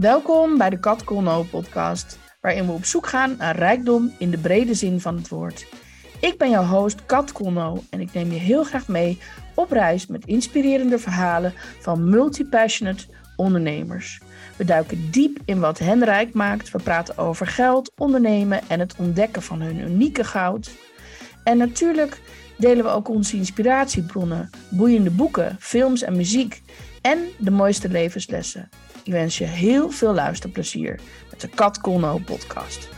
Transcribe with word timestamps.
Welkom 0.00 0.58
bij 0.58 0.70
de 0.70 0.78
Kat 0.78 1.04
Colno 1.04 1.42
podcast, 1.42 2.18
waarin 2.40 2.66
we 2.66 2.72
op 2.72 2.84
zoek 2.84 3.06
gaan 3.06 3.34
naar 3.38 3.56
rijkdom 3.56 4.14
in 4.18 4.30
de 4.30 4.38
brede 4.38 4.74
zin 4.74 5.00
van 5.00 5.16
het 5.16 5.28
woord. 5.28 5.66
Ik 6.20 6.38
ben 6.38 6.50
jouw 6.50 6.64
host 6.64 7.06
Kat 7.06 7.32
Colno 7.32 7.82
en 7.90 8.00
ik 8.00 8.12
neem 8.12 8.32
je 8.32 8.38
heel 8.38 8.64
graag 8.64 8.88
mee 8.88 9.18
op 9.54 9.70
reis 9.70 10.06
met 10.06 10.26
inspirerende 10.26 10.98
verhalen 10.98 11.52
van 11.80 12.08
multipassionate 12.08 13.04
ondernemers. 13.36 14.20
We 14.56 14.64
duiken 14.64 15.10
diep 15.10 15.38
in 15.44 15.60
wat 15.60 15.78
hen 15.78 16.04
rijk 16.04 16.32
maakt. 16.32 16.70
We 16.70 16.82
praten 16.82 17.18
over 17.18 17.46
geld, 17.46 17.92
ondernemen 17.96 18.60
en 18.68 18.80
het 18.80 18.94
ontdekken 18.98 19.42
van 19.42 19.60
hun 19.60 19.78
unieke 19.78 20.24
goud. 20.24 20.70
En 21.44 21.56
natuurlijk 21.56 22.20
delen 22.56 22.84
we 22.84 22.90
ook 22.90 23.08
onze 23.08 23.36
inspiratiebronnen, 23.36 24.50
boeiende 24.68 25.10
boeken, 25.10 25.56
films 25.58 26.02
en 26.02 26.16
muziek 26.16 26.62
en 27.00 27.18
de 27.38 27.50
mooiste 27.50 27.88
levenslessen. 27.88 28.68
Ik 29.10 29.16
wens 29.16 29.38
je 29.38 29.44
heel 29.44 29.90
veel 29.90 30.14
luisterplezier 30.14 31.00
met 31.30 31.40
de 31.40 31.48
Kat 31.48 31.80
Colno 31.80 32.18
podcast. 32.18 32.88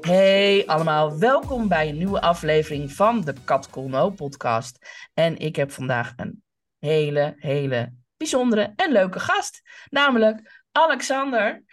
Hey 0.00 0.66
allemaal, 0.66 1.18
welkom 1.18 1.68
bij 1.68 1.88
een 1.88 1.98
nieuwe 1.98 2.20
aflevering 2.20 2.92
van 2.92 3.20
de 3.20 3.34
Kat 3.44 3.70
podcast. 4.14 4.78
En 5.14 5.38
ik 5.38 5.56
heb 5.56 5.70
vandaag 5.70 6.12
een 6.16 6.44
hele, 6.78 7.34
hele 7.38 7.92
bijzondere 8.16 8.72
en 8.76 8.92
leuke 8.92 9.20
gast, 9.20 9.62
namelijk 9.90 10.64
Alexander. 10.72 11.64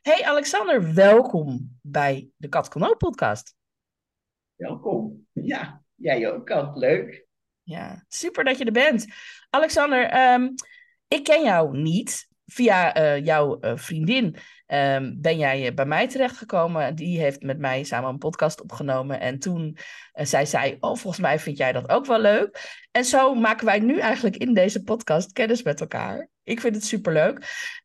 Hey 0.00 0.24
Alexander, 0.24 0.94
welkom 0.94 1.78
bij 1.82 2.28
de 2.36 2.48
Kat 2.48 2.68
Colno 2.68 2.94
podcast. 2.94 3.56
Welkom. 4.54 5.26
Ja, 5.32 5.82
jij 5.94 6.32
ook, 6.32 6.46
Kat. 6.46 6.76
Leuk. 6.76 7.26
Ja, 7.62 8.04
super 8.08 8.44
dat 8.44 8.58
je 8.58 8.64
er 8.64 8.72
bent. 8.72 9.06
Alexander, 9.50 10.04
ehm, 10.04 10.48
ik 11.08 11.24
ken 11.24 11.42
jou 11.42 11.78
niet. 11.78 12.26
Via 12.46 12.94
eh, 12.94 13.24
jouw 13.24 13.58
uh, 13.60 13.76
vriendin 13.76 14.36
um, 14.68 15.20
ben 15.20 15.38
jij 15.38 15.66
eh, 15.66 15.74
bij 15.74 15.86
mij 15.86 16.08
terechtgekomen. 16.08 16.94
Die 16.94 17.20
heeft 17.20 17.42
met 17.42 17.58
mij 17.58 17.82
samen 17.82 18.10
een 18.10 18.18
podcast 18.18 18.62
opgenomen. 18.62 19.20
En 19.20 19.38
toen 19.38 19.76
zij 20.12 20.46
zei, 20.46 20.76
oh, 20.80 20.96
volgens 20.96 21.18
mij 21.18 21.38
vind 21.38 21.56
jij 21.56 21.72
dat 21.72 21.88
ook 21.88 22.06
wel 22.06 22.20
leuk. 22.20 22.78
En 22.90 23.04
zo 23.04 23.34
maken 23.34 23.66
wij 23.66 23.78
nu 23.78 23.98
eigenlijk 23.98 24.36
in 24.36 24.54
deze 24.54 24.82
podcast 24.82 25.32
kennis 25.32 25.62
met 25.62 25.80
elkaar. 25.80 26.28
Ik 26.42 26.60
vind 26.60 26.74
het 26.74 26.84
superleuk. 26.84 27.36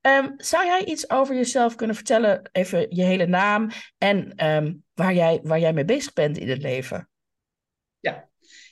Um, 0.01 0.33
zou 0.37 0.65
jij 0.65 0.85
iets 0.85 1.09
over 1.09 1.35
jezelf 1.35 1.75
kunnen 1.75 1.95
vertellen? 1.95 2.49
Even 2.51 2.95
je 2.95 3.03
hele 3.03 3.25
naam 3.25 3.69
en 3.97 4.45
um, 4.47 4.83
waar, 4.93 5.13
jij, 5.13 5.39
waar 5.43 5.59
jij 5.59 5.73
mee 5.73 5.85
bezig 5.85 6.13
bent 6.13 6.37
in 6.37 6.49
het 6.49 6.61
leven. 6.61 7.09
Ja, 7.99 8.29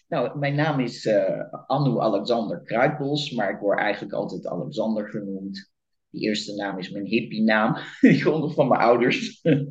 nou, 0.07 0.37
mijn 0.37 0.55
naam 0.55 0.79
is 0.79 1.05
uh, 1.05 1.43
Anu 1.67 1.99
Alexander 1.99 2.61
Kruidbos, 2.61 3.31
maar 3.31 3.49
ik 3.49 3.59
word 3.59 3.79
eigenlijk 3.79 4.13
altijd 4.13 4.47
Alexander 4.47 5.09
genoemd. 5.09 5.71
Die 6.11 6.21
eerste 6.21 6.55
naam 6.55 6.77
is 6.77 6.89
mijn 6.89 7.05
hippie-naam. 7.05 7.77
Die 8.01 8.23
komt 8.23 8.53
van 8.53 8.67
mijn 8.67 8.81
ouders. 8.81 9.41
Oké. 9.41 9.65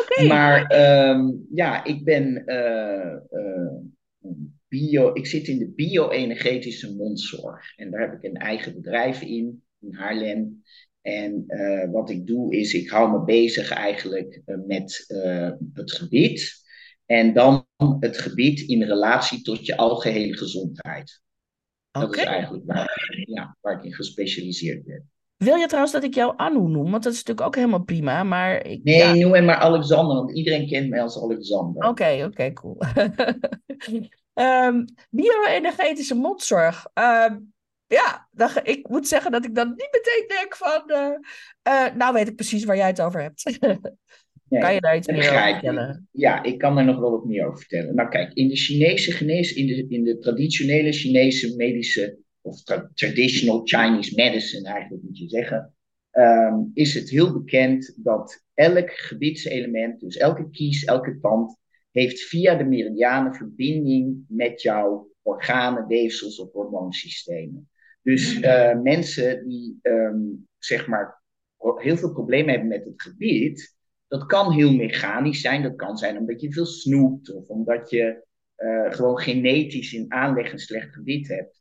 Okay. 0.00 0.26
Maar 0.26 0.60
um, 1.10 1.46
ja, 1.54 1.84
ik 1.84 2.04
ben 2.04 2.42
uh, 2.46 3.16
uh, 3.40 4.32
bio. 4.68 5.14
Ik 5.14 5.26
zit 5.26 5.48
in 5.48 5.58
de 5.58 5.72
bio-energetische 5.74 6.94
mondzorg. 6.94 7.76
En 7.76 7.90
daar 7.90 8.00
heb 8.00 8.12
ik 8.12 8.30
een 8.30 8.36
eigen 8.36 8.74
bedrijf 8.74 9.22
in, 9.22 9.62
in 9.80 9.94
Haarlem. 9.94 10.62
En 11.00 11.44
uh, 11.46 11.90
wat 11.90 12.10
ik 12.10 12.26
doe 12.26 12.56
is, 12.56 12.74
ik 12.74 12.88
hou 12.88 13.10
me 13.10 13.24
bezig 13.24 13.70
eigenlijk 13.70 14.42
met 14.66 15.04
het 15.72 15.92
gebied. 15.92 16.66
En 17.06 17.32
dan 17.32 17.66
het 18.00 18.18
gebied 18.18 18.60
in 18.60 18.82
relatie 18.82 19.42
tot 19.42 19.66
je 19.66 19.76
algehele 19.76 20.36
gezondheid. 20.36 21.22
Okay. 21.92 22.08
Dat 22.08 22.16
is 22.16 22.24
eigenlijk 22.24 22.64
waar, 22.66 23.24
ja, 23.26 23.56
waar 23.60 23.78
ik 23.78 23.84
in 23.84 23.94
gespecialiseerd 23.94 24.84
ben. 24.84 25.10
Wil 25.38 25.56
je 25.56 25.66
trouwens 25.66 25.92
dat 25.92 26.04
ik 26.04 26.14
jou 26.14 26.32
Anu 26.36 26.68
noem? 26.68 26.90
Want 26.90 27.02
dat 27.02 27.12
is 27.12 27.18
natuurlijk 27.18 27.46
ook 27.46 27.54
helemaal 27.54 27.84
prima. 27.84 28.22
Maar 28.22 28.66
ik, 28.66 28.84
nee, 28.84 28.96
ja. 28.96 29.14
noem 29.14 29.30
mij 29.30 29.42
maar 29.42 29.56
Alexander, 29.56 30.16
want 30.16 30.36
iedereen 30.36 30.68
kent 30.68 30.88
mij 30.88 31.02
als 31.02 31.22
Alexander. 31.22 31.76
Oké, 31.76 31.88
okay, 31.88 32.24
oké, 32.24 32.30
okay, 32.30 32.52
cool. 32.52 32.76
um, 34.34 34.84
Bio-energetische 35.10 36.14
mondzorg. 36.14 36.86
Um, 36.94 37.52
ja, 37.86 38.28
dan, 38.30 38.50
ik 38.62 38.88
moet 38.88 39.08
zeggen 39.08 39.30
dat 39.30 39.44
ik 39.44 39.54
dan 39.54 39.68
niet 39.68 39.88
meteen 39.92 40.24
denk 40.28 40.56
van... 40.56 40.82
Uh, 40.86 41.18
uh, 41.68 41.94
nou 41.94 42.14
weet 42.14 42.28
ik 42.28 42.34
precies 42.36 42.64
waar 42.64 42.76
jij 42.76 42.86
het 42.86 43.00
over 43.00 43.22
hebt. 43.22 43.42
Nee, 44.48 44.60
kan 44.60 44.74
je 44.74 44.80
daar 44.80 44.96
iets 44.96 45.06
meer 45.06 45.18
over 45.18 45.52
vertellen? 45.52 46.08
Ja, 46.12 46.42
ik 46.42 46.58
kan 46.58 46.74
daar 46.74 46.84
nog 46.84 46.98
wel 46.98 47.10
wat 47.10 47.24
meer 47.24 47.46
over 47.46 47.58
vertellen. 47.58 47.94
Nou 47.94 48.08
kijk, 48.08 48.32
in 48.32 48.48
de 48.48 48.56
Chinese 48.56 49.12
genees, 49.12 49.52
in 49.52 49.66
de, 49.66 49.86
in 49.88 50.04
de 50.04 50.18
traditionele 50.18 50.92
Chinese 50.92 51.56
medische 51.56 52.18
of 52.48 52.62
tra 52.62 52.90
traditional 52.94 53.60
Chinese 53.64 54.14
medicine 54.14 54.68
eigenlijk 54.68 55.02
moet 55.02 55.18
je 55.18 55.28
zeggen, 55.28 55.74
um, 56.12 56.70
is 56.74 56.94
het 56.94 57.10
heel 57.10 57.32
bekend 57.32 57.94
dat 57.96 58.44
elk 58.54 58.90
gebiedselement, 58.90 60.00
dus 60.00 60.16
elke 60.16 60.50
kies, 60.50 60.84
elke 60.84 61.18
tand, 61.20 61.56
heeft 61.90 62.20
via 62.20 62.54
de 62.54 62.64
meridianen 62.64 63.34
verbinding 63.34 64.24
met 64.28 64.62
jouw 64.62 65.10
organen, 65.22 65.86
weefsels 65.86 66.40
of 66.40 66.52
hormoonsystemen. 66.52 67.68
Dus 68.02 68.40
uh, 68.40 68.80
mensen 68.80 69.48
die 69.48 69.78
um, 69.82 70.46
zeg 70.58 70.86
maar 70.86 71.22
heel 71.76 71.96
veel 71.96 72.12
problemen 72.12 72.50
hebben 72.50 72.68
met 72.68 72.84
het 72.84 73.02
gebied, 73.02 73.76
dat 74.08 74.26
kan 74.26 74.52
heel 74.52 74.74
mechanisch 74.74 75.40
zijn. 75.40 75.62
Dat 75.62 75.76
kan 75.76 75.96
zijn 75.96 76.18
omdat 76.18 76.40
je 76.40 76.52
veel 76.52 76.66
snoept 76.66 77.34
of 77.34 77.48
omdat 77.48 77.90
je 77.90 78.26
uh, 78.56 78.92
gewoon 78.92 79.18
genetisch 79.18 79.92
in 79.92 80.12
aanleg 80.12 80.52
een 80.52 80.58
slecht 80.58 80.94
gebied 80.94 81.28
hebt. 81.28 81.57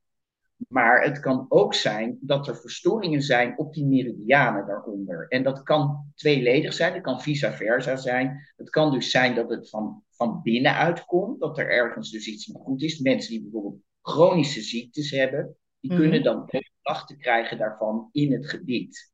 Maar 0.68 1.04
het 1.04 1.20
kan 1.20 1.46
ook 1.50 1.74
zijn 1.74 2.18
dat 2.22 2.48
er 2.48 2.58
verstoringen 2.58 3.22
zijn 3.22 3.58
op 3.58 3.74
die 3.74 3.86
meridianen 3.86 4.66
daaronder. 4.68 5.28
En 5.28 5.44
dat 5.44 5.64
kan 5.64 6.12
tweeledig 6.16 6.74
zijn, 6.74 6.94
het 6.94 7.02
kan 7.02 7.22
vice 7.22 7.52
versa 7.52 7.96
zijn. 7.96 8.52
Het 8.56 8.70
kan 8.70 8.92
dus 8.92 9.12
zijn 9.12 9.36
dat 9.36 9.50
het 9.50 9.70
van, 9.70 10.04
van 10.10 10.42
binnenuit 10.44 11.06
komt, 11.06 11.40
dat 11.40 11.58
er 11.58 11.70
ergens 11.70 12.12
dus 12.12 12.28
iets 12.28 12.48
niet 12.48 12.58
goed 12.58 12.82
is. 12.82 13.00
Mensen 13.00 13.32
die 13.32 13.42
bijvoorbeeld 13.42 13.82
chronische 14.02 14.62
ziektes 14.62 15.12
hebben, 15.12 15.58
die 15.80 15.92
mm-hmm. 15.92 16.06
kunnen 16.06 16.24
dan 16.24 16.50
klachten 16.82 17.18
krijgen 17.18 17.58
daarvan 17.58 18.10
in 18.12 18.32
het 18.32 18.50
gebied. 18.50 19.12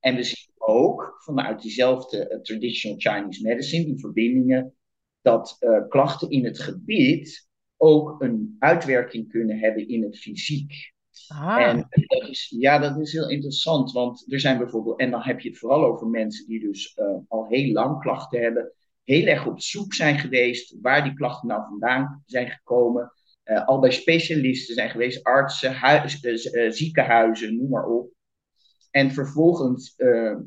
En 0.00 0.14
we 0.14 0.22
zien 0.22 0.52
ook 0.56 1.16
vanuit 1.24 1.62
diezelfde 1.62 2.30
uh, 2.30 2.40
traditional 2.40 2.98
Chinese 2.98 3.42
medicine, 3.42 3.84
die 3.84 3.98
verbindingen, 3.98 4.74
dat 5.22 5.56
uh, 5.60 5.88
klachten 5.88 6.30
in 6.30 6.44
het 6.44 6.60
gebied 6.60 7.48
ook 7.82 8.22
een 8.22 8.56
uitwerking 8.58 9.28
kunnen 9.28 9.58
hebben 9.58 9.88
in 9.88 10.02
het 10.02 10.18
fysiek. 10.18 10.92
Ah. 11.28 11.60
En 11.60 11.86
dat 12.06 12.28
is, 12.28 12.54
ja, 12.58 12.78
dat 12.78 13.00
is 13.00 13.12
heel 13.12 13.30
interessant, 13.30 13.92
want 13.92 14.32
er 14.32 14.40
zijn 14.40 14.58
bijvoorbeeld, 14.58 15.00
en 15.00 15.10
dan 15.10 15.22
heb 15.22 15.40
je 15.40 15.48
het 15.48 15.58
vooral 15.58 15.84
over 15.84 16.06
mensen 16.06 16.46
die 16.46 16.60
dus 16.60 16.96
uh, 16.96 17.18
al 17.28 17.46
heel 17.48 17.72
lang 17.72 18.00
klachten 18.00 18.40
hebben, 18.40 18.72
heel 19.04 19.26
erg 19.26 19.46
op 19.46 19.60
zoek 19.60 19.94
zijn 19.94 20.18
geweest 20.18 20.76
waar 20.80 21.04
die 21.04 21.14
klachten 21.14 21.48
nou 21.48 21.62
vandaan 21.68 22.22
zijn 22.26 22.50
gekomen, 22.50 23.12
uh, 23.44 23.66
al 23.66 23.78
bij 23.78 23.90
specialisten 23.90 24.74
zijn 24.74 24.90
geweest, 24.90 25.24
artsen, 25.24 25.72
huis, 25.72 26.22
uh, 26.22 26.70
ziekenhuizen, 26.70 27.56
noem 27.56 27.68
maar 27.68 27.86
op. 27.86 28.12
En 28.90 29.10
vervolgens 29.10 29.96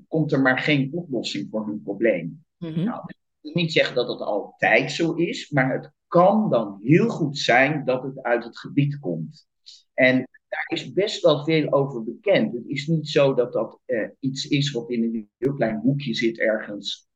komt 0.07 0.31
er 0.31 0.41
maar 0.41 0.59
geen 0.59 0.89
oplossing 0.93 1.47
voor 1.49 1.65
hun 1.65 1.81
probleem. 1.81 2.45
Mm-hmm. 2.57 2.83
Nou, 2.83 3.03
wil 3.43 3.61
niet 3.61 3.71
zeggen 3.71 3.95
dat 3.95 4.07
het 4.07 4.21
altijd 4.21 4.91
zo 4.91 5.13
is, 5.13 5.49
maar 5.49 5.73
het 5.73 5.91
kan 6.07 6.49
dan 6.49 6.79
heel 6.81 7.09
goed 7.09 7.37
zijn 7.37 7.85
dat 7.85 8.03
het 8.03 8.21
uit 8.21 8.43
het 8.43 8.59
gebied 8.59 8.99
komt. 8.99 9.47
En 9.93 10.27
daar 10.47 10.65
is 10.67 10.93
best 10.93 11.23
wel 11.23 11.43
veel 11.43 11.71
over 11.71 12.03
bekend. 12.03 12.53
Het 12.53 12.67
is 12.67 12.87
niet 12.87 13.09
zo 13.09 13.33
dat 13.33 13.53
dat 13.53 13.79
uh, 13.85 14.09
iets 14.19 14.47
is 14.47 14.71
wat 14.71 14.89
in 14.89 15.03
een 15.03 15.29
heel 15.37 15.53
klein 15.53 15.79
hoekje 15.79 16.13
zit 16.13 16.39
ergens 16.39 17.07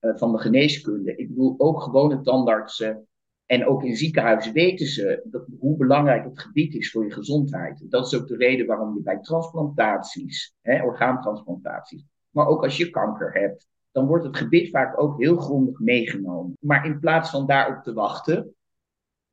uh, 0.00 0.16
van 0.16 0.32
de 0.32 0.38
geneeskunde. 0.38 1.16
Ik 1.16 1.28
bedoel, 1.28 1.54
ook 1.58 1.82
gewone 1.82 2.20
tandartsen 2.20 3.08
en 3.46 3.66
ook 3.66 3.84
in 3.84 3.96
ziekenhuizen 3.96 4.52
weten 4.52 4.86
ze 4.86 5.22
dat, 5.24 5.46
hoe 5.58 5.76
belangrijk 5.76 6.24
het 6.24 6.40
gebied 6.40 6.74
is 6.74 6.90
voor 6.90 7.04
je 7.04 7.12
gezondheid. 7.12 7.90
Dat 7.90 8.06
is 8.06 8.20
ook 8.20 8.28
de 8.28 8.36
reden 8.36 8.66
waarom 8.66 8.94
je 8.94 9.02
bij 9.02 9.20
transplantaties, 9.20 10.54
hè, 10.60 10.82
orgaantransplantaties, 10.82 12.04
maar 12.30 12.46
ook 12.46 12.62
als 12.62 12.76
je 12.76 12.90
kanker 12.90 13.32
hebt, 13.32 13.68
dan 13.94 14.06
wordt 14.06 14.24
het 14.24 14.36
gebied 14.36 14.70
vaak 14.70 15.00
ook 15.00 15.20
heel 15.20 15.36
grondig 15.36 15.78
meegenomen. 15.78 16.56
Maar 16.60 16.86
in 16.86 16.98
plaats 16.98 17.30
van 17.30 17.46
daarop 17.46 17.82
te 17.82 17.92
wachten, 17.92 18.54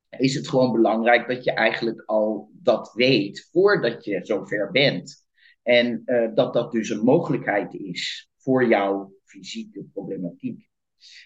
is 0.09 0.35
het 0.35 0.49
gewoon 0.49 0.71
belangrijk 0.71 1.27
dat 1.27 1.43
je 1.43 1.51
eigenlijk 1.51 2.03
al 2.05 2.49
dat 2.53 2.91
weet 2.93 3.49
voordat 3.51 4.05
je 4.05 4.25
zover 4.25 4.71
bent. 4.71 5.25
En 5.63 6.01
uh, 6.05 6.35
dat 6.35 6.53
dat 6.53 6.71
dus 6.71 6.89
een 6.89 7.03
mogelijkheid 7.03 7.73
is 7.73 8.29
voor 8.37 8.67
jouw 8.67 9.13
fysieke 9.23 9.83
problematiek. 9.93 10.69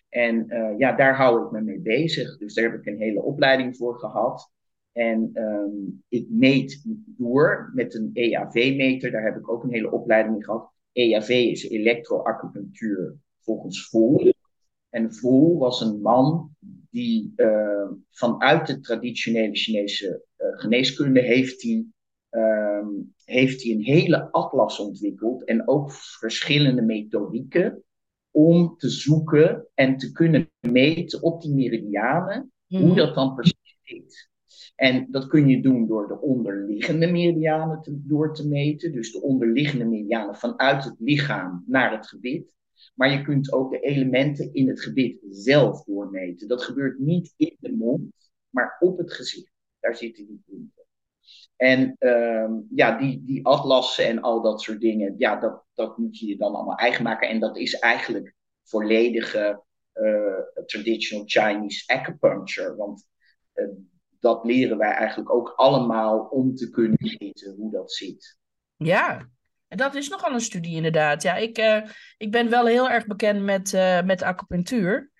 En 0.10 0.46
uh, 0.48 0.78
ja, 0.78 0.96
daar 0.96 1.16
hou 1.16 1.46
ik 1.46 1.52
me 1.52 1.62
mee 1.62 1.82
bezig. 1.82 2.38
Dus 2.38 2.54
daar 2.54 2.72
heb 2.72 2.80
ik 2.80 2.86
een 2.86 3.02
hele 3.02 3.22
opleiding 3.22 3.78
voor 3.78 4.00
gehad. 4.00 4.52
En 4.92 5.32
um, 5.34 6.04
ik 6.08 6.28
meet 6.30 6.84
door 7.06 7.72
met 7.74 7.96
een 7.96 8.10
EAV-meter. 8.14 9.12
Daar 9.12 9.24
heb 9.24 9.38
ik 9.38 9.50
ook 9.50 9.64
een 9.64 9.74
hele 9.74 9.92
opleiding 9.92 10.36
in 10.36 10.44
gehad. 10.44 10.72
EAV 10.92 11.30
is 11.30 11.70
elektroacupunctuur 11.70 13.24
volgens 13.46 13.88
Vol. 13.90 14.34
En 14.90 15.14
Vol 15.14 15.58
was 15.58 15.82
een 15.82 16.02
man 16.02 16.56
die 16.90 17.34
uh, 17.36 17.90
vanuit 18.10 18.68
de 18.68 18.80
traditionele 18.80 19.56
Chinese 19.56 20.26
uh, 20.38 20.48
geneeskunde 20.60 21.22
heeft 21.22 21.62
hij, 21.62 21.86
um, 22.30 23.14
heeft 23.24 23.64
hij 23.64 23.72
een 23.72 23.84
hele 23.84 24.32
atlas 24.32 24.80
ontwikkeld. 24.80 25.44
En 25.44 25.68
ook 25.68 25.92
verschillende 25.92 26.82
methodieken 26.82 27.84
om 28.32 28.76
te 28.78 28.90
zoeken 28.90 29.68
en 29.74 29.98
te 29.98 30.12
kunnen 30.12 30.52
meten 30.60 31.24
op 31.24 31.42
die 31.42 31.54
meridianen. 31.54 32.52
Hoe 32.68 32.80
mhm. 32.80 32.96
dat 32.96 33.16
dan 33.16 33.36
precies 33.36 33.78
zit. 33.84 34.30
En 34.76 35.08
dat 35.12 35.28
kun 35.28 35.48
je 35.48 35.62
doen 35.62 35.88
door 35.88 36.08
de 36.08 36.22
onderliggende 36.22 37.12
meridianen 37.12 37.82
te, 37.82 38.02
door 38.04 38.34
te 38.34 38.48
meten. 38.48 38.92
Dus 38.92 39.12
de 39.12 39.22
onderliggende 39.22 39.86
meridianen 39.86 40.36
vanuit 40.36 40.84
het 40.84 40.96
lichaam 41.00 41.64
naar 41.68 41.92
het 41.92 42.08
gebit. 42.08 42.54
Maar 42.96 43.12
je 43.12 43.22
kunt 43.22 43.52
ook 43.52 43.72
de 43.72 43.80
elementen 43.80 44.54
in 44.54 44.68
het 44.68 44.82
gebit 44.82 45.20
zelf 45.30 45.84
doormeten. 45.84 46.48
Dat 46.48 46.64
gebeurt 46.64 47.00
niet 47.00 47.34
in 47.38 47.56
de 47.60 47.72
mond, 47.72 48.14
maar 48.50 48.76
op 48.80 48.98
het 48.98 49.14
gezicht. 49.14 49.52
Daar 49.80 49.96
zitten 49.96 50.26
die 50.28 50.44
punten. 50.46 50.84
En 51.56 51.96
uh, 52.00 52.50
ja, 52.76 52.98
die, 52.98 53.24
die 53.26 53.46
atlassen 53.46 54.06
en 54.06 54.22
al 54.22 54.42
dat 54.42 54.62
soort 54.62 54.82
dingen, 54.82 55.16
ja, 55.18 55.40
dat, 55.40 55.64
dat 55.74 55.98
moet 55.98 56.20
je 56.20 56.28
je 56.28 56.38
dan 56.38 56.56
allemaal 56.56 56.78
eigen 56.78 57.04
maken. 57.04 57.30
En 57.30 57.40
dat 57.40 57.58
is 57.58 57.80
eigenlijk 57.80 58.34
volledige 58.64 59.64
uh, 59.94 60.66
traditional 60.66 61.26
Chinese 61.28 61.94
acupuncture. 61.94 62.76
Want 62.76 63.08
uh, 63.54 63.70
dat 64.20 64.46
leren 64.46 64.78
wij 64.78 64.92
eigenlijk 64.92 65.34
ook 65.34 65.54
allemaal 65.56 66.20
om 66.20 66.56
te 66.56 66.70
kunnen 66.70 67.18
weten 67.18 67.56
hoe 67.56 67.72
dat 67.72 67.92
zit. 67.92 68.38
Ja, 68.76 69.30
en 69.68 69.78
dat 69.78 69.96
is 69.96 70.10
nogal 70.10 70.34
een 70.34 70.40
studie 70.40 70.76
inderdaad. 70.76 71.22
Ja, 71.22 71.36
ik, 71.36 71.58
uh, 71.58 71.82
ik 72.18 72.32
ben 72.32 72.50
wel 72.50 72.66
heel 72.66 72.90
erg 72.90 73.06
bekend 73.06 73.42
met, 73.42 73.74
uh, 73.74 74.02
met 74.02 74.22
acupunctuur. 74.22 75.12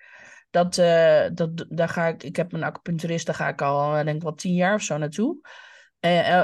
Dat, 0.50 0.78
uh, 0.78 1.26
dat, 1.34 1.66
daar 1.70 1.90
ga 1.90 2.08
ik, 2.08 2.24
ik 2.24 2.36
heb 2.36 2.54
een 2.54 2.64
acupuncturist, 2.64 3.26
daar 3.26 3.36
ga 3.36 3.48
ik 3.48 3.62
al 3.62 3.92
denk 3.92 4.16
ik 4.16 4.22
wel 4.22 4.36
tien 4.36 4.54
jaar 4.54 4.74
of 4.74 4.82
zo 4.82 4.98
naartoe. 4.98 5.38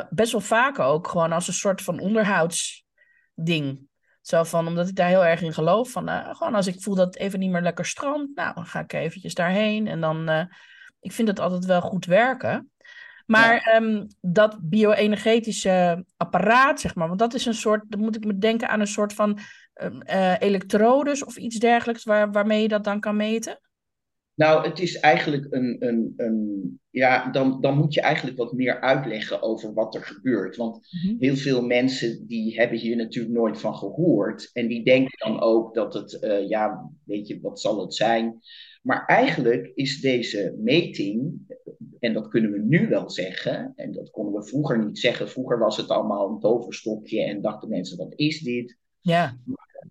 best 0.10 0.32
wel 0.32 0.42
vaak 0.42 0.80
ook, 0.80 1.08
gewoon 1.08 1.32
als 1.32 1.48
een 1.48 1.54
soort 1.54 1.82
van 1.82 2.00
onderhoudsding. 2.00 3.90
Zo 4.22 4.44
van, 4.44 4.68
omdat 4.68 4.88
ik 4.88 4.96
daar 4.96 5.08
heel 5.08 5.26
erg 5.26 5.42
in 5.42 5.54
geloof. 5.54 5.92
Van, 5.92 6.10
gewoon 6.36 6.56
als 6.56 6.68
ik 6.68 6.82
voel 6.82 6.96
dat 6.96 7.06
het 7.06 7.18
even 7.18 7.40
niet 7.40 7.52
meer 7.52 7.62
lekker 7.62 7.86
stroomt, 7.86 8.36
nou, 8.36 8.54
dan 8.54 8.66
ga 8.66 8.80
ik 8.80 8.94
eventjes 8.94 9.34
daarheen. 9.34 9.88
En 9.88 10.02
dan 10.02 10.50
ik 11.02 11.12
vind 11.12 11.28
het 11.28 11.40
altijd 11.40 11.66
wel 11.66 11.82
goed 11.82 12.06
werken. 12.06 12.71
Maar 13.32 13.72
ja. 13.72 13.82
um, 13.82 14.08
dat 14.22 14.58
bio-energetische 14.62 16.06
apparaat, 16.18 16.80
zeg 16.80 16.96
maar, 16.96 17.08
want 17.08 17.20
dat 17.20 17.34
is 17.34 17.46
een 17.46 17.54
soort, 17.54 17.84
dan 17.88 18.00
moet 18.00 18.16
ik 18.16 18.26
me 18.26 18.38
denken 18.38 18.70
aan 18.70 18.80
een 18.80 18.88
soort 18.88 19.14
van 19.14 19.40
uh, 20.14 20.36
elektrodes 20.40 21.24
of 21.24 21.38
iets 21.38 21.60
dergelijks 21.60 22.04
waar, 22.04 22.32
waarmee 22.32 22.62
je 22.62 22.68
dat 22.68 22.84
dan 22.84 23.00
kan 23.00 23.16
meten? 23.16 23.60
Nou, 24.34 24.68
het 24.68 24.80
is 24.80 25.00
eigenlijk 25.00 25.48
een, 25.50 25.76
een, 25.80 26.14
een 26.18 26.80
ja, 26.90 27.32
dan, 27.32 27.62
dan 27.62 27.78
moet 27.78 27.94
je 27.94 28.02
eigenlijk 28.02 28.38
wat 28.38 28.54
meer 28.54 28.82
uitleggen 28.82 29.42
over 29.42 29.74
wat 29.74 29.96
er 29.96 30.04
gebeurt. 30.04 30.56
Want 30.56 30.88
mm-hmm. 30.90 31.18
heel 31.20 31.36
veel 31.36 31.62
mensen 31.62 32.28
die 32.28 32.60
hebben 32.60 32.78
hier 32.78 32.96
natuurlijk 32.96 33.34
nooit 33.34 33.60
van 33.60 33.76
gehoord. 33.76 34.50
En 34.54 34.68
die 34.68 34.84
denken 34.84 35.18
dan 35.18 35.42
ook 35.42 35.74
dat 35.74 35.94
het, 35.94 36.18
uh, 36.22 36.50
ja, 36.50 36.90
weet 37.04 37.28
je, 37.28 37.40
wat 37.42 37.60
zal 37.60 37.82
het 37.82 37.94
zijn? 37.94 38.40
Maar 38.82 39.06
eigenlijk 39.06 39.72
is 39.76 40.02
deze 40.02 40.56
meting, 40.58 41.34
en 42.02 42.14
dat 42.14 42.28
kunnen 42.28 42.52
we 42.52 42.60
nu 42.60 42.88
wel 42.88 43.10
zeggen, 43.10 43.74
en 43.76 43.92
dat 43.92 44.10
konden 44.10 44.34
we 44.34 44.48
vroeger 44.48 44.86
niet 44.86 45.00
zeggen. 45.00 45.30
Vroeger 45.30 45.60
was 45.60 45.78
het 45.78 45.90
allemaal 45.90 46.30
een 46.30 46.40
toverstokje 46.40 47.24
en 47.24 47.42
dachten 47.42 47.70
mensen, 47.70 47.98
wat 47.98 48.14
is 48.16 48.40
dit? 48.40 48.78
Ja. 49.00 49.38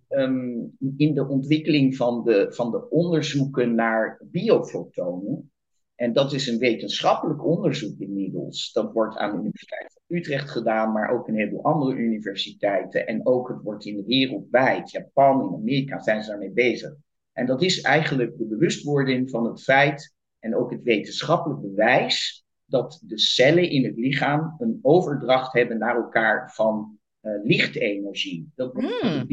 Um, 0.09 0.75
in 0.97 1.13
de 1.13 1.27
ontwikkeling 1.27 1.95
van 1.95 2.23
de, 2.23 2.47
van 2.49 2.71
de 2.71 2.89
onderzoeken 2.89 3.75
naar 3.75 4.21
biofotonen, 4.31 5.51
en 5.95 6.13
dat 6.13 6.33
is 6.33 6.47
een 6.47 6.57
wetenschappelijk 6.57 7.45
onderzoek 7.45 7.99
inmiddels. 7.99 8.71
Dat 8.71 8.93
wordt 8.93 9.17
aan 9.17 9.31
de 9.31 9.37
Universiteit 9.37 9.93
van 9.93 10.17
Utrecht 10.17 10.49
gedaan, 10.49 10.91
maar 10.91 11.11
ook 11.11 11.27
een 11.27 11.35
heleboel 11.35 11.63
andere 11.63 11.95
universiteiten. 11.95 13.07
En 13.07 13.25
ook 13.25 13.47
het 13.47 13.61
wordt 13.61 13.85
in 13.85 13.95
de 13.95 14.05
wereldwijd, 14.05 14.91
Japan, 14.91 15.47
in 15.47 15.55
Amerika 15.55 15.99
zijn 15.99 16.23
ze 16.23 16.29
daarmee 16.29 16.51
bezig. 16.51 16.93
En 17.33 17.45
dat 17.45 17.61
is 17.61 17.81
eigenlijk 17.81 18.37
de 18.37 18.45
bewustwording 18.45 19.29
van 19.29 19.45
het 19.45 19.63
feit 19.63 20.15
en 20.41 20.55
ook 20.55 20.71
het 20.71 20.83
wetenschappelijk 20.83 21.61
bewijs 21.61 22.45
dat 22.65 23.01
de 23.05 23.17
cellen 23.17 23.69
in 23.69 23.85
het 23.85 23.97
lichaam 23.97 24.55
een 24.59 24.79
overdracht 24.81 25.53
hebben 25.53 25.77
naar 25.77 25.95
elkaar 25.95 26.53
van 26.53 26.99
uh, 27.21 27.31
lichtenergie. 27.43 28.51
Dat 28.55 28.73
wordt 28.73 29.03
mm. 29.03 29.27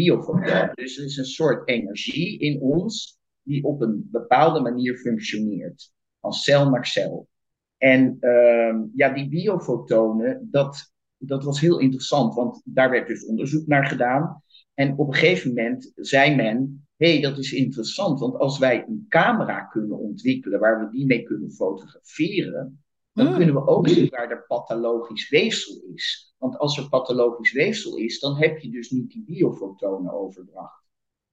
Dus 0.74 0.98
er 0.98 1.04
is 1.04 1.16
een 1.16 1.24
soort 1.24 1.68
energie 1.68 2.38
in 2.38 2.60
ons 2.60 3.18
die 3.42 3.64
op 3.64 3.80
een 3.80 4.08
bepaalde 4.10 4.60
manier 4.60 4.96
functioneert, 4.96 5.92
van 6.20 6.32
cel 6.32 6.70
naar 6.70 6.86
cel. 6.86 7.28
En 7.76 8.16
uh, 8.20 8.76
ja, 8.94 9.08
die 9.08 9.28
biofotonen, 9.28 10.48
dat, 10.50 10.92
dat 11.16 11.44
was 11.44 11.60
heel 11.60 11.78
interessant, 11.78 12.34
want 12.34 12.62
daar 12.64 12.90
werd 12.90 13.06
dus 13.06 13.26
onderzoek 13.26 13.66
naar 13.66 13.86
gedaan. 13.86 14.42
En 14.74 14.96
op 14.96 15.08
een 15.08 15.14
gegeven 15.14 15.48
moment 15.48 15.92
zei 15.94 16.34
men, 16.34 16.87
hey, 16.98 17.20
dat 17.20 17.38
is 17.38 17.52
interessant, 17.52 18.20
want 18.20 18.36
als 18.36 18.58
wij 18.58 18.84
een 18.86 19.06
camera 19.08 19.60
kunnen 19.60 19.98
ontwikkelen 19.98 20.60
waar 20.60 20.84
we 20.84 20.90
die 20.90 21.06
mee 21.06 21.22
kunnen 21.22 21.50
fotograferen, 21.50 22.84
dan 23.12 23.26
hmm. 23.26 23.36
kunnen 23.36 23.54
we 23.54 23.66
ook 23.66 23.88
zien 23.88 24.08
waar 24.08 24.30
er 24.30 24.44
pathologisch 24.46 25.28
weefsel 25.28 25.82
is. 25.94 26.34
Want 26.38 26.58
als 26.58 26.78
er 26.78 26.88
pathologisch 26.88 27.52
weefsel 27.52 27.96
is, 27.96 28.20
dan 28.20 28.36
heb 28.36 28.58
je 28.58 28.70
dus 28.70 28.90
niet 28.90 29.10
die 29.10 29.24
biofotonen 29.24 30.12
overdracht. 30.12 30.86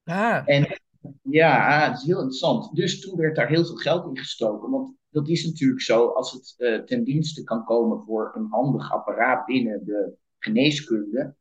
Ah. 0.03 0.41
En 0.45 0.79
ja, 1.21 1.87
het 1.87 1.97
is 1.97 2.03
heel 2.05 2.17
interessant. 2.17 2.75
Dus 2.75 3.01
toen 3.01 3.17
werd 3.17 3.35
daar 3.35 3.47
heel 3.47 3.65
veel 3.65 3.75
geld 3.75 4.07
in 4.07 4.17
gestoken. 4.17 4.69
Want 4.69 4.95
dat 5.09 5.27
is 5.27 5.45
natuurlijk 5.45 5.81
zo, 5.81 6.07
als 6.07 6.31
het 6.31 6.55
uh, 6.57 6.79
ten 6.83 7.03
dienste 7.03 7.43
kan 7.43 7.65
komen 7.65 8.03
voor 8.05 8.31
een 8.35 8.47
handig 8.49 8.91
apparaat 8.91 9.45
binnen 9.45 9.85
de 9.85 10.17
geneeskunde, 10.37 11.35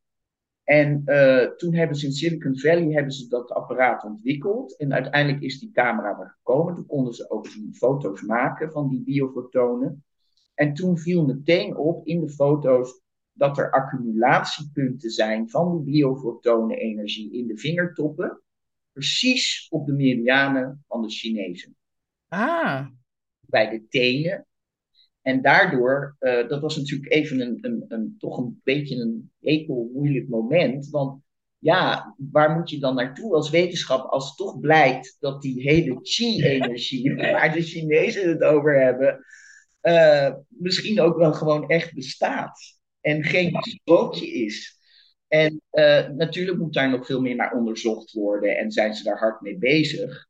en 0.64 1.02
uh, 1.06 1.50
toen 1.56 1.74
hebben 1.74 1.96
ze 1.96 2.06
in 2.06 2.12
Silicon 2.12 2.58
Valley 2.58 2.92
hebben 2.92 3.12
ze 3.12 3.28
dat 3.28 3.50
apparaat 3.50 4.04
ontwikkeld. 4.04 4.76
En 4.76 4.92
uiteindelijk 4.92 5.42
is 5.42 5.58
die 5.58 5.70
camera 5.70 6.18
er 6.20 6.36
gekomen. 6.36 6.74
Toen 6.74 6.86
konden 6.86 7.14
ze 7.14 7.30
ook 7.30 7.52
die 7.52 7.74
foto's 7.74 8.22
maken 8.22 8.70
van 8.70 8.88
die 8.88 9.02
biofotonen. 9.02 10.04
En 10.54 10.74
toen 10.74 10.98
viel 10.98 11.26
meteen 11.26 11.76
op 11.76 12.06
in 12.06 12.20
de 12.20 12.28
foto's 12.28 13.02
dat 13.32 13.58
er 13.58 13.70
accumulatiepunten 13.70 15.10
zijn 15.10 15.50
van 15.50 15.72
die 15.72 15.92
biofotonenenergie 15.92 17.32
in 17.32 17.46
de 17.46 17.56
vingertoppen. 17.56 18.40
Precies 18.92 19.66
op 19.70 19.86
de 19.86 19.92
meridianen 19.92 20.84
van 20.88 21.02
de 21.02 21.10
Chinezen. 21.10 21.76
Ah. 22.28 22.86
Bij 23.40 23.70
de 23.70 23.86
tenen 23.88 24.46
en 25.24 25.42
daardoor, 25.42 26.16
uh, 26.20 26.48
dat 26.48 26.60
was 26.60 26.76
natuurlijk 26.76 27.12
even 27.12 27.40
een, 27.40 27.58
een, 27.60 27.84
een, 27.88 28.14
toch 28.18 28.38
een 28.38 28.60
beetje 28.64 28.96
een 28.96 29.30
ekel 29.40 29.90
moeilijk 29.94 30.28
moment. 30.28 30.90
Want 30.90 31.22
ja, 31.58 32.14
waar 32.30 32.50
moet 32.50 32.70
je 32.70 32.78
dan 32.78 32.94
naartoe 32.94 33.34
als 33.34 33.50
wetenschap 33.50 34.10
als 34.10 34.26
het 34.28 34.36
toch 34.36 34.60
blijkt 34.60 35.16
dat 35.20 35.42
die 35.42 35.62
hele 35.62 35.98
chi-energie, 36.02 37.14
waar 37.32 37.52
de 37.52 37.62
Chinezen 37.62 38.28
het 38.28 38.42
over 38.42 38.80
hebben, 38.80 39.24
uh, 39.82 40.34
misschien 40.48 41.00
ook 41.00 41.16
wel 41.16 41.32
gewoon 41.32 41.68
echt 41.68 41.94
bestaat. 41.94 42.58
En 43.00 43.24
geen 43.24 43.56
sprookje 43.60 44.26
is. 44.26 44.78
En 45.28 45.60
uh, 45.72 46.08
natuurlijk 46.08 46.58
moet 46.58 46.74
daar 46.74 46.90
nog 46.90 47.06
veel 47.06 47.20
meer 47.20 47.36
naar 47.36 47.52
onderzocht 47.52 48.12
worden 48.12 48.56
en 48.56 48.70
zijn 48.70 48.94
ze 48.94 49.02
daar 49.02 49.18
hard 49.18 49.40
mee 49.40 49.58
bezig. 49.58 50.26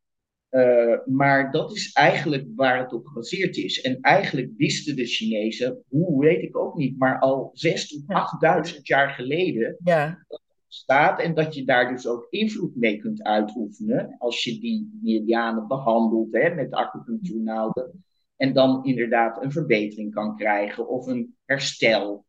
Uh, 0.55 0.99
maar 1.05 1.51
dat 1.51 1.73
is 1.73 1.93
eigenlijk 1.93 2.47
waar 2.57 2.79
het 2.79 2.93
op 2.93 3.07
gebaseerd 3.07 3.57
is. 3.57 3.81
En 3.81 4.01
eigenlijk 4.01 4.53
wisten 4.57 4.97
de 4.97 5.07
Chinezen, 5.07 5.83
hoe 5.89 6.21
weet 6.21 6.43
ik 6.43 6.57
ook 6.57 6.77
niet, 6.77 6.99
maar 6.99 7.19
al 7.19 7.51
6 7.53 7.89
tot 7.89 8.03
8000 8.07 8.87
jaar 8.87 9.09
geleden 9.11 9.77
ja. 9.85 10.25
dat 10.29 10.41
het 10.47 10.67
bestaat. 10.67 11.21
En 11.21 11.35
dat 11.35 11.55
je 11.55 11.65
daar 11.65 11.89
dus 11.89 12.07
ook 12.07 12.27
invloed 12.31 12.77
mee 12.77 12.99
kunt 12.99 13.23
uitoefenen 13.23 14.17
als 14.19 14.45
je 14.45 14.59
die 14.59 14.99
meridianen 15.03 15.69
behandelt 15.69 16.33
hè, 16.33 16.55
met 16.55 16.73
acupunctuurnaalden. 16.73 18.05
En 18.37 18.53
dan 18.53 18.85
inderdaad 18.85 19.43
een 19.43 19.53
verbetering 19.53 20.15
kan 20.15 20.37
krijgen 20.37 20.89
of 20.89 21.07
een 21.07 21.37
herstel. 21.45 22.25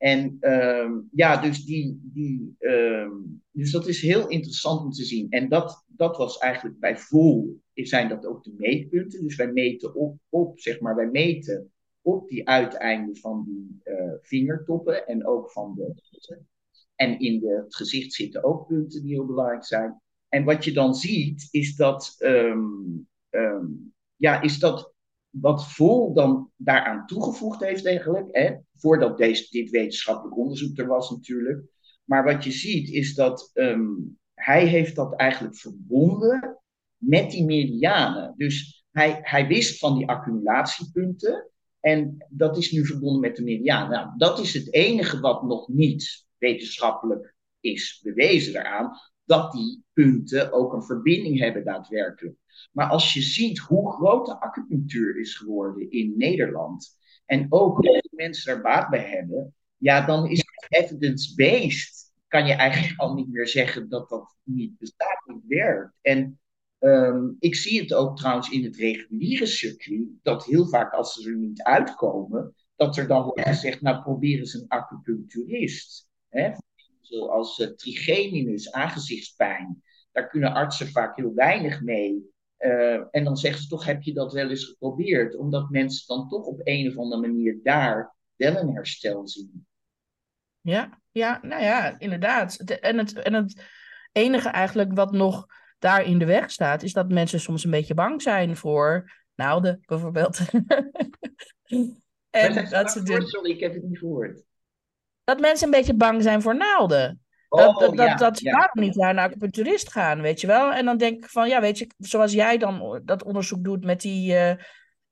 En 0.00 0.36
um, 0.40 1.08
ja, 1.12 1.36
dus, 1.36 1.64
die, 1.64 2.00
die, 2.02 2.56
um, 2.58 3.42
dus 3.50 3.70
dat 3.70 3.86
is 3.86 4.02
heel 4.02 4.28
interessant 4.28 4.80
om 4.80 4.90
te 4.90 5.04
zien. 5.04 5.30
En 5.30 5.48
dat, 5.48 5.84
dat 5.86 6.16
was 6.16 6.38
eigenlijk 6.38 6.78
bij 6.78 6.96
vol, 6.96 7.60
zijn 7.74 8.08
dat 8.08 8.26
ook 8.26 8.44
de 8.44 8.54
meetpunten. 8.56 9.22
Dus 9.22 9.36
wij 9.36 9.52
meten 9.52 9.94
op, 9.94 10.18
op 10.28 10.60
zeg 10.60 10.80
maar, 10.80 10.96
wij 10.96 11.10
meten 11.10 11.72
op 12.02 12.28
die 12.28 12.48
uiteinden 12.48 13.16
van 13.16 13.44
die 13.44 13.80
uh, 13.84 14.12
vingertoppen 14.22 15.06
en 15.06 15.26
ook 15.26 15.50
van 15.50 15.74
de. 15.74 15.94
En 16.94 17.18
in 17.18 17.40
de, 17.40 17.62
het 17.64 17.76
gezicht 17.76 18.12
zitten 18.12 18.44
ook 18.44 18.66
punten 18.66 19.02
die 19.02 19.12
heel 19.12 19.26
belangrijk 19.26 19.64
zijn. 19.64 20.00
En 20.28 20.44
wat 20.44 20.64
je 20.64 20.72
dan 20.72 20.94
ziet, 20.94 21.48
is 21.50 21.76
dat, 21.76 22.16
um, 22.18 23.08
ja, 24.16 24.40
is 24.42 24.58
dat 24.58 24.94
wat 25.30 25.72
Vol 25.72 26.14
dan 26.14 26.50
daaraan 26.56 27.06
toegevoegd 27.06 27.60
heeft 27.60 27.86
eigenlijk, 27.86 28.28
hè, 28.30 28.54
voordat 28.74 29.18
deze, 29.18 29.46
dit 29.50 29.70
wetenschappelijk 29.70 30.36
onderzoek 30.36 30.78
er 30.78 30.86
was 30.86 31.10
natuurlijk. 31.10 31.64
Maar 32.04 32.24
wat 32.24 32.44
je 32.44 32.50
ziet 32.50 32.88
is 32.88 33.14
dat 33.14 33.50
ehm, 33.52 33.88
hij 34.34 34.66
heeft 34.66 34.96
dat 34.96 35.14
eigenlijk 35.14 35.56
verbonden 35.56 36.58
met 36.96 37.30
die 37.30 37.44
meridianen. 37.44 38.34
Dus 38.36 38.84
hij, 38.90 39.18
hij 39.22 39.46
wist 39.46 39.78
van 39.78 39.98
die 39.98 40.08
accumulatiepunten 40.08 41.50
en 41.80 42.26
dat 42.28 42.56
is 42.56 42.70
nu 42.70 42.86
verbonden 42.86 43.20
met 43.20 43.36
de 43.36 43.42
meridianen. 43.42 43.90
Nou, 43.90 44.08
dat 44.16 44.38
is 44.38 44.54
het 44.54 44.74
enige 44.74 45.20
wat 45.20 45.42
nog 45.42 45.68
niet 45.68 46.26
wetenschappelijk 46.38 47.34
is 47.60 48.00
bewezen 48.02 48.52
daaraan, 48.52 48.90
dat 49.30 49.52
die 49.52 49.84
punten 49.92 50.52
ook 50.52 50.72
een 50.72 50.82
verbinding 50.82 51.38
hebben 51.38 51.64
daadwerkelijk. 51.64 52.36
Maar 52.72 52.88
als 52.88 53.12
je 53.12 53.20
ziet 53.20 53.58
hoe 53.58 53.92
groot 53.92 54.26
de 54.26 54.40
acupunctuur 54.40 55.20
is 55.20 55.36
geworden 55.36 55.90
in 55.90 56.14
Nederland, 56.16 56.98
en 57.26 57.46
ook 57.48 57.76
hoeveel 57.76 58.02
mensen 58.10 58.52
er 58.52 58.60
baat 58.60 58.90
bij 58.90 59.10
hebben, 59.10 59.54
ja, 59.76 60.06
dan 60.06 60.30
is 60.30 60.38
het 60.38 60.82
evidence-based. 60.82 62.12
Kan 62.28 62.46
je 62.46 62.52
eigenlijk 62.52 63.00
al 63.00 63.14
niet 63.14 63.28
meer 63.32 63.48
zeggen 63.48 63.88
dat 63.88 64.08
dat 64.08 64.36
niet 64.42 64.78
bestaat, 64.78 65.22
niet 65.26 65.46
werkt. 65.46 65.92
En 66.00 66.40
ehm, 66.78 67.28
ik 67.38 67.54
zie 67.54 67.80
het 67.80 67.94
ook 67.94 68.16
trouwens 68.16 68.50
in 68.50 68.64
het 68.64 68.76
reguliere 68.76 69.46
circuit, 69.46 70.08
dat 70.22 70.44
heel 70.44 70.68
vaak 70.68 70.92
als 70.92 71.12
ze 71.12 71.30
er 71.30 71.36
niet 71.36 71.62
uitkomen, 71.62 72.54
dat 72.76 72.96
er 72.96 73.06
dan 73.06 73.22
wordt 73.22 73.40
gezegd, 73.48 73.80
nou 73.80 74.02
probeer 74.02 74.38
eens 74.38 74.54
een 74.54 74.68
acupuncturist. 74.68 76.08
Hè? 76.28 76.50
Zoals 77.10 77.58
uh, 77.58 77.66
trigeminus, 77.66 78.72
aangezichtspijn. 78.72 79.82
Daar 80.12 80.28
kunnen 80.28 80.52
artsen 80.52 80.88
vaak 80.88 81.16
heel 81.16 81.34
weinig 81.34 81.82
mee. 81.82 82.30
Uh, 82.58 83.04
en 83.10 83.24
dan 83.24 83.36
zeggen 83.36 83.62
ze 83.62 83.68
toch, 83.68 83.84
heb 83.84 84.02
je 84.02 84.14
dat 84.14 84.32
wel 84.32 84.50
eens 84.50 84.64
geprobeerd? 84.64 85.36
Omdat 85.36 85.70
mensen 85.70 86.06
dan 86.06 86.28
toch 86.28 86.44
op 86.44 86.60
een 86.64 86.88
of 86.88 86.96
andere 86.96 87.20
manier 87.20 87.58
daar 87.62 88.16
wel 88.36 88.56
een 88.56 88.74
herstel 88.74 89.28
zien. 89.28 89.66
Ja, 90.60 91.00
ja 91.10 91.38
nou 91.42 91.62
ja, 91.62 91.98
inderdaad. 91.98 92.56
En 92.56 92.98
het, 92.98 93.12
en 93.12 93.34
het 93.34 93.62
enige 94.12 94.48
eigenlijk 94.48 94.92
wat 94.94 95.12
nog 95.12 95.46
daar 95.78 96.04
in 96.04 96.18
de 96.18 96.24
weg 96.24 96.50
staat, 96.50 96.82
is 96.82 96.92
dat 96.92 97.08
mensen 97.08 97.40
soms 97.40 97.64
een 97.64 97.70
beetje 97.70 97.94
bang 97.94 98.22
zijn 98.22 98.56
voor 98.56 99.12
naalden, 99.34 99.80
bijvoorbeeld. 99.86 100.38
en 102.30 102.70
dat 102.70 102.90
ze 102.90 103.02
de... 103.02 103.26
Sorry, 103.26 103.50
ik 103.50 103.60
heb 103.60 103.74
het 103.74 103.82
niet 103.82 103.98
gehoord. 103.98 104.44
Dat 105.30 105.40
mensen 105.40 105.64
een 105.64 105.72
beetje 105.72 105.94
bang 105.94 106.22
zijn 106.22 106.42
voor 106.42 106.56
naalden. 106.56 107.20
Dat, 107.48 107.78
dat, 107.78 107.98
oh, 107.98 108.16
dat, 108.16 108.38
ze 108.38 108.68
niet 108.72 108.94
naar 108.94 109.10
een 109.10 109.18
acupuncturist 109.18 109.92
gaan, 109.92 110.20
weet 110.20 110.40
je 110.40 110.46
wel? 110.46 110.72
En 110.72 110.84
dan 110.84 110.96
denk 110.96 111.24
ik 111.24 111.30
van, 111.30 111.48
ja, 111.48 111.60
weet 111.60 111.78
je, 111.78 111.90
zoals 111.98 112.32
jij 112.32 112.58
dan 112.58 113.00
dat 113.04 113.22
onderzoek 113.22 113.64
doet 113.64 113.84
met 113.84 114.00
die... 114.00 114.32
Uh, 114.32 114.50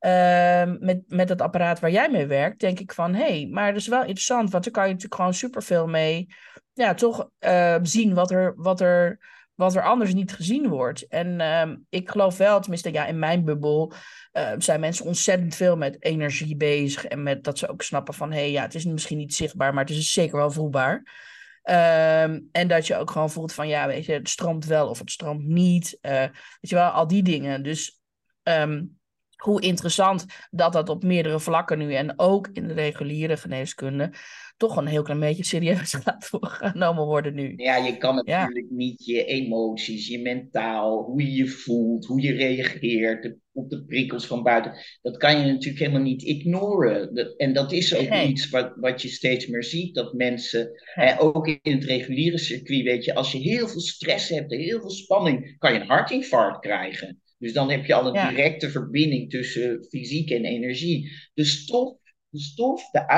uh, 0.01 0.75
met, 0.79 1.03
met 1.07 1.29
het 1.29 1.41
apparaat 1.41 1.81
waar 1.81 1.91
jij 1.91 2.11
mee 2.11 2.27
werkt, 2.27 2.61
denk 2.61 2.79
ik 2.81 2.93
van, 2.93 3.15
hé, 3.15 3.25
hey, 3.25 3.49
maar 3.51 3.73
dat 3.73 3.81
is 3.81 3.89
wel 3.89 4.01
interessant, 4.01 4.51
want 4.51 4.65
daar 4.65 4.73
kan 4.73 4.83
je 4.83 4.89
natuurlijk 4.89 5.15
gewoon 5.15 5.35
superveel 5.35 5.87
mee, 5.87 6.27
ja, 6.73 6.95
toch 6.95 7.31
uh, 7.41 7.77
zien 7.83 8.15
wat 8.15 8.31
er, 8.31 8.55
wat, 8.57 8.81
er, 8.81 9.19
wat 9.59 9.75
er 9.75 9.83
anders 9.83 10.15
niet 10.15 10.33
gezien 10.33 10.69
wordt. 10.69 11.07
En 11.07 11.41
ehm, 11.41 11.77
ik 11.89 12.11
geloof 12.11 12.37
wel, 12.37 12.61
tenminste, 12.61 12.93
ja, 12.93 13.07
in 13.07 13.19
mijn 13.19 13.45
bubbel 13.45 13.93
zijn 14.59 14.81
mensen 14.81 15.05
ontzettend 15.05 15.55
veel 15.55 15.77
met 15.77 16.05
energie 16.05 16.57
bezig 16.57 17.05
en 17.05 17.23
met 17.23 17.45
dat 17.45 17.59
ze 17.59 17.69
ook 17.69 17.83
snappen 17.83 18.15
van, 18.15 18.33
hé, 18.33 18.39
hey, 18.39 18.51
ja, 18.51 18.63
het 18.63 18.75
is 18.75 18.85
misschien 18.85 19.19
niet 19.19 19.35
zichtbaar, 19.35 19.75
maar 19.75 19.85
het 19.85 19.97
is 19.97 20.13
zeker 20.13 20.37
wel 20.37 20.51
voelbaar. 20.51 21.03
Ehm, 21.63 22.41
en 22.53 22.69
dat 22.69 22.87
je 22.87 22.97
ook 22.97 23.11
gewoon 23.11 23.31
voelt 23.31 23.53
van, 23.53 23.69
ja, 23.69 23.87
weet 23.87 24.05
je, 24.05 24.13
het 24.13 24.29
stroomt 24.29 24.65
wel 24.65 24.89
of 24.89 24.99
het 24.99 25.11
stroomt 25.11 25.47
niet. 25.47 25.99
Uh, 26.03 26.13
weet 26.21 26.71
je 26.71 26.75
wel, 26.75 26.91
al 26.91 27.07
die 27.07 27.23
dingen. 27.23 27.63
Dus 27.63 28.01
ehm, 28.43 28.85
hoe 29.37 29.61
interessant 29.61 30.25
dat 30.51 30.73
dat 30.73 30.89
op 30.89 31.03
meerdere 31.03 31.41
vlakken 31.41 31.79
nu 31.79 31.95
en 31.95 32.19
ook 32.19 32.49
in 32.53 32.69
de 32.69 32.75
reguliere 32.75 33.37
geneeskunde 33.37 34.13
toch 34.59 34.77
een 34.77 34.87
heel 34.87 35.03
klein 35.03 35.21
beetje 35.21 35.45
serieus 35.45 35.95
gaat 36.05 36.31
genomen 36.41 37.05
worden 37.05 37.35
nu. 37.35 37.53
Ja, 37.57 37.77
je 37.77 37.97
kan 37.97 38.15
natuurlijk 38.15 38.71
niet 38.71 39.05
je 39.05 39.25
emoties, 39.25 40.09
je 40.09 40.23
mentaal, 40.23 41.03
hoe 41.03 41.23
je 41.23 41.33
je 41.33 41.47
voelt, 41.47 42.07
hoe 42.07 42.21
je 42.21 42.33
reageert 42.33 43.37
op 43.53 43.71
de 43.71 43.85
prikkels 43.85 44.27
van 44.27 44.43
buiten. 44.43 44.73
Dat 45.03 45.17
kan 45.17 45.41
je 45.41 45.53
natuurlijk 45.53 45.79
helemaal 45.79 46.03
niet 46.03 46.23
ignoren. 46.23 47.35
en 47.37 47.53
dat 47.53 47.73
is 47.73 47.95
ook 47.95 48.15
iets 48.15 48.49
wat, 48.49 48.73
wat 48.77 49.03
je 49.03 49.09
steeds 49.09 49.47
meer 49.47 49.65
ziet, 49.65 49.95
dat 49.95 50.13
mensen, 50.13 50.71
ook 51.19 51.47
in 51.49 51.75
het 51.75 51.85
reguliere 51.85 52.39
circuit, 52.39 52.85
weet 52.85 53.05
je, 53.05 53.15
als 53.15 53.33
je 53.33 53.39
heel 53.39 53.69
veel 53.69 53.81
stress 53.81 54.29
hebt 54.29 54.53
en 54.53 54.59
heel 54.59 54.81
veel 54.81 54.91
spanning, 54.91 55.59
kan 55.59 55.73
je 55.73 55.81
een 55.81 55.87
hartinfarct 55.87 56.61
krijgen. 56.61 57.21
Dus 57.39 57.53
dan 57.53 57.71
heb 57.71 57.85
je 57.85 57.95
al 57.95 58.07
een 58.07 58.29
directe 58.29 58.71
verbinding 58.71 59.31
tussen 59.31 59.87
fysiek 59.89 60.31
en 60.31 60.45
energie. 60.45 61.11
De 61.35 61.45
stof 61.45 61.97
de 62.29 62.39
stof, 62.39 62.91
de 62.91 63.09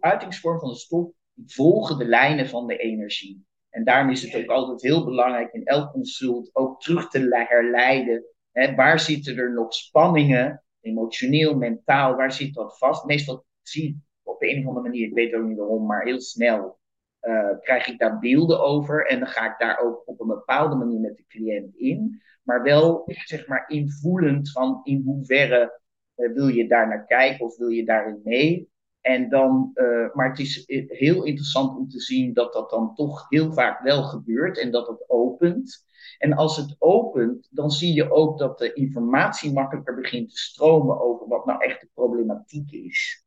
uitingsvorm 0.00 0.58
van 0.58 0.68
de 0.68 0.76
stof, 0.76 1.10
volgen 1.46 1.98
de 1.98 2.04
lijnen 2.04 2.48
van 2.48 2.66
de 2.66 2.76
energie. 2.76 3.44
En 3.70 3.84
daarom 3.84 4.10
is 4.10 4.22
het 4.22 4.42
ook 4.42 4.50
altijd 4.50 4.82
heel 4.82 5.04
belangrijk 5.04 5.52
in 5.52 5.64
elk 5.64 5.92
consult 5.92 6.50
ook 6.52 6.80
terug 6.80 7.08
te 7.08 7.46
herleiden. 7.48 8.24
Hè, 8.52 8.74
waar 8.74 9.00
zitten 9.00 9.36
er 9.36 9.52
nog 9.52 9.74
spanningen, 9.74 10.64
emotioneel, 10.80 11.56
mentaal, 11.56 12.14
waar 12.14 12.32
zit 12.32 12.54
dat 12.54 12.78
vast? 12.78 13.04
Meestal 13.04 13.44
zie 13.62 13.88
ik 13.88 13.96
op 14.22 14.42
een 14.42 14.60
of 14.60 14.66
andere 14.66 14.88
manier, 14.88 15.06
ik 15.06 15.14
weet 15.14 15.34
ook 15.34 15.44
niet 15.44 15.58
waarom, 15.58 15.86
maar 15.86 16.04
heel 16.04 16.20
snel 16.20 16.78
uh, 17.22 17.58
krijg 17.60 17.88
ik 17.88 17.98
daar 17.98 18.18
beelden 18.18 18.60
over. 18.60 19.06
En 19.06 19.18
dan 19.18 19.28
ga 19.28 19.52
ik 19.52 19.58
daar 19.58 19.78
ook 19.78 20.02
op 20.04 20.20
een 20.20 20.26
bepaalde 20.26 20.74
manier 20.74 21.00
met 21.00 21.16
de 21.16 21.24
cliënt 21.28 21.76
in. 21.76 22.22
Maar 22.42 22.62
wel, 22.62 23.02
zeg 23.06 23.46
maar, 23.46 23.68
invoelend 23.68 24.50
van 24.52 24.80
in 24.82 25.02
hoeverre 25.04 25.60
eh, 25.60 25.79
wil 26.28 26.48
je 26.48 26.68
daar 26.68 26.88
naar 26.88 27.06
kijken 27.06 27.46
of 27.46 27.56
wil 27.56 27.68
je 27.68 27.84
daarin 27.84 28.20
mee? 28.24 28.70
En 29.00 29.28
dan, 29.28 29.70
uh, 29.74 30.14
maar 30.14 30.28
het 30.28 30.38
is 30.38 30.64
heel 30.86 31.24
interessant 31.24 31.78
om 31.78 31.88
te 31.88 32.00
zien 32.00 32.32
dat 32.32 32.52
dat 32.52 32.70
dan 32.70 32.94
toch 32.94 33.26
heel 33.28 33.52
vaak 33.52 33.82
wel 33.82 34.02
gebeurt 34.02 34.58
en 34.58 34.70
dat 34.70 34.88
het 34.88 35.04
opent. 35.08 35.84
En 36.18 36.32
als 36.32 36.56
het 36.56 36.76
opent, 36.78 37.48
dan 37.50 37.70
zie 37.70 37.94
je 37.94 38.10
ook 38.10 38.38
dat 38.38 38.58
de 38.58 38.72
informatie 38.72 39.52
makkelijker 39.52 39.94
begint 39.94 40.30
te 40.30 40.38
stromen 40.38 41.00
over 41.00 41.28
wat 41.28 41.46
nou 41.46 41.64
echt 41.64 41.80
de 41.80 41.88
problematiek 41.94 42.70
is. 42.70 43.24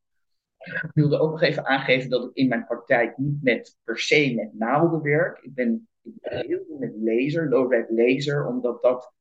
Ik 0.58 0.92
wilde 0.94 1.20
ook 1.20 1.32
nog 1.32 1.42
even 1.42 1.66
aangeven 1.66 2.10
dat 2.10 2.24
ik 2.24 2.32
in 2.34 2.48
mijn 2.48 2.66
praktijk 2.66 3.18
niet 3.18 3.44
met 3.44 3.78
per 3.84 4.00
se 4.00 4.34
met 4.36 4.54
naalden 4.54 5.02
werk. 5.02 5.40
Ik 5.42 5.54
ben, 5.54 5.88
heel 6.22 6.64
veel 6.68 6.78
met 6.78 6.94
laser, 6.96 7.50
low-red 7.50 7.90
laser, 7.90 8.48
omdat 8.48 8.82
dat 8.82 9.14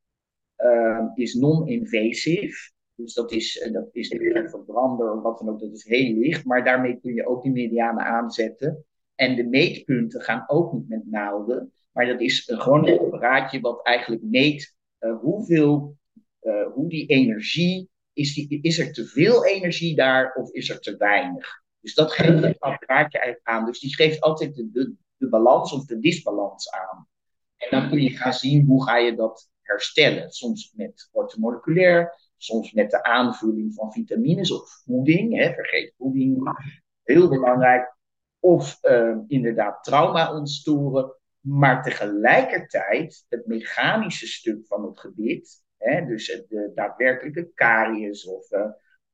uh, 0.59 1.07
is 1.15 1.35
non-invasive. 1.35 2.73
Dus 2.95 3.15
dat 3.15 3.33
is, 3.33 3.59
eh, 3.59 3.73
dat 3.73 3.89
is 3.93 4.11
een 4.11 4.49
verbrander 4.51 5.13
of 5.13 5.23
wat 5.23 5.39
dan 5.39 5.49
ook, 5.49 5.61
dat 5.61 5.73
is 5.73 5.85
heel 5.85 6.15
licht. 6.15 6.45
Maar 6.45 6.65
daarmee 6.65 7.01
kun 7.01 7.15
je 7.15 7.27
ook 7.27 7.43
die 7.43 7.53
medianen 7.53 8.05
aanzetten. 8.05 8.85
En 9.15 9.37
de 9.37 9.45
meetpunten 9.45 10.21
gaan 10.21 10.45
ook 10.47 10.73
niet 10.73 10.89
met 10.89 11.07
naalden. 11.07 11.73
Maar 11.93 12.07
dat 12.07 12.21
is 12.21 12.43
gewoon 12.47 12.89
een 12.89 12.99
apparaatje 12.99 13.61
wat 13.61 13.83
eigenlijk 13.83 14.23
meet 14.23 14.75
uh, 15.01 15.19
hoeveel, 15.21 15.97
uh, 16.43 16.67
hoe 16.73 16.89
die 16.89 17.07
energie, 17.07 17.91
is, 18.13 18.35
die, 18.35 18.59
is 18.63 18.79
er 18.79 18.93
te 18.93 19.05
veel 19.05 19.47
energie 19.47 19.97
daar 19.97 20.35
of 20.35 20.51
is 20.51 20.71
er 20.71 20.81
te 20.81 20.97
weinig? 20.97 21.63
Dus 21.81 21.95
dat 21.95 22.13
geeft 22.13 22.43
het 22.43 22.61
apparaatje 22.61 23.19
eigenlijk 23.19 23.49
aan. 23.49 23.65
Dus 23.65 23.81
die 23.81 23.95
geeft 23.95 24.21
altijd 24.21 24.55
de, 24.55 24.71
de, 24.71 24.95
de 25.17 25.29
balans 25.29 25.73
of 25.73 25.85
de 25.85 25.99
disbalans 25.99 26.71
aan. 26.71 27.09
En 27.57 27.69
dan 27.71 27.89
kun 27.89 28.03
je 28.03 28.17
gaan 28.17 28.33
zien 28.33 28.67
hoe 28.67 28.85
ga 28.85 28.97
je 28.97 29.15
dat 29.15 29.51
herstellen. 29.61 30.31
Soms 30.31 30.73
met 30.77 31.09
ortomoleculair, 31.13 32.15
soms 32.43 32.73
met 32.73 32.91
de 32.91 33.03
aanvulling 33.03 33.75
van 33.75 33.93
vitamines 33.93 34.53
of 34.53 34.83
voeding. 34.85 35.37
Hè, 35.37 35.53
vergeet 35.53 35.95
voeding, 35.99 36.57
heel 37.03 37.29
belangrijk. 37.29 37.97
Of 38.41 38.79
uh, 38.83 39.17
inderdaad 39.27 39.85
trauma 39.85 40.35
ontstoren. 40.35 41.17
Maar 41.41 41.83
tegelijkertijd 41.83 43.27
het 43.29 43.47
mechanische 43.47 44.27
stuk 44.27 44.67
van 44.67 44.85
het 44.85 45.01
gebit, 45.01 45.65
hè, 45.77 46.07
dus 46.07 46.27
het, 46.27 46.49
de 46.49 46.73
daadwerkelijke 46.75 47.51
caries 47.55 48.27
of 48.27 48.51
uh, 48.51 48.71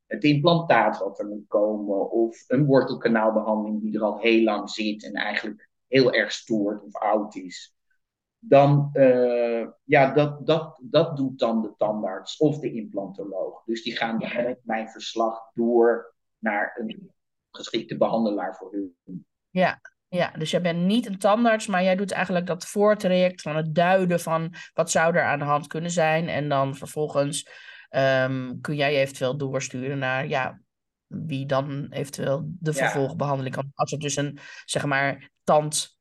het 0.06 0.24
implantaat 0.24 0.98
wat 0.98 1.18
er 1.18 1.26
moet 1.26 1.46
komen, 1.46 2.10
of 2.10 2.44
een 2.46 2.64
wortelkanaalbehandeling 2.64 3.80
die 3.80 3.94
er 3.94 4.02
al 4.02 4.18
heel 4.18 4.42
lang 4.42 4.70
zit 4.70 5.04
en 5.04 5.12
eigenlijk 5.12 5.70
heel 5.86 6.12
erg 6.12 6.32
stoort 6.32 6.82
of 6.82 6.96
oud 6.96 7.34
is 7.34 7.77
dan 8.38 8.90
uh, 8.92 9.66
ja, 9.84 10.12
dat, 10.12 10.46
dat, 10.46 10.80
dat 10.82 11.16
doet 11.16 11.38
dan 11.38 11.62
de 11.62 11.74
tandarts 11.76 12.36
of 12.36 12.58
de 12.58 12.72
implantoloog. 12.72 13.64
Dus 13.64 13.82
die 13.82 13.96
gaan 13.96 14.16
met 14.16 14.60
mijn 14.62 14.88
verslag 14.88 15.50
door 15.54 16.14
naar 16.38 16.76
een 16.80 17.12
geschikte 17.50 17.96
behandelaar 17.96 18.56
voor 18.56 18.72
hun. 18.72 19.26
Ja, 19.50 19.80
ja, 20.08 20.30
dus 20.30 20.50
jij 20.50 20.60
bent 20.60 20.86
niet 20.86 21.06
een 21.06 21.18
tandarts, 21.18 21.66
maar 21.66 21.82
jij 21.82 21.96
doet 21.96 22.12
eigenlijk 22.12 22.46
dat 22.46 22.66
voortraject 22.66 23.42
van 23.42 23.56
het 23.56 23.74
duiden 23.74 24.20
van 24.20 24.54
wat 24.74 24.90
zou 24.90 25.16
er 25.16 25.22
aan 25.22 25.38
de 25.38 25.44
hand 25.44 25.66
kunnen 25.66 25.90
zijn. 25.90 26.28
En 26.28 26.48
dan 26.48 26.74
vervolgens 26.74 27.48
um, 27.90 28.60
kun 28.60 28.76
jij 28.76 28.96
eventueel 28.96 29.36
doorsturen 29.36 29.98
naar 29.98 30.28
ja, 30.28 30.60
wie 31.06 31.46
dan 31.46 31.86
eventueel 31.90 32.42
de 32.44 32.72
vervolgbehandeling 32.72 33.54
kan. 33.54 33.70
Als 33.74 33.90
het 33.90 34.00
dus 34.00 34.16
een, 34.16 34.38
zeg 34.64 34.84
maar, 34.84 35.30
tand 35.44 35.97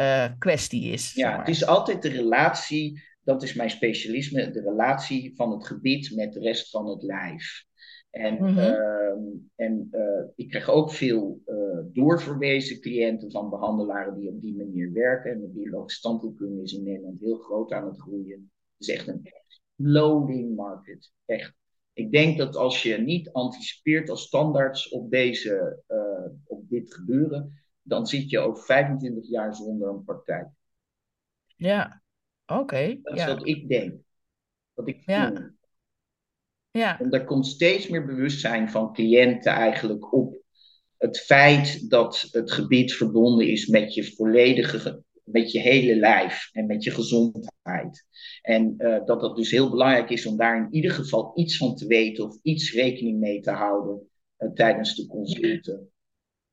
uh, 0.00 0.26
kwestie 0.38 0.92
is. 0.92 1.12
Ja, 1.12 1.38
het 1.38 1.48
is 1.48 1.66
altijd 1.66 2.02
de 2.02 2.08
relatie, 2.08 3.02
dat 3.22 3.42
is 3.42 3.54
mijn 3.54 3.70
specialisme, 3.70 4.50
de 4.50 4.60
relatie 4.60 5.36
van 5.36 5.50
het 5.50 5.66
gebied 5.66 6.14
met 6.14 6.32
de 6.32 6.40
rest 6.40 6.70
van 6.70 6.86
het 6.88 7.02
lijf. 7.02 7.64
En, 8.10 8.34
mm 8.40 8.92
en 9.56 9.88
uh, 9.92 10.24
ik 10.34 10.48
krijg 10.48 10.68
ook 10.68 10.90
veel 10.90 11.40
uh, 11.46 11.56
doorverwezen 11.92 12.80
cliënten 12.80 13.30
van 13.30 13.50
behandelaren 13.50 14.14
die 14.18 14.28
op 14.28 14.40
die 14.40 14.56
manier 14.56 14.92
werken. 14.92 15.32
En 15.32 15.40
de 15.40 15.48
biologische 15.48 16.00
tandheelkunde 16.00 16.62
is 16.62 16.72
in 16.72 16.82
Nederland 16.82 17.20
heel 17.20 17.38
groot 17.38 17.72
aan 17.72 17.86
het 17.86 18.00
groeien. 18.00 18.50
Het 18.78 18.88
is 18.88 18.94
echt 18.94 19.08
een 19.08 19.22
loading 19.76 20.56
market. 20.56 21.12
Echt. 21.24 21.54
Ik 21.92 22.12
denk 22.12 22.38
dat 22.38 22.56
als 22.56 22.82
je 22.82 22.96
niet 22.96 23.32
anticipeert 23.32 24.10
als 24.10 24.26
standaards 24.26 24.88
op, 24.88 25.10
deze, 25.10 25.82
uh, 25.88 26.32
op 26.44 26.68
dit 26.68 26.94
gebeuren, 26.94 27.63
dan 27.84 28.06
zit 28.06 28.30
je 28.30 28.38
over 28.38 28.64
25 28.64 29.28
jaar 29.28 29.54
zonder 29.54 29.88
een 29.88 30.04
praktijk. 30.04 30.48
Ja, 31.56 32.02
oké. 32.46 32.98
dat 33.02 33.14
is 33.14 33.20
ja. 33.20 33.34
wat 33.34 33.46
ik 33.46 33.68
denk. 33.68 34.00
Wat 34.74 34.88
ik 34.88 35.02
voel. 35.02 35.14
Ja. 35.14 35.52
Ja. 36.70 37.00
En 37.00 37.10
er 37.10 37.24
komt 37.24 37.46
steeds 37.46 37.88
meer 37.88 38.06
bewustzijn 38.06 38.70
van 38.70 38.92
cliënten 38.92 39.52
eigenlijk 39.52 40.12
op 40.12 40.42
het 40.96 41.20
feit 41.20 41.90
dat 41.90 42.28
het 42.30 42.52
gebied 42.52 42.94
verbonden 42.94 43.48
is 43.48 43.66
met 43.66 43.94
je 43.94 44.14
volledige, 44.14 45.02
met 45.24 45.52
je 45.52 45.60
hele 45.60 45.96
lijf 45.96 46.48
en 46.52 46.66
met 46.66 46.84
je 46.84 46.90
gezondheid. 46.90 48.06
En 48.42 48.74
uh, 48.78 49.04
dat 49.04 49.22
het 49.22 49.36
dus 49.36 49.50
heel 49.50 49.70
belangrijk 49.70 50.10
is 50.10 50.26
om 50.26 50.36
daar 50.36 50.56
in 50.56 50.74
ieder 50.74 50.90
geval 50.90 51.32
iets 51.34 51.56
van 51.56 51.76
te 51.76 51.86
weten 51.86 52.24
of 52.24 52.38
iets 52.42 52.72
rekening 52.72 53.18
mee 53.18 53.40
te 53.40 53.50
houden 53.50 54.08
uh, 54.38 54.50
tijdens 54.50 54.94
de 54.94 55.06
consulten. 55.06 55.90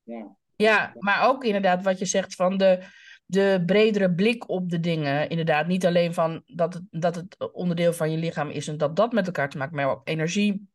Ja. 0.02 0.36
Ja, 0.62 0.92
maar 0.98 1.28
ook 1.28 1.44
inderdaad 1.44 1.82
wat 1.82 1.98
je 1.98 2.04
zegt 2.04 2.34
van 2.34 2.56
de, 2.56 2.78
de 3.26 3.62
bredere 3.66 4.14
blik 4.14 4.48
op 4.48 4.70
de 4.70 4.80
dingen. 4.80 5.28
Inderdaad, 5.28 5.66
niet 5.66 5.86
alleen 5.86 6.14
van 6.14 6.42
dat 6.46 6.74
het, 6.74 6.82
dat 6.90 7.14
het 7.14 7.52
onderdeel 7.52 7.92
van 7.92 8.10
je 8.10 8.16
lichaam 8.16 8.50
is 8.50 8.68
en 8.68 8.78
dat 8.78 8.96
dat 8.96 9.12
met 9.12 9.26
elkaar 9.26 9.50
te 9.50 9.58
maken, 9.58 9.76
maar 9.76 9.90
ook 9.90 10.08
energie. 10.08 10.70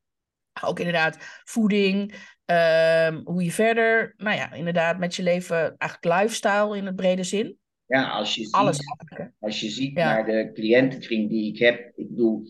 Ook 0.62 0.80
inderdaad 0.80 1.18
voeding, 1.44 2.14
um, 2.46 3.22
hoe 3.24 3.44
je 3.44 3.52
verder, 3.52 4.14
nou 4.18 4.36
ja, 4.36 4.54
inderdaad 4.54 4.98
met 4.98 5.16
je 5.16 5.24
leven, 5.24 5.78
eigenlijk 5.78 6.22
lifestyle 6.22 6.78
in 6.78 6.86
het 6.86 6.96
brede 6.96 7.24
zin. 7.24 7.58
Ja, 7.86 8.10
als 8.10 8.36
je 8.36 8.44
ziet, 8.44 8.54
Alles 8.54 8.80
als 9.40 9.60
je 9.60 9.70
ziet 9.70 9.98
ja. 9.98 10.14
naar 10.14 10.26
de 10.26 10.52
cliëntenkring 10.54 11.30
die 11.30 11.54
ik 11.54 11.60
heb, 11.60 11.92
ik 11.96 12.10
bedoel, 12.10 12.44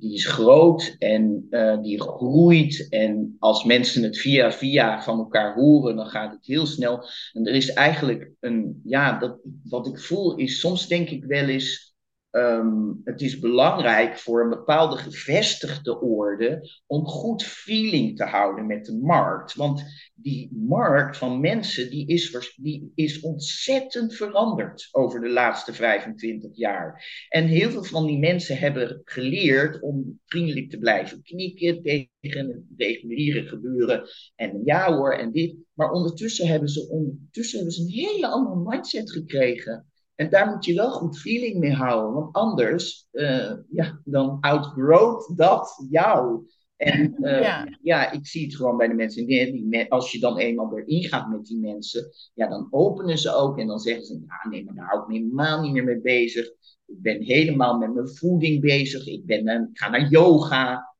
die 0.00 0.14
is 0.14 0.26
groot 0.26 0.96
en 0.98 1.46
uh, 1.50 1.82
die 1.82 2.00
groeit. 2.00 2.86
En 2.88 3.36
als 3.38 3.64
mensen 3.64 4.02
het 4.02 4.18
via 4.18 4.52
via 4.52 5.02
van 5.02 5.18
elkaar 5.18 5.54
horen, 5.54 5.96
dan 5.96 6.06
gaat 6.06 6.32
het 6.32 6.46
heel 6.46 6.66
snel. 6.66 7.04
En 7.32 7.46
er 7.46 7.54
is 7.54 7.72
eigenlijk 7.72 8.30
een, 8.40 8.80
ja, 8.84 9.18
dat, 9.18 9.38
wat 9.64 9.86
ik 9.86 9.98
voel 9.98 10.36
is, 10.36 10.60
soms 10.60 10.86
denk 10.86 11.08
ik 11.08 11.24
wel 11.24 11.44
eens, 11.44 11.89
Um, 12.32 13.00
het 13.04 13.20
is 13.20 13.38
belangrijk 13.38 14.18
voor 14.18 14.42
een 14.42 14.48
bepaalde 14.48 14.96
gevestigde 14.96 16.00
orde 16.00 16.70
om 16.86 17.04
goed 17.04 17.42
feeling 17.44 18.16
te 18.16 18.24
houden 18.24 18.66
met 18.66 18.84
de 18.84 18.98
markt. 19.02 19.54
Want 19.54 19.84
die 20.14 20.50
markt 20.52 21.16
van 21.16 21.40
mensen 21.40 21.90
die 21.90 22.06
is, 22.06 22.54
die 22.56 22.92
is 22.94 23.20
ontzettend 23.20 24.14
veranderd 24.14 24.88
over 24.90 25.20
de 25.20 25.28
laatste 25.28 25.72
25 25.72 26.56
jaar. 26.56 27.04
En 27.28 27.46
heel 27.46 27.70
veel 27.70 27.84
van 27.84 28.06
die 28.06 28.18
mensen 28.18 28.58
hebben 28.58 29.00
geleerd 29.04 29.80
om 29.80 30.20
vriendelijk 30.24 30.70
te 30.70 30.78
blijven 30.78 31.22
knikken 31.22 31.82
tegen 31.82 32.48
het 32.48 32.64
reguliere 32.76 33.46
gebeuren. 33.46 34.08
En 34.34 34.60
ja 34.64 34.94
hoor, 34.94 35.12
en 35.12 35.32
dit. 35.32 35.56
Maar 35.72 35.90
ondertussen 35.90 36.46
hebben 36.46 36.68
ze, 36.68 36.88
ondertussen 36.88 37.58
hebben 37.58 37.74
ze 37.74 37.82
een 37.82 38.06
hele 38.06 38.26
andere 38.26 38.70
mindset 38.70 39.10
gekregen. 39.10 39.89
En 40.20 40.30
daar 40.30 40.50
moet 40.50 40.64
je 40.64 40.74
wel 40.74 40.90
goed 40.90 41.18
feeling 41.18 41.58
mee 41.58 41.72
houden, 41.72 42.12
want 42.12 42.34
anders, 42.34 43.08
uh, 43.12 43.52
ja, 43.70 44.00
dan 44.04 44.38
outgrowt 44.40 45.32
dat 45.36 45.86
jou. 45.90 46.46
En 46.76 47.14
uh, 47.20 47.40
ja. 47.40 47.78
ja. 47.82 48.10
ik 48.10 48.26
zie 48.26 48.44
het 48.44 48.56
gewoon 48.56 48.76
bij 48.76 48.88
de 48.88 48.94
mensen. 48.94 49.26
Die, 49.26 49.90
als 49.90 50.12
je 50.12 50.18
dan 50.18 50.38
eenmaal 50.38 50.78
erin 50.78 51.04
gaat 51.04 51.28
met 51.28 51.44
die 51.44 51.58
mensen, 51.58 52.10
ja, 52.34 52.48
dan 52.48 52.66
openen 52.70 53.18
ze 53.18 53.34
ook 53.34 53.58
en 53.58 53.66
dan 53.66 53.78
zeggen 53.78 54.04
ze: 54.04 54.24
Ja, 54.26 54.50
nee, 54.50 54.64
maar 54.64 54.74
daar 54.74 54.86
hou 54.86 55.02
ik 55.02 55.08
me 55.08 55.14
helemaal 55.14 55.62
niet 55.62 55.72
meer 55.72 55.84
mee 55.84 56.00
bezig. 56.00 56.46
Ik 56.86 57.02
ben 57.02 57.22
helemaal 57.22 57.78
met 57.78 57.94
mijn 57.94 58.08
voeding 58.08 58.60
bezig. 58.60 59.06
Ik, 59.06 59.26
ben, 59.26 59.46
uh, 59.46 59.54
ik 59.54 59.78
ga 59.78 59.88
naar 59.88 60.08
yoga. 60.08 60.94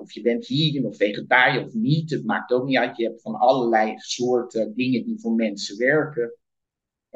of 0.00 0.12
je 0.12 0.22
bent 0.22 0.46
vegan 0.46 0.84
of 0.84 0.96
vegetariër 0.96 1.64
of 1.64 1.74
niet. 1.74 2.10
Het 2.10 2.24
maakt 2.24 2.52
ook 2.52 2.64
niet 2.64 2.78
uit. 2.78 2.96
Je 2.96 3.04
hebt 3.04 3.22
van 3.22 3.34
allerlei 3.34 3.94
soorten 3.96 4.74
dingen 4.74 5.04
die 5.04 5.20
voor 5.20 5.34
mensen 5.34 5.78
werken. 5.78 6.32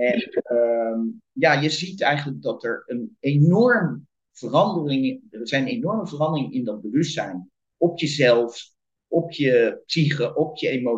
En 0.01 0.43
uh, 0.53 1.13
ja, 1.33 1.53
je 1.53 1.71
ziet 1.71 2.01
eigenlijk 2.01 2.43
dat 2.43 2.65
er 2.65 2.83
een 2.87 3.17
enorm 3.21 4.07
verandering, 4.33 5.23
er 5.31 5.49
zijn 5.49 5.67
enorme 5.67 6.07
veranderingen 6.07 6.53
in 6.53 6.65
dat 6.65 6.83
bewustzijn. 6.83 7.51
Op 7.77 7.99
jezelf, 7.99 8.71
op 9.09 9.33
je 9.33 9.83
psyche, 9.87 10.37
op 10.37 10.57
je, 10.57 10.89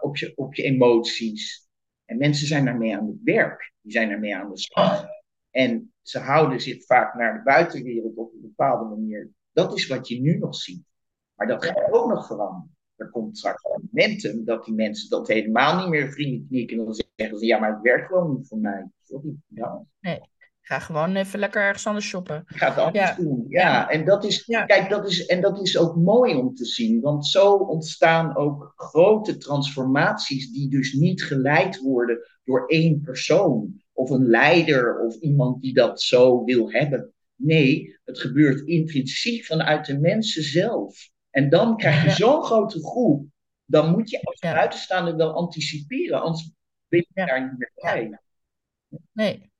op 0.00 0.16
je, 0.16 0.32
op 0.36 0.54
je 0.54 0.62
emoties. 0.62 1.68
En 2.04 2.16
mensen 2.16 2.46
zijn 2.46 2.64
daarmee 2.64 2.96
aan 2.96 3.06
het 3.06 3.22
werk. 3.22 3.72
Die 3.80 3.92
zijn 3.92 4.08
daarmee 4.08 4.36
aan 4.36 4.50
de 4.50 4.58
slag. 4.58 5.06
En 5.50 5.92
ze 6.02 6.18
houden 6.18 6.60
zich 6.60 6.84
vaak 6.84 7.14
naar 7.14 7.34
de 7.34 7.42
buitenwereld 7.42 8.16
op 8.16 8.32
een 8.32 8.40
bepaalde 8.40 8.84
manier. 8.84 9.30
Dat 9.52 9.76
is 9.76 9.86
wat 9.86 10.08
je 10.08 10.20
nu 10.20 10.38
nog 10.38 10.54
ziet. 10.54 10.84
Maar 11.34 11.46
dat 11.46 11.64
gaat 11.64 11.92
ook 11.92 12.08
nog 12.08 12.26
veranderen 12.26 12.76
er 13.02 13.10
komt 13.10 13.38
straks 13.38 13.62
momentum 13.62 14.44
dat 14.44 14.64
die 14.64 14.74
mensen 14.74 15.10
dat 15.10 15.28
helemaal 15.28 15.80
niet 15.80 15.88
meer 15.88 16.12
vrienden 16.12 16.46
knikken. 16.46 17.01
Zeggen 17.14 17.38
ze, 17.38 17.46
ja, 17.46 17.58
maar 17.58 17.72
het 17.72 17.82
werkt 17.82 18.06
gewoon 18.06 18.34
niet 18.36 18.48
voor 18.48 18.58
mij. 18.58 18.90
Sorry. 19.00 19.34
Ja. 19.46 19.84
Nee, 20.00 20.20
ga 20.60 20.78
gewoon 20.78 21.16
even 21.16 21.38
lekker 21.38 21.62
ergens 21.62 21.86
anders 21.86 22.06
shoppen. 22.06 22.42
Ga 22.46 22.68
het 22.68 22.78
anders 22.78 23.08
ja. 23.08 23.14
doen. 23.14 23.44
Ja, 23.48 23.88
en 23.88 24.04
dat 24.04 24.24
is, 24.24 24.42
ja. 24.46 24.64
kijk, 24.64 24.90
dat 24.90 25.08
is, 25.08 25.26
en 25.26 25.40
dat 25.40 25.60
is 25.60 25.78
ook 25.78 25.96
mooi 25.96 26.34
om 26.34 26.54
te 26.54 26.64
zien. 26.64 27.00
Want 27.00 27.26
zo 27.26 27.54
ontstaan 27.54 28.36
ook 28.36 28.72
grote 28.76 29.36
transformaties 29.36 30.52
die 30.52 30.68
dus 30.68 30.92
niet 30.92 31.22
geleid 31.22 31.80
worden 31.80 32.18
door 32.44 32.66
één 32.66 33.00
persoon. 33.00 33.80
Of 33.92 34.10
een 34.10 34.26
leider 34.26 35.00
of 35.00 35.16
iemand 35.16 35.62
die 35.62 35.74
dat 35.74 36.00
zo 36.00 36.44
wil 36.44 36.70
hebben. 36.70 37.12
Nee, 37.36 37.98
het 38.04 38.18
gebeurt 38.18 38.66
intrinsiek 38.66 39.44
vanuit 39.44 39.86
de 39.86 39.98
mensen 39.98 40.42
zelf. 40.42 41.10
En 41.30 41.48
dan 41.50 41.76
krijg 41.76 42.04
je 42.04 42.10
zo'n 42.10 42.42
grote 42.42 42.84
groep. 42.84 43.26
Dan 43.64 43.90
moet 43.90 44.10
je 44.10 44.22
als 44.22 44.38
buitenstaander 44.40 45.16
wel 45.16 45.32
anticiperen, 45.32 46.22
anders 46.22 46.52
ben 46.92 47.06
je 47.14 47.26
daar 47.26 47.42
niet 47.42 47.58
meer 47.58 47.72
bij. 47.74 48.20
Nee. 49.12 49.50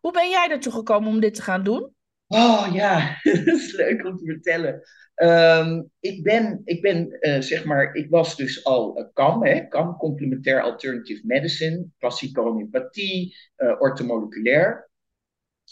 Hoe 0.00 0.12
ben 0.12 0.30
jij 0.30 0.48
ertoe 0.50 0.72
gekomen 0.72 1.08
om 1.08 1.20
dit 1.20 1.34
te 1.34 1.42
gaan 1.42 1.62
doen? 1.62 1.94
Oh 2.26 2.68
ja, 2.72 3.18
dat 3.22 3.46
is 3.46 3.72
leuk 3.72 4.04
om 4.04 4.16
te 4.16 4.24
vertellen. 4.24 4.82
Um, 5.14 5.90
ik 6.00 6.22
ben, 6.22 6.60
ik 6.64 6.82
ben 6.82 7.16
uh, 7.20 7.40
zeg 7.40 7.64
maar, 7.64 7.94
ik 7.94 8.10
was 8.10 8.36
dus 8.36 8.64
al 8.64 8.98
uh, 8.98 9.04
CAM, 9.12 9.44
hè, 9.44 9.68
CAM, 9.68 9.96
Complementair 9.96 10.62
Alternative 10.62 11.20
Medicine, 11.24 11.86
klassieke 11.98 12.40
homeopathie, 12.40 13.36
uh, 13.56 13.80
ortomoleculair. 13.80 14.90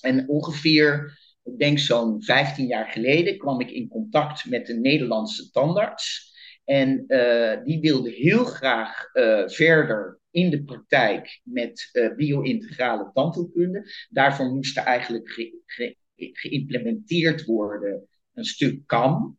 En 0.01 0.29
ongeveer 0.29 1.19
ik 1.43 1.59
denk 1.59 1.79
zo'n 1.79 2.23
15 2.23 2.67
jaar 2.67 2.89
geleden, 2.89 3.39
kwam 3.39 3.61
ik 3.61 3.71
in 3.71 3.89
contact 3.89 4.45
met 4.45 4.69
een 4.69 4.81
Nederlandse 4.81 5.51
tandarts. 5.51 6.30
En 6.71 7.05
uh, 7.09 7.65
die 7.65 7.81
wilde 7.81 8.11
heel 8.11 8.45
graag 8.45 9.15
uh, 9.15 9.49
verder 9.49 10.21
in 10.31 10.51
de 10.51 10.65
praktijk 10.65 11.41
met 11.43 11.91
uh, 11.93 12.15
bio-integrale 12.15 13.11
tandheelkunde. 13.13 13.91
Daarvoor 14.09 14.51
moest 14.51 14.77
eigenlijk 14.79 15.31
ge 15.31 15.63
ge 15.67 15.97
geïmplementeerd 16.33 17.45
worden 17.45 18.09
een 18.35 18.45
stuk 18.45 18.87
KAM. 18.87 19.39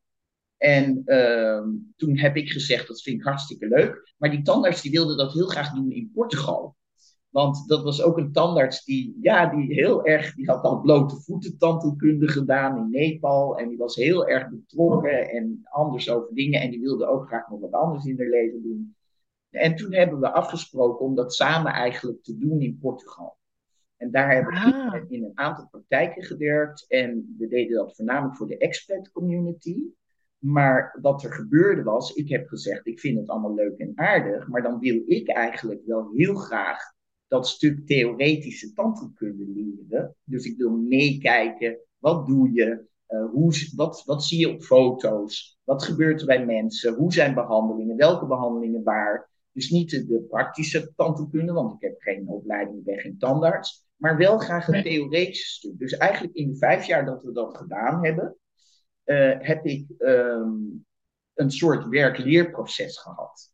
En 0.58 1.02
ehm, 1.06 1.70
toen 1.96 2.18
heb 2.18 2.36
ik 2.36 2.52
gezegd, 2.52 2.88
dat 2.88 3.02
vind 3.02 3.20
ik 3.20 3.26
hartstikke 3.26 3.68
leuk. 3.68 4.14
Maar 4.18 4.32
die 4.32 4.42
tandarts 4.42 4.82
die 4.82 4.92
wilde 4.92 5.16
dat 5.16 5.34
heel 5.34 5.48
graag 5.48 5.74
doen 5.74 5.92
in 5.92 6.12
Portugal. 6.14 6.76
Want 7.32 7.68
dat 7.68 7.84
was 7.84 8.02
ook 8.02 8.18
een 8.18 8.32
tandarts 8.32 8.84
die, 8.84 9.18
ja, 9.22 9.46
die 9.46 9.74
heel 9.74 10.06
erg, 10.06 10.36
die 10.36 10.50
had 10.50 10.64
al 10.64 10.82
blote 10.82 11.16
voeten 11.16 11.58
tandheelkunde 11.58 12.28
gedaan 12.28 12.78
in 12.78 12.90
Nepal. 12.90 13.58
En 13.58 13.70
die 13.70 13.78
was 13.78 13.96
heel 13.96 14.28
erg 14.28 14.50
betrokken 14.50 15.30
en 15.30 15.62
anders 15.64 16.10
over 16.10 16.34
dingen. 16.34 16.62
En 16.62 16.70
die 16.70 16.82
wilde 16.82 17.08
ook 17.08 17.28
graag 17.28 17.50
nog 17.50 17.60
wat 17.60 17.72
anders 17.72 18.06
in 18.06 18.18
haar 18.18 18.30
leven 18.30 18.62
doen. 18.62 18.96
En 19.50 19.76
toen 19.76 19.94
hebben 19.94 20.20
we 20.20 20.32
afgesproken 20.32 21.06
om 21.06 21.16
dat 21.16 21.34
samen 21.34 21.72
eigenlijk 21.72 22.24
te 22.24 22.38
doen 22.38 22.62
in 22.62 22.78
Portugal. 22.82 23.38
En 23.98 24.12
daar 24.12 24.34
hebben 24.34 24.54
we 24.54 24.60
ah. 24.60 25.12
in 25.12 25.24
een 25.24 25.38
aantal 25.38 25.68
praktijken 25.68 26.24
gewerkt. 26.24 26.86
En 26.88 27.36
we 27.38 27.48
deden 27.48 27.76
dat 27.76 27.96
voornamelijk 27.96 28.38
voor 28.38 28.48
de 28.48 28.58
expat 28.58 29.12
community. 29.12 29.84
Maar 30.38 30.98
wat 31.02 31.24
er 31.24 31.32
gebeurde 31.32 31.84
was, 31.84 32.14
ik 32.14 32.30
heb 32.30 32.48
gezegd, 32.48 32.88
ik 32.88 33.00
vind 33.00 33.20
het 33.20 33.30
allemaal 33.30 33.54
leuk 33.54 33.78
en 33.78 33.92
aardig. 33.96 34.48
Maar 34.48 34.62
dan 34.62 34.80
wil 34.80 35.02
ik 35.06 35.30
eigenlijk 35.30 35.82
wel 35.86 36.12
heel 36.14 36.36
graag 36.36 36.94
dat 37.32 37.48
stuk 37.48 37.88
theoretische 37.88 38.74
tandheelkunde 38.74 39.46
leren. 39.48 40.16
Dus 40.24 40.46
ik 40.46 40.58
wil 40.58 40.72
meekijken, 40.72 41.78
wat 41.98 42.28
doe 42.28 42.52
je? 42.54 42.86
Uh, 43.08 43.30
hoe, 43.32 43.54
wat, 43.76 44.04
wat 44.06 44.24
zie 44.24 44.40
je 44.40 44.50
op 44.50 44.62
foto's? 44.62 45.60
Wat 45.64 45.84
gebeurt 45.84 46.20
er 46.20 46.26
bij 46.26 46.46
mensen? 46.46 46.94
Hoe 46.94 47.14
zijn 47.14 47.34
behandelingen? 47.34 47.98
Welke 47.98 48.26
behandelingen 48.26 48.84
waar? 48.84 49.30
Dus 49.52 49.70
niet 49.70 49.90
de, 49.90 50.06
de 50.06 50.22
praktische 50.22 50.94
tandheelkunde, 50.96 51.54
want 51.54 51.74
ik 51.74 51.82
heb 51.82 52.02
geen 52.02 52.28
opleiding, 52.28 52.78
ik 52.78 52.84
ben 52.84 53.00
geen 53.00 53.18
tandarts. 53.18 53.86
Maar 53.96 54.18
wel 54.18 54.38
graag 54.38 54.66
het 54.66 54.84
theoretische 54.84 55.48
stuk. 55.48 55.80
Dus 55.80 55.98
eigenlijk 55.98 56.36
in 56.36 56.48
de 56.48 56.58
vijf 56.58 56.86
jaar 56.86 57.06
dat 57.06 57.24
we 57.24 57.32
dat 57.32 57.58
gedaan 57.58 58.06
hebben, 58.06 58.38
uh, 59.06 59.36
heb 59.40 59.66
ik 59.66 59.86
um, 59.98 60.86
een 61.34 61.52
soort 61.52 61.88
werk-leerproces 61.88 62.98
gehad. 62.98 63.51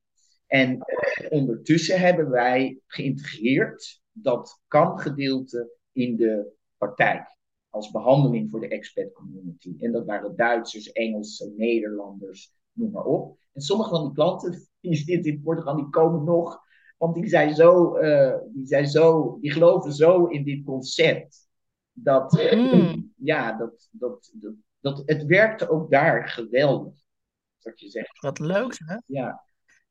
En 0.47 0.79
eh, 0.79 1.31
ondertussen 1.31 1.99
hebben 1.99 2.29
wij 2.29 2.79
geïntegreerd 2.85 4.01
dat 4.11 4.61
kan-gedeelte 4.67 5.71
in 5.91 6.15
de 6.15 6.51
praktijk. 6.77 7.35
Als 7.69 7.91
behandeling 7.91 8.51
voor 8.51 8.59
de 8.59 8.67
expat 8.67 9.13
community. 9.13 9.75
En 9.79 9.91
dat 9.91 10.05
waren 10.05 10.35
Duitsers, 10.35 10.91
Engelsen, 10.91 11.53
Nederlanders, 11.57 12.53
noem 12.71 12.91
maar 12.91 13.05
op. 13.05 13.37
En 13.53 13.61
sommige 13.61 13.89
van 13.89 14.03
die 14.03 14.13
klanten 14.13 14.67
die 14.79 14.95
zitten 14.95 15.31
in 15.31 15.41
Portugal, 15.41 15.75
die 15.75 15.89
komen 15.89 16.23
nog. 16.23 16.59
Want 16.97 17.15
die 17.15 17.27
zijn 17.27 17.55
zo, 17.55 17.97
uh, 17.97 18.37
die 18.53 18.65
zijn 18.65 18.87
zo, 18.87 19.37
die 19.41 19.51
geloven 19.51 19.93
zo 19.93 20.25
in 20.25 20.43
dit 20.43 20.63
concept. 20.63 21.49
Dat, 21.91 22.51
mm. 22.53 23.13
ja, 23.15 23.57
dat, 23.57 23.89
dat, 23.91 24.31
dat, 24.33 24.53
dat, 24.79 25.03
het 25.05 25.25
werkte 25.25 25.69
ook 25.69 25.91
daar 25.91 26.27
geweldig. 26.27 26.93
Wat 27.61 27.79
je 27.79 27.89
zegt. 27.89 28.19
Wat 28.19 28.39
leuk, 28.39 28.77
hè? 28.85 28.97
Ja. 29.05 29.46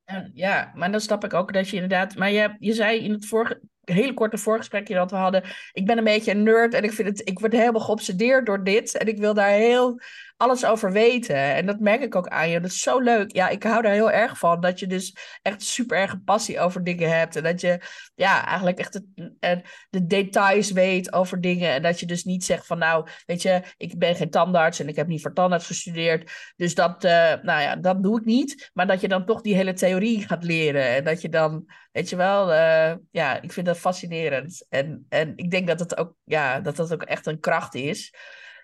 En, 0.07 0.31
ja, 0.35 0.73
maar 0.75 0.91
dan 0.91 1.01
snap 1.01 1.25
ik 1.25 1.35
ook 1.35 1.53
dat 1.53 1.69
je 1.69 1.75
inderdaad. 1.75 2.17
Maar 2.17 2.31
je, 2.31 2.57
je 2.59 2.73
zei 2.73 3.01
in 3.01 3.13
het 3.13 3.27
vorige, 3.27 3.61
hele 3.95 4.15
korte 4.15 4.39
voorgesprekje 4.39 4.95
dat 4.95 5.11
we 5.11 5.17
hadden. 5.17 5.43
Ik 5.73 5.87
ben 5.87 5.99
een 5.99 6.05
beetje 6.05 6.31
een 6.31 6.43
nerd 6.43 6.75
en 6.75 6.85
ik, 6.85 6.93
vind 6.93 7.09
het, 7.09 7.29
ik 7.29 7.39
word 7.39 7.53
helemaal 7.53 7.81
geobsedeerd 7.81 8.47
door 8.47 8.65
dit. 8.65 8.97
En 8.97 9.07
ik 9.07 9.19
wil 9.19 9.35
daar 9.35 9.51
heel 9.51 10.01
alles 10.37 10.65
over 10.65 10.93
weten. 10.93 11.37
En 11.37 11.67
dat 11.67 11.81
merk 11.81 12.03
ik 12.03 12.15
ook 12.15 12.29
aan 12.29 12.49
je. 12.49 12.61
Dat 12.61 12.71
is 12.71 12.81
zo 12.81 13.01
leuk. 13.01 13.35
Ja, 13.35 13.49
ik 13.49 13.63
hou 13.63 13.83
daar 13.83 13.93
heel 13.93 14.11
erg 14.11 14.39
van. 14.39 14.61
Dat 14.61 14.81
je 14.81 14.87
dus 14.87 15.17
echt 15.43 15.63
super 15.63 15.99
erg 15.99 16.25
passie 16.25 16.61
over 16.61 16.85
dingen 16.85 17.19
hebt. 17.19 17.37
En 17.37 17.43
dat 17.43 17.61
je 17.61 17.81
ja, 18.15 18.47
eigenlijk 18.47 18.79
echt 18.79 18.95
het, 19.41 19.65
de 19.91 20.07
details 20.07 20.71
weet 20.71 21.13
over 21.13 21.41
dingen. 21.41 21.73
En 21.73 21.83
dat 21.83 22.01
je 22.01 22.07
dus 22.07 22.25
niet 22.25 22.45
zegt 22.45 22.67
van 22.67 22.79
nou, 22.79 23.09
weet 23.27 23.43
je, 23.43 23.63
ik 23.77 23.99
ben 23.99 24.17
geen 24.17 24.31
tandarts 24.31 24.81
en 24.81 24.89
ik 24.89 24.97
heb 24.97 25.07
niet 25.07 25.23
voor 25.23 25.33
tandarts 25.33 25.67
gestudeerd. 25.67 26.31
Dus 26.57 26.75
dat, 26.75 27.05
uh, 27.05 27.11
nou 27.43 27.63
ja, 27.63 27.77
dat 27.77 28.03
doe 28.03 28.19
ik 28.19 28.25
niet. 28.25 28.71
Maar 28.73 28.87
dat 28.87 29.01
je 29.01 29.09
dan 29.09 29.27
toch 29.27 29.41
die 29.41 29.55
hele 29.55 29.73
theorie 29.73 30.27
gaat 30.27 30.45
leren. 30.45 30.89
En 30.89 31.05
dat 31.05 31.21
je 31.23 31.29
dan, 31.29 31.71
weet 31.93 32.09
je 32.09 32.17
wel, 32.17 32.53
uh, 32.53 32.95
ja, 33.11 33.43
ik 33.43 33.53
vind 33.53 33.67
dat 33.67 33.76
fascinerend. 33.77 34.67
En, 34.69 35.07
en 35.09 35.33
ik 35.37 35.51
denk 35.51 35.67
dat 35.67 35.81
het 35.81 35.97
ook, 35.97 36.15
ja, 36.25 36.61
dat 36.61 36.77
dat 36.77 36.93
ook 36.93 37.03
echt 37.03 37.27
een 37.27 37.41
kracht 37.41 37.75
is. 37.75 38.15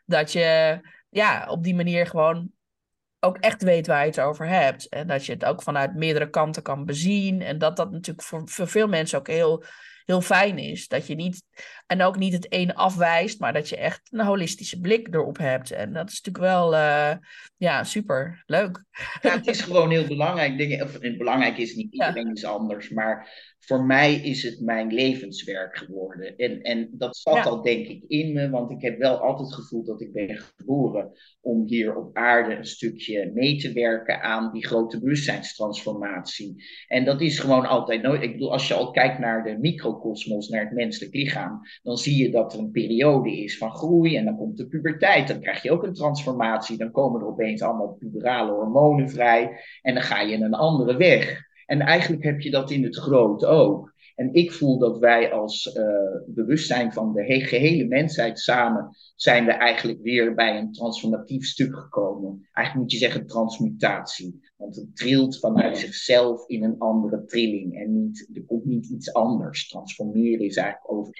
Dat 0.04 0.32
je 0.32 0.80
ja, 1.08 1.46
op 1.48 1.62
die 1.62 1.74
manier 1.74 2.06
gewoon 2.06 2.50
ook 3.20 3.36
echt 3.38 3.62
weet 3.62 3.86
waar 3.86 4.00
je 4.00 4.10
het 4.10 4.20
over 4.20 4.48
hebt. 4.48 4.88
En 4.88 5.06
dat 5.06 5.26
je 5.26 5.32
het 5.32 5.44
ook 5.44 5.62
vanuit 5.62 5.94
meerdere 5.94 6.30
kanten 6.30 6.62
kan 6.62 6.84
bezien. 6.84 7.42
En 7.42 7.58
dat 7.58 7.76
dat 7.76 7.90
natuurlijk 7.90 8.26
voor, 8.26 8.48
voor 8.48 8.68
veel 8.68 8.88
mensen 8.88 9.18
ook 9.18 9.26
heel 9.26 9.64
heel 10.04 10.20
fijn 10.20 10.58
is. 10.58 10.88
Dat 10.88 11.06
je 11.06 11.14
niet, 11.14 11.42
en 11.92 12.02
ook 12.02 12.18
niet 12.18 12.32
het 12.32 12.52
ene 12.52 12.74
afwijst, 12.74 13.40
maar 13.40 13.52
dat 13.52 13.68
je 13.68 13.76
echt 13.76 14.00
een 14.10 14.24
holistische 14.24 14.80
blik 14.80 15.14
erop 15.14 15.38
hebt. 15.38 15.70
En 15.70 15.92
dat 15.92 16.10
is 16.10 16.22
natuurlijk 16.22 16.54
wel, 16.54 16.74
uh, 16.74 17.12
ja, 17.56 17.84
super 17.84 18.42
leuk. 18.46 18.84
Ja, 19.22 19.30
het 19.30 19.46
is 19.46 19.60
gewoon 19.60 19.90
heel 19.90 20.06
belangrijk. 20.06 20.58
Dingen, 20.58 20.82
of, 20.82 20.98
belangrijk 21.00 21.58
is 21.58 21.74
niet, 21.74 21.92
iedereen 21.92 22.26
ja. 22.26 22.32
is 22.32 22.44
anders, 22.44 22.90
maar 22.90 23.28
voor 23.58 23.84
mij 23.84 24.14
is 24.14 24.42
het 24.42 24.60
mijn 24.60 24.92
levenswerk 24.92 25.76
geworden. 25.76 26.36
En, 26.36 26.62
en 26.62 26.88
dat 26.92 27.16
zat 27.16 27.46
al 27.46 27.62
denk 27.62 27.86
ik 27.86 28.04
in 28.06 28.32
me, 28.32 28.50
want 28.50 28.70
ik 28.70 28.82
heb 28.82 28.98
wel 28.98 29.18
altijd 29.18 29.48
het 29.48 29.58
gevoel 29.58 29.84
dat 29.84 30.00
ik 30.00 30.12
ben 30.12 30.38
geboren 30.56 31.12
om 31.40 31.66
hier 31.66 31.96
op 31.96 32.16
aarde 32.16 32.54
een 32.54 32.64
stukje 32.64 33.30
mee 33.34 33.56
te 33.56 33.72
werken 33.72 34.22
aan 34.22 34.52
die 34.52 34.66
grote 34.66 35.00
bewustzijnstransformatie. 35.00 36.64
En 36.86 37.04
dat 37.04 37.20
is 37.20 37.38
gewoon 37.38 37.66
altijd 37.66 38.02
nooit. 38.02 38.22
Ik 38.22 38.32
bedoel, 38.32 38.52
als 38.52 38.68
je 38.68 38.74
al 38.74 38.90
kijkt 38.90 39.18
naar 39.18 39.44
de 39.44 39.58
microcosmos, 39.58 40.48
naar 40.48 40.64
het 40.64 40.72
menselijk 40.72 41.14
lichaam, 41.14 41.60
dan 41.82 41.96
zie 41.96 42.22
je 42.22 42.30
dat 42.30 42.52
er 42.52 42.58
een 42.58 42.70
periode 42.70 43.42
is 43.42 43.58
van 43.58 43.70
groei 43.70 44.16
en 44.16 44.24
dan 44.24 44.36
komt 44.36 44.56
de 44.56 44.66
puberteit. 44.66 45.28
Dan 45.28 45.40
krijg 45.40 45.62
je 45.62 45.70
ook 45.70 45.82
een 45.82 45.94
transformatie. 45.94 46.76
Dan 46.78 46.90
komen 46.90 47.20
er 47.20 47.26
opeens 47.26 47.62
allemaal 47.62 47.96
puberale 47.98 48.52
hormonen 48.52 49.10
vrij 49.10 49.60
en 49.82 49.94
dan 49.94 50.02
ga 50.02 50.20
je 50.20 50.36
een 50.36 50.54
andere 50.54 50.96
weg. 50.96 51.50
En 51.66 51.80
eigenlijk 51.80 52.22
heb 52.22 52.40
je 52.40 52.50
dat 52.50 52.70
in 52.70 52.84
het 52.84 52.96
groot 52.96 53.44
ook. 53.44 53.92
En 54.14 54.34
ik 54.34 54.52
voel 54.52 54.78
dat 54.78 54.98
wij 54.98 55.32
als 55.32 55.76
uh, 55.76 55.84
bewustzijn 56.26 56.92
van 56.92 57.12
de 57.12 57.42
gehele 57.42 57.84
mensheid 57.84 58.38
samen 58.38 58.96
zijn 59.16 59.44
we 59.44 59.52
eigenlijk 59.52 60.02
weer 60.02 60.34
bij 60.34 60.58
een 60.58 60.72
transformatief 60.72 61.46
stuk 61.46 61.76
gekomen. 61.76 62.48
Eigenlijk 62.52 62.74
moet 62.74 62.92
je 62.92 63.06
zeggen 63.06 63.26
transmutatie. 63.26 64.40
Want 64.56 64.76
het 64.76 64.96
trilt 64.96 65.38
vanuit 65.38 65.78
zichzelf 65.78 66.48
in 66.48 66.64
een 66.64 66.78
andere 66.78 67.24
trilling. 67.24 67.78
En 67.78 68.02
niet, 68.02 68.30
er 68.34 68.44
komt 68.44 68.64
niet 68.64 68.86
iets 68.86 69.12
anders. 69.12 69.68
Transformeren 69.68 70.46
is 70.46 70.56
eigenlijk 70.56 70.92
over 70.92 71.14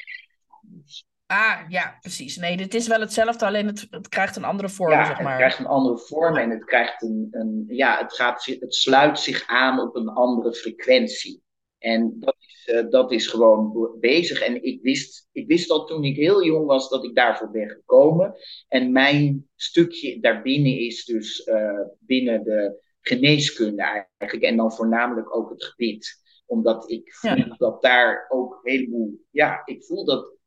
Ah, 1.32 1.60
ja, 1.68 1.98
precies. 2.00 2.36
Nee, 2.36 2.56
dit 2.56 2.74
is 2.74 2.86
wel 2.88 3.00
hetzelfde, 3.00 3.46
alleen 3.46 3.66
het, 3.66 3.86
het 3.90 4.08
krijgt 4.08 4.36
een 4.36 4.44
andere 4.44 4.68
vorm, 4.68 4.90
ja, 4.90 5.04
zeg 5.04 5.20
maar. 5.20 5.28
het 5.28 5.36
krijgt 5.36 5.58
een 5.58 5.66
andere 5.66 5.98
vorm 5.98 6.36
en 6.36 6.50
het 6.50 6.64
krijgt 6.64 7.02
een, 7.02 7.28
een 7.30 7.64
ja, 7.68 7.98
het, 7.98 8.12
gaat, 8.12 8.44
het 8.44 8.74
sluit 8.74 9.18
zich 9.18 9.46
aan 9.46 9.80
op 9.80 9.96
een 9.96 10.08
andere 10.08 10.54
frequentie. 10.54 11.42
En 11.78 12.16
dat 12.18 12.36
is, 12.38 12.74
uh, 12.74 12.90
dat 12.90 13.12
is 13.12 13.26
gewoon 13.26 13.90
bezig. 14.00 14.40
En 14.40 14.64
ik 14.64 14.82
wist, 14.82 15.28
ik 15.32 15.46
wist 15.46 15.70
al 15.70 15.84
toen 15.84 16.04
ik 16.04 16.16
heel 16.16 16.44
jong 16.44 16.66
was 16.66 16.88
dat 16.88 17.04
ik 17.04 17.14
daarvoor 17.14 17.50
ben 17.50 17.68
gekomen. 17.68 18.34
En 18.68 18.92
mijn 18.92 19.48
stukje 19.56 20.20
daarbinnen 20.20 20.78
is 20.78 21.04
dus 21.04 21.46
uh, 21.46 21.80
binnen 21.98 22.44
de 22.44 22.80
geneeskunde 23.00 23.82
eigenlijk. 23.82 24.50
En 24.50 24.56
dan 24.56 24.72
voornamelijk 24.72 25.36
ook 25.36 25.50
het 25.50 25.64
gebit. 25.64 26.20
Omdat 26.46 26.90
ik 26.90 27.14
voel 27.14 27.36
ja. 27.36 27.54
dat 27.56 27.82
daar 27.82 28.26
ook 28.28 28.60
een 28.62 28.72
heleboel... 28.72 29.24
Ja, 29.30 29.62
ik 29.64 29.84
voel 29.84 30.04
dat 30.04 30.40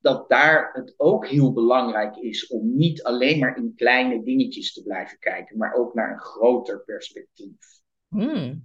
dat 0.00 0.28
daar 0.28 0.70
het 0.72 0.94
ook 0.96 1.26
heel 1.26 1.52
belangrijk 1.52 2.16
is 2.16 2.46
om 2.46 2.76
niet 2.76 3.02
alleen 3.02 3.38
maar 3.38 3.56
in 3.56 3.72
kleine 3.76 4.22
dingetjes 4.22 4.72
te 4.72 4.82
blijven 4.82 5.18
kijken, 5.18 5.58
maar 5.58 5.74
ook 5.74 5.94
naar 5.94 6.12
een 6.12 6.20
groter 6.20 6.84
perspectief. 6.84 7.56
Hmm, 8.08 8.64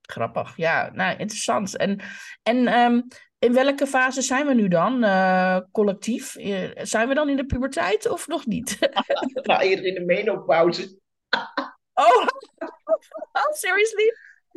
grappig, 0.00 0.56
ja, 0.56 0.90
nou 0.92 1.18
interessant. 1.18 1.76
En, 1.76 2.00
en 2.42 2.78
um, 2.78 3.06
in 3.38 3.52
welke 3.52 3.86
fase 3.86 4.22
zijn 4.22 4.46
we 4.46 4.54
nu 4.54 4.68
dan, 4.68 5.04
uh, 5.04 5.58
collectief? 5.72 6.36
Uh, 6.36 6.70
zijn 6.74 7.08
we 7.08 7.14
dan 7.14 7.28
in 7.28 7.36
de 7.36 7.46
puberteit 7.46 8.08
of 8.10 8.26
nog 8.26 8.46
niet? 8.46 8.78
nou, 9.42 9.62
eerder 9.62 9.84
in 9.84 9.94
de 9.94 10.04
menopauze. 10.04 10.98
oh, 11.96 13.52
seriously? 13.52 14.12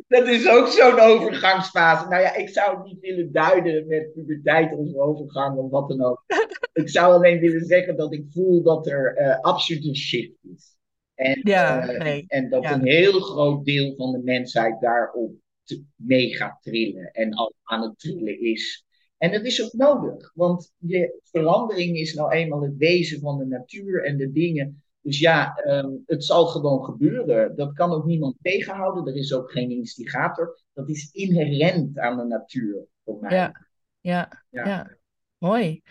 Dat 0.08 0.28
is 0.28 0.48
ook 0.48 0.66
zo'n 0.66 1.00
overgangsfase. 1.00 2.08
Nou 2.08 2.22
ja, 2.22 2.34
ik 2.34 2.48
zou 2.48 2.76
het 2.76 2.84
niet 2.84 3.00
willen 3.00 3.32
duiden 3.32 3.86
met 3.86 4.12
puberteit 4.12 4.72
of 4.72 4.94
overgang 4.94 5.58
of 5.58 5.70
wat 5.70 5.88
dan 5.88 6.02
ook. 6.02 6.24
ik 6.72 6.88
zou 6.88 7.14
alleen 7.14 7.40
willen 7.40 7.64
zeggen 7.64 7.96
dat 7.96 8.12
ik 8.12 8.24
voel 8.30 8.62
dat 8.62 8.86
er 8.86 9.18
uh, 9.18 9.40
absoluut 9.40 9.84
een 9.84 9.96
shift 9.96 10.32
is. 10.54 10.76
En, 11.14 11.40
ja, 11.42 11.92
uh, 11.92 11.98
nee. 11.98 12.24
en 12.26 12.50
dat 12.50 12.62
ja. 12.62 12.72
een 12.72 12.86
heel 12.86 13.20
groot 13.20 13.64
deel 13.64 13.94
van 13.96 14.12
de 14.12 14.22
mensheid 14.22 14.80
daarop 14.80 15.32
te, 15.62 15.84
mee 15.94 16.36
gaat 16.36 16.62
trillen 16.62 17.10
en 17.12 17.34
al 17.34 17.54
aan 17.62 17.82
het 17.82 17.98
trillen 17.98 18.40
is. 18.40 18.84
En 19.18 19.32
dat 19.32 19.44
is 19.44 19.62
ook 19.62 19.72
nodig, 19.72 20.32
want 20.34 20.72
je 20.76 21.20
verandering 21.22 21.96
is 21.96 22.14
nou 22.14 22.32
eenmaal 22.32 22.62
het 22.62 22.76
wezen 22.76 23.20
van 23.20 23.38
de 23.38 23.46
natuur 23.46 24.04
en 24.04 24.16
de 24.16 24.32
dingen 24.32 24.82
dus 25.02 25.18
ja, 25.18 25.62
um, 25.66 26.02
het 26.06 26.24
zal 26.24 26.46
gewoon 26.46 26.84
gebeuren. 26.84 27.56
Dat 27.56 27.72
kan 27.72 27.92
ook 27.92 28.04
niemand 28.04 28.36
tegenhouden. 28.42 29.06
Er 29.06 29.16
is 29.16 29.34
ook 29.34 29.50
geen 29.50 29.70
instigator. 29.70 30.60
Dat 30.72 30.88
is 30.88 31.10
inherent 31.12 31.98
aan 31.98 32.16
de 32.16 32.24
natuur, 32.24 32.84
voor 33.04 33.18
mij. 33.20 33.36
Ja, 33.36 33.66
ja, 34.00 34.44
ja. 34.48 34.66
ja. 34.66 34.96
mooi. 35.38 35.82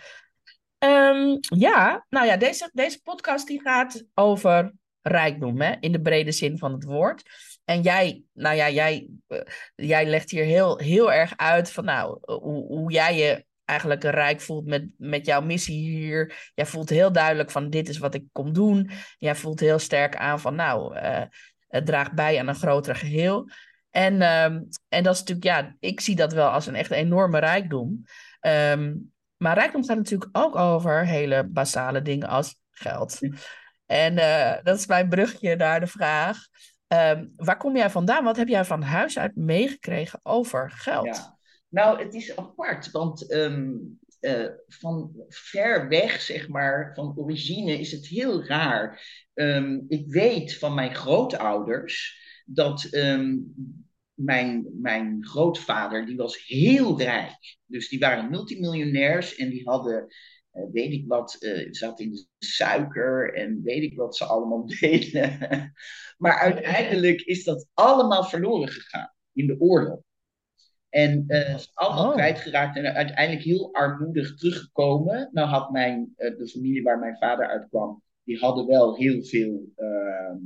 Um, 0.84 1.38
ja, 1.40 2.06
nou 2.10 2.26
ja, 2.26 2.38
deze, 2.38 2.70
deze 2.74 3.02
podcast 3.02 3.48
die 3.48 3.62
gaat 3.62 4.06
over 4.14 4.74
rijkdom, 5.02 5.62
hè, 5.62 5.76
in 5.80 5.92
de 5.92 6.02
brede 6.02 6.32
zin 6.32 6.58
van 6.58 6.74
het 6.74 6.84
woord. 6.84 7.24
En 7.66 7.82
jij, 7.82 8.24
nou 8.34 8.56
ja, 8.56 8.70
jij, 8.70 9.10
uh, 9.28 9.40
jij 9.76 10.06
legt 10.06 10.32
hier 10.32 10.44
heel, 10.44 10.78
heel 10.78 11.12
erg 11.12 11.38
uit 11.38 11.72
van 11.72 11.86
nou, 11.86 12.20
hoe, 12.26 12.66
hoe 12.68 12.92
jij 12.92 13.18
je 13.18 13.46
eigenlijk 13.70 14.04
rijk 14.04 14.42
voelt 14.42 14.66
met, 14.66 14.88
met 14.98 15.26
jouw 15.26 15.42
missie 15.42 15.80
hier. 15.80 16.52
Jij 16.56 16.66
voelt 16.66 16.90
heel 16.90 17.12
duidelijk 17.12 17.52
van 17.52 17.70
dit 17.70 17.90
is 17.90 17.98
wat 17.98 18.14
ik 18.14 18.24
kom 18.32 18.54
doen. 18.54 18.90
Jij 19.18 19.36
voelt 19.36 19.60
heel 19.60 19.80
sterk 19.80 20.16
aan 20.16 20.40
van 20.40 20.56
nou, 20.56 20.96
uh, 20.96 21.22
het 21.68 21.86
draagt 21.86 22.14
bij 22.14 22.40
aan 22.40 22.48
een 22.48 22.56
groter 22.56 22.96
geheel. 22.96 23.50
En, 23.90 24.14
um, 24.14 24.68
en 24.88 25.04
dat 25.04 25.14
is 25.14 25.20
natuurlijk, 25.20 25.46
ja, 25.46 25.76
ik 25.80 26.00
zie 26.00 26.16
dat 26.16 26.34
wel 26.34 26.50
als 26.50 26.68
een 26.68 26.76
echt 26.76 26.92
enorme 26.92 27.40
rijkdom. 27.40 28.04
Um, 28.42 29.12
maar 29.38 29.58
rijkdom 29.58 29.86
gaat 29.86 29.98
natuurlijk 29.98 30.38
ook 30.38 30.56
over 30.56 31.06
hele 31.06 31.48
basale 31.48 32.02
dingen 32.02 32.28
als 32.28 32.56
geld. 32.72 33.20
En 33.86 34.18
uh, 34.18 34.54
dat 34.64 34.78
is 34.78 34.88
mijn 34.88 35.10
brugje 35.10 35.56
naar 35.56 35.80
de 35.80 35.88
vraag. 35.88 36.38
Um, 36.88 37.34
waar 37.36 37.58
kom 37.58 37.76
jij 37.76 37.90
vandaan? 37.90 38.24
Wat 38.24 38.38
heb 38.38 38.48
jij 38.48 38.66
van 38.66 38.82
huis 38.82 39.20
uit 39.20 39.36
meegekregen 39.36 40.20
over 40.24 40.72
geld? 40.72 41.16
Ja. 41.16 41.39
Nou, 41.70 42.04
het 42.04 42.14
is 42.14 42.36
apart, 42.36 42.92
want 42.92 43.32
um, 43.32 44.00
uh, 44.22 44.48
van 44.68 45.12
ver 45.28 45.88
weg, 45.88 46.22
zeg 46.22 46.48
maar, 46.48 46.92
van 46.94 47.18
origine 47.18 47.80
is 47.80 47.92
het 47.92 48.08
heel 48.08 48.46
raar. 48.46 49.02
Um, 49.34 49.86
ik 49.88 50.08
weet 50.08 50.58
van 50.58 50.74
mijn 50.74 50.96
grootouders 50.96 52.18
dat 52.46 52.88
um, 52.92 53.54
mijn, 54.14 54.68
mijn 54.82 55.26
grootvader, 55.26 56.06
die 56.06 56.18
was 56.18 56.48
heel 56.48 57.02
rijk. 57.02 57.58
Dus 57.66 57.90
die 57.90 58.00
waren 58.00 58.30
multimiljonairs 58.30 59.36
en 59.36 59.50
die 59.50 59.70
hadden 59.70 60.08
weet 60.72 60.92
ik 60.92 61.08
wat, 61.08 61.38
zat 61.72 62.00
in 62.00 62.12
de 62.12 62.26
suiker 62.38 63.34
en 63.34 63.62
weet 63.64 63.84
ik 63.84 63.98
wat 63.98 64.16
ze 64.16 64.26
allemaal 64.26 64.66
deden. 64.80 65.38
maar 66.18 66.40
uiteindelijk 66.40 67.22
is 67.22 67.44
dat 67.44 67.68
allemaal 67.74 68.24
verloren 68.24 68.70
gegaan 68.70 69.14
in 69.34 69.48
de 69.48 69.60
oorlog. 69.60 70.00
En 70.90 71.24
uh, 71.28 71.54
is 71.54 71.72
allemaal 71.74 72.08
oh. 72.08 72.14
kwijtgeraakt 72.14 72.78
en 72.78 72.94
uiteindelijk 72.94 73.46
heel 73.46 73.74
armoedig 73.74 74.36
teruggekomen. 74.36 75.30
Nou 75.32 75.48
had 75.48 75.72
mijn, 75.72 76.14
de 76.16 76.50
familie 76.52 76.84
waar 76.84 77.00
mijn 77.00 77.18
vader 77.18 77.48
uitkwam, 77.48 78.02
die 78.24 78.40
hadden 78.40 78.68
wel 78.68 78.96
heel 78.96 79.24
veel. 79.24 79.72
Ehm, 79.76 80.38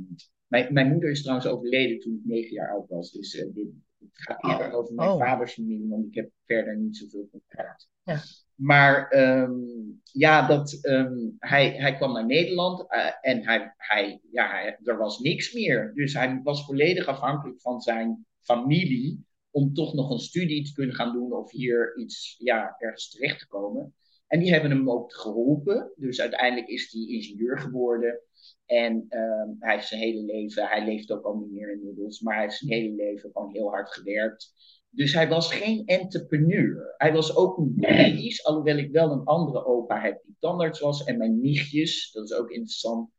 mijn, 0.46 0.72
mijn 0.72 0.88
moeder 0.88 1.10
is 1.10 1.22
trouwens 1.22 1.48
overleden 1.48 2.00
toen 2.00 2.14
ik 2.14 2.30
negen 2.30 2.52
jaar 2.52 2.70
oud 2.70 2.88
was. 2.88 3.10
Dus 3.10 3.34
uh, 3.34 3.54
dit, 3.54 3.68
het 3.98 4.08
gaat 4.12 4.44
eerder 4.44 4.72
oh. 4.72 4.78
over 4.78 4.94
mijn 4.94 5.10
oh. 5.10 5.18
vaders 5.18 5.52
familie, 5.52 5.88
want 5.88 6.06
ik 6.06 6.14
heb 6.14 6.30
verder 6.46 6.76
niet 6.76 6.96
zoveel 6.96 7.28
contact. 7.30 7.88
Ja. 8.02 8.20
Maar 8.54 9.12
um, 9.16 10.00
ja, 10.12 10.46
dat, 10.46 10.78
um, 10.82 11.36
hij, 11.38 11.70
hij 11.70 11.96
kwam 11.96 12.12
naar 12.12 12.26
Nederland 12.26 12.80
uh, 12.80 13.10
en 13.20 13.44
hij, 13.44 13.74
hij, 13.76 14.20
ja, 14.30 14.50
hij, 14.50 14.78
er 14.82 14.98
was 14.98 15.18
niks 15.18 15.52
meer. 15.52 15.92
Dus 15.94 16.14
hij 16.14 16.40
was 16.42 16.64
volledig 16.64 17.06
afhankelijk 17.06 17.60
van 17.60 17.80
zijn 17.80 18.26
familie 18.40 19.24
om 19.54 19.74
toch 19.74 19.94
nog 19.94 20.10
een 20.10 20.18
studie 20.18 20.64
te 20.64 20.72
kunnen 20.72 20.94
gaan 20.94 21.12
doen 21.12 21.32
of 21.32 21.50
hier 21.50 21.96
iets, 21.96 22.34
ja, 22.38 22.76
ergens 22.78 23.10
terecht 23.10 23.38
te 23.38 23.46
komen. 23.46 23.94
En 24.26 24.40
die 24.40 24.52
hebben 24.52 24.70
hem 24.70 24.90
ook 24.90 25.14
geholpen. 25.14 25.92
Dus 25.96 26.20
uiteindelijk 26.20 26.68
is 26.68 26.92
hij 26.92 27.06
ingenieur 27.06 27.58
geworden. 27.58 28.20
En 28.66 29.06
uh, 29.08 29.56
hij 29.58 29.74
heeft 29.74 29.88
zijn 29.88 30.00
hele 30.00 30.22
leven, 30.22 30.68
hij 30.68 30.84
leeft 30.84 31.10
ook 31.10 31.24
al 31.24 31.36
niet 31.36 31.50
meer 31.50 31.72
inmiddels, 31.72 32.20
maar 32.20 32.34
hij 32.34 32.42
heeft 32.42 32.56
zijn 32.56 32.70
hele 32.70 32.94
leven 32.94 33.30
gewoon 33.32 33.52
heel 33.52 33.70
hard 33.70 33.92
gewerkt. 33.92 34.52
Dus 34.90 35.14
hij 35.14 35.28
was 35.28 35.54
geen 35.54 35.86
entrepreneur. 35.86 36.94
Hij 36.96 37.12
was 37.12 37.36
ook 37.36 37.58
niet 37.58 37.76
medisch, 37.76 38.44
alhoewel 38.44 38.76
ik 38.76 38.90
wel 38.90 39.10
een 39.10 39.24
andere 39.24 39.64
opa 39.64 40.00
heb 40.00 40.22
die 40.24 40.36
tandarts 40.38 40.80
was. 40.80 41.04
En 41.04 41.18
mijn 41.18 41.40
nichtjes, 41.40 42.12
dat 42.12 42.24
is 42.24 42.34
ook 42.34 42.50
interessant, 42.50 43.10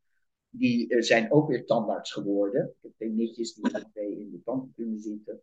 die 0.50 0.92
uh, 0.92 1.02
zijn 1.02 1.32
ook 1.32 1.48
weer 1.48 1.64
tandarts 1.64 2.12
geworden. 2.12 2.64
Ik 2.64 2.82
heb 2.82 2.92
twee 2.94 3.10
nichtjes 3.10 3.54
die 3.54 3.70
twee 3.92 4.20
in 4.20 4.30
de 4.30 4.42
tanden 4.44 4.72
kunnen 4.76 4.98
zitten. 4.98 5.40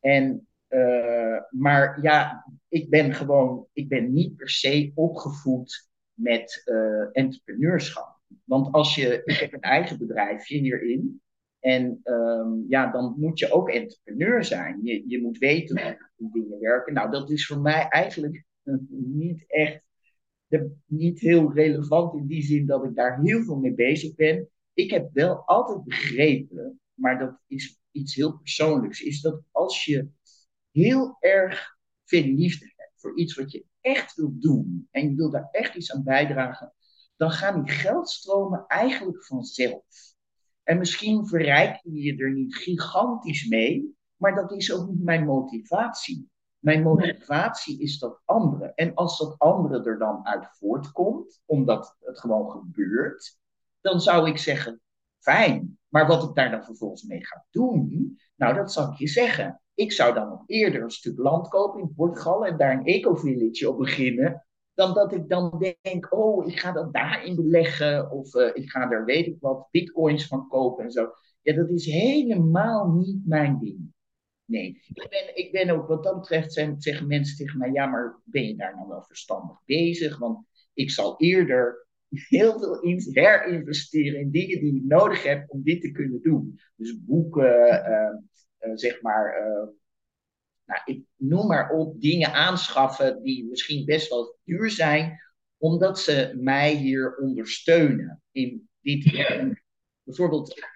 En 0.00 0.48
uh, 0.68 1.40
maar 1.50 2.02
ja, 2.02 2.46
ik 2.68 2.90
ben 2.90 3.14
gewoon, 3.14 3.66
ik 3.72 3.88
ben 3.88 4.12
niet 4.12 4.36
per 4.36 4.50
se 4.50 4.92
opgevoed 4.94 5.88
met 6.12 6.62
uh, 6.64 7.08
entrepreneurschap. 7.12 8.20
Want 8.44 8.72
als 8.72 8.94
je, 8.94 9.22
ik 9.24 9.36
heb 9.36 9.52
een 9.52 9.60
eigen 9.60 9.98
bedrijfje 9.98 10.58
hierin. 10.58 11.20
En 11.60 12.00
um, 12.04 12.64
ja, 12.68 12.90
dan 12.90 13.14
moet 13.18 13.38
je 13.38 13.52
ook 13.52 13.70
entrepreneur 13.70 14.44
zijn. 14.44 14.80
Je, 14.82 15.04
je 15.06 15.22
moet 15.22 15.38
weten 15.38 15.98
hoe 16.16 16.32
dingen 16.32 16.60
werken. 16.60 16.94
Nou, 16.94 17.10
dat 17.10 17.30
is 17.30 17.46
voor 17.46 17.60
mij 17.60 17.88
eigenlijk 17.88 18.44
niet 19.22 19.44
echt 19.46 19.82
de, 20.46 20.72
niet 20.86 21.20
heel 21.20 21.52
relevant 21.52 22.14
in 22.14 22.26
die 22.26 22.42
zin 22.42 22.66
dat 22.66 22.84
ik 22.84 22.94
daar 22.94 23.20
heel 23.20 23.42
veel 23.42 23.56
mee 23.56 23.74
bezig 23.74 24.14
ben. 24.14 24.48
Ik 24.72 24.90
heb 24.90 25.10
wel 25.12 25.36
altijd 25.36 25.84
begrepen, 25.84 26.80
maar 26.94 27.18
dat 27.18 27.40
is 27.46 27.80
iets 27.92 28.14
heel 28.14 28.38
persoonlijks, 28.38 29.00
is 29.00 29.20
dat 29.20 29.42
als 29.50 29.84
je 29.84 30.08
heel 30.70 31.16
erg 31.20 31.76
veel 32.04 32.22
liefde 32.24 32.72
hebt 32.76 32.92
voor 32.96 33.18
iets 33.18 33.34
wat 33.34 33.52
je 33.52 33.64
echt 33.80 34.14
wilt 34.14 34.42
doen 34.42 34.88
en 34.90 35.08
je 35.08 35.14
wil 35.14 35.30
daar 35.30 35.48
echt 35.50 35.74
iets 35.74 35.92
aan 35.92 36.02
bijdragen, 36.02 36.72
dan 37.16 37.30
gaan 37.30 37.64
die 37.64 37.72
geldstromen 37.72 38.64
eigenlijk 38.66 39.24
vanzelf. 39.24 39.84
En 40.62 40.78
misschien 40.78 41.26
verrijk 41.26 41.80
je 41.82 42.02
je 42.02 42.16
er 42.16 42.32
niet 42.32 42.56
gigantisch 42.56 43.48
mee, 43.48 43.96
maar 44.16 44.34
dat 44.34 44.52
is 44.52 44.72
ook 44.72 44.88
niet 44.88 45.02
mijn 45.02 45.24
motivatie. 45.24 46.30
Mijn 46.58 46.82
motivatie 46.82 47.80
is 47.80 47.98
dat 47.98 48.20
andere. 48.24 48.72
En 48.74 48.94
als 48.94 49.18
dat 49.18 49.38
andere 49.38 49.84
er 49.84 49.98
dan 49.98 50.26
uit 50.26 50.48
voortkomt, 50.50 51.42
omdat 51.44 51.96
het 52.00 52.20
gewoon 52.20 52.50
gebeurt, 52.50 53.38
dan 53.80 54.00
zou 54.00 54.28
ik 54.28 54.38
zeggen: 54.38 54.80
fijn. 55.18 55.78
Maar 55.88 56.06
wat 56.06 56.28
ik 56.28 56.34
daar 56.34 56.50
dan 56.50 56.64
vervolgens 56.64 57.02
mee 57.02 57.26
ga 57.26 57.46
doen, 57.50 58.18
nou, 58.36 58.54
dat 58.54 58.72
zal 58.72 58.92
ik 58.92 58.98
je 58.98 59.08
zeggen. 59.08 59.60
Ik 59.74 59.92
zou 59.92 60.14
dan 60.14 60.28
nog 60.28 60.42
eerder 60.46 60.82
een 60.82 60.90
stuk 60.90 61.18
land 61.18 61.48
kopen 61.48 61.80
in 61.80 61.94
Portugal 61.94 62.46
en 62.46 62.56
daar 62.56 62.72
een 62.72 62.84
eco-village 62.84 63.70
op 63.70 63.78
beginnen. 63.78 64.46
Dan 64.74 64.94
dat 64.94 65.12
ik 65.12 65.28
dan 65.28 65.74
denk, 65.82 66.12
oh, 66.14 66.46
ik 66.46 66.58
ga 66.58 66.72
dat 66.72 66.92
daarin 66.92 67.36
beleggen. 67.36 68.10
Of 68.10 68.34
uh, 68.34 68.50
ik 68.52 68.70
ga 68.70 68.90
er 68.90 69.04
weet 69.04 69.26
ik 69.26 69.36
wat 69.40 69.68
bitcoins 69.70 70.26
van 70.26 70.48
kopen 70.48 70.84
en 70.84 70.90
zo. 70.90 71.10
Ja, 71.42 71.54
dat 71.54 71.68
is 71.68 71.86
helemaal 71.86 72.88
niet 72.88 73.26
mijn 73.26 73.58
ding. 73.58 73.92
Nee, 74.44 74.82
ik 74.94 75.06
ben, 75.10 75.36
ik 75.36 75.52
ben 75.52 75.70
ook 75.70 75.88
wat 75.88 76.02
dat 76.02 76.14
betreft, 76.14 76.52
zijn, 76.52 76.80
zeggen 76.80 77.06
mensen 77.06 77.36
tegen 77.36 77.58
mij, 77.58 77.70
ja, 77.70 77.86
maar 77.86 78.20
ben 78.24 78.46
je 78.46 78.56
daar 78.56 78.74
nou 78.76 78.88
wel 78.88 79.02
verstandig 79.02 79.56
bezig? 79.64 80.18
Want 80.18 80.46
ik 80.74 80.90
zal 80.90 81.14
eerder 81.16 81.87
heel 82.08 82.58
veel 82.58 82.80
herinvesteren 83.12 84.20
in 84.20 84.30
dingen 84.30 84.60
die 84.60 84.76
ik 84.76 84.84
nodig 84.84 85.22
heb 85.22 85.50
om 85.50 85.62
dit 85.62 85.80
te 85.80 85.90
kunnen 85.90 86.22
doen. 86.22 86.60
Dus 86.76 87.04
boeken, 87.04 87.68
uh, 87.68 88.70
uh, 88.70 88.76
zeg 88.76 89.02
maar, 89.02 89.40
uh, 89.40 89.68
nou, 90.64 90.80
ik 90.84 91.02
noem 91.16 91.46
maar 91.46 91.70
op, 91.70 92.00
dingen 92.00 92.32
aanschaffen 92.32 93.22
die 93.22 93.48
misschien 93.48 93.84
best 93.84 94.08
wel 94.08 94.38
duur 94.44 94.70
zijn, 94.70 95.20
omdat 95.56 96.00
ze 96.00 96.34
mij 96.40 96.74
hier 96.74 97.16
ondersteunen 97.16 98.22
in 98.32 98.68
dit. 98.80 99.26
Bijvoorbeeld, 100.02 100.66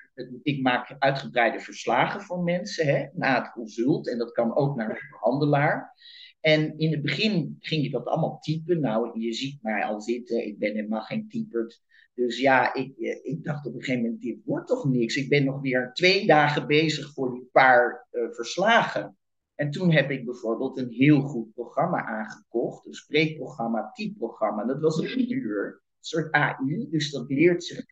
ik 0.43 0.63
maak 0.63 0.97
uitgebreide 0.99 1.61
verslagen 1.61 2.21
voor 2.21 2.43
mensen 2.43 2.87
hè, 2.87 3.07
na 3.13 3.43
het 3.43 3.53
consult 3.53 4.09
en 4.09 4.19
dat 4.19 4.33
kan 4.33 4.57
ook 4.57 4.77
naar 4.77 4.91
een 4.91 5.09
behandelaar. 5.11 5.95
En 6.43 6.79
in 6.79 6.91
het 6.91 7.03
begin 7.03 7.57
ging 7.61 7.85
ik 7.85 7.93
dat 7.93 8.07
allemaal 8.07 8.39
typen. 8.39 8.81
Nou, 8.81 9.21
je 9.21 9.33
ziet 9.33 9.63
mij 9.63 9.85
al 9.85 10.01
zitten, 10.01 10.47
ik 10.47 10.59
ben 10.59 10.75
helemaal 10.75 11.03
geen 11.03 11.29
typer. 11.29 11.81
Dus 12.15 12.39
ja, 12.39 12.75
ik, 12.75 12.99
eh, 12.99 13.25
ik 13.25 13.45
dacht 13.45 13.67
op 13.67 13.75
een 13.75 13.83
gegeven 13.83 14.03
moment, 14.03 14.23
dit 14.23 14.39
wordt 14.45 14.67
toch 14.67 14.85
niks. 14.85 15.17
Ik 15.17 15.29
ben 15.29 15.45
nog 15.45 15.61
weer 15.61 15.91
twee 15.93 16.27
dagen 16.27 16.67
bezig 16.67 17.13
voor 17.13 17.33
die 17.33 17.49
paar 17.53 18.07
uh, 18.13 18.31
verslagen. 18.31 19.17
En 19.55 19.71
toen 19.71 19.93
heb 19.93 20.11
ik 20.11 20.25
bijvoorbeeld 20.25 20.79
een 20.79 20.91
heel 20.91 21.21
goed 21.21 21.53
programma 21.53 22.05
aangekocht. 22.05 22.87
Een 22.87 22.95
spreekprogramma, 22.95 23.91
typprogramma. 23.93 24.65
Dat 24.65 24.81
was 24.81 24.99
een 24.99 25.33
uur. 25.33 25.67
Een 25.67 26.09
soort 26.09 26.33
AI, 26.33 26.87
dus 26.91 27.11
dat 27.11 27.29
leert 27.29 27.65
zich. 27.65 27.85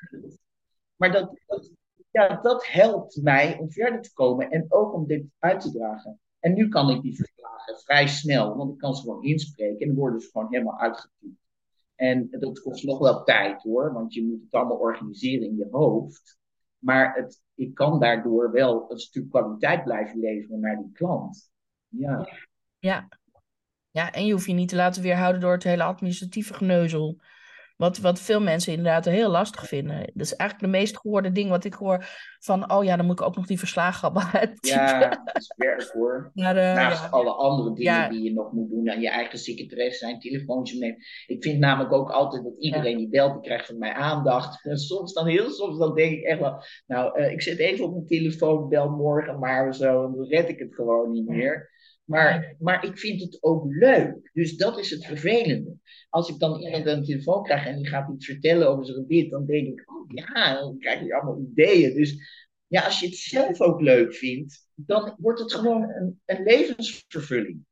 Maar 0.97 1.13
dat, 1.13 1.41
dat, 1.47 1.73
ja, 2.11 2.41
dat 2.41 2.67
helpt 2.67 3.23
mij 3.23 3.59
om 3.59 3.71
verder 3.71 4.01
te 4.01 4.13
komen 4.13 4.51
en 4.51 4.67
ook 4.69 4.95
om 4.95 5.07
dit 5.07 5.25
uit 5.39 5.61
te 5.61 5.71
dragen. 5.71 6.21
En 6.41 6.55
nu 6.55 6.69
kan 6.69 6.91
ik 6.91 7.03
die 7.03 7.17
verslagen 7.17 7.81
vrij 7.81 8.07
snel, 8.07 8.57
want 8.57 8.73
ik 8.73 8.79
kan 8.79 8.95
ze 8.95 9.03
gewoon 9.03 9.23
inspreken 9.23 9.79
en 9.81 9.87
dan 9.87 9.97
worden 9.97 10.21
ze 10.21 10.31
gewoon 10.31 10.53
helemaal 10.53 10.79
uitgetypt. 10.79 11.39
En 11.95 12.29
dat 12.31 12.61
kost 12.61 12.85
nog 12.85 12.99
wel 12.99 13.23
tijd 13.23 13.63
hoor, 13.63 13.93
want 13.93 14.15
je 14.15 14.25
moet 14.25 14.43
het 14.43 14.53
allemaal 14.53 14.77
organiseren 14.77 15.47
in 15.47 15.57
je 15.57 15.69
hoofd. 15.71 16.39
Maar 16.79 17.15
het, 17.15 17.43
ik 17.55 17.75
kan 17.75 18.01
daardoor 18.01 18.53
wel 18.53 18.91
een 18.91 18.99
stuk 18.99 19.31
kwaliteit 19.31 19.85
blijven 19.85 20.19
leveren 20.19 20.61
naar 20.61 20.77
die 20.77 20.93
klant. 20.93 21.51
Ja. 21.89 22.29
Ja. 22.79 23.09
ja, 23.91 24.13
en 24.13 24.27
je 24.27 24.33
hoeft 24.33 24.47
je 24.47 24.53
niet 24.53 24.69
te 24.69 24.77
laten 24.77 25.03
weerhouden 25.03 25.41
door 25.41 25.53
het 25.53 25.65
hele 25.65 25.83
administratieve 25.83 26.55
geneuzel. 26.55 27.21
Wat, 27.81 27.99
wat 27.99 28.21
veel 28.21 28.41
mensen 28.41 28.73
inderdaad 28.73 29.05
heel 29.05 29.31
lastig 29.31 29.67
vinden. 29.69 29.99
Dat 29.99 30.27
is 30.27 30.37
eigenlijk 30.37 30.73
de 30.73 30.79
meest 30.79 30.99
gehoorde 30.99 31.33
ding 31.33 31.51
wat 31.51 31.65
ik 31.65 31.75
hoor 31.75 32.05
van, 32.39 32.73
oh 32.73 32.85
ja, 32.85 32.97
dan 32.97 33.07
moet 33.07 33.21
ik 33.21 33.27
ook 33.27 33.37
nog 33.37 33.47
die 33.47 33.59
verslagen 33.59 34.13
Ja, 34.61 35.09
dat 35.09 35.37
is 35.37 35.55
werk 35.57 35.91
hoor. 35.93 36.31
Maar, 36.35 36.57
uh, 36.57 36.75
Naast 36.75 37.11
alle 37.11 37.31
andere 37.31 37.75
dingen 37.75 38.11
die 38.11 38.23
je 38.23 38.33
nog 38.33 38.53
moet 38.53 38.71
doen. 38.71 38.91
aan 38.91 39.01
je 39.01 39.09
eigen 39.09 39.39
secretaresse 39.39 39.99
zijn, 39.99 40.21
telefoontje 40.21 40.79
nemen. 40.79 40.97
Ik 41.27 41.43
vind 41.43 41.59
namelijk 41.59 41.93
ook 41.93 42.11
altijd 42.11 42.45
dat 42.45 42.59
iedereen 42.59 42.97
die 42.97 43.09
belt, 43.09 43.33
die 43.33 43.43
krijgt 43.43 43.67
van 43.67 43.79
mij 43.79 43.93
aandacht. 43.93 44.65
En 44.65 44.79
soms 44.91 45.13
dan, 45.13 45.27
heel 45.27 45.51
soms 45.51 45.79
dan 45.79 45.95
denk 45.95 46.13
ik 46.13 46.25
echt 46.25 46.41
wel, 46.41 46.63
nou, 46.87 47.21
uh, 47.21 47.31
ik 47.31 47.43
zet 47.43 47.59
even 47.59 47.85
op 47.85 47.93
mijn 47.93 48.07
telefoon, 48.07 48.69
bel 48.69 48.91
morgen 48.91 49.39
maar 49.39 49.75
zo. 49.75 50.05
En 50.05 50.15
dan 50.17 50.27
red 50.27 50.49
ik 50.49 50.59
het 50.59 50.75
gewoon 50.75 51.11
niet 51.11 51.29
meer. 51.29 51.71
Maar, 52.05 52.55
maar 52.59 52.85
ik 52.85 52.99
vind 52.99 53.21
het 53.21 53.43
ook 53.43 53.65
leuk. 53.69 54.31
Dus 54.33 54.57
dat 54.57 54.79
is 54.79 54.91
het 54.91 55.07
vervelende. 55.07 55.77
Als 56.09 56.29
ik 56.29 56.39
dan 56.39 56.61
iemand 56.61 56.89
aan 56.89 57.01
de 57.01 57.07
telefoon 57.07 57.43
krijg 57.43 57.67
en 57.67 57.77
die 57.77 57.87
gaat 57.87 58.13
iets 58.13 58.27
vertellen 58.27 58.69
over 58.69 58.85
zijn 58.85 58.99
gebied, 58.99 59.31
dan 59.31 59.47
denk 59.47 59.67
ik, 59.67 59.91
oh 59.91 60.05
ja, 60.09 60.55
dan 60.55 60.79
krijg 60.79 61.01
je 61.01 61.15
allemaal 61.15 61.47
ideeën. 61.51 61.95
Dus 61.95 62.17
ja, 62.67 62.85
als 62.85 63.01
je 63.01 63.07
het 63.07 63.17
zelf 63.17 63.61
ook 63.61 63.81
leuk 63.81 64.15
vindt, 64.15 64.69
dan 64.75 65.17
wordt 65.19 65.41
het 65.41 65.55
gewoon 65.55 65.83
een, 65.83 66.21
een 66.25 66.43
levensvervulling. 66.43 67.65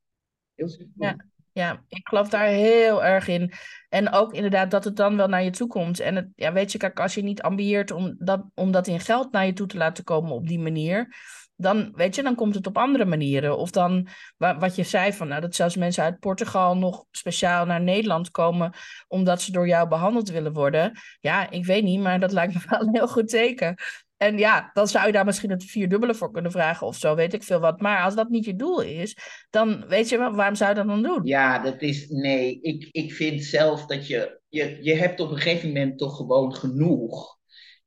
ja, 0.95 1.17
ja, 1.59 1.85
ik 1.89 2.09
geloof 2.09 2.29
daar 2.29 2.47
heel 2.47 3.05
erg 3.05 3.29
in. 3.29 3.53
En 3.89 4.13
ook 4.13 4.33
inderdaad 4.33 4.71
dat 4.71 4.85
het 4.85 4.97
dan 4.97 5.17
wel 5.17 5.29
naar 5.29 5.43
je 5.43 5.51
toe 5.51 5.69
komt. 5.69 6.01
En 6.01 6.17
het, 6.17 6.29
ja, 6.35 6.53
weet 6.53 6.73
je, 6.73 6.79
kijk, 6.79 7.01
als 7.01 7.15
je 7.15 7.23
niet 7.23 7.43
ambieert 7.43 7.91
om 7.91 8.17
dat, 8.19 8.45
om 8.55 8.71
dat 8.71 8.87
in 8.87 9.01
geld 9.01 9.33
naar 9.33 9.47
je 9.47 9.53
toe 9.53 9.67
te 9.67 9.77
laten 9.77 10.05
komen 10.05 10.31
op 10.31 10.49
die 10.49 10.59
manier, 10.59 11.17
dan, 11.61 11.93
weet 11.95 12.15
je, 12.15 12.23
dan 12.23 12.35
komt 12.35 12.55
het 12.55 12.67
op 12.67 12.79
andere 12.79 13.05
manieren. 13.05 13.59
Of 13.59 13.71
dan, 13.71 14.09
wat 14.37 14.77
je 14.77 14.83
zei, 14.83 15.13
van, 15.13 15.29
nou, 15.29 15.41
dat 15.41 15.55
zelfs 15.55 15.77
mensen 15.77 16.05
uit 16.05 16.19
Portugal 16.19 16.77
nog 16.77 17.05
speciaal 17.11 17.67
naar 17.67 17.81
Nederland 17.81 18.31
komen, 18.31 18.73
omdat 19.09 19.43
ze 19.43 19.53
door 19.53 19.69
jou 19.69 19.89
behandeld 19.89 20.31
willen 20.31 20.53
worden. 20.53 20.93
Ja, 21.21 21.51
ik 21.51 21.65
weet 21.65 21.85
niet, 21.85 22.01
maar 22.01 22.21
dat 22.21 22.33
lijkt 22.33 22.55
me 22.55 22.61
wel 22.71 22.81
een 22.81 22.95
heel 22.95 23.09
goed 23.09 23.29
teken. 23.29 23.77
En 24.17 24.39
ja, 24.39 24.71
dan 24.73 24.89
zou 24.89 25.07
je 25.07 25.13
daar 25.13 25.25
misschien 25.25 25.51
het 25.51 25.65
vierdubbele 25.65 26.15
voor 26.15 26.31
kunnen 26.31 26.53
vragen 26.53 26.87
of 26.87 26.97
zo, 26.97 27.15
weet 27.15 27.35
ik 27.35 27.43
veel 27.43 27.61
wat. 27.61 27.81
Maar 27.81 28.03
als 28.03 28.15
dat 28.15 28.29
niet 28.29 28.45
je 28.45 28.57
doel 28.57 28.81
is, 28.81 29.17
dan 29.51 29.85
weet 29.89 30.09
je 30.09 30.19
waarom 30.19 30.55
zou 30.55 30.71
je 30.71 30.77
dat 30.77 30.87
dan 30.87 31.03
doen? 31.03 31.21
Ja, 31.23 31.59
dat 31.59 31.83
is, 31.83 32.09
nee, 32.09 32.61
ik, 32.61 32.89
ik 32.91 33.13
vind 33.13 33.45
zelf 33.45 33.87
dat 33.87 34.07
je, 34.07 34.41
je, 34.49 34.79
je 34.81 34.95
hebt 34.95 35.21
op 35.21 35.31
een 35.31 35.37
gegeven 35.37 35.69
moment 35.69 35.99
toch 35.99 36.17
gewoon 36.17 36.55
genoeg. 36.55 37.38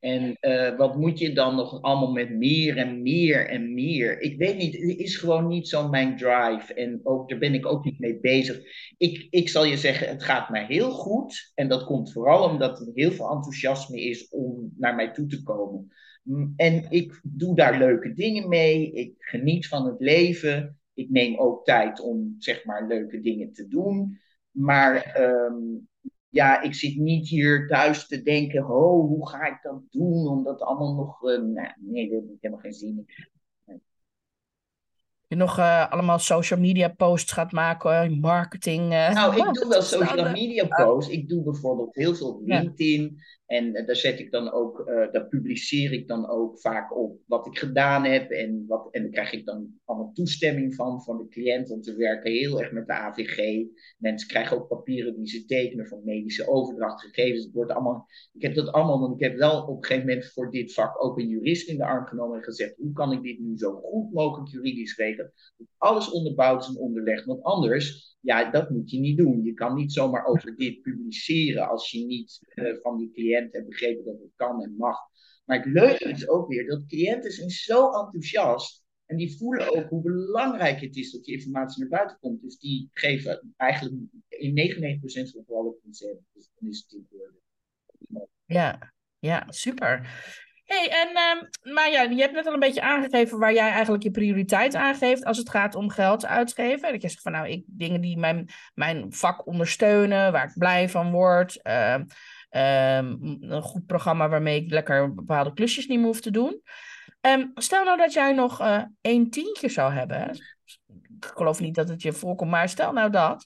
En 0.02 0.38
uh, 0.42 0.78
wat 0.78 0.98
moet 0.98 1.20
je 1.20 1.34
dan 1.34 1.56
nog 1.56 1.82
allemaal 1.82 2.12
met 2.12 2.30
meer 2.30 2.78
en 2.78 3.02
meer 3.02 3.50
en 3.50 3.74
meer? 3.74 4.22
Ik 4.22 4.38
weet 4.38 4.58
niet, 4.58 4.74
het 4.74 4.98
is 4.98 5.18
gewoon 5.18 5.48
niet 5.48 5.68
zo 5.68 5.90
mijn 5.90 6.18
drive. 6.18 6.74
En 6.74 7.00
ook, 7.04 7.30
daar 7.30 7.38
ben 7.38 7.54
ik 7.54 7.66
ook 7.66 7.84
niet 7.84 8.00
mee 8.00 8.20
bezig. 8.20 8.62
Ik, 8.98 9.28
ik 9.30 9.50
zal 9.50 9.66
je 9.66 9.78
zeggen, 9.78 10.08
het 10.08 10.24
gaat 10.24 10.50
mij 10.50 10.66
heel 10.66 10.92
goed. 10.92 11.52
En 11.56 11.68
dat 11.68 11.84
komt 11.84 12.12
vooral 12.12 12.50
omdat 12.50 12.80
er 12.80 12.92
heel 12.94 13.12
veel 13.12 13.30
enthousiasme 13.30 14.02
is 14.02 14.30
om 14.30 14.74
naar 14.78 14.96
mij 14.96 15.12
toe 15.12 15.28
te 15.28 15.44
komen. 15.44 15.88
En 16.56 16.86
ik 16.90 17.20
doe 17.24 17.56
daar 17.56 17.78
leuke 17.78 18.14
dingen 18.14 18.50
mee. 18.50 18.92
Ik 18.92 19.14
geniet 19.18 19.68
van 19.68 19.86
het 19.86 20.00
leven. 20.00 20.80
Ik 20.94 21.10
neem 21.10 21.38
ook 21.38 21.66
tijd 21.66 22.00
om, 22.00 22.36
zeg 22.38 22.66
maar, 22.66 22.88
leuke 22.88 23.22
dingen 23.22 23.54
te 23.54 23.68
doen. 23.68 24.20
Maar 24.52 25.22
um, 25.22 25.90
ja, 26.32 26.62
ik 26.62 26.76
zit 26.76 26.96
niet 26.96 27.28
hier 27.28 27.67
thuis 27.67 28.08
te 28.08 28.22
denken, 28.22 28.70
oh, 28.70 29.08
hoe 29.08 29.30
ga 29.30 29.46
ik 29.46 29.60
dat 29.62 29.82
doen? 29.89 30.28
Omdat 30.28 30.62
allemaal 30.62 30.96
nog, 30.96 31.22
uh, 31.24 31.41
nou, 31.41 31.74
nee, 31.80 32.10
daar 32.10 32.20
heb 32.20 32.30
ik 32.30 32.38
helemaal 32.39 32.63
geen 32.63 32.74
zin 32.74 32.89
in 32.98 33.06
je 35.32 35.38
nog 35.38 35.58
uh, 35.58 35.91
allemaal 35.91 36.20
social 36.20 36.60
media 36.60 36.88
posts 36.88 37.32
gaat 37.32 37.52
maken, 37.52 38.20
marketing. 38.20 38.94
Uh, 38.94 39.13
nou, 39.13 39.36
ik 39.38 39.54
doe 39.60 39.67
wel 39.67 39.82
social 39.82 40.32
media 40.32 40.67
posts. 40.67 41.12
Ik 41.12 41.30
doe 41.30 41.44
bijvoorbeeld 41.44 41.96
heel 41.96 42.15
veel 42.15 42.28
op 42.28 42.41
LinkedIn. 42.48 43.22
En 43.52 43.66
uh, 43.76 43.86
daar 43.86 43.96
zet 43.96 44.20
ik 44.20 44.32
dan 44.32 44.52
ook, 44.52 44.86
daar 45.12 45.28
publiceer 45.28 45.92
ik 45.92 46.08
dan 46.08 46.30
ook 46.30 46.60
vaak 46.60 46.98
op 46.98 47.20
wat 47.26 47.48
ik 47.48 47.58
gedaan 47.58 48.04
heb. 48.04 48.30
En, 48.30 48.66
wat, 48.68 48.88
en 48.92 49.02
daar 49.02 49.12
krijg 49.12 49.32
ik 49.32 49.46
dan 49.46 49.80
allemaal 49.86 50.12
toestemming 50.14 50.76
van, 50.76 51.04
van 51.04 51.18
de 51.18 51.28
cliënt. 51.28 51.70
Want 51.70 51.86
we 51.86 51.96
werken 51.96 52.32
heel 52.32 52.62
erg 52.62 52.72
met 52.72 52.88
de 52.88 52.94
AVG. 52.94 53.66
Mensen 53.98 54.28
krijgen 54.28 54.58
ook 54.58 54.68
papieren 54.68 55.16
die 55.16 55.28
ze 55.28 55.46
tekenen 55.46 55.88
van 55.88 56.02
medische 56.04 56.48
overdrachtgegevens. 56.48 57.44
Het 57.44 57.54
wordt 57.54 57.72
allemaal, 57.72 58.08
ik 58.34 58.42
heb 58.42 58.56
dat 58.56 58.72
allemaal, 58.72 59.00
want 59.00 59.14
ik 59.14 59.28
heb 59.28 59.38
wel 59.38 59.62
op 59.62 59.78
een 59.78 59.86
gegeven 59.86 60.08
moment 60.08 60.26
voor 60.26 60.52
dit 60.52 60.74
vak 60.74 61.04
ook 61.04 61.20
een 61.20 61.28
jurist 61.28 61.68
in 61.70 61.78
de 61.78 61.86
arm 61.86 62.06
genomen 62.06 62.38
en 62.38 62.44
gezegd: 62.44 62.76
hoe 62.78 62.94
kan 62.94 63.12
ik 63.12 63.22
dit 63.22 63.40
nu 63.40 63.58
zo 63.58 63.72
goed 63.72 64.14
mogelijk 64.14 64.52
juridisch 64.52 64.96
regelen? 64.96 65.34
Alles 65.78 66.12
onderbouwd 66.12 66.68
en 66.68 66.78
onderlegd. 66.78 67.26
Want 67.26 67.44
anders, 67.44 68.11
ja, 68.21 68.51
dat 68.51 68.69
moet 68.69 68.91
je 68.91 68.99
niet 68.99 69.17
doen. 69.17 69.43
Je 69.43 69.53
kan 69.53 69.75
niet 69.75 69.93
zomaar 69.93 70.25
over 70.25 70.55
dit 70.55 70.81
publiceren 70.81 71.69
als 71.69 71.91
je 71.91 72.05
niet 72.05 72.39
uh, 72.53 72.75
van 72.81 72.97
die 72.97 73.12
cliënt 73.12 73.53
hebt 73.53 73.67
begrepen 73.67 74.05
dat 74.05 74.19
het 74.19 74.31
kan 74.36 74.63
en 74.63 74.75
mag. 74.77 74.97
Maar 75.45 75.57
het 75.57 75.73
leuke 75.73 76.10
is 76.10 76.27
ook 76.27 76.47
weer 76.47 76.67
dat 76.67 76.86
cliënten 76.86 77.31
zijn 77.31 77.49
zo 77.49 77.91
enthousiast. 77.91 78.84
En 79.05 79.17
die 79.17 79.38
voelen 79.38 79.75
ook 79.75 79.89
hoe 79.89 80.01
belangrijk 80.01 80.81
het 80.81 80.95
is 80.95 81.12
dat 81.12 81.23
die 81.23 81.36
informatie 81.36 81.79
naar 81.79 81.89
buiten 81.89 82.17
komt. 82.19 82.41
Dus 82.41 82.57
die 82.57 82.89
geven 82.93 83.53
eigenlijk 83.57 83.95
in 84.27 84.99
99% 84.99 85.01
van 85.01 85.23
de 85.23 85.43
gevallen. 85.45 85.75
Dus 85.81 85.99
dan 86.55 86.69
is 86.69 86.86
het. 86.88 87.01
Ja, 88.45 88.93
ja, 89.19 89.45
super 89.49 90.10
hey, 90.71 90.89
en, 90.89 91.10
uh, 91.10 91.73
maar 91.73 91.91
ja, 91.91 92.01
je 92.01 92.21
hebt 92.21 92.34
net 92.34 92.47
al 92.47 92.53
een 92.53 92.60
beetje 92.60 92.81
aangegeven 92.81 93.39
waar 93.39 93.53
jij 93.53 93.69
eigenlijk 93.69 94.03
je 94.03 94.12
prioriteit 94.12 94.75
aangeeft 94.75 95.25
als 95.25 95.38
het 95.38 95.49
gaat 95.49 95.75
om 95.75 95.89
geld 95.89 96.25
uitgeven. 96.25 96.91
Dat 96.91 97.01
je 97.01 97.10
zegt 97.10 97.21
van 97.21 97.31
nou, 97.31 97.47
ik 97.47 97.63
dingen 97.65 98.01
die 98.01 98.17
mijn, 98.17 98.49
mijn 98.73 99.13
vak 99.13 99.47
ondersteunen, 99.47 100.31
waar 100.31 100.45
ik 100.45 100.57
blij 100.57 100.89
van 100.89 101.12
word. 101.12 101.60
Uh, 101.63 101.99
een 102.49 103.62
goed 103.62 103.86
programma 103.86 104.29
waarmee 104.29 104.63
ik 104.63 104.71
lekker 104.71 105.13
bepaalde 105.13 105.53
klusjes 105.53 105.88
niet 105.88 105.97
meer 105.97 106.07
hoef 106.07 106.21
te 106.21 106.31
doen. 106.31 106.62
Stel 107.53 107.84
nou 107.84 107.97
dat 107.97 108.13
jij 108.13 108.34
nog 108.34 108.62
uh, 108.62 108.84
één 109.01 109.29
tientje 109.29 109.69
zou 109.69 109.93
hebben. 109.93 110.29
Ik 111.17 111.31
geloof 111.36 111.60
niet 111.60 111.75
dat 111.75 111.89
het 111.89 112.01
je 112.01 112.13
voorkomt, 112.13 112.51
maar 112.51 112.69
stel 112.69 112.91
nou 112.91 113.10
dat. 113.10 113.45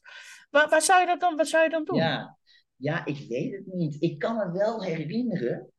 Waar, 0.50 0.82
zou 0.82 1.00
je 1.00 1.06
dat 1.06 1.20
dan, 1.20 1.36
wat 1.36 1.48
zou 1.48 1.64
je 1.64 1.70
dan 1.70 1.84
doen? 1.84 1.98
Ja, 1.98 2.38
ja, 2.76 3.06
ik 3.06 3.26
weet 3.30 3.52
het 3.52 3.66
niet. 3.66 4.02
Ik 4.02 4.20
kan 4.20 4.36
me 4.36 4.52
wel 4.52 4.84
herinneren 4.84 5.74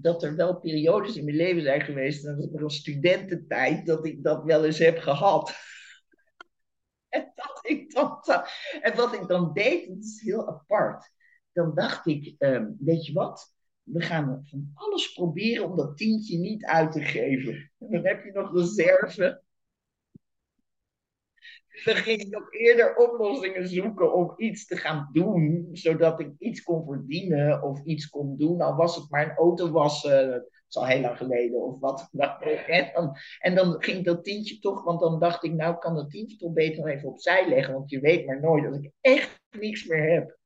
dat 0.00 0.22
er 0.22 0.36
wel 0.36 0.60
periodes 0.60 1.16
in 1.16 1.24
mijn 1.24 1.36
leven 1.36 1.62
zijn 1.62 1.80
geweest, 1.80 2.24
en 2.24 2.48
dat 2.52 2.60
was 2.60 2.76
studententijd, 2.76 3.86
dat 3.86 4.06
ik 4.06 4.22
dat 4.22 4.44
wel 4.44 4.64
eens 4.64 4.78
heb 4.78 4.98
gehad. 4.98 5.52
en, 7.08 7.32
dat 7.34 7.60
ik 7.62 7.92
dan, 7.94 8.20
en 8.80 8.96
wat 8.96 9.14
ik 9.14 9.28
dan 9.28 9.52
deed, 9.52 9.88
dat 9.88 10.04
is 10.04 10.20
heel 10.20 10.48
apart. 10.48 11.10
Dan 11.52 11.74
dacht 11.74 12.06
ik, 12.06 12.34
um, 12.38 12.76
weet 12.80 13.06
je 13.06 13.12
wat? 13.12 13.54
We 13.82 14.00
gaan 14.00 14.46
van 14.50 14.70
alles 14.74 15.12
proberen 15.12 15.70
om 15.70 15.76
dat 15.76 15.96
tientje 15.96 16.38
niet 16.38 16.64
uit 16.64 16.92
te 16.92 17.02
geven. 17.02 17.70
En 17.78 17.90
dan 17.90 18.06
heb 18.06 18.24
je 18.24 18.32
nog 18.32 18.54
reserve 18.54 19.42
dan 21.84 21.96
ging 21.96 22.20
ik 22.20 22.36
ook 22.36 22.54
eerder 22.54 22.96
oplossingen 22.96 23.68
zoeken 23.68 24.14
om 24.14 24.32
iets 24.36 24.66
te 24.66 24.76
gaan 24.76 25.08
doen, 25.12 25.68
zodat 25.72 26.20
ik 26.20 26.30
iets 26.38 26.62
kon 26.62 26.84
verdienen 26.84 27.62
of 27.62 27.84
iets 27.84 28.08
kon 28.08 28.36
doen. 28.36 28.60
Al 28.60 28.76
was 28.76 28.96
het 28.96 29.10
maar 29.10 29.24
een 29.24 29.36
auto 29.36 29.70
wassen, 29.70 30.30
dat 30.30 30.44
is 30.68 30.76
al 30.76 30.86
heel 30.86 31.00
lang 31.00 31.16
geleden 31.16 31.62
of 31.62 31.80
wat 31.80 32.08
dan 32.12 32.28
En 32.40 32.90
dan, 32.94 33.16
en 33.38 33.54
dan 33.54 33.82
ging 33.82 34.04
dat 34.04 34.24
tientje 34.24 34.58
toch, 34.58 34.84
want 34.84 35.00
dan 35.00 35.20
dacht 35.20 35.44
ik, 35.44 35.52
nou 35.52 35.78
kan 35.78 35.94
dat 35.94 36.10
tientje 36.10 36.36
toch 36.36 36.52
beter 36.52 36.86
even 36.86 37.08
opzij 37.08 37.48
leggen, 37.48 37.74
want 37.74 37.90
je 37.90 38.00
weet 38.00 38.26
maar 38.26 38.40
nooit 38.40 38.64
dat 38.64 38.74
ik 38.74 38.90
echt 39.00 39.40
niks 39.50 39.86
meer 39.86 40.10
heb. 40.10 40.36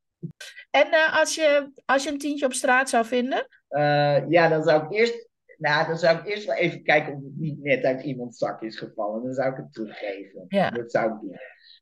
En 0.71 0.87
uh, 0.87 1.19
als, 1.19 1.35
je, 1.35 1.73
als 1.85 2.05
je 2.05 2.11
een 2.11 2.19
tientje 2.19 2.47
op 2.47 2.53
straat 2.53 2.89
zou 2.89 3.05
vinden? 3.05 3.47
Uh, 3.71 4.29
ja, 4.29 4.49
dan 4.49 4.63
zou 4.63 4.85
ik 4.85 4.93
eerst 4.93 5.31
nou, 5.63 5.87
dan 5.87 5.99
zou 5.99 6.19
ik 6.19 6.27
eerst 6.27 6.47
wel 6.47 6.57
even 6.57 6.83
kijken 6.83 7.15
of 7.15 7.23
het 7.23 7.37
niet 7.37 7.63
net 7.63 7.85
uit 7.85 8.03
iemands 8.03 8.39
zak 8.39 8.63
is 8.63 8.79
gevallen. 8.79 9.23
Dan 9.23 9.35
zou 9.35 9.51
ik 9.51 9.57
het 9.57 9.73
teruggeven. 9.73 10.45
Ja. 10.49 10.71
Dat 10.71 10.91
zou 10.91 11.13
ik 11.13 11.21
doen. 11.21 11.37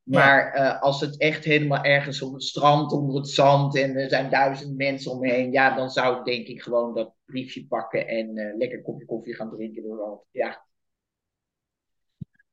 Maar 0.04 0.56
uh, 0.56 0.82
als 0.82 1.00
het 1.00 1.18
echt 1.18 1.44
helemaal 1.44 1.84
ergens 1.84 2.22
op 2.22 2.32
het 2.32 2.42
strand, 2.42 2.92
onder 2.92 3.16
het 3.16 3.28
zand 3.28 3.76
en 3.76 3.96
er 3.96 4.08
zijn 4.08 4.30
duizend 4.30 4.76
mensen 4.76 5.12
omheen, 5.12 5.52
ja, 5.52 5.76
dan 5.76 5.90
zou 5.90 6.18
ik 6.18 6.24
denk 6.24 6.46
ik 6.46 6.62
gewoon 6.62 6.94
dat 6.94 7.14
briefje 7.24 7.66
pakken 7.66 8.06
en 8.06 8.36
uh, 8.36 8.56
lekker 8.56 8.82
kopje 8.82 9.06
koffie 9.06 9.34
gaan 9.34 9.50
drinken. 9.50 9.82
Door 9.82 10.24
ja. 10.30 10.64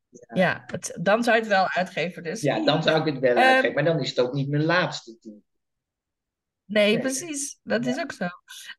Ja, 0.08 0.34
ja 0.34 0.62
het, 0.66 0.98
dan 1.02 1.22
zou 1.22 1.36
je 1.36 1.42
het 1.42 1.50
wel 1.50 1.68
uitgeven. 1.68 2.22
Dus. 2.22 2.40
Ja, 2.40 2.64
dan 2.64 2.82
zou 2.82 3.00
ik 3.00 3.12
het 3.14 3.18
wel 3.18 3.36
um, 3.36 3.38
uitgeven. 3.38 3.74
Maar 3.74 3.84
dan 3.84 4.00
is 4.00 4.08
het 4.08 4.20
ook 4.20 4.32
niet 4.32 4.48
mijn 4.48 4.64
laatste 4.64 5.18
team. 5.18 5.42
Nee, 6.68 6.98
precies. 6.98 7.58
Dat 7.62 7.86
is 7.86 7.98
ook 7.98 8.12
zo. 8.12 8.28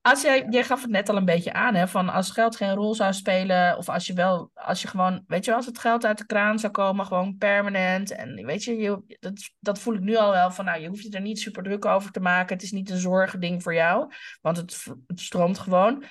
Als 0.01 0.21
jij, 0.21 0.45
jij 0.49 0.63
gaf 0.63 0.81
het 0.81 0.91
net 0.91 1.09
al 1.09 1.17
een 1.17 1.25
beetje 1.25 1.53
aan, 1.53 1.75
hè, 1.75 1.87
van 1.87 2.09
als 2.09 2.31
geld 2.31 2.55
geen 2.55 2.73
rol 2.73 2.95
zou 2.95 3.13
spelen, 3.13 3.77
of 3.77 3.89
als 3.89 4.07
je 4.07 4.13
wel, 4.13 4.51
als 4.53 4.81
je 4.81 4.87
gewoon, 4.87 5.23
weet 5.27 5.45
je, 5.45 5.53
als 5.53 5.65
het 5.65 5.79
geld 5.79 6.05
uit 6.05 6.17
de 6.17 6.25
kraan 6.25 6.59
zou 6.59 6.73
komen, 6.73 7.05
gewoon 7.05 7.37
permanent. 7.37 8.11
En 8.11 8.45
weet 8.45 8.63
je, 8.63 8.77
je 8.77 9.17
dat, 9.19 9.51
dat 9.59 9.79
voel 9.79 9.93
ik 9.93 9.99
nu 9.99 10.15
al 10.15 10.31
wel 10.31 10.51
van, 10.51 10.65
nou, 10.65 10.81
je 10.81 10.87
hoeft 10.87 11.03
je 11.03 11.09
er 11.09 11.21
niet 11.21 11.39
super 11.39 11.63
druk 11.63 11.85
over 11.85 12.11
te 12.11 12.19
maken. 12.19 12.55
Het 12.55 12.63
is 12.63 12.71
niet 12.71 12.89
een 12.89 12.97
zorgending 12.97 13.63
voor 13.63 13.73
jou, 13.73 14.13
want 14.41 14.57
het, 14.57 14.85
het 15.07 15.19
stroomt 15.19 15.59
gewoon. 15.59 16.03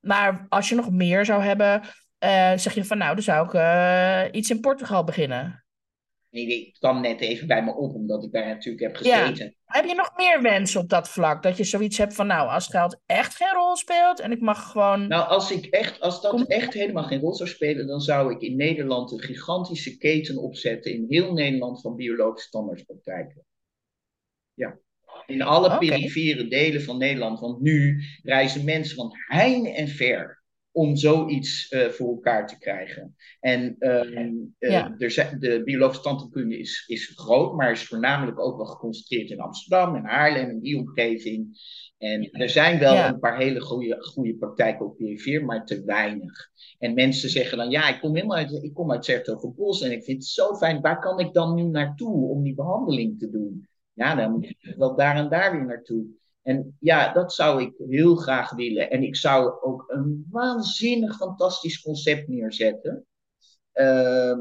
Maar 0.00 0.46
als 0.48 0.68
je 0.68 0.74
nog 0.74 0.90
meer 0.90 1.24
zou 1.24 1.42
hebben, 1.42 1.80
uh, 1.80 2.52
zeg 2.56 2.74
je 2.74 2.84
van, 2.84 2.98
nou, 2.98 3.14
dan 3.14 3.24
zou 3.24 3.46
ik 3.46 3.52
uh, 3.52 4.22
iets 4.30 4.50
in 4.50 4.60
Portugal 4.60 5.04
beginnen. 5.04 5.63
Nee, 6.34 6.66
het 6.66 6.78
kwam 6.78 7.00
net 7.00 7.20
even 7.20 7.46
bij 7.46 7.64
me 7.64 7.74
op, 7.74 7.94
omdat 7.94 8.24
ik 8.24 8.32
daar 8.32 8.46
natuurlijk 8.46 8.82
heb 8.82 8.96
gezeten. 8.96 9.44
Ja. 9.44 9.52
Heb 9.64 9.84
je 9.84 9.94
nog 9.94 10.12
meer 10.16 10.42
wensen 10.42 10.80
op 10.80 10.88
dat 10.88 11.08
vlak? 11.08 11.42
Dat 11.42 11.56
je 11.56 11.64
zoiets 11.64 11.98
hebt 11.98 12.14
van, 12.14 12.26
nou, 12.26 12.48
als 12.48 12.66
geld 12.66 13.00
echt 13.06 13.36
geen 13.36 13.52
rol 13.54 13.76
speelt 13.76 14.20
en 14.20 14.32
ik 14.32 14.40
mag 14.40 14.70
gewoon... 14.70 15.08
Nou, 15.08 15.28
als, 15.28 15.50
ik 15.50 15.64
echt, 15.64 16.00
als 16.00 16.20
dat 16.20 16.46
echt 16.46 16.74
helemaal 16.74 17.04
geen 17.04 17.20
rol 17.20 17.34
zou 17.34 17.48
spelen, 17.48 17.86
dan 17.86 18.00
zou 18.00 18.32
ik 18.32 18.40
in 18.40 18.56
Nederland 18.56 19.12
een 19.12 19.20
gigantische 19.20 19.96
keten 19.96 20.36
opzetten 20.36 20.92
in 20.92 21.06
heel 21.08 21.32
Nederland 21.32 21.80
van 21.80 21.96
biologische 21.96 22.50
tandartspraktijken. 22.50 23.44
Ja. 24.54 24.78
In 25.26 25.42
alle 25.42 25.66
okay. 25.66 25.78
perifere 25.78 26.48
delen 26.48 26.82
van 26.82 26.98
Nederland. 26.98 27.40
Want 27.40 27.60
nu 27.60 28.04
reizen 28.22 28.64
mensen 28.64 28.96
van 28.96 29.10
heine 29.26 29.70
en 29.70 29.88
ver 29.88 30.43
om 30.74 30.96
zoiets 30.96 31.72
uh, 31.72 31.88
voor 31.88 32.08
elkaar 32.08 32.46
te 32.46 32.58
krijgen. 32.58 33.16
En 33.40 33.76
ja. 34.58 34.94
er 34.98 35.36
de 35.38 35.62
biologische 35.64 36.02
tandheelkunde 36.02 36.58
is, 36.58 36.84
is 36.86 37.12
groot, 37.14 37.54
maar 37.54 37.70
is 37.70 37.86
voornamelijk 37.86 38.40
ook 38.40 38.56
wel 38.56 38.66
geconcentreerd 38.66 39.30
in 39.30 39.40
Amsterdam 39.40 39.94
en 39.94 40.04
Haarlem 40.04 40.48
en 40.48 40.60
die 40.60 40.78
omgeving. 40.78 41.58
En 41.98 42.30
er 42.30 42.48
zijn 42.48 42.78
wel 42.78 42.94
ja. 42.94 43.08
een 43.08 43.18
paar 43.18 43.38
hele 43.38 43.60
goede, 43.60 43.96
goede 44.00 44.34
praktijken 44.34 44.86
op 44.86 44.96
PV, 44.96 45.40
maar 45.42 45.66
te 45.66 45.84
weinig. 45.84 46.50
En 46.78 46.94
mensen 46.94 47.30
zeggen 47.30 47.58
dan, 47.58 47.70
ja, 47.70 47.88
ik 47.88 48.00
kom 48.00 48.14
helemaal 48.14 48.36
uit, 48.36 48.62
ik 48.62 48.74
kom 48.74 48.92
uit 48.92 49.04
Sertogenbos 49.04 49.82
en 49.82 49.92
ik 49.92 50.04
vind 50.04 50.22
het 50.22 50.26
zo 50.26 50.54
fijn, 50.54 50.80
waar 50.80 51.00
kan 51.00 51.18
ik 51.18 51.32
dan 51.32 51.54
nu 51.54 51.62
naartoe 51.62 52.28
om 52.28 52.42
die 52.42 52.54
behandeling 52.54 53.18
te 53.18 53.30
doen? 53.30 53.68
Ja, 53.92 54.14
dan 54.14 54.30
moet 54.30 54.48
je 54.58 54.74
wel 54.76 54.96
daar 54.96 55.16
en 55.16 55.28
daar 55.28 55.52
weer 55.52 55.66
naartoe. 55.66 56.04
En 56.44 56.76
ja, 56.80 57.12
dat 57.12 57.32
zou 57.32 57.62
ik 57.62 57.74
heel 57.88 58.16
graag 58.16 58.54
willen. 58.54 58.90
En 58.90 59.02
ik 59.02 59.16
zou 59.16 59.62
ook 59.62 59.84
een 59.86 60.26
waanzinnig 60.30 61.16
fantastisch 61.16 61.82
concept 61.82 62.28
neerzetten. 62.28 63.06
Uh, 63.74 64.38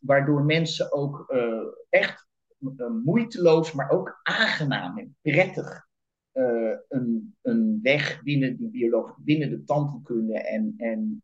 waardoor 0.00 0.44
mensen 0.44 0.92
ook 0.92 1.24
uh, 1.28 1.62
echt 1.88 2.28
uh, 2.58 2.90
moeiteloos, 3.04 3.72
maar 3.72 3.90
ook 3.90 4.20
aangenaam 4.22 4.98
en 4.98 5.16
prettig 5.20 5.86
uh, 6.32 6.76
een, 6.88 7.36
een 7.42 7.78
weg 7.82 8.22
binnen, 8.22 8.56
die 8.56 8.70
bioloog, 8.70 9.18
binnen 9.18 9.50
de 9.50 9.64
tandheelkunde 9.64 10.40
en, 10.40 10.74
en 10.76 11.22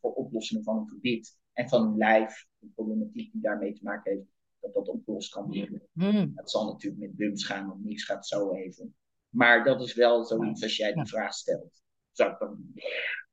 voor 0.00 0.12
oplossingen 0.12 0.64
van 0.64 0.76
een 0.76 0.88
gebit 0.88 1.36
en 1.52 1.68
van 1.68 1.86
een 1.86 1.96
lijf, 1.96 2.46
de 2.58 2.68
problematiek 2.74 3.32
die 3.32 3.40
daarmee 3.40 3.72
te 3.72 3.84
maken 3.84 4.12
heeft, 4.12 4.26
dat 4.60 4.74
dat 4.74 4.88
opgelost 4.88 5.32
kan 5.32 5.46
worden. 5.46 5.82
Mm. 5.92 6.32
Dat 6.34 6.50
zal 6.50 6.66
natuurlijk 6.66 7.02
met 7.02 7.16
bums 7.16 7.44
gaan 7.44 7.72
of 7.72 7.78
niks 7.78 8.04
gaat 8.04 8.26
zo 8.26 8.52
even. 8.52 8.94
Maar 9.28 9.64
dat 9.64 9.80
is 9.80 9.94
wel 9.94 10.24
zoiets 10.24 10.62
als 10.62 10.76
jij 10.76 10.92
die 10.92 11.06
vraag 11.06 11.32
stelt. 11.32 11.82
Zou 12.12 12.30
ik 12.30 12.38
dan 12.38 12.58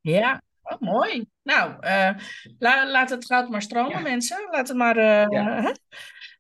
Ja, 0.02 0.42
oh, 0.62 0.80
mooi. 0.80 1.26
Nou, 1.44 1.72
uh, 1.72 2.10
la, 2.60 2.92
laat 2.92 3.10
het 3.10 3.26
goud 3.26 3.50
maar 3.50 3.62
stromen, 3.62 4.04
mensen. 4.04 4.48
Laat 4.52 4.68
het 4.68 4.78
maar. 4.78 4.98
Uh, 4.98 5.66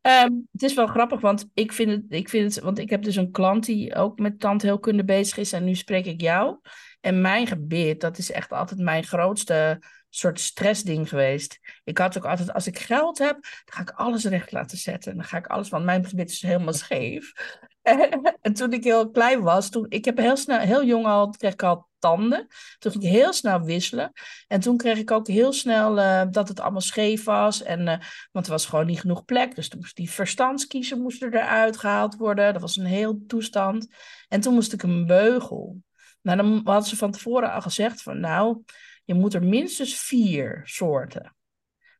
um, 0.01 0.47
het 0.51 0.63
is 0.63 0.73
wel 0.73 0.87
grappig, 0.87 1.21
want 1.21 1.49
ik 1.53 1.71
vind, 1.71 1.91
het, 1.91 2.03
ik 2.09 2.29
vind 2.29 2.55
het. 2.55 2.63
Want 2.63 2.79
ik 2.79 2.89
heb 2.89 3.03
dus 3.03 3.15
een 3.15 3.31
klant 3.31 3.65
die 3.65 3.95
ook 3.95 4.19
met 4.19 4.39
tandheelkunde 4.39 5.05
bezig 5.05 5.37
is. 5.37 5.53
En 5.53 5.63
nu 5.63 5.75
spreek 5.75 6.05
ik 6.05 6.21
jou. 6.21 6.59
En 7.01 7.21
mijn 7.21 7.47
gebit, 7.47 8.01
dat 8.01 8.17
is 8.17 8.31
echt 8.31 8.51
altijd 8.51 8.79
mijn 8.79 9.03
grootste 9.03 9.81
soort 10.17 10.39
stressding 10.39 11.09
geweest. 11.09 11.59
Ik 11.83 11.97
had 11.97 12.17
ook 12.17 12.25
altijd, 12.25 12.53
als 12.53 12.67
ik 12.67 12.79
geld 12.79 13.17
heb, 13.17 13.41
dan 13.41 13.75
ga 13.75 13.81
ik 13.81 13.89
alles 13.89 14.25
recht 14.25 14.51
laten 14.51 14.77
zetten. 14.77 15.15
Dan 15.15 15.25
ga 15.25 15.37
ik 15.37 15.47
alles, 15.47 15.69
want 15.69 15.85
mijn 15.85 16.05
gebit 16.05 16.29
is 16.29 16.41
helemaal 16.41 16.73
scheef. 16.73 17.33
en 18.41 18.53
toen 18.53 18.73
ik 18.73 18.83
heel 18.83 19.09
klein 19.09 19.41
was, 19.41 19.69
toen, 19.69 19.85
ik 19.89 20.05
heb 20.05 20.17
heel 20.17 20.37
snel, 20.37 20.59
heel 20.59 20.83
jong 20.83 21.05
al, 21.05 21.29
kreeg 21.29 21.53
ik 21.53 21.63
al 21.63 21.87
tanden. 21.99 22.47
Toen 22.79 22.91
ging 22.91 23.03
ik 23.03 23.09
heel 23.09 23.33
snel 23.33 23.61
wisselen. 23.61 24.11
En 24.47 24.59
toen 24.59 24.77
kreeg 24.77 24.97
ik 24.97 25.11
ook 25.11 25.27
heel 25.27 25.53
snel 25.53 25.97
uh, 25.97 26.23
dat 26.31 26.47
het 26.47 26.59
allemaal 26.59 26.81
scheef 26.81 27.23
was. 27.23 27.63
En, 27.63 27.79
uh, 27.87 27.97
want 28.31 28.45
er 28.45 28.51
was 28.51 28.65
gewoon 28.65 28.85
niet 28.85 28.99
genoeg 28.99 29.25
plek. 29.25 29.55
Dus 29.55 29.69
toen 29.69 29.79
moest 29.79 29.95
die 29.95 30.11
verstandskiezer 30.11 30.97
moesten 30.97 31.33
eruit 31.33 31.77
gehaald 31.77 32.15
worden. 32.15 32.53
Dat 32.53 32.61
was 32.61 32.77
een 32.77 32.85
heel 32.85 33.23
toestand. 33.27 33.87
En 34.27 34.41
toen 34.41 34.53
moest 34.53 34.73
ik 34.73 34.83
een 34.83 35.05
beugel. 35.05 35.81
Nou, 36.21 36.37
dan 36.37 36.61
hadden 36.63 36.89
ze 36.89 36.97
van 36.97 37.11
tevoren 37.11 37.51
al 37.51 37.61
gezegd 37.61 38.01
van, 38.01 38.19
nou, 38.19 38.63
je 39.05 39.13
moet 39.13 39.33
er 39.33 39.43
minstens 39.43 39.99
vier 39.99 40.61
soorten. 40.63 41.35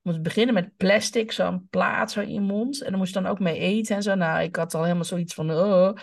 Je 0.01 0.12
moet 0.12 0.22
beginnen 0.22 0.53
met 0.53 0.78
plastic, 0.78 1.32
zo'n 1.32 1.68
plaat 1.70 2.12
zo 2.12 2.22
in 2.22 2.34
je 2.34 2.41
mond. 2.41 2.82
En 2.82 2.89
dan 2.89 2.99
moest 2.99 3.14
je 3.14 3.22
dan 3.22 3.32
ook 3.32 3.39
mee 3.39 3.60
eten 3.60 3.95
en 3.95 4.03
zo. 4.03 4.16
Nou, 4.16 4.43
ik 4.43 4.56
had 4.56 4.74
al 4.74 4.84
helemaal 4.84 5.03
zoiets 5.03 5.34
van... 5.34 5.51
Oh. 5.51 5.97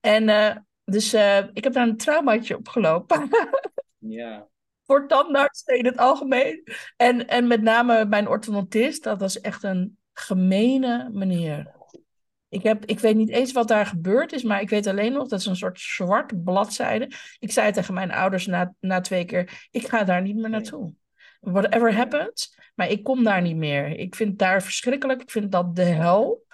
En 0.00 0.28
uh, 0.28 0.56
dus 0.84 1.14
uh, 1.14 1.38
ik 1.52 1.64
heb 1.64 1.72
daar 1.72 1.88
een 1.88 1.96
traumaatje 1.96 2.56
opgelopen. 2.56 3.28
ja. 3.98 4.48
Voor 4.82 5.08
tandartsen 5.08 5.78
in 5.78 5.86
het 5.86 5.96
algemeen. 5.96 6.64
En, 6.96 7.28
en 7.28 7.46
met 7.46 7.62
name 7.62 8.04
mijn 8.04 8.28
orthodontist, 8.28 9.02
dat 9.02 9.20
was 9.20 9.40
echt 9.40 9.62
een 9.62 9.98
gemene 10.12 11.10
meneer. 11.12 11.79
Ik, 12.50 12.62
heb, 12.62 12.84
ik 12.84 12.98
weet 12.98 13.16
niet 13.16 13.30
eens 13.30 13.52
wat 13.52 13.68
daar 13.68 13.86
gebeurd 13.86 14.32
is, 14.32 14.42
maar 14.42 14.60
ik 14.60 14.70
weet 14.70 14.86
alleen 14.86 15.12
nog 15.12 15.28
dat 15.28 15.40
is 15.40 15.46
een 15.46 15.56
soort 15.56 15.80
zwart 15.80 16.44
bladzijde. 16.44 17.10
Ik 17.38 17.52
zei 17.52 17.72
tegen 17.72 17.94
mijn 17.94 18.12
ouders 18.12 18.46
na, 18.46 18.74
na 18.80 19.00
twee 19.00 19.24
keer: 19.24 19.68
ik 19.70 19.88
ga 19.88 20.04
daar 20.04 20.22
niet 20.22 20.36
meer 20.36 20.50
naartoe. 20.50 20.92
Whatever 21.40 21.94
happens, 21.94 22.58
maar 22.74 22.88
ik 22.88 23.04
kom 23.04 23.24
daar 23.24 23.42
niet 23.42 23.56
meer. 23.56 23.98
Ik 23.98 24.14
vind 24.14 24.38
daar 24.38 24.62
verschrikkelijk. 24.62 25.22
Ik 25.22 25.30
vind 25.30 25.52
dat 25.52 25.76
de 25.76 25.82
hel. 25.82 26.44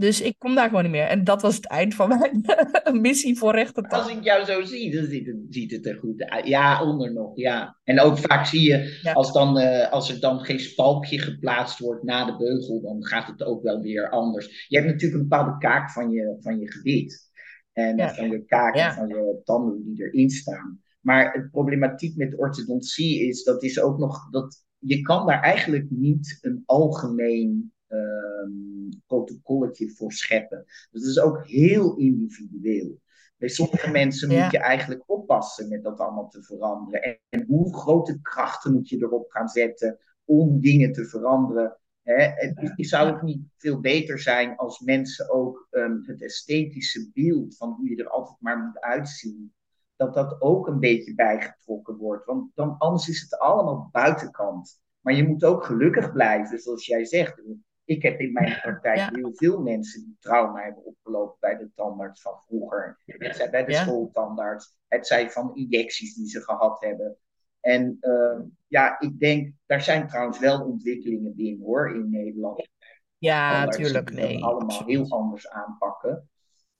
Dus 0.00 0.20
ik 0.20 0.34
kom 0.38 0.54
daar 0.54 0.68
gewoon 0.68 0.82
niet 0.82 0.92
meer. 0.92 1.06
En 1.06 1.24
dat 1.24 1.42
was 1.42 1.56
het 1.56 1.66
eind 1.66 1.94
van 1.94 2.08
mijn 2.08 2.44
missie 3.00 3.38
voor 3.38 3.54
rechten. 3.54 3.88
Als 3.88 4.10
ik 4.10 4.24
jou 4.24 4.44
zo 4.44 4.62
zie, 4.62 4.94
dan 4.94 5.04
ziet 5.04 5.26
het, 5.26 5.36
ziet 5.48 5.70
het 5.70 5.86
er 5.86 5.96
goed 5.98 6.24
uit. 6.24 6.46
Ja, 6.46 6.82
onder 6.82 7.12
nog, 7.12 7.36
ja. 7.36 7.78
En 7.84 8.00
ook 8.00 8.18
vaak 8.18 8.46
zie 8.46 8.62
je, 8.62 9.10
als, 9.14 9.32
dan, 9.32 9.58
uh, 9.58 9.92
als 9.92 10.10
er 10.10 10.20
dan 10.20 10.40
geen 10.40 10.60
spalkje 10.60 11.18
geplaatst 11.18 11.78
wordt 11.78 12.02
na 12.02 12.24
de 12.24 12.36
beugel, 12.36 12.80
dan 12.80 13.04
gaat 13.04 13.26
het 13.26 13.42
ook 13.42 13.62
wel 13.62 13.80
weer 13.80 14.10
anders. 14.10 14.66
Je 14.68 14.76
hebt 14.76 14.90
natuurlijk 14.90 15.22
een 15.22 15.28
bepaalde 15.28 15.58
kaak 15.58 15.90
van 15.90 16.10
je, 16.10 16.36
van 16.40 16.60
je 16.60 16.72
gebit. 16.72 17.28
En 17.72 17.96
ja. 17.96 18.14
van 18.14 18.30
je 18.30 18.44
kaak 18.44 18.74
en 18.74 18.92
van 18.92 19.08
je 19.08 19.40
tanden 19.44 19.84
die 19.84 20.04
erin 20.04 20.30
staan. 20.30 20.80
Maar 21.00 21.32
het 21.32 21.50
problematiek 21.50 22.16
met 22.16 22.38
orthodontie 22.38 23.28
is, 23.28 23.44
dat 23.44 23.62
is 23.62 23.80
ook 23.80 23.98
nog, 23.98 24.30
dat 24.30 24.64
je 24.78 25.00
kan 25.00 25.26
daar 25.26 25.40
eigenlijk 25.40 25.86
niet 25.90 26.38
een 26.40 26.62
algemeen 26.66 27.72
um, 27.90 28.88
protocolletje 29.06 29.90
voor 29.90 30.12
scheppen. 30.12 30.64
Dus 30.90 31.02
dat 31.02 31.10
is 31.10 31.20
ook 31.20 31.46
heel 31.46 31.96
individueel. 31.96 33.00
Bij 33.36 33.48
sommige 33.48 33.90
mensen 33.90 34.28
moet 34.28 34.50
je 34.50 34.58
eigenlijk 34.58 35.02
oppassen 35.06 35.68
met 35.68 35.82
dat 35.82 36.00
allemaal 36.00 36.28
te 36.28 36.42
veranderen. 36.42 37.02
En, 37.02 37.18
en, 37.28 37.44
hoe 37.46 37.76
grote 37.76 38.20
krachten 38.20 38.72
moet 38.72 38.88
je 38.88 38.96
erop 38.96 39.30
gaan 39.30 39.48
zetten 39.48 39.98
om 40.24 40.60
dingen 40.60 40.92
te 40.92 41.04
veranderen. 41.04 41.78
Hè? 42.02 42.24
Het, 42.24 42.72
zou 42.76 43.12
het 43.12 43.22
niet 43.22 43.42
veel 43.56 43.80
beter 43.80 44.18
zijn 44.18 44.56
als 44.56 44.80
mensen 44.80 45.30
ook 45.30 45.66
um, 45.70 46.02
het 46.06 46.22
esthetische 46.22 47.10
beeld 47.12 47.56
van 47.56 47.72
hoe 47.72 47.90
je 47.90 47.96
er 47.96 48.08
altijd 48.08 48.36
maar 48.40 48.58
moet 48.58 48.80
uitzien, 48.80 49.54
dat 49.96 50.14
dat 50.14 50.40
ook 50.40 50.66
een 50.66 50.80
beetje 50.80 51.14
bijgetrokken 51.14 51.96
wordt. 51.96 52.24
Want 52.26 52.50
dan, 52.54 52.78
anders 52.78 53.08
is 53.08 53.20
het 53.20 53.38
allemaal 53.38 53.88
buitenkant. 53.92 54.80
Maar 55.00 55.14
je 55.14 55.28
moet 55.28 55.44
ook 55.44 55.64
gelukkig 55.64 56.12
blijven, 56.12 56.58
zoals 56.58 56.86
jij 56.86 57.04
zegt. 57.04 57.42
Ik 57.90 58.02
heb 58.02 58.20
in 58.20 58.32
mijn 58.32 58.60
praktijk 58.60 59.16
heel 59.16 59.32
veel 59.34 59.60
mensen 59.62 60.04
die 60.04 60.16
trauma 60.20 60.62
hebben 60.62 60.84
opgelopen 60.84 61.36
bij 61.40 61.56
de 61.56 61.70
tandarts 61.74 62.22
van 62.22 62.40
vroeger. 62.46 63.00
Het 63.06 63.36
zij 63.36 63.50
bij 63.50 63.64
de 63.64 63.72
ja. 63.72 63.82
schooltandarts. 63.82 64.76
Het 64.88 65.06
zij 65.06 65.30
van 65.30 65.54
injecties 65.54 66.14
die 66.14 66.28
ze 66.28 66.40
gehad 66.40 66.80
hebben. 66.80 67.16
En 67.60 67.98
uh, 68.00 68.40
ja, 68.66 69.00
ik 69.00 69.18
denk, 69.18 69.52
daar 69.66 69.82
zijn 69.82 70.08
trouwens 70.08 70.38
wel 70.38 70.64
ontwikkelingen 70.64 71.34
binnen 71.34 71.66
hoor, 71.66 71.94
in 71.94 72.10
Nederland. 72.10 72.68
Ja, 73.18 73.64
natuurlijk. 73.64 74.12
Nee, 74.12 74.44
allemaal 74.44 74.62
absoluut. 74.62 74.96
heel 74.96 75.10
anders 75.10 75.48
aanpakken. 75.48 76.28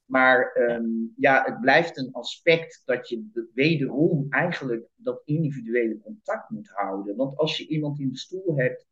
Maar 0.05 0.57
um, 0.57 1.13
ja, 1.17 1.45
het 1.45 1.61
blijft 1.61 1.99
een 1.99 2.13
aspect 2.13 2.83
dat 2.85 3.09
je 3.09 3.49
wederom 3.55 4.27
eigenlijk 4.29 4.89
dat 4.97 5.23
individuele 5.25 5.99
contact 5.99 6.51
moet 6.51 6.71
houden. 6.73 7.17
Want 7.17 7.37
als 7.37 7.57
je 7.57 7.67
iemand 7.67 8.01
in 8.01 8.09
de 8.09 8.19
stoel 8.19 8.57
hebt 8.57 8.89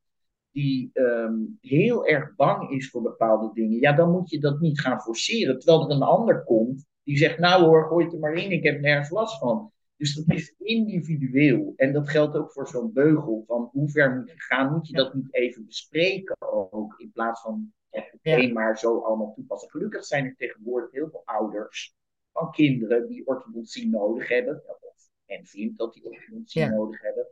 die 0.53 0.91
um, 0.93 1.59
heel 1.61 2.07
erg 2.07 2.35
bang 2.37 2.71
is 2.71 2.91
voor 2.91 3.03
bepaalde 3.03 3.51
dingen, 3.53 3.81
ja, 3.81 3.93
dan 3.93 4.11
moet 4.11 4.31
je 4.31 4.41
dat 4.41 4.61
niet 4.61 4.81
gaan 4.81 5.01
forceren. 5.01 5.59
Terwijl 5.59 5.85
er 5.85 5.97
een 5.97 6.03
ander 6.03 6.45
komt 6.45 6.87
die 7.03 7.17
zegt, 7.17 7.39
nou 7.39 7.65
hoor, 7.65 7.85
gooi 7.85 8.05
het 8.05 8.15
er 8.15 8.21
maar 8.21 8.35
in, 8.35 8.51
ik 8.51 8.63
heb 8.63 8.81
nergens 8.81 9.11
last 9.11 9.39
van. 9.39 9.73
Dus 9.97 10.15
dat 10.15 10.37
is 10.37 10.55
individueel. 10.59 11.73
En 11.77 11.93
dat 11.93 12.09
geldt 12.09 12.37
ook 12.37 12.53
voor 12.53 12.69
zo'n 12.69 12.93
beugel. 12.93 13.45
Van 13.47 13.69
hoe 13.73 13.91
ver 13.91 14.17
moet 14.17 14.29
je 14.29 14.35
gaan? 14.37 14.73
Moet 14.73 14.89
je 14.89 14.93
dat 14.93 15.15
niet 15.15 15.35
even 15.35 15.67
bespreken 15.67 16.37
ook? 16.41 16.95
In 16.99 17.11
plaats 17.13 17.41
van 17.41 17.73
het 17.91 18.53
maar 18.53 18.79
zo 18.79 19.01
allemaal 19.01 19.33
toepassen. 19.35 19.71
Gelukkig 19.71 20.05
zijn 20.05 20.25
er 20.25 20.35
tegenwoordig 20.37 20.93
heel 20.93 21.09
veel 21.11 21.23
ouders 21.25 21.97
van 22.33 22.51
kinderen 22.51 23.09
die 23.09 23.27
orthodontie 23.27 23.89
nodig 23.89 24.29
hebben. 24.29 24.63
En 25.27 25.47
vindt 25.47 25.79
dat 25.79 25.95
die 25.95 26.05
orthodontie 26.05 26.61
ja. 26.61 26.69
nodig 26.69 27.03
hebben. 27.03 27.27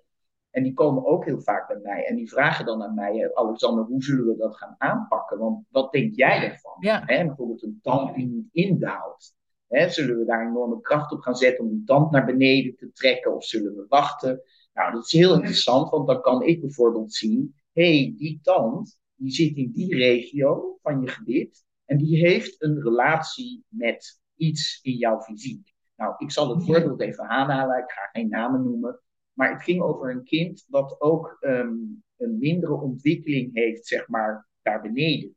En 0.56 0.62
die 0.62 0.72
komen 0.72 1.06
ook 1.06 1.24
heel 1.24 1.40
vaak 1.40 1.68
bij 1.68 1.80
mij. 1.82 2.04
En 2.04 2.16
die 2.16 2.28
vragen 2.28 2.64
dan 2.64 2.82
aan 2.82 2.94
mij, 2.94 3.34
Alexander, 3.34 3.84
hoe 3.84 4.02
zullen 4.02 4.26
we 4.26 4.36
dat 4.36 4.56
gaan 4.56 4.74
aanpakken? 4.78 5.38
Want 5.38 5.64
wat 5.70 5.92
denk 5.92 6.14
jij 6.14 6.50
ervan? 6.50 6.76
Ja. 6.80 7.02
Hè, 7.06 7.24
bijvoorbeeld 7.26 7.62
een 7.62 7.78
tand 7.82 8.14
die 8.14 8.26
niet 8.26 8.48
indaalt. 8.52 9.34
Hè, 9.68 9.88
zullen 9.88 10.18
we 10.18 10.24
daar 10.24 10.48
enorme 10.48 10.80
kracht 10.80 11.12
op 11.12 11.20
gaan 11.20 11.36
zetten 11.36 11.64
om 11.64 11.70
die 11.70 11.84
tand 11.84 12.10
naar 12.10 12.24
beneden 12.24 12.76
te 12.76 12.92
trekken? 12.92 13.34
Of 13.34 13.44
zullen 13.44 13.74
we 13.74 13.84
wachten? 13.88 14.42
Nou, 14.72 14.92
dat 14.92 15.04
is 15.04 15.12
heel 15.12 15.34
interessant, 15.34 15.90
want 15.90 16.06
dan 16.06 16.20
kan 16.20 16.42
ik 16.42 16.60
bijvoorbeeld 16.60 17.14
zien... 17.14 17.54
hé, 17.72 17.98
hey, 17.98 18.14
die 18.16 18.38
tand 18.42 18.98
die 19.14 19.30
zit 19.30 19.56
in 19.56 19.72
die 19.72 19.96
regio 19.96 20.78
van 20.82 21.00
je 21.00 21.08
gebit... 21.08 21.64
en 21.84 21.96
die 21.96 22.18
heeft 22.18 22.62
een 22.62 22.82
relatie 22.82 23.64
met 23.68 24.20
iets 24.36 24.78
in 24.82 24.96
jouw 24.96 25.20
fysiek. 25.20 25.74
Nou, 25.96 26.14
ik 26.18 26.30
zal 26.30 26.54
het 26.54 26.64
voorbeeld 26.64 27.00
even 27.00 27.28
aanhalen. 27.28 27.78
Ik 27.78 27.90
ga 27.90 28.08
geen 28.12 28.28
namen 28.28 28.62
noemen. 28.62 29.00
Maar 29.36 29.52
het 29.52 29.62
ging 29.62 29.82
over 29.82 30.10
een 30.10 30.24
kind 30.24 30.64
dat 30.68 31.00
ook 31.00 31.36
um, 31.40 32.04
een 32.16 32.38
mindere 32.38 32.74
ontwikkeling 32.74 33.54
heeft, 33.54 33.86
zeg 33.86 34.08
maar, 34.08 34.48
daar 34.62 34.82
beneden. 34.82 35.36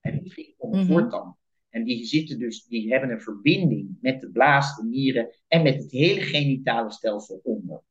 En 0.00 0.14
het 0.14 0.32
ging 0.32 0.54
om 0.56 0.70
mm 0.70 0.76
-hmm. 0.76 0.86
voortand. 0.86 1.36
En 1.70 1.84
die 1.84 2.04
zitten 2.04 2.38
dus, 2.38 2.64
die 2.64 2.90
hebben 2.90 3.10
een 3.10 3.20
verbinding 3.20 3.96
met 4.00 4.20
de 4.20 4.30
blaas, 4.30 4.76
de 4.76 4.84
nieren 4.84 5.34
en 5.46 5.62
met 5.62 5.82
het 5.82 5.90
hele 5.90 6.20
genitale 6.20 6.92
stelsel 6.92 7.40
onder. 7.42 7.82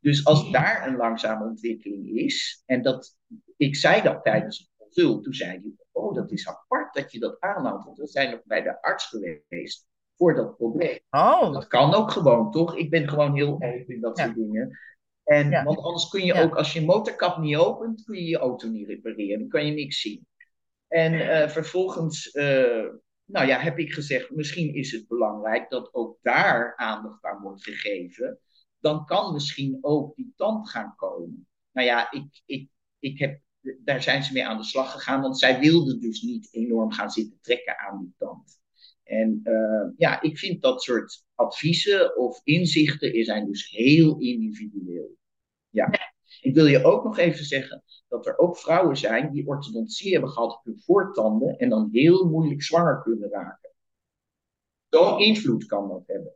Dus 0.00 0.24
als 0.24 0.52
daar 0.52 0.86
een 0.86 0.96
langzame 0.96 1.44
ontwikkeling 1.44 2.08
is, 2.08 2.62
en 2.66 2.82
dat, 2.82 3.16
ik 3.56 3.76
zei 3.76 4.02
dat 4.02 4.22
tijdens 4.22 4.58
het 4.58 4.70
consult, 4.76 5.24
toen 5.24 5.34
zei 5.34 5.50
hij, 5.50 5.72
oh 5.92 6.14
dat 6.14 6.32
is 6.32 6.48
apart 6.48 6.94
dat 6.94 7.12
je 7.12 7.18
dat 7.18 7.40
aanhaalt, 7.40 7.84
want 7.84 7.98
we 7.98 8.06
zijn 8.06 8.30
nog 8.30 8.44
bij 8.44 8.62
de 8.62 8.82
arts 8.82 9.06
geweest 9.06 9.86
voor 10.16 10.34
dat 10.34 10.56
probleem. 10.56 10.98
Oh. 11.10 11.52
Dat 11.52 11.66
kan 11.66 11.94
ook 11.94 12.10
gewoon, 12.10 12.50
toch? 12.50 12.76
Ik 12.76 12.90
ben 12.90 13.08
gewoon 13.08 13.34
heel 13.34 13.52
open 13.52 13.88
in 13.88 14.00
dat 14.00 14.18
ja. 14.18 14.24
soort 14.24 14.36
dingen. 14.36 14.78
En, 15.24 15.50
ja. 15.50 15.64
Want 15.64 15.78
anders 15.78 16.08
kun 16.08 16.24
je 16.24 16.34
ja. 16.34 16.42
ook, 16.42 16.56
als 16.56 16.72
je 16.72 16.84
motorkap 16.84 17.38
niet 17.38 17.56
opent, 17.56 18.04
kun 18.04 18.16
je 18.16 18.24
je 18.24 18.38
auto 18.38 18.68
niet 18.68 18.88
repareren. 18.88 19.38
Dan 19.38 19.48
kan 19.48 19.66
je 19.66 19.72
niks 19.72 20.00
zien. 20.00 20.26
En 20.88 21.12
uh, 21.12 21.48
vervolgens, 21.48 22.34
uh, 22.34 22.88
nou 23.24 23.46
ja, 23.46 23.58
heb 23.58 23.78
ik 23.78 23.92
gezegd, 23.92 24.30
misschien 24.30 24.74
is 24.74 24.92
het 24.92 25.08
belangrijk 25.08 25.70
dat 25.70 25.94
ook 25.94 26.18
daar 26.22 26.76
aandacht 26.76 27.24
aan 27.24 27.42
wordt 27.42 27.64
gegeven. 27.64 28.38
Dan 28.78 29.04
kan 29.04 29.32
misschien 29.32 29.78
ook 29.80 30.16
die 30.16 30.32
tand 30.36 30.70
gaan 30.70 30.94
komen. 30.96 31.46
Nou 31.72 31.86
ja, 31.86 32.10
ik, 32.10 32.42
ik, 32.46 32.68
ik 32.98 33.18
heb, 33.18 33.40
daar 33.60 34.02
zijn 34.02 34.22
ze 34.22 34.32
mee 34.32 34.46
aan 34.46 34.56
de 34.56 34.64
slag 34.64 34.92
gegaan, 34.92 35.20
want 35.20 35.38
zij 35.38 35.60
wilden 35.60 36.00
dus 36.00 36.22
niet 36.22 36.48
enorm 36.50 36.92
gaan 36.92 37.10
zitten 37.10 37.38
trekken 37.40 37.78
aan 37.78 37.98
die 37.98 38.14
tand. 38.18 38.62
En 39.04 39.40
uh, 39.44 39.92
ja, 39.96 40.20
ik 40.20 40.38
vind 40.38 40.62
dat 40.62 40.82
soort 40.82 41.24
adviezen 41.34 42.16
of 42.16 42.40
inzichten 42.44 43.24
zijn 43.24 43.46
dus 43.46 43.70
heel 43.70 44.18
individueel. 44.18 45.16
Ja. 45.68 45.90
Ik 46.40 46.54
wil 46.54 46.66
je 46.66 46.84
ook 46.84 47.04
nog 47.04 47.18
even 47.18 47.44
zeggen 47.44 47.82
dat 48.08 48.26
er 48.26 48.38
ook 48.38 48.58
vrouwen 48.58 48.96
zijn 48.96 49.32
die 49.32 49.46
orthodontie 49.46 50.12
hebben 50.12 50.30
gehad 50.30 50.56
op 50.56 50.64
hun 50.64 50.80
voortanden 50.84 51.56
en 51.56 51.68
dan 51.68 51.88
heel 51.92 52.28
moeilijk 52.28 52.62
zwanger 52.62 53.02
kunnen 53.02 53.30
raken. 53.30 53.70
Zo'n 54.88 55.18
invloed 55.18 55.66
kan 55.66 55.88
dat 55.88 56.02
hebben. 56.06 56.34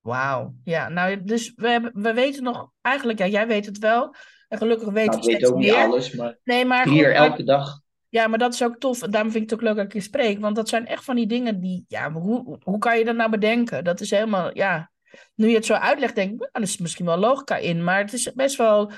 Wauw. 0.00 0.54
Ja, 0.64 0.88
nou, 0.88 1.24
dus 1.24 1.52
we, 1.54 1.68
hebben, 1.68 2.02
we 2.02 2.12
weten 2.12 2.42
nog, 2.42 2.72
eigenlijk, 2.80 3.18
ja, 3.18 3.26
jij 3.26 3.46
weet 3.46 3.66
het 3.66 3.78
wel. 3.78 4.14
En 4.48 4.58
gelukkig 4.58 4.88
weten 4.88 5.10
nou, 5.10 5.24
we 5.24 5.32
ik 5.32 5.40
weet 5.40 5.50
ook 5.50 5.58
niet 5.58 5.72
alles, 5.72 6.14
maar, 6.14 6.38
nee, 6.44 6.64
maar 6.64 6.88
hier 6.88 7.14
elke 7.14 7.44
dag. 7.44 7.80
Ja, 8.08 8.26
maar 8.26 8.38
dat 8.38 8.54
is 8.54 8.62
ook 8.62 8.78
tof. 8.78 8.98
Daarom 8.98 9.30
vind 9.30 9.44
ik 9.44 9.50
het 9.50 9.58
ook 9.58 9.64
leuk 9.66 9.76
dat 9.76 9.84
ik 9.84 9.92
je 9.92 10.00
spreek. 10.00 10.40
Want 10.40 10.56
dat 10.56 10.68
zijn 10.68 10.86
echt 10.86 11.04
van 11.04 11.16
die 11.16 11.26
dingen 11.26 11.60
die, 11.60 11.84
ja, 11.88 12.12
hoe, 12.12 12.58
hoe 12.62 12.78
kan 12.78 12.98
je 12.98 13.04
dat 13.04 13.16
nou 13.16 13.30
bedenken? 13.30 13.84
Dat 13.84 14.00
is 14.00 14.10
helemaal, 14.10 14.56
ja. 14.56 14.90
Nu 15.34 15.48
je 15.48 15.54
het 15.54 15.66
zo 15.66 15.74
uitlegt, 15.74 16.14
denk 16.14 16.32
ik, 16.32 16.38
nou, 16.38 16.50
er 16.52 16.62
is 16.62 16.78
misschien 16.78 17.06
wel 17.06 17.16
logica 17.16 17.56
in. 17.56 17.84
Maar 17.84 17.98
het 17.98 18.12
is 18.12 18.32
best 18.32 18.56
wel 18.56 18.92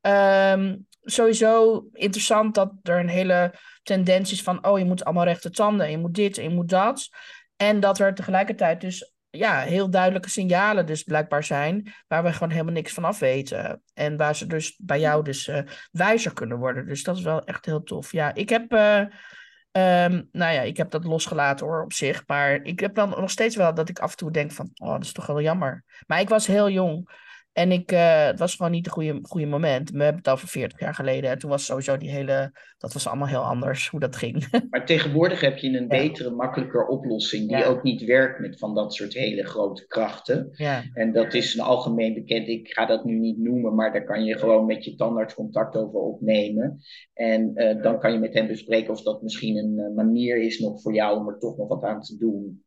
um, 0.00 0.86
sowieso 1.02 1.84
interessant 1.92 2.54
dat 2.54 2.72
er 2.82 2.98
een 2.98 3.08
hele 3.08 3.54
tendens 3.82 4.32
is 4.32 4.42
van, 4.42 4.66
oh, 4.66 4.78
je 4.78 4.84
moet 4.84 5.04
allemaal 5.04 5.24
rechte 5.24 5.50
tanden. 5.50 5.90
Je 5.90 5.98
moet 5.98 6.14
dit 6.14 6.38
en 6.38 6.44
je 6.44 6.54
moet 6.54 6.68
dat. 6.68 7.08
En 7.56 7.80
dat 7.80 7.98
er 7.98 8.14
tegelijkertijd 8.14 8.80
dus 8.80 9.13
ja, 9.36 9.60
heel 9.60 9.90
duidelijke 9.90 10.28
signalen 10.28 10.86
dus 10.86 11.02
blijkbaar 11.02 11.44
zijn, 11.44 11.92
waar 12.08 12.22
we 12.22 12.32
gewoon 12.32 12.50
helemaal 12.50 12.72
niks 12.72 12.92
van 12.92 13.04
af 13.04 13.18
weten. 13.18 13.82
En 13.94 14.16
waar 14.16 14.36
ze 14.36 14.46
dus 14.46 14.76
bij 14.78 15.00
jou 15.00 15.24
dus 15.24 15.48
uh, 15.48 15.58
wijzer 15.90 16.32
kunnen 16.32 16.58
worden. 16.58 16.86
Dus 16.86 17.02
dat 17.02 17.16
is 17.16 17.22
wel 17.22 17.44
echt 17.44 17.64
heel 17.64 17.82
tof. 17.82 18.12
Ja, 18.12 18.34
ik 18.34 18.48
heb, 18.48 18.72
uh, 18.72 18.98
um, 18.98 20.28
nou 20.32 20.52
ja, 20.52 20.60
ik 20.60 20.76
heb 20.76 20.90
dat 20.90 21.04
losgelaten 21.04 21.66
hoor 21.66 21.82
op 21.82 21.92
zich. 21.92 22.22
Maar 22.26 22.54
ik 22.62 22.80
heb 22.80 22.94
dan 22.94 23.08
nog 23.08 23.30
steeds 23.30 23.56
wel 23.56 23.74
dat 23.74 23.88
ik 23.88 23.98
af 23.98 24.10
en 24.10 24.16
toe 24.16 24.30
denk 24.30 24.52
van, 24.52 24.70
oh, 24.74 24.92
dat 24.92 25.04
is 25.04 25.12
toch 25.12 25.26
wel 25.26 25.40
jammer. 25.40 25.84
Maar 26.06 26.20
ik 26.20 26.28
was 26.28 26.46
heel 26.46 26.70
jong. 26.70 27.22
En 27.54 27.72
ik, 27.72 27.92
uh, 27.92 28.26
het 28.26 28.38
was 28.38 28.54
gewoon 28.54 28.72
niet 28.72 28.84
het 28.84 28.94
goede, 28.94 29.18
goede 29.22 29.46
moment. 29.46 29.90
We 29.90 30.02
hebben 30.02 30.22
het 30.22 30.32
over 30.32 30.48
40 30.48 30.80
jaar 30.80 30.94
geleden. 30.94 31.30
En 31.30 31.38
toen 31.38 31.50
was 31.50 31.64
sowieso 31.64 31.96
die 31.96 32.10
hele. 32.10 32.52
Dat 32.78 32.92
was 32.92 33.06
allemaal 33.06 33.28
heel 33.28 33.44
anders 33.44 33.88
hoe 33.88 34.00
dat 34.00 34.16
ging. 34.16 34.46
Maar 34.70 34.86
tegenwoordig 34.86 35.40
heb 35.40 35.58
je 35.58 35.78
een 35.78 35.88
betere, 35.88 36.30
makkelijker 36.30 36.86
oplossing. 36.86 37.48
Die 37.48 37.64
ook 37.64 37.82
niet 37.82 38.04
werkt 38.04 38.40
met 38.40 38.58
van 38.58 38.74
dat 38.74 38.94
soort 38.94 39.14
hele 39.14 39.44
grote 39.44 39.86
krachten. 39.86 40.48
Ja. 40.52 40.82
En 40.92 41.12
dat 41.12 41.34
is 41.34 41.54
een 41.54 41.64
algemeen 41.64 42.14
bekend. 42.14 42.48
Ik 42.48 42.68
ga 42.68 42.86
dat 42.86 43.04
nu 43.04 43.18
niet 43.18 43.38
noemen. 43.38 43.74
Maar 43.74 43.92
daar 43.92 44.04
kan 44.04 44.24
je 44.24 44.38
gewoon 44.38 44.66
met 44.66 44.84
je 44.84 44.94
tandarts 44.94 45.34
contact 45.34 45.76
over 45.76 46.00
opnemen. 46.00 46.80
En 47.12 47.50
uh, 47.54 47.82
dan 47.82 47.98
kan 47.98 48.12
je 48.12 48.18
met 48.18 48.34
hem 48.34 48.46
bespreken 48.46 48.92
of 48.92 49.02
dat 49.02 49.22
misschien 49.22 49.56
een 49.56 49.78
uh, 49.78 49.96
manier 49.96 50.42
is 50.42 50.58
nog 50.58 50.82
voor 50.82 50.94
jou 50.94 51.18
om 51.18 51.28
er 51.28 51.38
toch 51.38 51.56
nog 51.56 51.68
wat 51.68 51.84
aan 51.84 52.00
te 52.00 52.16
doen. 52.16 52.63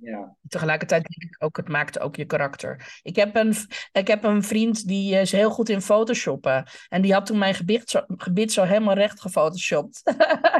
Ja. 0.00 0.36
Tegelijkertijd 0.48 1.06
denk 1.08 1.32
ik 1.32 1.44
ook, 1.44 1.56
het 1.56 1.68
maakt 1.68 2.00
ook 2.00 2.16
je 2.16 2.24
karakter. 2.24 3.00
Ik 3.02 3.16
heb 3.16 3.36
een, 3.36 3.54
ik 3.92 4.06
heb 4.06 4.24
een 4.24 4.42
vriend 4.42 4.88
die 4.88 5.14
is 5.14 5.32
heel 5.32 5.50
goed 5.50 5.68
in 5.68 5.80
photoshoppen. 5.80 6.66
En 6.88 7.02
die 7.02 7.12
had 7.12 7.26
toen 7.26 7.38
mijn 7.38 7.54
gebied 7.54 7.90
zo, 7.90 8.04
gebied 8.06 8.52
zo 8.52 8.62
helemaal 8.62 8.94
recht 8.94 9.20
gefotoshopt. 9.20 10.02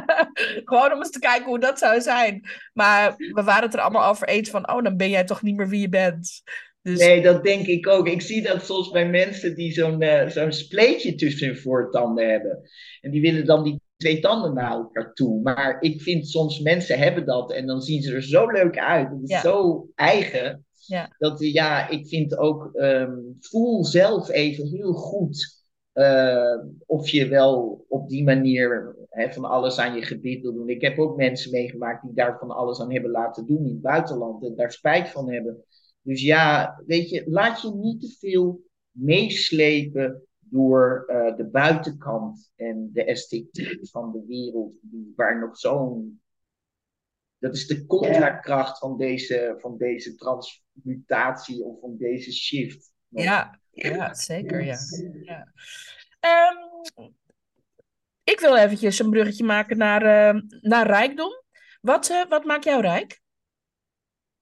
Gewoon 0.69 0.91
om 0.91 0.97
eens 0.97 1.09
te 1.09 1.19
kijken 1.19 1.45
hoe 1.45 1.59
dat 1.59 1.79
zou 1.79 2.01
zijn. 2.01 2.49
Maar 2.73 3.15
we 3.17 3.43
waren 3.43 3.63
het 3.63 3.73
er 3.73 3.81
allemaal 3.81 4.09
over 4.09 4.27
eens 4.27 4.49
van, 4.49 4.71
oh, 4.71 4.83
dan 4.83 4.97
ben 4.97 5.09
jij 5.09 5.23
toch 5.23 5.41
niet 5.41 5.55
meer 5.55 5.69
wie 5.69 5.81
je 5.81 5.89
bent. 5.89 6.41
Dus... 6.81 6.99
Nee, 6.99 7.21
dat 7.21 7.43
denk 7.43 7.67
ik 7.67 7.87
ook. 7.87 8.07
Ik 8.07 8.21
zie 8.21 8.41
dat 8.41 8.65
soms 8.65 8.89
bij 8.89 9.09
mensen 9.09 9.55
die 9.55 9.71
zo'n 9.71 10.01
uh, 10.01 10.27
zo'n 10.27 10.51
spleetje 10.51 11.15
tussen 11.15 11.47
hun 11.47 11.57
voortanden 11.57 12.29
hebben. 12.29 12.69
En 13.01 13.11
die 13.11 13.21
willen 13.21 13.45
dan 13.45 13.63
die 13.63 13.81
twee 13.97 14.19
tanden 14.19 14.53
naar 14.53 14.71
elkaar 14.71 15.13
toe. 15.13 15.41
Maar 15.41 15.77
ik 15.79 16.01
vind 16.01 16.27
soms 16.27 16.59
mensen 16.59 16.99
hebben 16.99 17.25
dat 17.25 17.51
en 17.51 17.65
dan 17.65 17.81
zien 17.81 18.01
ze 18.01 18.13
er 18.13 18.23
zo 18.23 18.47
leuk 18.47 18.77
uit. 18.77 19.09
Het 19.09 19.29
is 19.29 19.41
zo 19.41 19.87
eigen. 19.95 20.65
Ja. 20.85 21.15
Dat 21.17 21.39
ja, 21.39 21.89
ik 21.89 22.07
vind 22.07 22.37
ook, 22.37 22.69
um, 22.73 23.37
voel 23.39 23.85
zelf 23.85 24.29
even 24.29 24.67
heel 24.67 24.93
goed 24.93 25.57
uh, 25.93 26.63
of 26.85 27.09
je 27.09 27.27
wel 27.27 27.85
op 27.87 28.09
die 28.09 28.23
manier 28.23 28.95
hè, 29.09 29.33
van 29.33 29.45
alles 29.45 29.77
aan 29.77 29.95
je 29.95 30.01
gebied 30.01 30.41
wil 30.41 30.53
doen. 30.53 30.69
Ik 30.69 30.81
heb 30.81 30.99
ook 30.99 31.17
mensen 31.17 31.51
meegemaakt 31.51 32.03
die 32.03 32.13
daar 32.13 32.37
van 32.39 32.51
alles 32.51 32.81
aan 32.81 32.93
hebben 32.93 33.11
laten 33.11 33.45
doen 33.45 33.65
in 33.65 33.71
het 33.71 33.81
buitenland 33.81 34.43
en 34.43 34.55
daar 34.55 34.71
spijt 34.71 35.09
van 35.09 35.31
hebben. 35.31 35.63
Dus 36.01 36.21
ja, 36.21 36.81
weet 36.85 37.09
je, 37.09 37.23
laat 37.29 37.61
je 37.61 37.71
niet 37.73 38.01
te 38.01 38.15
veel 38.19 38.61
meeslepen 38.91 40.23
door 40.49 41.05
uh, 41.07 41.35
de 41.35 41.45
buitenkant 41.45 42.51
en 42.55 42.89
de 42.93 43.03
esthetiek 43.03 43.89
van 43.89 44.11
de 44.11 44.23
wereld, 44.27 44.73
die, 44.81 45.13
waar 45.15 45.39
nog 45.39 45.57
zo'n. 45.57 46.21
Dat 47.37 47.55
is 47.55 47.67
de 47.67 47.85
contrakracht 47.85 48.79
van 48.79 48.97
deze, 48.97 49.55
van 49.57 49.77
deze 49.77 50.15
transmutatie 50.15 51.63
of 51.63 51.79
van 51.79 51.97
deze 51.97 52.33
shift. 52.33 52.91
Ja, 53.07 53.59
ja 53.71 54.13
zeker. 54.13 54.63
Ja. 54.63 54.77
ja. 55.21 55.53
Um, 56.21 57.13
ik 58.23 58.39
wil 58.39 58.57
eventjes 58.57 58.99
een 58.99 59.09
bruggetje 59.09 59.43
maken 59.43 59.77
naar, 59.77 60.35
uh, 60.35 60.41
naar 60.61 60.87
rijkdom. 60.87 61.31
Wat, 61.81 62.09
uh, 62.09 62.25
wat 62.29 62.45
maakt 62.45 62.63
jou 62.63 62.81
rijk? 62.81 63.21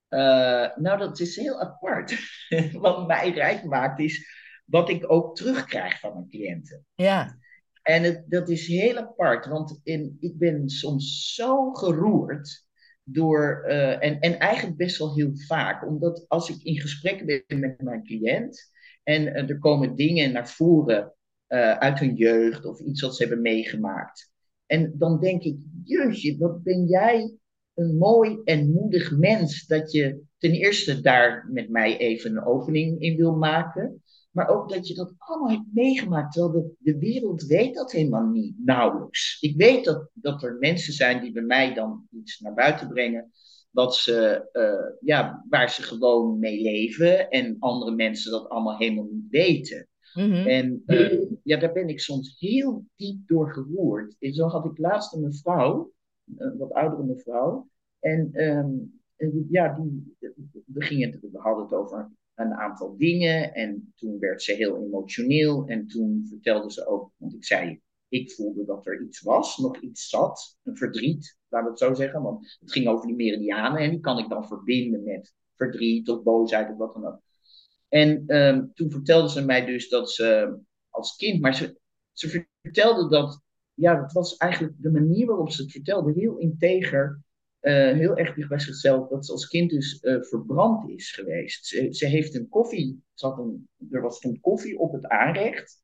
Uh, 0.10 0.76
nou, 0.76 0.98
dat 0.98 1.20
is 1.20 1.36
heel 1.36 1.62
apart. 1.62 2.18
Wat 2.86 3.08
mij 3.08 3.32
rijk 3.32 3.64
maakt 3.64 4.00
is 4.00 4.45
wat 4.66 4.90
ik 4.90 5.12
ook 5.12 5.36
terugkrijg 5.36 6.00
van 6.00 6.14
mijn 6.14 6.30
cliënten. 6.30 6.86
Ja. 6.96 7.38
En 7.82 8.04
het, 8.04 8.24
dat 8.28 8.50
is 8.50 8.68
heel 8.68 8.98
apart, 8.98 9.46
want 9.46 9.80
in, 9.84 10.18
ik 10.20 10.38
ben 10.38 10.70
soms 10.70 11.34
zo 11.34 11.74
geroerd 11.74 12.66
door, 13.04 13.64
uh, 13.68 14.04
en, 14.04 14.20
en 14.20 14.40
eigenlijk 14.40 14.78
best 14.78 14.98
wel 14.98 15.16
heel 15.16 15.32
vaak, 15.34 15.88
omdat 15.88 16.26
als 16.28 16.50
ik 16.50 16.64
in 16.64 16.80
gesprek 16.80 17.26
ben 17.26 17.60
met 17.60 17.82
mijn 17.82 18.04
cliënt 18.04 18.72
en 19.04 19.22
uh, 19.22 19.50
er 19.50 19.60
komen 19.60 19.96
dingen 19.96 20.32
naar 20.32 20.50
voren 20.50 21.14
uh, 21.48 21.78
uit 21.78 22.00
hun 22.00 22.16
jeugd 22.16 22.66
of 22.66 22.80
iets 22.80 23.02
wat 23.02 23.16
ze 23.16 23.24
hebben 23.24 23.42
meegemaakt. 23.42 24.32
En 24.66 24.94
dan 24.98 25.20
denk 25.20 25.42
ik, 25.42 25.58
jeetje, 25.84 26.38
wat 26.38 26.64
ben 26.64 26.86
jij 26.86 27.34
een 27.74 27.98
mooi 27.98 28.42
en 28.44 28.72
moedig 28.72 29.12
mens 29.18 29.68
dat 29.68 29.92
je 29.92 30.22
ten 30.38 30.52
eerste 30.52 31.02
daar 31.02 31.50
met 31.52 31.70
mij 31.70 31.98
even 31.98 32.32
een 32.32 32.46
opening 32.46 33.02
in 33.02 33.18
wil 33.18 33.36
maken. 33.36 34.04
Maar 34.36 34.50
ook 34.50 34.70
dat 34.70 34.88
je 34.88 34.94
dat 34.94 35.14
allemaal 35.18 35.50
hebt 35.50 35.74
meegemaakt. 35.74 36.34
Terwijl 36.34 36.54
de, 36.54 36.92
de 36.92 37.00
wereld 37.00 37.46
weet 37.46 37.76
dat 37.76 37.92
helemaal 37.92 38.26
niet, 38.26 38.56
nauwelijks. 38.58 39.38
Ik 39.42 39.56
weet 39.58 39.86
dat, 39.86 40.10
dat 40.14 40.44
er 40.44 40.58
mensen 40.60 40.94
zijn 40.94 41.22
die 41.22 41.32
bij 41.32 41.44
mij 41.44 41.74
dan 41.74 42.08
iets 42.12 42.40
naar 42.40 42.54
buiten 42.54 42.88
brengen. 42.88 43.32
Wat 43.72 43.96
ze, 43.96 44.50
uh, 44.54 44.98
ja, 45.00 45.46
waar 45.50 45.70
ze 45.70 45.82
gewoon 45.82 46.40
mee 46.40 46.62
leven. 46.62 47.30
En 47.30 47.56
andere 47.60 47.92
mensen 47.92 48.32
dat 48.32 48.50
allemaal 48.50 48.78
helemaal 48.78 49.08
niet 49.12 49.30
weten. 49.30 49.88
Mm 50.14 50.32
-hmm. 50.32 50.48
En 50.48 50.84
uh, 50.86 51.22
ja, 51.44 51.58
daar 51.58 51.74
ben 51.74 51.90
ik 51.90 52.00
soms 52.00 52.36
heel 52.40 52.86
diep 52.96 53.28
door 53.28 53.54
geroerd. 53.54 54.16
En 54.20 54.34
zo 54.34 54.48
had 54.48 54.66
ik 54.66 54.78
laatst 54.78 55.14
een 55.14 55.22
mevrouw, 55.22 55.92
een 56.38 56.58
wat 56.58 56.72
oudere 56.72 57.04
mevrouw. 57.04 57.70
En 58.00 58.30
um, 58.34 59.02
ja, 59.50 59.74
die, 59.74 60.16
we, 60.66 60.84
gingen, 60.84 61.20
we 61.22 61.40
hadden 61.40 61.64
het 61.64 61.74
over 61.74 62.12
een 62.36 62.54
aantal 62.54 62.98
dingen. 62.98 63.54
En 63.54 63.94
toen 63.96 64.20
werd 64.20 64.42
ze 64.42 64.54
heel 64.54 64.84
emotioneel. 64.84 65.66
En 65.66 65.88
toen 65.88 66.26
vertelde 66.30 66.72
ze 66.72 66.88
ook, 66.88 67.12
want 67.18 67.34
ik 67.34 67.46
zei, 67.46 67.82
ik 68.10 68.32
voelde 68.32 68.66
dat 68.66 68.86
er 68.86 69.02
iets 69.02 69.22
was, 69.22 69.58
nog 69.58 69.80
iets 69.80 70.10
zat, 70.10 70.58
een 70.64 70.78
verdriet, 70.78 71.38
laten 71.48 71.68
we 71.68 71.74
het 71.74 71.84
zo 71.84 71.94
zeggen. 71.94 72.22
Want 72.22 72.58
het 72.60 72.72
ging 72.72 72.88
over 72.88 73.08
die 73.08 73.16
meridianen 73.16 73.82
en 73.82 73.90
die 73.90 74.00
kan 74.00 74.18
ik 74.18 74.30
dan 74.30 74.48
verbinden 74.48 75.04
met 75.04 75.34
verdriet 75.56 76.10
of 76.10 76.24
boosheid 76.24 76.70
of 76.70 76.78
wat 76.78 76.94
dan 76.94 77.06
ook. 77.06 77.22
En 77.88 78.38
um, 78.38 78.72
toen 78.74 78.92
vertelde 78.92 79.30
ze 79.30 79.46
mij 79.46 79.66
dus 79.66 79.90
dat 79.90 80.12
ze 80.12 80.58
als 80.90 81.16
kind, 81.16 81.42
maar 81.42 81.56
ze, 81.56 81.80
ze 82.12 82.48
vertelde 82.62 83.10
dat, 83.10 83.42
ja, 83.74 84.02
dat 84.02 84.12
was 84.12 84.38
eigenlijk 84.38 84.74
de 84.78 84.92
manier 84.92 85.26
waarop 85.26 85.52
ze 85.52 85.62
het 85.62 85.72
vertelde, 85.72 86.12
heel 86.12 86.38
integer 86.38 87.24
uh, 87.66 87.94
heel 87.94 88.18
erg 88.18 88.36
dicht 88.36 88.62
zichzelf 88.62 89.08
dat 89.08 89.26
ze 89.26 89.32
als 89.32 89.48
kind 89.48 89.70
dus 89.70 90.04
uh, 90.04 90.22
verbrand 90.22 90.90
is 90.90 91.12
geweest. 91.12 91.66
Ze, 91.66 91.94
ze, 91.94 92.06
heeft 92.06 92.36
een 92.36 92.50
koffie, 92.50 93.04
een, 93.16 93.70
er 93.92 94.02
was 94.02 94.16
stond 94.16 94.40
koffie 94.40 94.80
op 94.80 94.94
het 94.94 95.08
aanrecht. 95.08 95.84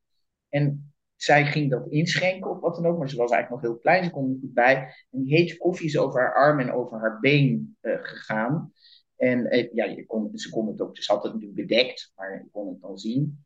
En 0.50 0.94
zij 1.16 1.46
ging 1.46 1.70
dat 1.70 1.92
inschenken 1.92 2.50
of 2.52 2.60
wat 2.60 2.76
dan 2.76 2.86
ook, 2.86 2.98
maar 2.98 3.10
ze 3.10 3.18
was 3.18 3.32
eigenlijk 3.32 3.62
nog 3.64 3.72
heel 3.72 3.82
klein, 3.82 4.04
ze 4.04 4.12
kon 4.12 4.30
er 4.30 4.38
niet 4.42 4.54
bij. 4.54 4.76
En 5.12 5.24
die 5.24 5.36
hete 5.36 5.58
koffie 5.58 5.86
is 5.86 5.98
over 5.98 6.22
haar 6.22 6.36
arm 6.36 6.60
en 6.60 6.72
over 6.72 7.00
haar 7.00 7.20
been 7.20 7.78
uh, 7.82 7.98
gegaan. 8.02 8.74
En 9.16 9.70
ja, 9.74 10.04
kon, 10.08 10.38
ze 10.38 10.50
kon 10.50 10.68
het 10.68 10.82
ook, 10.82 10.98
ze 10.98 11.12
had 11.12 11.24
het 11.24 11.34
natuurlijk 11.34 11.68
bedekt, 11.68 12.12
maar 12.16 12.34
je 12.34 12.50
kon 12.52 12.68
het 12.68 12.82
dan 12.82 12.98
zien. 12.98 13.46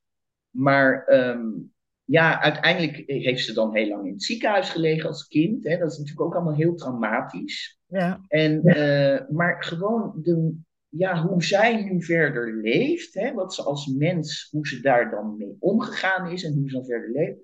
Maar 0.50 1.08
um, 1.08 1.74
ja, 2.06 2.42
uiteindelijk 2.42 3.04
heeft 3.06 3.46
ze 3.46 3.54
dan 3.54 3.76
heel 3.76 3.88
lang 3.88 4.06
in 4.06 4.14
het 4.14 4.24
ziekenhuis 4.24 4.70
gelegen 4.70 5.08
als 5.08 5.28
kind. 5.28 5.64
Hè. 5.64 5.78
Dat 5.78 5.92
is 5.92 5.98
natuurlijk 5.98 6.26
ook 6.26 6.36
allemaal 6.36 6.56
heel 6.56 6.76
traumatisch. 6.76 7.80
Ja. 7.86 8.26
En, 8.28 8.62
uh, 8.64 9.30
maar 9.30 9.64
gewoon 9.64 10.14
de, 10.22 10.56
ja, 10.90 11.28
hoe 11.28 11.44
zij 11.44 11.84
nu 11.84 12.04
verder 12.04 12.62
leeft, 12.62 13.14
hè, 13.14 13.34
wat 13.34 13.54
ze 13.54 13.64
als 13.64 13.88
mens, 13.88 14.48
hoe 14.52 14.68
ze 14.68 14.82
daar 14.82 15.10
dan 15.10 15.38
mee 15.38 15.56
omgegaan 15.60 16.32
is 16.32 16.44
en 16.44 16.54
hoe 16.54 16.70
ze 16.70 16.76
dan 16.76 16.86
verder 16.86 17.12
leeft. 17.12 17.40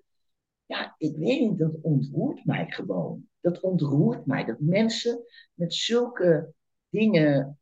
Ja, 0.65 0.95
ik 0.97 1.15
weet 1.17 1.39
niet, 1.39 1.57
dat 1.57 1.77
ontroert 1.81 2.45
mij 2.45 2.65
gewoon. 2.67 3.27
Dat 3.41 3.59
ontroert 3.59 4.25
mij. 4.25 4.45
Dat 4.45 4.59
mensen 4.59 5.23
met 5.53 5.73
zulke 5.73 6.53
dingen 6.89 7.59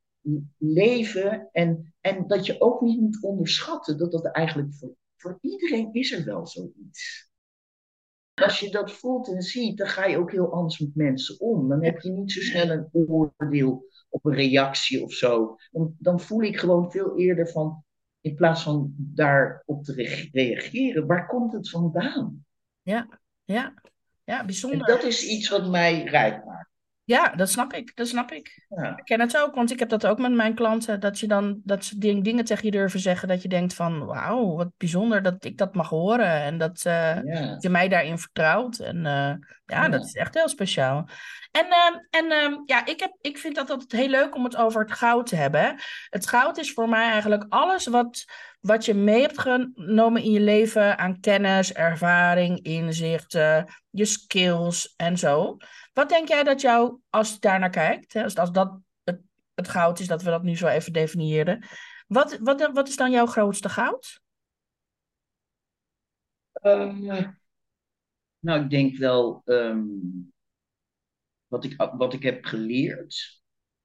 leven 0.57 1.49
en, 1.51 1.93
en 2.01 2.27
dat 2.27 2.45
je 2.45 2.61
ook 2.61 2.81
niet 2.81 2.99
moet 2.99 3.23
onderschatten 3.23 3.97
dat 3.97 4.11
dat 4.11 4.25
eigenlijk 4.25 4.73
voor 4.73 4.95
voor 5.21 5.37
iedereen 5.41 5.93
is 5.93 6.11
er 6.11 6.25
wel 6.25 6.47
zoiets. 6.47 7.31
Als 8.33 8.59
je 8.59 8.71
dat 8.71 8.91
voelt 8.91 9.27
en 9.27 9.41
ziet, 9.41 9.77
dan 9.77 9.87
ga 9.87 10.05
je 10.05 10.17
ook 10.17 10.31
heel 10.31 10.51
anders 10.53 10.79
met 10.79 10.95
mensen 10.95 11.39
om. 11.39 11.69
Dan 11.69 11.83
heb 11.83 11.99
je 11.99 12.11
niet 12.11 12.31
zo 12.31 12.41
snel 12.41 12.69
een 12.69 12.89
oordeel 12.91 13.85
op 14.09 14.25
een 14.25 14.33
reactie 14.33 15.03
of 15.03 15.13
zo. 15.13 15.55
Dan, 15.71 15.95
dan 15.99 16.19
voel 16.19 16.41
ik 16.41 16.59
gewoon 16.59 16.91
veel 16.91 17.17
eerder 17.17 17.47
van, 17.47 17.83
in 18.21 18.35
plaats 18.35 18.63
van 18.63 18.93
daarop 18.97 19.83
te 19.83 19.93
reageren, 20.31 21.07
waar 21.07 21.27
komt 21.27 21.53
het 21.53 21.69
vandaan? 21.69 22.45
Ja, 22.81 23.19
ja, 23.43 23.73
ja, 24.23 24.45
bijzonder. 24.45 24.79
En 24.79 24.95
dat 24.95 25.03
is 25.03 25.27
iets 25.27 25.49
wat 25.49 25.69
mij 25.69 26.03
rijk 26.03 26.45
maakt. 26.45 26.68
Ja, 27.09 27.29
dat 27.29 27.49
snap 27.49 27.73
ik. 27.73 27.95
Dat 27.95 28.07
snap 28.07 28.31
ik. 28.31 28.65
Ja. 28.69 28.97
Ik 28.97 29.03
ken 29.03 29.19
het 29.19 29.37
ook, 29.37 29.55
want 29.55 29.71
ik 29.71 29.79
heb 29.79 29.89
dat 29.89 30.07
ook 30.07 30.19
met 30.19 30.31
mijn 30.31 30.55
klanten. 30.55 30.99
Dat, 30.99 31.19
je 31.19 31.27
dan, 31.27 31.61
dat 31.63 31.85
ze 31.85 31.97
dingen 31.97 32.45
tegen 32.45 32.65
je 32.65 32.71
durven 32.71 32.99
zeggen. 32.99 33.27
Dat 33.27 33.41
je 33.41 33.47
denkt 33.47 33.73
van, 33.73 34.05
wauw, 34.05 34.55
wat 34.55 34.77
bijzonder 34.77 35.21
dat 35.21 35.45
ik 35.45 35.57
dat 35.57 35.75
mag 35.75 35.89
horen. 35.89 36.41
En 36.41 36.57
dat, 36.57 36.83
uh, 36.87 37.15
je 37.59 37.69
mij 37.69 37.87
daarin 37.87 38.17
vertrouwt. 38.17 38.79
En 38.79 38.95
uh, 38.95 39.03
ja, 39.03 39.37
ja, 39.65 39.89
dat 39.89 40.05
is 40.05 40.13
echt 40.13 40.33
heel 40.33 40.49
speciaal. 40.49 41.09
En, 41.51 41.65
uh, 41.65 42.21
en 42.21 42.31
ehm, 42.31 42.53
ja, 42.65 42.85
ik, 42.85 42.99
heb, 42.99 43.17
ik 43.21 43.37
vind 43.37 43.55
dat 43.55 43.69
altijd 43.69 43.91
heel 43.91 44.09
leuk 44.09 44.35
om 44.35 44.43
het 44.43 44.55
over 44.55 44.81
het 44.81 44.91
goud 44.91 45.27
te 45.27 45.35
hebben. 45.35 45.75
Het 46.09 46.27
goud 46.27 46.57
is 46.57 46.73
voor 46.73 46.89
mij 46.89 47.09
eigenlijk 47.09 47.45
alles 47.49 47.87
wat, 47.87 48.25
wat 48.59 48.85
je 48.85 48.93
mee 48.93 49.21
hebt 49.21 49.39
genomen 49.39 50.23
in 50.23 50.31
je 50.31 50.39
leven 50.39 50.97
aan 50.97 51.19
kennis, 51.19 51.73
ervaring, 51.73 52.61
inzichten, 52.61 53.73
je 53.89 54.05
skills 54.05 54.93
en 54.95 55.17
zo. 55.17 55.57
Wat 55.93 56.09
denk 56.09 56.27
jij 56.27 56.43
dat 56.43 56.61
jou, 56.61 56.99
als 57.09 57.33
je 57.33 57.39
daar 57.39 57.59
naar 57.59 57.69
kijkt, 57.69 58.13
hè, 58.13 58.23
als, 58.23 58.35
als 58.35 58.51
dat 58.51 58.79
het, 59.03 59.21
het 59.53 59.67
goud 59.67 59.99
is, 59.99 60.07
dat 60.07 60.23
we 60.23 60.29
dat 60.29 60.43
nu 60.43 60.57
zo 60.57 60.67
even 60.67 60.93
definiëren. 60.93 61.65
Wat, 62.07 62.37
wat, 62.37 62.71
wat 62.73 62.87
is 62.87 62.95
dan 62.95 63.11
jouw 63.11 63.25
grootste 63.25 63.69
goud? 63.69 64.21
Uh, 66.63 67.27
nou, 68.39 68.63
ik 68.63 68.69
denk 68.69 68.97
wel 68.97 69.41
um, 69.45 70.33
wat, 71.47 71.63
ik, 71.63 71.75
wat 71.75 72.13
ik 72.13 72.23
heb 72.23 72.45
geleerd, 72.45 73.41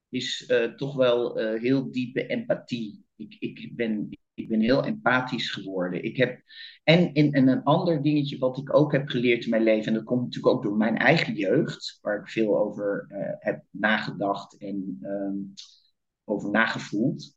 is 0.09 0.49
uh, 0.49 0.73
toch 0.73 0.95
wel 0.95 1.39
uh, 1.41 1.61
heel 1.61 1.91
diepe 1.91 2.27
empathie. 2.27 3.05
Ik, 3.15 3.35
ik, 3.39 3.75
ben, 3.75 4.09
ik 4.35 4.47
ben 4.47 4.59
heel 4.59 4.83
empathisch 4.83 5.51
geworden. 5.51 6.03
Ik 6.03 6.17
heb, 6.17 6.41
en, 6.83 7.13
en, 7.13 7.31
en 7.31 7.47
een 7.47 7.63
ander 7.63 8.01
dingetje 8.01 8.37
wat 8.37 8.57
ik 8.57 8.75
ook 8.75 8.91
heb 8.91 9.07
geleerd 9.07 9.43
in 9.43 9.49
mijn 9.49 9.63
leven, 9.63 9.87
en 9.87 9.93
dat 9.93 10.03
komt 10.03 10.23
natuurlijk 10.23 10.55
ook 10.55 10.63
door 10.63 10.77
mijn 10.77 10.97
eigen 10.97 11.33
jeugd, 11.33 11.99
waar 12.01 12.19
ik 12.19 12.29
veel 12.29 12.57
over 12.57 13.07
uh, 13.09 13.17
heb 13.39 13.63
nagedacht 13.69 14.57
en 14.57 14.99
um, 15.01 15.53
over 16.23 16.51
nagevoeld, 16.51 17.35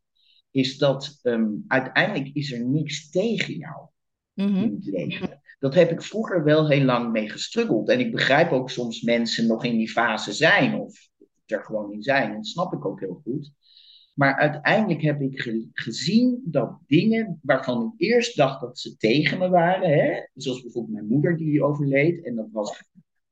is 0.51 0.77
dat 0.77 1.19
um, 1.23 1.63
uiteindelijk 1.67 2.35
is 2.35 2.51
er 2.51 2.65
niks 2.65 3.09
tegen 3.09 3.53
jou 3.53 3.87
mm 4.33 4.47
-hmm. 4.47 4.63
in 4.63 4.73
het 4.73 4.85
leven. 4.85 5.41
Dat 5.59 5.73
heb 5.73 5.91
ik 5.91 6.01
vroeger 6.01 6.43
wel 6.43 6.69
heel 6.69 6.83
lang 6.83 7.11
mee 7.11 7.29
gestruggeld. 7.29 7.89
En 7.89 7.99
ik 7.99 8.11
begrijp 8.11 8.51
ook 8.51 8.69
soms 8.69 9.01
mensen 9.01 9.47
nog 9.47 9.63
in 9.63 9.77
die 9.77 9.89
fase 9.89 10.33
zijn, 10.33 10.79
of 10.79 11.09
er 11.45 11.63
gewoon 11.63 11.91
in 11.91 12.03
zijn. 12.03 12.29
En 12.29 12.35
dat 12.35 12.47
snap 12.47 12.73
ik 12.73 12.85
ook 12.85 12.99
heel 12.99 13.21
goed. 13.23 13.51
Maar 14.19 14.35
uiteindelijk 14.35 15.01
heb 15.01 15.21
ik 15.21 15.41
gezien 15.73 16.41
dat 16.45 16.79
dingen 16.87 17.39
waarvan 17.41 17.93
ik 17.97 18.07
eerst 18.07 18.37
dacht 18.37 18.61
dat 18.61 18.79
ze 18.79 18.97
tegen 18.97 19.39
me 19.39 19.49
waren, 19.49 19.89
hè, 19.89 20.27
zoals 20.33 20.61
bijvoorbeeld 20.61 20.93
mijn 20.93 21.07
moeder 21.07 21.37
die 21.37 21.63
overleed, 21.63 22.25
en 22.25 22.35
dat 22.35 22.47
was, 22.51 22.83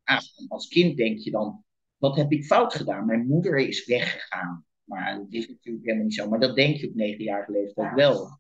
ah, 0.03 0.19
als 0.47 0.67
kind 0.67 0.97
denk 0.97 1.17
je 1.17 1.31
dan, 1.31 1.63
wat 1.97 2.15
heb 2.15 2.31
ik 2.31 2.45
fout 2.45 2.73
gedaan? 2.73 3.05
Mijn 3.05 3.27
moeder 3.27 3.57
is 3.57 3.85
weggegaan. 3.85 4.65
Maar 4.83 5.17
dat 5.17 5.27
is 5.29 5.47
natuurlijk 5.47 5.85
helemaal 5.85 6.05
niet 6.05 6.13
zo, 6.13 6.29
maar 6.29 6.39
dat 6.39 6.55
denk 6.55 6.75
je 6.75 6.87
op 6.87 6.95
negenjarige 6.95 7.51
leeftijd 7.51 7.93
wel. 7.93 8.39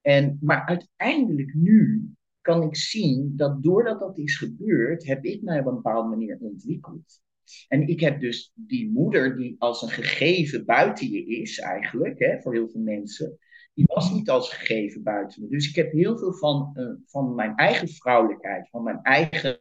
En, 0.00 0.38
maar 0.40 0.66
uiteindelijk 0.66 1.54
nu 1.54 2.10
kan 2.40 2.62
ik 2.62 2.76
zien 2.76 3.32
dat 3.36 3.62
doordat 3.62 4.00
dat 4.00 4.18
is 4.18 4.36
gebeurd, 4.36 5.06
heb 5.06 5.24
ik 5.24 5.42
mij 5.42 5.60
op 5.60 5.66
een 5.66 5.74
bepaalde 5.74 6.08
manier 6.08 6.38
ontwikkeld. 6.40 7.20
En 7.68 7.88
ik 7.88 8.00
heb 8.00 8.20
dus 8.20 8.52
die 8.54 8.90
moeder, 8.90 9.36
die 9.36 9.56
als 9.58 9.82
een 9.82 9.88
gegeven 9.88 10.64
buiten 10.64 11.10
je 11.10 11.26
is 11.26 11.58
eigenlijk, 11.58 12.18
hè, 12.18 12.40
voor 12.40 12.54
heel 12.54 12.68
veel 12.68 12.80
mensen, 12.80 13.38
die 13.74 13.84
was 13.94 14.12
niet 14.12 14.30
als 14.30 14.52
gegeven 14.54 15.02
buiten 15.02 15.42
me. 15.42 15.48
Dus 15.48 15.68
ik 15.68 15.74
heb 15.74 15.92
heel 15.92 16.18
veel 16.18 16.34
van, 16.34 16.70
uh, 16.74 16.90
van 17.06 17.34
mijn 17.34 17.54
eigen 17.54 17.88
vrouwelijkheid, 17.88 18.68
van 18.68 18.82
mijn 18.82 19.02
eigen 19.02 19.58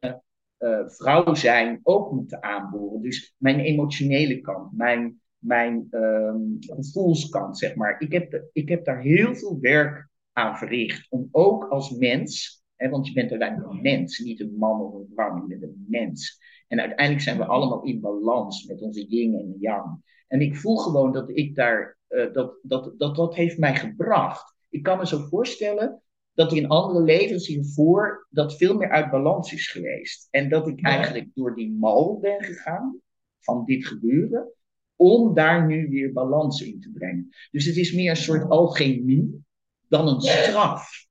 uh, 0.59 0.87
vrouw 0.89 1.33
zijn 1.33 1.79
ook 1.83 2.11
moeten 2.11 2.43
aanboren. 2.43 3.01
Dus 3.01 3.35
mijn 3.37 3.59
emotionele 3.59 4.41
kant, 4.41 4.77
mijn, 4.77 5.21
mijn 5.37 5.87
um, 5.91 6.57
gevoelskant, 6.59 7.57
zeg 7.57 7.75
maar. 7.75 8.01
Ik 8.01 8.11
heb, 8.11 8.43
ik 8.51 8.69
heb 8.69 8.85
daar 8.85 9.01
heel 9.01 9.35
veel 9.35 9.59
werk 9.59 10.09
aan 10.33 10.57
verricht. 10.57 11.07
Om 11.09 11.27
ook 11.31 11.63
als 11.67 11.91
mens, 11.91 12.63
hè, 12.75 12.89
want 12.89 13.07
je 13.07 13.13
bent 13.13 13.29
uiteindelijk 13.31 13.71
een 13.71 13.81
mens, 13.81 14.19
niet 14.19 14.39
een 14.39 14.55
man 14.57 14.81
of 14.81 14.93
een 14.93 15.11
vrouw, 15.13 15.35
je 15.35 15.57
bent 15.57 15.63
een 15.63 15.85
mens. 15.87 16.39
En 16.69 16.79
uiteindelijk 16.79 17.21
zijn 17.21 17.37
we 17.37 17.45
allemaal 17.45 17.83
in 17.83 17.99
balans 17.99 18.65
met 18.65 18.81
onze 18.81 19.05
yin 19.05 19.35
en 19.35 19.55
yang. 19.59 20.01
En 20.27 20.41
ik 20.41 20.55
voel 20.55 20.77
gewoon 20.77 21.11
dat 21.11 21.29
ik 21.29 21.55
daar, 21.55 21.97
uh, 22.09 22.33
dat, 22.33 22.53
dat, 22.61 22.93
dat, 22.97 23.15
dat 23.15 23.35
heeft 23.35 23.57
mij 23.57 23.75
gebracht. 23.75 24.55
Ik 24.69 24.83
kan 24.83 24.97
me 24.97 25.07
zo 25.07 25.17
voorstellen 25.17 26.01
dat 26.33 26.53
in 26.53 26.67
andere 26.67 27.03
levens 27.03 27.47
hiervoor 27.47 28.27
dat 28.29 28.57
veel 28.57 28.77
meer 28.77 28.89
uit 28.89 29.11
balans 29.11 29.53
is 29.53 29.67
geweest. 29.67 30.27
En 30.31 30.49
dat 30.49 30.67
ik 30.67 30.85
eigenlijk 30.85 31.27
door 31.33 31.55
die 31.55 31.71
mal 31.71 32.19
ben 32.19 32.43
gegaan 32.43 32.99
van 33.39 33.65
dit 33.65 33.85
gebeuren, 33.85 34.53
om 34.95 35.33
daar 35.33 35.67
nu 35.67 35.89
weer 35.89 36.13
balans 36.13 36.61
in 36.61 36.81
te 36.81 36.91
brengen. 36.91 37.29
Dus 37.51 37.65
het 37.65 37.77
is 37.77 37.93
meer 37.93 38.09
een 38.09 38.15
soort 38.15 38.49
alchemie 38.49 39.45
dan 39.87 40.07
een 40.07 40.21
straf. 40.21 41.07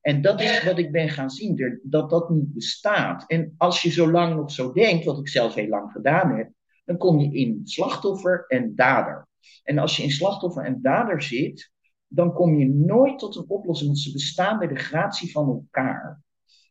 En 0.00 0.22
dat 0.22 0.40
is 0.40 0.64
wat 0.64 0.78
ik 0.78 0.92
ben 0.92 1.08
gaan 1.08 1.30
zien, 1.30 1.80
dat 1.82 2.10
dat 2.10 2.30
niet 2.30 2.54
bestaat. 2.54 3.24
En 3.26 3.54
als 3.56 3.82
je 3.82 3.90
zo 3.90 4.10
lang 4.10 4.36
nog 4.36 4.50
zo 4.50 4.72
denkt, 4.72 5.04
wat 5.04 5.18
ik 5.18 5.28
zelf 5.28 5.54
heel 5.54 5.68
lang 5.68 5.92
gedaan 5.92 6.36
heb, 6.36 6.50
dan 6.84 6.96
kom 6.96 7.18
je 7.18 7.38
in 7.38 7.60
slachtoffer 7.64 8.44
en 8.46 8.74
dader. 8.74 9.28
En 9.62 9.78
als 9.78 9.96
je 9.96 10.02
in 10.02 10.10
slachtoffer 10.10 10.64
en 10.64 10.82
dader 10.82 11.22
zit, 11.22 11.72
dan 12.06 12.32
kom 12.32 12.58
je 12.58 12.68
nooit 12.68 13.18
tot 13.18 13.36
een 13.36 13.48
oplossing, 13.48 13.88
want 13.88 14.02
ze 14.02 14.12
bestaan 14.12 14.58
bij 14.58 14.68
de 14.68 14.76
gratie 14.76 15.30
van 15.30 15.48
elkaar. 15.48 16.22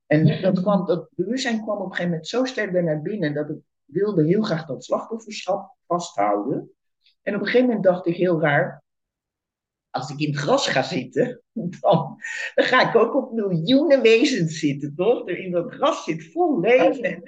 En 0.05 0.41
dat, 0.41 0.61
kwam, 0.61 0.85
dat 0.85 1.09
bewustzijn 1.15 1.61
kwam 1.61 1.77
op 1.77 1.83
een 1.83 1.89
gegeven 1.89 2.09
moment 2.09 2.27
zo 2.27 2.45
sterk 2.45 2.71
bij 2.71 2.81
naar 2.81 3.01
binnen 3.01 3.33
dat 3.33 3.49
ik 3.49 3.57
wilde 3.85 4.25
heel 4.25 4.41
graag 4.41 4.65
dat 4.65 4.83
slachtofferschap 4.83 5.75
vasthouden. 5.87 6.71
En 7.21 7.35
op 7.35 7.39
een 7.39 7.45
gegeven 7.45 7.67
moment 7.67 7.83
dacht 7.83 8.05
ik 8.05 8.15
heel 8.15 8.41
raar, 8.41 8.83
als 9.97 10.09
ik 10.09 10.19
in 10.19 10.29
het 10.29 10.39
gras 10.39 10.67
ga 10.67 10.83
zitten, 10.83 11.41
dan, 11.53 12.17
dan 12.55 12.65
ga 12.65 12.89
ik 12.89 12.95
ook 12.95 13.15
op 13.15 13.31
miljoenen 13.31 14.01
wezens 14.01 14.59
zitten, 14.59 14.95
toch? 14.95 15.29
Er 15.29 15.37
in 15.37 15.51
dat 15.51 15.73
gras 15.73 16.03
zit 16.03 16.31
vol 16.31 16.59
leven. 16.59 17.23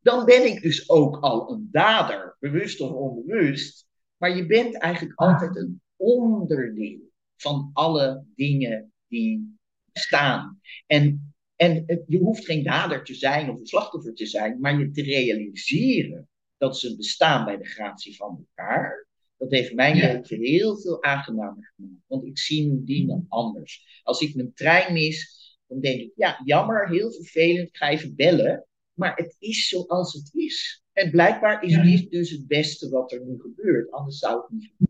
Dan 0.00 0.24
ben 0.24 0.46
ik 0.46 0.62
dus 0.62 0.88
ook 0.88 1.16
al 1.16 1.52
een 1.52 1.68
dader, 1.72 2.36
bewust 2.38 2.80
of 2.80 2.90
onbewust. 2.90 3.86
Maar 4.16 4.36
je 4.36 4.46
bent 4.46 4.78
eigenlijk 4.78 5.18
altijd 5.18 5.56
een 5.56 5.80
onderdeel 5.96 7.10
van 7.36 7.70
alle 7.72 8.24
dingen 8.34 8.92
die 9.08 9.58
bestaan. 9.92 10.60
En, 10.86 11.34
en 11.56 12.02
je 12.06 12.18
hoeft 12.18 12.44
geen 12.44 12.64
dader 12.64 13.04
te 13.04 13.14
zijn 13.14 13.50
of 13.50 13.58
een 13.58 13.66
slachtoffer 13.66 14.14
te 14.14 14.26
zijn, 14.26 14.60
maar 14.60 14.78
je 14.78 14.90
te 14.90 15.02
realiseren 15.02 16.28
dat 16.56 16.78
ze 16.78 16.96
bestaan 16.96 17.44
bij 17.44 17.56
de 17.56 17.66
gratie 17.66 18.16
van 18.16 18.46
elkaar. 18.46 19.08
Dat 19.40 19.50
heeft 19.50 19.74
mijn 19.74 19.96
leven 19.96 20.40
heel 20.40 20.80
veel 20.80 21.02
aangenamer 21.02 21.72
gemaakt. 21.76 22.04
Want 22.06 22.24
ik 22.24 22.38
zie 22.38 22.66
nu 22.66 22.84
dingen 22.84 23.26
anders. 23.28 24.00
Als 24.02 24.20
ik 24.20 24.34
mijn 24.34 24.54
trein 24.54 24.92
mis, 24.92 25.38
dan 25.66 25.80
denk 25.80 26.00
ik, 26.00 26.12
ja, 26.16 26.40
jammer, 26.44 26.88
heel 26.88 27.12
vervelend, 27.12 27.68
ik 27.68 27.76
ga 27.76 27.88
even 27.88 28.16
bellen. 28.16 28.66
Maar 28.92 29.16
het 29.16 29.36
is 29.38 29.68
zoals 29.68 30.12
het 30.12 30.34
is. 30.34 30.82
En 30.92 31.10
blijkbaar 31.10 31.62
is 31.62 31.74
dit 31.74 32.10
dus 32.10 32.30
het 32.30 32.46
beste 32.46 32.88
wat 32.88 33.12
er 33.12 33.24
nu 33.24 33.40
gebeurt. 33.40 33.90
Anders 33.90 34.18
zou 34.18 34.40
het 34.40 34.50
niet 34.50 34.72
gebeuren. 34.76 34.88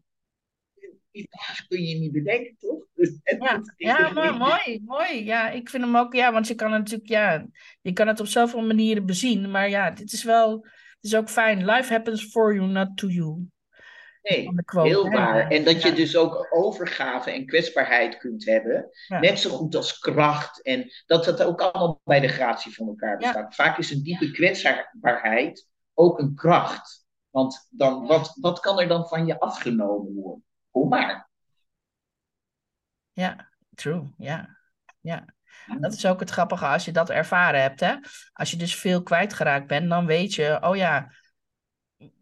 Iets 1.11 1.67
kun 1.69 1.83
je 1.83 1.95
niet 1.95 2.13
bedenken, 2.13 2.57
toch? 2.59 2.87
Dus, 2.95 3.19
ja, 3.39 3.63
ja 3.77 4.13
maar 4.13 4.37
mooi, 4.37 4.81
mooi. 4.85 5.25
Ja, 5.25 5.51
ik 5.51 5.69
vind 5.69 5.85
hem 5.85 5.97
ook, 5.97 6.15
ja, 6.15 6.33
want 6.33 6.49
je 6.49 6.55
kan 6.55 6.73
het 6.73 6.81
natuurlijk, 6.81 7.11
ja, 7.11 7.47
je 7.81 7.93
kan 7.93 8.09
het 8.09 8.21
op 8.21 8.27
zoveel 8.27 8.63
manieren 8.63 9.07
bezien. 9.07 9.51
Maar 9.51 9.69
ja, 9.69 9.91
dit 9.91 10.13
is 10.13 10.25
wel, 10.25 10.53
het 10.63 11.05
is 11.05 11.15
ook 11.15 11.31
fijn. 11.31 11.65
Life 11.65 11.93
happens 11.93 12.25
for 12.25 12.55
you, 12.55 12.67
not 12.67 12.97
to 12.97 13.09
you. 13.09 13.49
Nee, 14.23 14.49
heel 14.67 15.11
waar. 15.11 15.51
En 15.51 15.65
dat 15.65 15.83
je 15.83 15.93
dus 15.93 16.17
ook 16.17 16.47
overgave 16.51 17.31
en 17.31 17.47
kwetsbaarheid 17.47 18.17
kunt 18.17 18.45
hebben. 18.45 18.89
Net 19.09 19.39
zo 19.39 19.51
goed 19.51 19.75
als 19.75 19.99
kracht. 19.99 20.63
En 20.63 20.91
dat 21.07 21.25
dat 21.25 21.43
ook 21.43 21.61
allemaal 21.61 22.01
bij 22.05 22.21
de 22.21 22.29
gratie 22.29 22.75
van 22.75 22.87
elkaar 22.87 23.17
bestaat. 23.17 23.55
Vaak 23.55 23.79
is 23.79 23.91
een 23.91 24.03
diepe 24.03 24.31
kwetsbaarheid 24.31 25.69
ook 25.95 26.19
een 26.19 26.35
kracht. 26.35 27.07
Want 27.31 27.67
dan, 27.71 28.07
wat, 28.07 28.37
wat 28.41 28.61
kan 28.61 28.81
er 28.81 28.89
dan 28.89 29.09
van 29.09 29.27
je 29.27 29.41
afgenomen 29.41 30.15
worden? 30.15 30.45
Kom 30.71 30.89
maar. 30.89 31.29
Ja, 33.13 33.51
true. 33.75 34.15
Ja. 34.17 34.57
ja. 35.01 35.25
Dat 35.79 35.93
is 35.93 36.07
ook 36.07 36.21
het 36.21 36.31
grappige 36.31 36.67
als 36.67 36.85
je 36.85 36.93
dat 36.93 37.11
ervaren 37.11 37.61
hebt. 37.61 37.81
Hè? 37.81 37.95
Als 38.33 38.51
je 38.51 38.57
dus 38.57 38.75
veel 38.75 39.03
kwijtgeraakt 39.03 39.67
bent, 39.67 39.89
dan 39.89 40.07
weet 40.07 40.35
je, 40.35 40.59
oh 40.61 40.77
ja, 40.77 41.13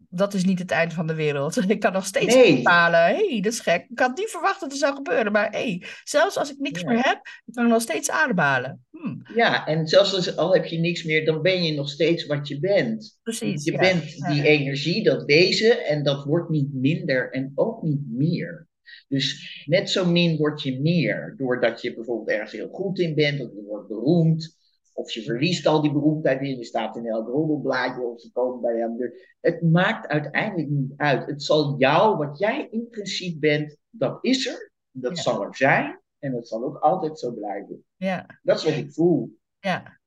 dat 0.09 0.33
is 0.33 0.45
niet 0.45 0.59
het 0.59 0.71
einde 0.71 0.95
van 0.95 1.07
de 1.07 1.13
wereld. 1.15 1.57
Ik 1.69 1.79
kan 1.79 1.93
nog 1.93 2.05
steeds 2.05 2.35
Nee. 2.35 2.55
bepalen, 2.55 2.99
hey, 2.99 3.39
dat 3.41 3.53
is 3.53 3.59
gek. 3.59 3.85
Ik 3.89 3.99
had 3.99 4.17
niet 4.17 4.29
verwacht 4.29 4.59
dat 4.59 4.71
het 4.71 4.79
zou 4.79 4.95
gebeuren, 4.95 5.31
maar 5.31 5.49
hey, 5.51 5.83
zelfs 6.03 6.37
als 6.37 6.51
ik 6.51 6.59
niks 6.59 6.81
Ja. 6.81 6.87
meer 6.89 7.03
heb, 7.03 7.21
kan 7.53 7.63
ik 7.65 7.71
nog 7.71 7.81
steeds 7.81 8.09
ademhalen. 8.09 8.85
Hm, 8.91 9.15
Ja, 9.35 9.65
en 9.67 9.87
zelfs 9.87 10.13
als, 10.13 10.37
al 10.37 10.53
heb 10.53 10.65
je 10.65 10.77
niks 10.77 11.03
meer, 11.03 11.25
dan 11.25 11.41
ben 11.41 11.63
je 11.63 11.73
nog 11.73 11.89
steeds 11.89 12.25
wat 12.25 12.47
je 12.47 12.59
bent. 12.59 13.17
precies. 13.23 13.63
Je 13.63 13.71
ja. 13.71 13.79
bent 13.79 14.13
Ja. 14.15 14.33
die 14.33 14.43
energie, 14.43 15.03
dat 15.03 15.23
wezen, 15.25 15.85
en 15.85 16.03
dat 16.03 16.25
wordt 16.25 16.49
niet 16.49 16.73
minder 16.73 17.31
en 17.31 17.51
ook 17.55 17.81
niet 17.83 18.01
meer. 18.07 18.67
Dus 19.07 19.63
net 19.65 19.89
zo 19.89 20.05
min 20.05 20.37
word 20.37 20.61
je 20.61 20.79
meer, 20.81 21.33
doordat 21.37 21.81
je 21.81 21.93
bijvoorbeeld 21.93 22.29
ergens 22.29 22.51
heel 22.51 22.69
goed 22.71 22.99
in 22.99 23.15
bent, 23.15 23.39
of 23.41 23.49
je 23.53 23.63
wordt 23.67 23.87
beroemd, 23.87 24.57
of 24.99 25.11
je 25.11 25.21
verliest 25.21 25.65
al 25.65 25.81
die 25.81 25.91
beroemdheid 25.91 26.39
weer, 26.39 26.57
je 26.57 26.63
staat 26.63 26.95
in 26.95 27.05
elk 27.07 27.27
roddelblaadje, 27.27 28.01
of 28.01 28.19
ze 28.21 28.31
komen 28.31 28.61
bij 28.61 28.73
de 28.73 28.95
deur. 28.97 29.37
Het 29.41 29.61
maakt 29.61 30.07
uiteindelijk 30.07 30.69
niet 30.69 30.93
uit. 30.97 31.25
Het 31.25 31.43
zal 31.43 31.75
jou, 31.77 32.17
wat 32.17 32.39
jij 32.39 32.67
in 32.71 32.87
principe 32.89 33.39
bent, 33.39 33.77
dat 33.89 34.17
is 34.21 34.47
er, 34.47 34.71
dat 34.91 35.15
Ja. 35.15 35.21
zal 35.23 35.43
er 35.43 35.55
zijn, 35.55 36.01
en 36.19 36.31
dat 36.31 36.47
zal 36.47 36.63
ook 36.63 36.77
altijd 36.77 37.19
zo 37.19 37.33
blijven. 37.33 37.83
Ja, 37.95 38.39
Dat 38.43 38.57
is 38.57 38.63
wat 38.63 38.73
ik 38.73 38.93
voel. 38.93 39.37
ja. 39.59 39.97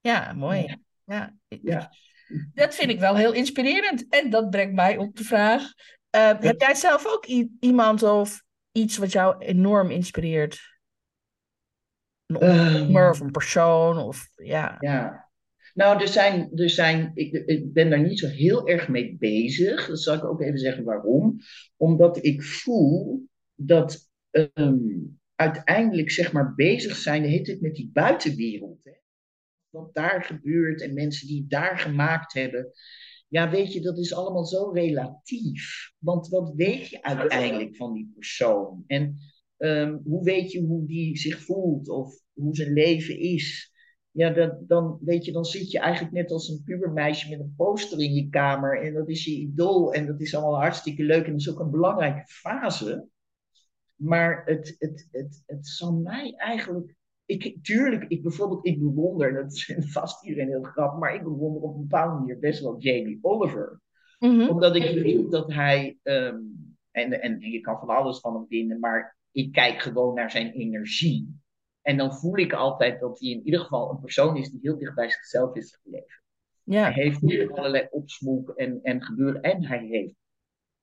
Ja, 0.00 0.32
mooi. 0.32 0.76
Ja. 1.04 1.34
Ja. 1.48 1.90
Dat 2.54 2.74
vind 2.74 2.90
ik 2.90 2.98
wel 3.00 3.16
heel 3.16 3.32
inspirerend. 3.32 4.06
En 4.08 4.30
dat 4.30 4.50
brengt 4.50 4.74
mij 4.74 4.96
op 4.96 5.16
de 5.16 5.24
vraag: 5.24 5.72
eh, 6.10 6.40
heb 6.40 6.60
jij 6.60 6.74
zelf 6.74 7.06
ook 7.06 7.26
iemand 7.60 8.02
of 8.02 8.42
iets 8.72 8.96
wat 8.96 9.12
jou 9.12 9.38
enorm 9.38 9.90
inspireert? 9.90 10.60
Een 12.30 12.48
ondernemer 12.48 13.02
Ehm. 13.02 13.10
of 13.10 13.20
een 13.20 13.30
persoon? 13.30 13.98
Of, 13.98 14.30
ja. 14.34 14.76
Ja. 14.80 15.28
Nou, 15.74 16.00
er 16.00 16.08
zijn, 16.08 16.50
er 16.54 16.70
zijn 16.70 17.10
ik, 17.14 17.32
ik 17.46 17.72
ben 17.72 17.90
daar 17.90 18.02
niet 18.02 18.18
zo 18.18 18.26
heel 18.26 18.68
erg 18.68 18.88
mee 18.88 19.16
bezig. 19.18 19.86
Dat 19.86 20.02
zal 20.02 20.14
ik 20.14 20.24
ook 20.24 20.40
even 20.40 20.58
zeggen 20.58 20.84
waarom. 20.84 21.36
Omdat 21.76 22.24
ik 22.24 22.42
voel 22.42 23.26
dat 23.54 24.08
ehm, 24.30 24.78
uiteindelijk, 25.34 26.10
zeg 26.10 26.32
maar, 26.32 26.54
bezig 26.54 26.96
zijn 26.96 27.24
hele 27.24 27.42
tijd 27.42 27.60
met 27.60 27.74
die 27.74 27.90
buitenwereld. 27.92 28.78
Hè? 28.84 28.92
Wat 29.68 29.94
daar 29.94 30.24
gebeurt 30.24 30.82
en 30.82 30.94
mensen 30.94 31.26
die 31.26 31.40
het 31.40 31.50
daar 31.50 31.78
gemaakt 31.78 32.32
hebben. 32.32 32.70
Ja, 33.28 33.50
weet 33.50 33.72
je, 33.72 33.80
dat 33.80 33.98
is 33.98 34.14
allemaal 34.14 34.44
zo 34.44 34.70
relatief. 34.70 35.92
Want 35.98 36.28
wat 36.28 36.52
weet 36.56 36.88
je 36.88 37.02
uiteindelijk 37.02 37.76
van 37.76 37.92
die 37.92 38.10
persoon? 38.14 38.84
En 38.86 39.18
ehm, 39.60 39.98
hoe 40.04 40.24
weet 40.24 40.52
je 40.52 40.60
hoe 40.60 40.86
die 40.86 41.18
zich 41.18 41.44
voelt 41.44 41.88
of 41.88 42.14
hoe 42.32 42.54
zijn 42.56 42.72
leven 42.72 43.18
is? 43.18 43.72
Ja, 44.10 44.30
dat, 44.30 44.68
dan, 44.68 44.98
weet 45.00 45.24
je, 45.24 45.32
dan 45.32 45.44
zit 45.44 45.70
je 45.70 45.78
eigenlijk 45.78 46.14
net 46.14 46.30
als 46.30 46.48
een 46.48 46.62
pubermeisje 46.64 47.30
met 47.30 47.40
een 47.40 47.54
poster 47.56 48.00
in 48.00 48.12
je 48.12 48.28
kamer. 48.28 48.82
En 48.82 48.94
dat 48.94 49.08
is 49.08 49.24
je 49.24 49.30
idool. 49.30 49.92
En 49.94 50.06
dat 50.06 50.20
is 50.20 50.34
allemaal 50.34 50.60
hartstikke 50.60 51.02
leuk. 51.02 51.24
En 51.24 51.30
dat 51.30 51.40
is 51.40 51.50
ook 51.50 51.60
een 51.60 51.70
belangrijke 51.70 52.24
fase. 52.26 53.08
Maar 53.94 54.42
het, 54.44 54.76
het, 54.78 55.08
het, 55.10 55.42
het 55.46 55.66
zal 55.66 55.92
mij 55.92 56.34
eigenlijk. 56.36 56.94
Ik, 57.24 57.58
tuurlijk, 57.62 58.04
ik 58.08 58.22
bijvoorbeeld, 58.22 58.66
ik 58.66 58.80
bewonder, 58.80 59.34
dat 59.34 59.52
is 59.52 59.74
vast 59.92 60.24
iedereen 60.24 60.48
heel 60.48 60.62
grappig, 60.62 60.98
maar 60.98 61.14
ik 61.14 61.22
bewonder 61.22 61.62
op 61.62 61.74
een 61.74 61.80
bepaalde 61.80 62.18
manier 62.18 62.38
best 62.38 62.60
wel 62.60 62.78
Jamie 62.78 63.18
Oliver 63.22 63.80
Mhm. 64.20 64.48
omdat 64.48 64.76
ik 64.76 64.82
vind 64.82 65.30
dat 65.30 65.52
hij, 65.52 65.98
ehm, 66.02 66.38
en, 66.90 67.20
en 67.20 67.40
je 67.40 67.60
kan 67.60 67.78
van 67.78 67.88
alles 67.88 68.20
van 68.20 68.34
hem 68.34 68.46
vinden, 68.48 68.78
maar 68.78 69.16
ik 69.32 69.52
kijk 69.52 69.80
gewoon 69.80 70.14
naar 70.14 70.30
zijn 70.30 70.52
energie. 70.52 71.38
En 71.82 71.96
dan 71.96 72.14
voel 72.14 72.38
ik 72.38 72.52
altijd 72.52 73.00
dat 73.00 73.20
hij 73.20 73.28
in 73.28 73.44
ieder 73.44 73.60
geval 73.60 73.90
een 73.90 74.00
persoon 74.00 74.36
is 74.36 74.50
die 74.50 74.60
heel 74.62 74.78
dicht 74.78 74.94
bij 74.94 75.10
zichzelf 75.10 75.54
is 75.56 75.78
gebleven. 75.82 76.22
Hij 76.64 76.74
Ja. 76.74 76.90
heeft 76.90 77.20
niet 77.22 77.50
allerlei 77.50 77.86
opsmoek 77.90 78.50
en, 78.50 78.78
en 78.82 79.02
gebeuren. 79.02 79.42
En 79.42 79.64
hij 79.64 79.86
heeft 79.86 80.14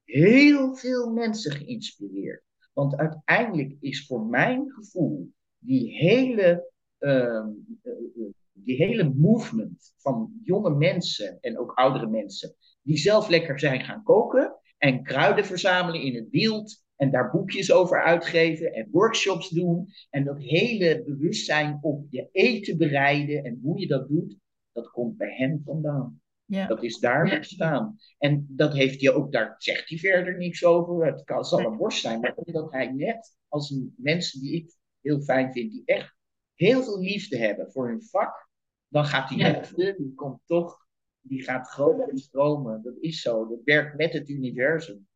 heel 0.03 0.75
veel 0.75 1.11
mensen 1.11 1.51
geïnspireerd. 1.51 2.43
Want 2.73 2.95
uiteindelijk 2.97 3.75
is 3.79 4.05
voor 4.05 4.25
mijn 4.25 4.71
gevoel 4.71 5.33
die 5.57 5.97
hele, 5.97 6.71
ehm, 6.97 7.47
eh, 7.81 7.91
eh, 7.91 8.31
die 8.51 8.75
hele 8.75 9.13
movement 9.15 9.93
van 9.97 10.39
jonge 10.43 10.69
mensen 10.75 11.37
en 11.41 11.57
ook 11.59 11.71
oudere 11.73 12.07
mensen, 12.07 12.55
die 12.81 12.97
zelf 12.97 13.27
lekker 13.29 13.59
zijn 13.59 13.81
gaan 13.83 14.03
koken 14.03 14.55
en 14.77 15.03
kruiden 15.03 15.45
verzamelen 15.45 16.01
in 16.01 16.15
het 16.15 16.29
wild 16.29 16.85
en 16.97 17.11
daar 17.11 17.31
boekjes 17.31 17.71
over 17.71 18.03
uitgeven 18.03 18.73
en 18.73 18.87
workshops 18.91 19.49
doen 19.49 19.89
en 20.09 20.23
dat 20.23 20.39
hele 20.39 21.03
bewustzijn 21.05 21.77
op 21.81 22.05
je 22.09 22.29
eten 22.31 22.77
bereiden 22.77 23.43
en 23.43 23.59
hoe 23.63 23.79
je 23.79 23.87
dat 23.87 24.07
doet, 24.07 24.35
dat 24.71 24.91
komt 24.91 25.17
bij 25.17 25.35
hem 25.35 25.61
vandaan. 25.65 26.21
Ja. 26.45 26.67
Dat 26.67 26.83
is 26.83 26.99
daar 26.99 27.31
ontstaan. 27.35 27.97
En 28.17 28.45
dat 28.49 28.73
heeft 28.73 29.01
hij 29.01 29.13
ook, 29.13 29.31
daar 29.31 29.55
zegt 29.57 29.89
hij 29.89 29.97
verder 29.97 30.37
niks 30.37 30.65
over. 30.65 31.05
Het 31.05 31.23
kan, 31.23 31.45
zal 31.45 31.59
een 31.59 31.77
worst 31.77 32.01
zijn, 32.01 32.19
maar 32.19 32.33
omdat 32.35 32.71
hij 32.71 32.91
net 32.91 33.37
als 33.47 33.71
een, 33.71 33.93
mensen 33.97 34.41
die 34.41 34.53
ik 34.55 34.73
heel 35.01 35.21
fijn 35.21 35.51
vind, 35.51 35.71
die 35.71 35.81
echt 35.85 36.15
heel 36.53 36.83
veel 36.83 36.99
liefde 36.99 37.37
hebben 37.37 37.71
voor 37.71 37.87
hun 37.87 38.03
vak, 38.03 38.49
dan 38.87 39.05
gaat 39.05 39.29
die 39.29 39.37
Ja. 39.37 39.57
liefde, 39.57 39.95
die 39.97 40.13
komt 40.15 40.39
toch, 40.45 40.87
die 41.21 41.43
gaat 41.43 41.67
groter 41.67 42.19
stromen. 42.19 42.83
Dat 42.83 42.95
is 42.99 43.21
zo. 43.21 43.47
Dat 43.47 43.63
werkt 43.63 43.97
met 43.97 44.13
het 44.13 44.29
universum. 44.29 45.07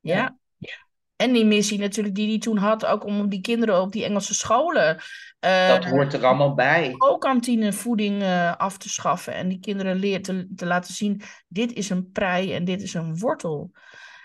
Ja. 0.00 0.35
En 1.16 1.32
die 1.32 1.44
missie 1.44 1.78
natuurlijk 1.78 2.14
die 2.14 2.28
hij 2.28 2.38
toen 2.38 2.56
had, 2.56 2.86
ook 2.86 3.04
om 3.04 3.28
die 3.28 3.40
kinderen 3.40 3.80
op 3.80 3.92
die 3.92 4.04
Engelse 4.04 4.34
scholen 4.34 4.98
eh, 5.40 5.68
Dat 5.68 5.84
hoort 5.84 6.12
er 6.12 6.24
allemaal 6.24 6.54
bij. 6.54 6.94
ook 6.98 7.20
kantinevoeding 7.20 8.22
eh, 8.22 8.56
af 8.56 8.78
te 8.78 8.88
schaffen. 8.88 9.34
En 9.34 9.48
die 9.48 9.60
kinderen 9.60 9.96
leer, 9.96 10.22
te, 10.22 10.48
te 10.56 10.66
laten 10.66 10.94
zien, 10.94 11.20
dit 11.48 11.72
is 11.72 11.90
een 11.90 12.10
prei 12.10 12.52
en 12.54 12.64
dit 12.64 12.82
is 12.82 12.94
een 12.94 13.18
wortel. 13.18 13.70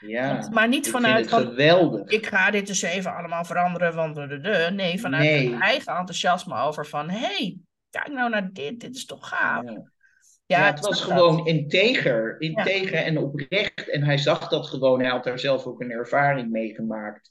Ja. 0.07 0.49
maar 0.51 0.67
niet 0.67 0.89
vanuit 0.89 1.29
van, 1.29 1.41
geweldig. 1.41 2.07
ik 2.09 2.25
ga 2.25 2.51
dit 2.51 2.69
eens 2.69 2.81
even 2.81 3.15
allemaal 3.15 3.45
veranderen, 3.45 3.95
want 3.95 4.15
de, 4.15 4.27
de, 4.27 4.39
de. 4.39 4.69
Nee, 4.73 4.99
vanuit 4.99 5.23
Nee. 5.23 5.49
hun 5.49 5.61
eigen 5.61 5.95
enthousiasme 5.95 6.55
over 6.61 6.85
van, 6.85 7.09
hé, 7.09 7.17
hey, 7.19 7.57
kijk 7.89 8.07
nou 8.07 8.29
naar 8.29 8.49
dit, 8.53 8.79
dit 8.79 8.95
is 8.95 9.05
toch 9.05 9.27
gaaf. 9.27 9.63
Ja. 9.63 9.91
Ja, 10.51 10.65
het 10.71 10.79
was 10.79 11.07
dat. 11.07 11.17
gewoon 11.17 11.45
integer, 11.47 12.35
integer 12.41 12.93
en 12.93 13.17
oprecht. 13.17 13.89
En 13.89 14.03
hij 14.03 14.17
zag 14.17 14.47
dat 14.47 14.67
gewoon. 14.67 14.99
Hij 14.99 15.09
had 15.09 15.23
daar 15.23 15.39
zelf 15.39 15.65
ook 15.65 15.81
een 15.81 15.91
ervaring 15.91 16.49
mee 16.49 16.73
gemaakt. 16.75 17.29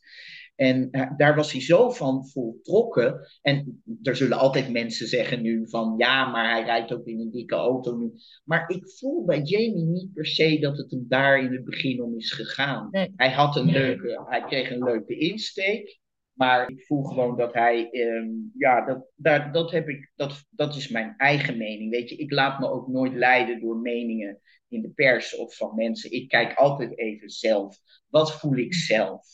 En 0.56 0.88
eh, 0.90 1.10
daar 1.16 1.34
was 1.36 1.52
hij 1.52 1.60
zo 1.60 1.90
van 1.90 2.28
voltrokken. 2.28 3.28
En 3.42 3.82
er 4.02 4.16
zullen 4.16 4.38
altijd 4.38 4.70
mensen 4.72 5.06
zeggen 5.06 5.42
nu 5.42 5.68
van 5.68 5.94
ja, 5.96 6.30
maar 6.30 6.50
hij 6.50 6.64
rijdt 6.64 6.92
ook 6.92 7.06
in 7.06 7.20
een 7.20 7.30
dikke 7.30 7.54
auto 7.54 7.96
nu. 7.96 8.12
Maar 8.44 8.68
ik 8.70 8.90
voel 8.98 9.24
bij 9.24 9.40
Jamie 9.42 9.84
niet 9.84 10.12
per 10.12 10.26
se 10.26 10.58
dat 10.58 10.76
het 10.76 10.90
hem 10.90 11.04
daar 11.08 11.38
in 11.38 11.52
het 11.52 11.64
begin 11.64 12.02
om 12.02 12.16
is 12.16 12.32
gegaan. 12.32 12.88
Nee. 12.90 13.12
Hij 13.16 13.30
had 13.30 13.56
een 13.56 13.66
Nee. 13.66 13.74
leuke, 13.74 14.22
hij 14.28 14.42
kreeg 14.44 14.70
een 14.70 14.82
leuke 14.84 15.16
insteek. 15.16 15.99
Maar 16.40 16.70
ik 16.70 16.84
voel 16.86 17.02
gewoon 17.02 17.36
dat 17.36 17.54
hij, 17.54 17.90
ehm, 17.90 18.28
ja, 18.54 18.84
dat, 18.84 19.06
daar, 19.14 19.52
dat, 19.52 19.70
heb 19.70 19.88
ik, 19.88 20.12
dat, 20.14 20.44
dat 20.50 20.76
is 20.76 20.88
mijn 20.88 21.14
eigen 21.16 21.56
mening. 21.56 21.90
Weet 21.90 22.08
je, 22.08 22.16
ik 22.16 22.30
laat 22.32 22.58
me 22.58 22.70
ook 22.70 22.88
nooit 22.88 23.14
leiden 23.14 23.60
door 23.60 23.76
meningen 23.76 24.40
in 24.68 24.82
de 24.82 24.88
pers 24.88 25.36
of 25.36 25.56
van 25.56 25.74
mensen. 25.74 26.12
Ik 26.12 26.28
kijk 26.28 26.54
altijd 26.58 26.98
even 26.98 27.30
zelf. 27.30 27.78
Wat 28.08 28.38
voel 28.38 28.56
ik 28.56 28.74
zelf? 28.74 29.26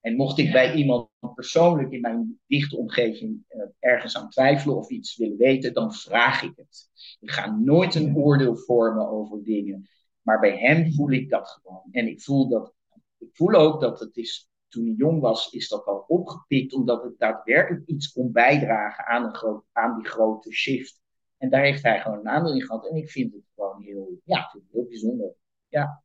En 0.00 0.16
mocht 0.16 0.38
ik 0.38 0.46
Ja. 0.46 0.52
bij 0.52 0.74
iemand 0.74 1.08
persoonlijk 1.34 1.90
in 1.90 2.00
mijn 2.00 2.40
dichte 2.46 2.76
omgeving 2.76 3.44
eh, 3.48 3.60
ergens 3.78 4.16
aan 4.16 4.30
twijfelen 4.30 4.76
of 4.76 4.90
iets 4.90 5.16
willen 5.16 5.36
weten, 5.36 5.74
dan 5.74 5.92
vraag 5.94 6.42
ik 6.42 6.52
het. 6.56 6.88
Ik 7.20 7.30
ga 7.30 7.56
nooit 7.56 7.94
een 7.94 8.16
oordeel 8.16 8.56
vormen 8.56 9.08
over 9.08 9.44
dingen. 9.44 9.88
Maar 10.22 10.40
bij 10.40 10.58
hem 10.58 10.92
voel 10.92 11.10
ik 11.10 11.30
dat 11.30 11.48
gewoon. 11.48 11.82
En 11.90 12.08
ik 12.08 12.22
voel, 12.22 12.48
dat, 12.48 12.74
ik 13.18 13.28
voel 13.32 13.52
ook 13.54 13.80
dat 13.80 14.00
het 14.00 14.16
is 14.16 14.48
toen 14.68 14.84
hij 14.84 14.94
jong 14.96 15.20
was, 15.20 15.50
is 15.50 15.68
dat 15.68 15.84
al 15.84 16.04
opgepikt, 16.06 16.72
omdat 16.72 17.02
het 17.02 17.18
daadwerkelijk 17.18 17.86
iets 17.86 18.12
kon 18.12 18.32
bijdragen 18.32 19.06
aan, 19.06 19.24
een 19.24 19.34
groot, 19.34 19.64
aan 19.72 19.96
die 19.96 20.06
grote 20.06 20.52
shift. 20.52 21.00
En 21.38 21.50
daar 21.50 21.62
heeft 21.62 21.82
hij 21.82 22.00
gewoon 22.00 22.18
een 22.18 22.28
aandeel 22.28 22.54
in 22.54 22.62
gehad. 22.62 22.88
En 22.88 22.96
ik 22.96 23.10
vind 23.10 23.32
het 23.32 23.42
gewoon 23.54 23.82
heel, 23.82 24.20
ja, 24.24 24.38
ik 24.38 24.50
vind 24.50 24.62
het 24.62 24.72
heel 24.72 24.86
bijzonder. 24.88 25.34
Ja. 25.68 26.02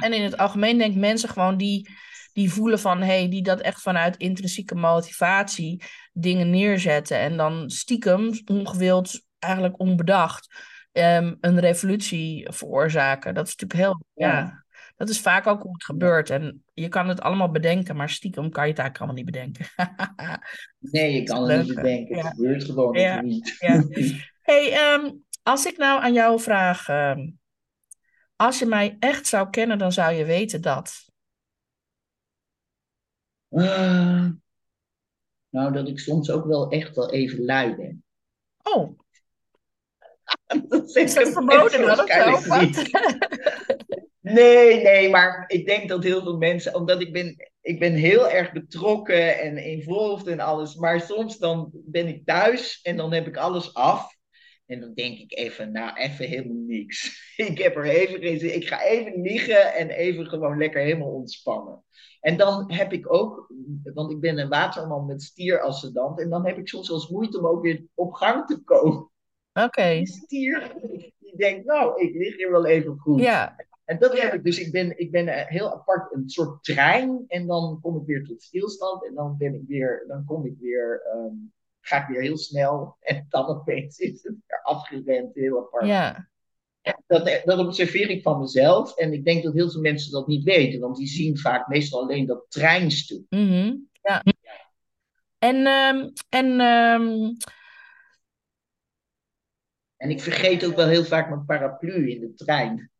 En 0.00 0.12
in 0.12 0.22
het 0.22 0.36
algemeen 0.36 0.78
denk 0.78 0.94
ik 0.94 1.00
mensen 1.00 1.28
gewoon 1.28 1.56
die, 1.56 1.88
die 2.32 2.52
voelen 2.52 2.78
van, 2.78 3.02
hey, 3.02 3.28
die 3.28 3.42
dat 3.42 3.60
echt 3.60 3.82
vanuit 3.82 4.16
intrinsieke 4.16 4.74
motivatie 4.74 5.82
dingen 6.12 6.50
neerzetten. 6.50 7.18
En 7.18 7.36
dan 7.36 7.70
stiekem, 7.70 8.30
ongewild, 8.44 9.22
eigenlijk 9.38 9.80
onbedacht, 9.80 10.54
ehm, 10.92 11.34
een 11.40 11.60
revolutie 11.60 12.52
veroorzaken. 12.52 13.34
Dat 13.34 13.46
is 13.46 13.56
natuurlijk 13.56 13.80
heel, 13.80 14.04
ja. 14.12 14.38
Ja. 14.38 14.63
Dat 14.96 15.08
is 15.08 15.20
vaak 15.20 15.46
ook 15.46 15.62
hoe 15.62 15.72
het 15.72 15.84
gebeurt. 15.84 16.30
En 16.30 16.64
je 16.74 16.88
kan 16.88 17.08
het 17.08 17.20
allemaal 17.20 17.50
bedenken, 17.50 17.96
maar 17.96 18.10
stiekem 18.10 18.50
kan 18.50 18.64
je 18.64 18.70
het 18.70 18.78
eigenlijk 18.78 18.98
allemaal 18.98 19.16
niet 19.16 19.32
bedenken. 19.32 19.66
Nee, 20.78 21.12
je 21.12 21.22
kan 21.22 21.48
het 21.48 21.66
niet 21.66 21.74
bedenken. 21.74 22.16
Ja. 22.16 22.22
Het 22.24 22.34
gebeurt 22.34 22.64
gewoon 22.64 22.94
Ja. 22.98 23.20
niet. 23.20 23.56
Ja. 23.58 23.84
hey, 24.40 24.72
ehm, 24.72 25.12
als 25.42 25.66
ik 25.66 25.76
nou 25.76 26.02
aan 26.02 26.12
jou 26.12 26.40
vraag, 26.40 26.88
ehm, 26.88 27.30
als 28.36 28.58
je 28.58 28.66
mij 28.66 28.96
echt 28.98 29.26
zou 29.26 29.50
kennen, 29.50 29.78
dan 29.78 29.92
zou 29.92 30.14
je 30.14 30.24
weten 30.24 30.60
dat. 30.60 31.12
Ah, 33.50 34.28
nou, 35.48 35.72
dat 35.72 35.88
ik 35.88 35.98
soms 35.98 36.30
ook 36.30 36.44
wel 36.44 36.70
echt 36.70 36.96
wel 36.96 37.12
even 37.12 37.44
lui 37.44 37.74
ben. 37.76 38.04
Oh, 38.62 38.98
Dat 40.68 40.96
is 40.96 41.14
dat 41.14 41.28
verboden 41.28 41.86
mensen 41.86 42.06
dan 42.16 42.34
of 42.34 42.42
zo? 42.42 42.60
Nee, 44.24 44.82
nee, 44.82 45.10
maar 45.10 45.44
ik 45.46 45.66
denk 45.66 45.88
dat 45.88 46.02
heel 46.02 46.22
veel 46.22 46.36
mensen, 46.36 46.74
omdat 46.74 47.00
ik 47.00 47.12
ben, 47.12 47.50
ik 47.60 47.78
ben 47.78 47.92
heel 47.92 48.30
erg 48.30 48.52
betrokken 48.52 49.38
en 49.38 49.58
involved 49.58 50.26
en 50.26 50.40
alles, 50.40 50.74
maar 50.74 51.00
soms 51.00 51.38
dan 51.38 51.70
ben 51.72 52.06
ik 52.08 52.26
thuis 52.26 52.80
en 52.82 52.96
dan 52.96 53.12
heb 53.12 53.26
ik 53.26 53.36
alles 53.36 53.74
af. 53.74 54.16
En 54.66 54.80
dan 54.80 54.94
denk 54.94 55.18
ik 55.18 55.38
even, 55.38 55.72
nou, 55.72 55.96
even 55.96 56.28
helemaal 56.28 56.62
niks. 56.66 57.22
Ik 57.36 57.58
heb 57.58 57.76
er 57.76 57.84
even 57.84 58.20
geen 58.20 58.38
zin. 58.38 58.54
Ik 58.54 58.68
ga 58.68 58.82
even 58.82 59.22
liggen 59.22 59.74
en 59.74 59.90
even 59.90 60.26
gewoon 60.26 60.58
lekker 60.58 60.82
helemaal 60.82 61.12
ontspannen. 61.12 61.84
En 62.20 62.36
dan 62.36 62.72
heb 62.72 62.92
ik 62.92 63.12
ook, 63.12 63.52
want 63.94 64.10
ik 64.10 64.20
ben 64.20 64.38
een 64.38 64.48
waterman 64.48 65.06
met 65.06 65.22
stierascendant, 65.22 66.20
en 66.20 66.30
dan 66.30 66.46
heb 66.46 66.58
ik 66.58 66.68
soms 66.68 66.88
wel 66.88 66.96
eens 66.96 67.08
moeite 67.08 67.38
om 67.38 67.46
ook 67.46 67.62
weer 67.62 67.84
op 67.94 68.12
gang 68.12 68.46
te 68.46 68.62
komen. 68.64 69.10
Oké. 69.52 69.88
Die 69.88 70.06
stier, 70.06 70.72
die 71.18 71.36
denkt, 71.36 71.66
nou, 71.66 72.02
ik 72.02 72.14
lig 72.14 72.36
hier 72.36 72.50
wel 72.50 72.66
even 72.66 72.98
goed. 72.98 73.20
Ja. 73.20 73.56
En 73.84 73.98
dat 73.98 74.20
heb 74.20 74.32
ik 74.32 74.44
dus. 74.44 74.58
Ik 74.58 74.72
ben, 74.72 74.98
ik 74.98 75.10
ben 75.10 75.28
eh, 75.28 75.46
heel 75.46 75.72
apart 75.72 76.14
een 76.14 76.28
soort 76.28 76.64
trein. 76.64 77.24
En 77.26 77.46
dan 77.46 77.78
kom 77.82 77.96
ik 77.96 78.06
weer 78.06 78.24
tot 78.24 78.42
stilstand. 78.42 79.06
En 79.06 79.14
dan 79.14 79.36
ben 79.36 79.54
ik 79.54 79.62
weer, 79.66 80.04
dan 80.08 80.24
kom 80.24 80.46
ik 80.46 80.54
weer, 80.60 81.02
ehm, 81.12 81.34
ga 81.80 82.02
ik 82.02 82.08
weer 82.08 82.22
heel 82.22 82.38
snel. 82.38 82.96
En 83.00 83.26
dan 83.28 83.46
opeens 83.46 83.98
is 83.98 84.22
het 84.22 84.36
weer 84.46 84.62
afgerend, 84.62 85.34
heel 85.34 85.58
apart. 85.58 85.86
Ja. 85.86 86.28
Dat, 87.06 87.42
dat 87.44 87.58
observeer 87.58 88.10
ik 88.10 88.22
van 88.22 88.40
mezelf. 88.40 88.96
En 88.96 89.12
ik 89.12 89.24
denk 89.24 89.42
dat 89.42 89.54
heel 89.54 89.70
veel 89.70 89.80
mensen 89.80 90.12
dat 90.12 90.26
niet 90.26 90.44
weten. 90.44 90.80
Want 90.80 90.96
die 90.96 91.06
zien 91.06 91.38
vaak 91.38 91.68
meestal 91.68 92.02
alleen 92.02 92.26
dat 92.26 92.46
treinstuk. 92.48 93.22
Mhm. 93.28 93.76
Ja. 94.02 94.22
En, 95.38 95.66
ehm, 95.66 96.10
en 96.28 96.60
ehm, 96.60 97.32
En 100.04 100.10
ik 100.10 100.20
vergeet 100.20 100.64
ook 100.64 100.76
wel 100.76 100.88
heel 100.88 101.04
vaak 101.04 101.28
mijn 101.28 101.44
paraplu 101.44 102.10
in 102.10 102.20
de 102.20 102.34
trein. 102.34 102.90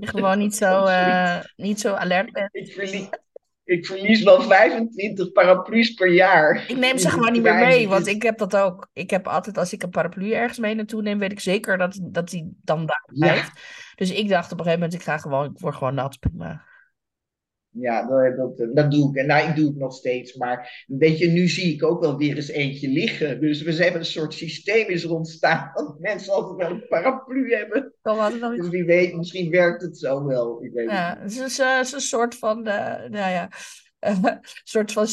Je 0.00 0.06
gewoon 0.16 0.38
niet 0.38 0.56
zo, 0.56 0.84
eh, 0.84 1.40
niet 1.56 1.80
zo 1.80 1.94
alert 1.94 2.32
bent. 2.32 2.54
Ik 2.54 2.72
verlies, 2.72 3.08
ik 3.64 3.86
verlies 3.86 4.22
wel 4.22 4.42
25 4.42 5.32
paraplu's 5.32 5.94
per 5.94 6.08
jaar. 6.12 6.64
Ik 6.68 6.76
neem 6.76 6.98
ze 6.98 7.10
gewoon 7.10 7.32
niet 7.32 7.42
meer 7.42 7.54
mee, 7.54 7.88
want 7.88 8.06
ik 8.06 8.22
heb 8.22 8.38
dat 8.38 8.56
ook. 8.56 8.88
Ik 8.92 9.10
heb 9.10 9.28
altijd, 9.28 9.58
als 9.58 9.72
ik 9.72 9.82
een 9.82 9.90
paraplu 9.90 10.32
ergens 10.32 10.58
mee 10.58 10.74
naartoe 10.74 11.02
neem, 11.02 11.18
weet 11.18 11.32
ik 11.32 11.40
zeker 11.40 11.78
dat, 11.78 11.98
dat 12.02 12.28
die 12.28 12.58
dan 12.62 12.86
daar 12.86 13.04
Ja. 13.12 13.26
blijft. 13.26 13.60
Dus 13.94 14.10
ik 14.10 14.28
dacht 14.28 14.52
op 14.52 14.58
een 14.58 14.64
gegeven 14.64 14.80
moment, 14.84 15.00
ik 15.00 15.06
ga 15.06 15.18
gewoon, 15.18 15.44
ik 15.44 15.58
word 15.58 15.74
gewoon 15.74 15.94
nat, 15.94 16.18
prima. 16.18 16.64
Ja, 17.80 18.06
dat, 18.06 18.56
dat, 18.56 18.74
dat 18.76 18.90
doe 18.90 19.10
ik. 19.10 19.16
En 19.16 19.26
nou, 19.26 19.48
ik 19.48 19.56
doe 19.56 19.66
het 19.66 19.76
nog 19.76 19.94
steeds. 19.94 20.34
Maar 20.34 20.84
weet 20.86 21.18
je, 21.18 21.26
nu 21.28 21.48
zie 21.48 21.74
ik 21.74 21.84
ook 21.84 22.00
wel 22.00 22.16
weer 22.16 22.36
eens 22.36 22.48
eentje 22.48 22.88
liggen. 22.88 23.40
Dus 23.40 23.62
we 23.62 23.74
hebben 23.74 24.00
een 24.00 24.06
soort 24.06 24.34
systeem 24.34 24.88
is 24.88 25.04
er 25.04 25.14
ontstaan. 25.14 25.70
Dat 25.74 25.98
mensen 25.98 26.32
altijd 26.32 26.56
wel 26.56 26.70
een 26.70 26.86
paraplu 26.88 27.54
hebben. 27.54 27.94
Dus 28.56 28.68
wie 28.68 28.84
weet, 28.84 29.16
misschien 29.16 29.50
werkt 29.50 29.82
het 29.82 29.98
zo 29.98 30.24
wel. 30.24 30.64
Ik 30.64 30.72
weet 30.72 30.90
Ja, 30.90 31.08
het 31.08 31.22
niet. 31.22 31.38
het 31.38 31.46
is, 31.50 31.58
eh, 31.58 31.76
het 31.76 31.86
is 31.86 31.92
een 31.92 32.00
soort 32.00 32.34
van, 32.34 32.66
eh, 32.66 33.10
nou 33.10 33.30
ja, 33.32 33.48
een 34.00 34.38
soort 34.64 34.92
van 34.92 35.06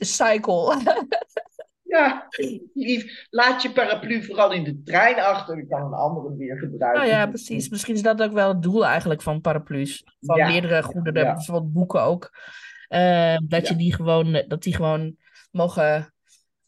cycle. 0.00 0.76
Ja, 1.90 2.28
lief. 2.74 3.26
Laat 3.30 3.62
je 3.62 3.72
paraplu 3.72 4.24
vooral 4.24 4.52
in 4.52 4.64
de 4.64 4.82
trein 4.82 5.20
achter. 5.20 5.56
Dan 5.56 5.66
kan 5.68 5.86
een 5.92 5.98
andere 5.98 6.36
weer 6.36 6.58
gebruiken. 6.58 7.00
Nou 7.02 7.12
ja, 7.14 7.26
precies. 7.26 7.68
Misschien 7.68 7.94
is 7.94 8.02
dat 8.02 8.22
ook 8.22 8.32
wel 8.32 8.48
het 8.48 8.62
doel 8.62 8.86
eigenlijk 8.86 9.22
van 9.22 9.40
paraplu's. 9.40 10.04
Van 10.20 10.36
Ja. 10.36 10.46
meerdere 10.48 10.82
goederen, 10.82 11.24
Ja. 11.24 11.34
bijvoorbeeld 11.34 11.72
boeken 11.72 12.02
ook. 12.02 12.30
Eh, 12.88 13.36
dat, 13.46 13.68
je 13.68 13.76
die 13.76 13.94
gewoon, 13.94 14.44
dat 14.48 14.62
die 14.62 14.74
gewoon 14.74 15.16
mogen 15.50 16.14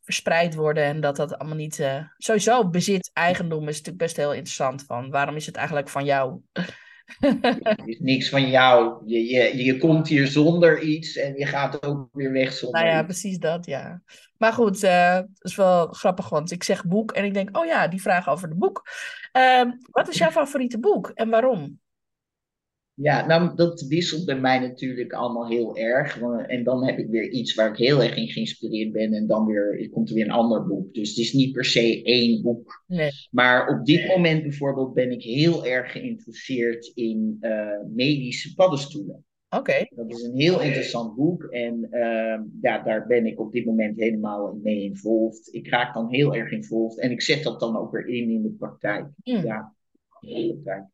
verspreid 0.01 0.55
worden 0.55 0.85
en 0.85 1.01
dat 1.01 1.17
dat 1.17 1.39
allemaal 1.39 1.57
niet... 1.57 1.79
eh, 1.79 2.05
Sowieso 2.19 2.69
bezit, 2.69 3.11
eigendom 3.13 3.63
is 3.69 3.77
natuurlijk 3.77 3.99
best 3.99 4.17
heel 4.17 4.33
interessant. 4.33 4.85
Van 4.85 5.11
waarom 5.11 5.37
is 5.37 5.47
het 5.47 5.57
eigenlijk 5.57 5.89
van 5.89 6.05
jou? 6.05 6.41
Het 7.19 7.83
is 7.85 7.99
niks 7.99 8.29
van 8.29 8.51
jou. 8.51 9.03
Je, 9.07 9.25
je, 9.25 9.65
je 9.65 9.79
komt 9.79 10.09
hier 10.09 10.27
zonder 10.27 10.81
iets 10.81 11.17
en 11.17 11.37
je 11.37 11.47
gaat 11.47 11.87
ook 11.87 12.09
weer 12.13 12.33
weg 12.33 12.53
zonder 12.53 12.81
Nou 12.81 12.93
ja, 12.93 12.99
iets. 12.99 13.07
precies 13.07 13.39
dat, 13.39 13.67
ja. 13.67 14.03
Maar 14.39 14.53
goed, 14.53 14.83
eh 14.83 15.15
dat 15.15 15.51
is 15.51 15.57
wel 15.57 15.87
grappig, 15.87 16.29
want 16.29 16.51
ik 16.51 16.63
zeg 16.63 16.85
boek 16.85 17.13
en 17.13 17.25
ik 17.25 17.35
denk, 17.35 17.57
oh 17.59 17.67
ja, 17.67 17.89
die 17.89 18.03
vraag 18.03 18.29
over 18.29 18.49
de 18.49 18.55
boek. 18.55 18.83
Ehm, 19.33 19.71
wat 19.91 20.09
is 20.09 20.19
jouw 20.19 20.31
favoriete 20.31 20.79
boek 20.79 21.11
en 21.15 21.29
waarom? 21.29 21.81
Ja, 22.95 23.27
nou, 23.27 23.57
dat 23.57 23.81
wisselt 23.89 24.25
bij 24.25 24.41
mij 24.41 24.59
natuurlijk 24.59 25.13
allemaal 25.13 25.49
heel 25.49 25.77
erg. 25.77 26.21
En 26.47 26.65
dan 26.65 26.87
heb 26.87 26.99
ik 26.99 27.09
weer 27.09 27.31
iets 27.31 27.55
waar 27.55 27.71
ik 27.71 27.77
heel 27.77 28.03
erg 28.03 28.17
in 28.17 28.29
geïnspireerd 28.29 28.93
ben. 28.93 29.13
En 29.13 29.27
dan 29.27 29.47
weer, 29.47 29.89
komt 29.91 30.09
er 30.09 30.15
weer 30.15 30.25
een 30.25 30.31
ander 30.31 30.67
boek. 30.67 30.95
Dus 30.95 31.09
het 31.09 31.19
is 31.19 31.33
niet 31.33 31.53
per 31.53 31.65
se 31.65 32.03
één 32.03 32.43
boek. 32.43 32.85
Nee. 32.87 33.11
Maar 33.31 33.69
op 33.69 33.87
dit 33.87 34.07
moment 34.07 34.43
bijvoorbeeld 34.43 34.95
ben 34.95 35.11
ik 35.11 35.23
heel 35.23 35.67
erg 35.67 35.93
geïnteresseerd 35.93 36.91
in 36.95 37.37
eh, 37.41 37.81
medische 37.95 38.55
paddenstoelen. 38.55 39.25
Oké, 39.57 39.87
Dat 39.91 40.11
is 40.11 40.23
een 40.23 40.37
heel 40.37 40.61
interessant 40.61 41.15
boek. 41.15 41.43
En 41.43 41.87
ehm, 41.91 42.43
ja, 42.61 42.83
daar 42.83 43.07
ben 43.07 43.27
ik 43.27 43.41
op 43.41 43.53
dit 43.53 43.65
moment 43.65 43.97
helemaal 43.97 44.59
mee 44.63 44.83
involved. 44.83 45.49
Ik 45.51 45.69
raak 45.69 45.95
dan 45.95 46.09
heel 46.11 46.35
erg 46.35 46.51
involved. 46.51 46.99
En 46.99 47.11
ik 47.11 47.23
zet 47.23 47.43
dat 47.43 47.61
dan 47.61 47.77
ook 47.77 47.93
weer 47.93 48.07
in 48.07 48.31
in 48.31 48.43
de 48.43 48.51
praktijk. 48.51 49.07
Hmm. 49.23 49.45
Ja, 49.45 49.75
in 50.21 50.49
de 50.49 50.61
praktijk. 50.63 50.92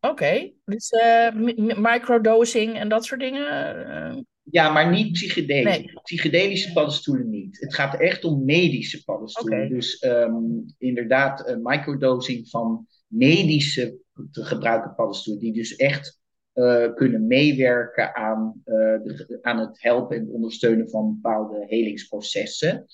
Oké. 0.00 0.52
Dus 0.64 0.90
eh, 0.90 1.32
mi- 1.34 1.54
mi- 1.56 1.74
microdosing 1.76 2.74
en 2.78 2.88
dat 2.88 3.04
soort 3.04 3.20
dingen? 3.20 3.46
eh, 3.86 4.16
Ja, 4.42 4.70
maar 4.72 4.90
niet 4.90 5.12
psychedelisch. 5.12 5.76
Nee. 5.78 5.92
Psychedelische 6.02 6.72
paddenstoelen 6.72 7.28
niet. 7.30 7.60
Het 7.60 7.74
gaat 7.74 8.00
echt 8.00 8.24
om 8.24 8.44
medische 8.44 9.04
paddenstoelen. 9.04 9.68
Dus 9.68 9.98
ehm, 9.98 10.44
inderdaad, 10.78 11.46
eh, 11.46 11.56
microdosing 11.62 12.48
van 12.48 12.86
medische 13.06 13.98
te 14.30 14.44
gebruiken 14.44 14.94
paddenstoelen, 14.94 15.42
die 15.42 15.52
dus 15.52 15.76
echt 15.76 16.16
kunnen 16.94 17.26
meewerken 17.26 18.14
aan, 18.14 18.60
de, 18.64 19.38
aan 19.42 19.58
het 19.58 19.82
helpen 19.82 20.16
en 20.16 20.28
ondersteunen 20.28 20.90
van 20.90 21.14
bepaalde 21.20 21.64
helingsprocessen. 21.68 22.86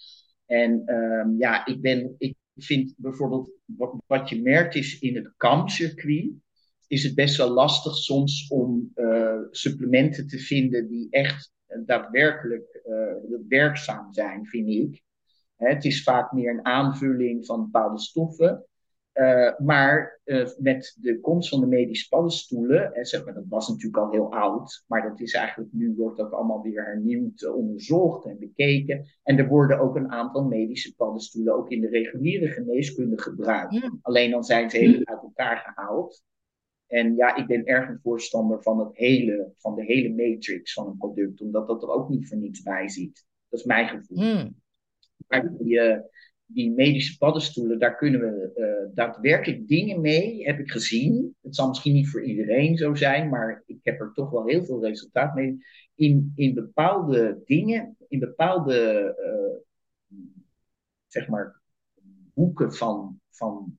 En 0.47 0.83
ehm, 0.87 1.29
ja, 1.39 1.67
ik, 1.67 1.81
ben, 1.81 2.15
ik 2.19 2.35
vind 2.57 2.95
bijvoorbeeld, 2.97 3.53
wat, 3.65 3.95
wat 4.07 4.29
je 4.29 4.43
merkt 4.43 4.75
is 4.75 4.99
in 4.99 5.15
het 5.17 5.33
kampcircuit, 5.37 6.31
is 6.95 7.03
het 7.03 7.15
best 7.15 7.37
wel 7.37 7.51
lastig 7.51 7.97
soms 7.97 8.49
om 8.49 8.91
eh, 8.95 9.39
supplementen 9.51 10.27
te 10.27 10.39
vinden 10.39 10.89
die 10.89 11.07
echt 11.11 11.53
eh, 11.67 11.79
daadwerkelijk 11.87 12.81
eh, 12.85 13.39
werkzaam 13.49 14.13
zijn, 14.13 14.47
vind 14.47 14.69
ik. 14.69 15.03
Hè, 15.57 15.69
het 15.69 15.85
is 15.85 16.03
vaak 16.03 16.33
meer 16.33 16.51
een 16.51 16.65
aanvulling 16.65 17.47
van 17.47 17.63
bepaalde 17.63 17.99
stoffen. 17.99 18.67
Uh, 19.15 19.59
maar 19.59 20.21
met 20.59 20.97
de 21.01 21.21
komst 21.21 21.49
van 21.49 21.61
de 21.61 21.67
medische 21.67 22.09
paddenstoelen, 22.09 22.95
en 22.95 23.05
zeg 23.05 23.25
maar, 23.25 23.35
dat 23.35 23.45
was 23.49 23.69
natuurlijk 23.69 23.97
al 23.97 24.11
heel 24.11 24.33
oud, 24.33 24.85
maar 24.87 25.09
dat 25.09 25.21
is 25.21 25.35
eigenlijk 25.35 25.73
nu 25.73 25.95
wordt 25.97 26.17
dat 26.17 26.33
allemaal 26.33 26.63
weer 26.63 26.85
hernieuwd 26.85 27.53
onderzocht 27.53 28.27
en 28.27 28.39
bekeken. 28.39 29.07
En 29.23 29.39
er 29.39 29.49
worden 29.49 29.79
ook 29.79 29.97
een 29.97 30.11
aantal 30.11 30.45
medische 30.45 30.95
paddenstoelen 30.95 31.55
ook 31.55 31.71
in 31.71 31.81
de 31.81 31.89
reguliere 31.89 32.49
geneeskunde 32.49 33.21
gebruikt. 33.21 33.75
Ja. 33.75 33.93
Alleen 34.03 34.31
dan 34.31 34.45
zijn 34.45 34.71
ze 34.71 34.79
even 34.79 35.09
uit 35.09 35.23
elkaar 35.23 35.57
gehaald. 35.57 36.23
En 36.95 37.17
ja, 37.17 37.37
ik 37.37 37.47
ben 37.47 37.65
erg 37.65 37.89
een 37.89 38.01
voorstander 38.03 38.63
van 38.63 38.79
het 38.79 38.97
hele, 38.97 39.53
van 39.57 39.75
de 39.75 39.85
hele 39.85 40.09
matrix 40.09 40.73
van 40.73 40.87
een 40.87 40.97
product, 40.97 41.41
omdat 41.41 41.67
dat 41.67 41.83
er 41.83 41.89
ook 41.89 42.09
niet 42.09 42.29
voor 42.29 42.37
niets 42.37 42.63
bij 42.63 42.89
zit. 42.89 43.27
Dat 43.49 43.61
is 43.61 43.67
mijn 43.67 43.89
gevoel. 43.89 44.19
Hmm. 44.19 44.55
Maar 45.27 45.57
die, 45.59 45.75
uh, 45.75 45.99
die 46.47 46.71
medische 46.71 47.19
paddenstoelen, 47.19 47.79
daar 47.79 47.97
kunnen 47.97 48.21
we 48.21 48.53
uh, 48.57 48.95
daadwerkelijk 48.95 49.69
dingen 49.69 50.01
mee, 50.01 50.45
heb 50.47 50.59
ik 50.59 50.71
gezien. 50.71 51.37
Het 51.43 51.57
zal 51.57 51.69
misschien 51.69 51.95
niet 51.95 52.09
voor 52.09 52.25
iedereen 52.25 52.77
zo 52.77 52.95
zijn, 52.95 53.29
maar 53.29 53.63
ik 53.67 53.79
heb 53.83 54.01
er 54.01 54.13
toch 54.13 54.31
wel 54.31 54.47
heel 54.47 54.65
veel 54.65 54.85
resultaat 54.85 55.35
mee. 55.35 55.65
In, 55.95 56.33
in 56.35 56.55
bepaalde 56.55 57.43
dingen, 57.45 57.97
in 58.09 58.19
bepaalde, 58.19 59.15
uh, 59.21 60.19
zeg 61.07 61.29
maar, 61.29 61.61
boeken 62.35 62.73
van, 62.73 63.21
van 63.31 63.79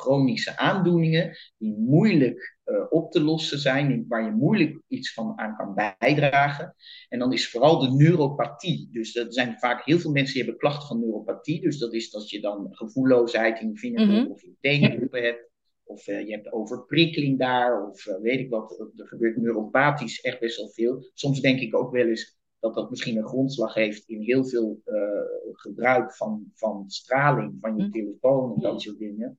chronische 0.00 0.56
aandoeningen 0.56 1.36
die 1.58 1.76
moeilijk 1.78 2.58
uh, 2.64 2.86
op 2.90 3.12
te 3.12 3.22
lossen 3.22 3.58
zijn, 3.58 4.04
waar 4.08 4.24
je 4.24 4.30
moeilijk 4.30 4.82
iets 4.88 5.12
van 5.12 5.38
aan 5.38 5.56
kan 5.56 5.74
bijdragen. 5.98 6.74
En 7.08 7.18
dan 7.18 7.32
is 7.32 7.50
vooral 7.50 7.78
de 7.78 7.90
neuropathie. 7.90 8.88
Dus 8.92 9.16
er 9.16 9.32
zijn 9.32 9.58
vaak 9.58 9.84
heel 9.84 9.98
veel 9.98 10.10
mensen 10.10 10.34
die 10.34 10.42
hebben 10.42 10.60
klachten 10.60 10.88
van 10.88 11.00
neuropathie. 11.00 11.60
Dus 11.60 11.78
dat 11.78 11.94
is 11.94 12.10
dat 12.10 12.30
je 12.30 12.40
dan 12.40 12.68
gevoelloosheid 12.70 13.60
in 13.60 13.68
je 13.68 13.78
vingertoppen 13.78 14.16
mm 14.16 14.24
-hmm. 14.24 14.32
of 14.32 14.42
je 14.42 14.54
teennettoppen 14.60 15.22
hebt. 15.22 15.48
Of 15.84 16.08
uh, 16.08 16.26
je 16.26 16.32
hebt 16.32 16.52
overprikkeling 16.52 17.38
daar, 17.38 17.88
of 17.88 18.06
uh, 18.06 18.20
weet 18.20 18.38
ik 18.38 18.50
wat. 18.50 18.92
Er 18.96 19.06
gebeurt 19.08 19.36
neuropathisch 19.36 20.20
echt 20.20 20.40
best 20.40 20.56
wel 20.56 20.68
veel. 20.68 21.10
Soms 21.14 21.40
denk 21.40 21.60
ik 21.60 21.76
ook 21.76 21.92
wel 21.92 22.06
eens 22.06 22.38
dat 22.58 22.74
dat 22.74 22.90
misschien 22.90 23.16
een 23.16 23.26
grondslag 23.26 23.74
heeft 23.74 24.08
in 24.08 24.20
heel 24.20 24.44
veel 24.44 24.80
gebruik 25.52 26.14
van, 26.14 26.50
van 26.54 26.84
straling 26.86 27.56
van 27.60 27.76
je 27.76 27.90
telefoon 27.90 28.54
en 28.54 28.60
dat 28.60 28.82
soort 28.82 28.98
dingen. 28.98 29.38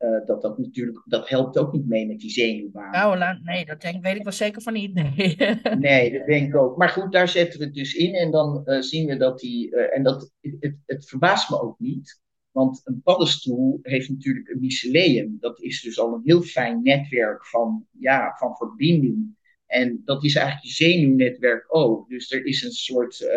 Uh, 0.00 0.26
dat 0.26 0.42
dat 0.42 0.58
natuurlijk, 0.58 1.02
dat 1.04 1.28
helpt 1.28 1.58
ook 1.58 1.72
niet 1.72 1.86
mee 1.86 2.06
met 2.06 2.18
die 2.18 2.30
zenuwbaan. 2.30 2.90
Nou, 2.90 3.38
nee, 3.42 3.64
dat 3.64 3.80
denk, 3.80 4.02
weet 4.02 4.16
ik 4.16 4.22
wel 4.22 4.32
zeker 4.32 4.62
van 4.62 4.72
niet. 4.72 4.94
Nee. 4.94 5.36
nee, 5.78 6.18
dat 6.18 6.26
denk 6.26 6.48
ik 6.48 6.56
ook. 6.56 6.76
Maar 6.76 6.88
goed, 6.88 7.12
daar 7.12 7.28
zetten 7.28 7.58
we 7.58 7.64
het 7.64 7.74
dus 7.74 7.94
in 7.94 8.14
en 8.14 8.30
dan 8.30 8.62
uh, 8.64 8.80
zien 8.80 9.06
we 9.06 9.16
dat 9.16 9.38
die, 9.38 9.70
uh, 9.70 9.96
en 9.96 10.02
dat, 10.02 10.32
het, 10.60 10.76
het 10.86 11.08
verbaast 11.08 11.50
me 11.50 11.60
ook 11.60 11.78
niet. 11.78 12.20
Want 12.50 12.80
een 12.84 13.00
paddenstoel 13.02 13.78
heeft 13.82 14.08
natuurlijk 14.08 14.48
een 14.48 14.60
mycelium. 14.60 15.36
Dat 15.40 15.60
is 15.60 15.82
dus 15.82 15.98
al 15.98 16.14
een 16.14 16.22
heel 16.24 16.42
fijn 16.42 16.82
netwerk 16.82 17.46
van, 17.46 17.86
ja, 17.98 18.34
van 18.38 18.56
verbinding. 18.56 19.38
En 19.66 20.02
dat 20.04 20.24
is 20.24 20.34
eigenlijk 20.34 20.66
je 20.66 20.72
zenuwnetwerk 20.72 21.64
ook. 21.68 22.08
Dus 22.08 22.32
er 22.32 22.44
is 22.44 22.62
een 22.62 22.72
soort 22.72 23.30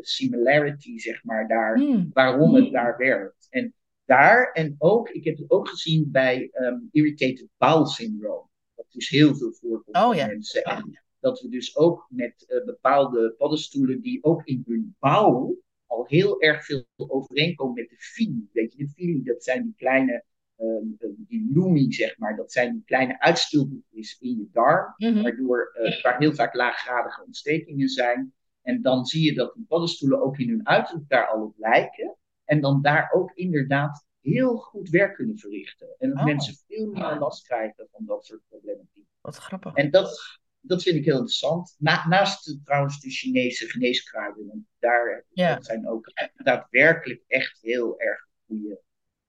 similarity, 0.00 0.98
zeg 0.98 1.24
maar, 1.24 1.48
daar, 1.48 1.78
mm. 1.78 2.10
waarom 2.12 2.54
het 2.54 2.72
daar 2.72 2.96
werkt. 2.96 3.46
En 3.50 3.74
daar, 4.04 4.52
en 4.52 4.74
ook, 4.78 5.08
ik 5.08 5.24
heb 5.24 5.36
het 5.36 5.50
ook 5.50 5.68
gezien 5.68 6.10
bij 6.10 6.50
um, 6.52 6.88
irritated 6.92 7.48
bowel 7.56 7.86
syndrome. 7.86 8.48
Dat 8.74 8.86
is 8.88 9.08
heel 9.08 9.36
veel 9.36 9.52
voorkomt 9.52 9.96
oh, 9.96 10.14
ja. 10.14 10.26
mensen. 10.26 10.62
En 10.62 11.02
dat 11.20 11.40
we 11.40 11.48
dus 11.48 11.76
ook 11.76 12.06
met 12.08 12.44
uh, 12.48 12.64
bepaalde 12.64 13.34
paddenstoelen 13.38 14.00
die 14.00 14.24
ook 14.24 14.44
in 14.44 14.62
hun 14.66 14.96
bouw 14.98 15.56
al 15.86 16.04
heel 16.06 16.40
erg 16.40 16.64
veel 16.64 16.84
overeenkomen 16.96 17.74
met 17.74 17.88
de 17.88 17.96
fili. 17.98 18.48
Weet 18.52 18.72
je, 18.72 18.78
de 18.78 18.88
fili, 18.88 19.22
dat 19.22 19.44
zijn 19.44 19.62
die 19.62 19.74
kleine, 19.76 20.24
um, 20.58 20.96
die 20.98 21.50
lumi, 21.52 21.92
zeg 21.92 22.18
maar, 22.18 22.36
dat 22.36 22.52
zijn 22.52 22.72
die 22.72 22.82
kleine 22.84 23.20
uitstulpjes 23.20 24.18
in 24.20 24.36
je 24.38 24.48
darm, 24.52 24.94
mhm. 24.96 25.22
waardoor, 25.22 25.76
uh, 25.82 26.02
waar 26.02 26.18
heel 26.18 26.34
vaak 26.34 26.54
laaggradige 26.54 27.24
ontstekingen 27.24 27.88
zijn. 27.88 28.32
En 28.62 28.82
dan 28.82 29.04
zie 29.04 29.24
je 29.24 29.34
dat 29.34 29.54
die 29.54 29.64
paddenstoelen 29.68 30.22
ook 30.22 30.38
in 30.38 30.48
hun 30.48 30.66
uiterlijk 30.68 31.08
daar 31.08 31.26
al 31.26 31.42
op 31.42 31.54
lijken. 31.58 32.16
En 32.44 32.60
dan 32.60 32.82
daar 32.82 33.10
ook 33.12 33.32
inderdaad 33.34 34.06
heel 34.20 34.56
goed 34.56 34.88
werk 34.88 35.14
kunnen 35.14 35.38
verrichten. 35.38 35.88
En 35.98 36.08
dat 36.08 36.18
oh. 36.18 36.24
mensen 36.24 36.54
veel 36.66 36.90
meer 36.90 37.18
last 37.18 37.46
krijgen 37.46 37.88
van 37.90 38.04
dat 38.06 38.26
soort 38.26 38.40
problematiek. 38.48 39.06
Wat 39.20 39.36
grappig. 39.36 39.74
En 39.74 39.90
dat, 39.90 40.38
dat 40.60 40.82
vind 40.82 40.96
ik 40.96 41.04
heel 41.04 41.14
interessant. 41.14 41.74
naast 41.78 42.58
trouwens 42.64 43.00
de 43.00 43.10
Chinese 43.10 43.68
geneeskruiden. 43.68 44.46
Want 44.46 44.62
daar 44.78 45.24
zijn 45.60 45.88
ook 45.88 46.12
daadwerkelijk 46.34 47.22
echt 47.26 47.58
heel 47.60 48.00
erg 48.00 48.26
goede 48.46 48.80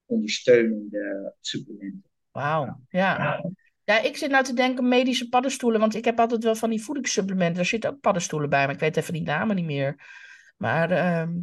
ondersteunende 0.06 1.36
supplementen. 1.40 2.10
Wauw, 2.32 2.80
ja. 2.90 3.42
ja. 3.84 4.02
ik 4.02 4.18
zit 4.18 4.32
nou 4.32 4.44
te 4.44 4.54
denken 4.54 4.88
medische 4.88 5.30
paddenstoelen, 5.30 5.80
want 5.80 5.96
ik 5.96 6.06
heb 6.06 6.20
altijd 6.20 6.44
wel 6.44 6.56
van 6.56 6.70
die 6.70 6.84
voedingssupplementen. 6.84 7.56
Daar 7.56 7.66
zitten 7.66 7.90
ook 7.90 8.00
paddenstoelen 8.00 8.50
bij, 8.50 8.66
maar 8.66 8.74
ik 8.74 8.80
weet 8.80 8.98
even 8.98 9.14
die 9.14 9.22
namen 9.22 9.56
niet 9.56 9.66
meer. 9.66 9.96
Maar 10.58 10.92
uh, 10.92 11.36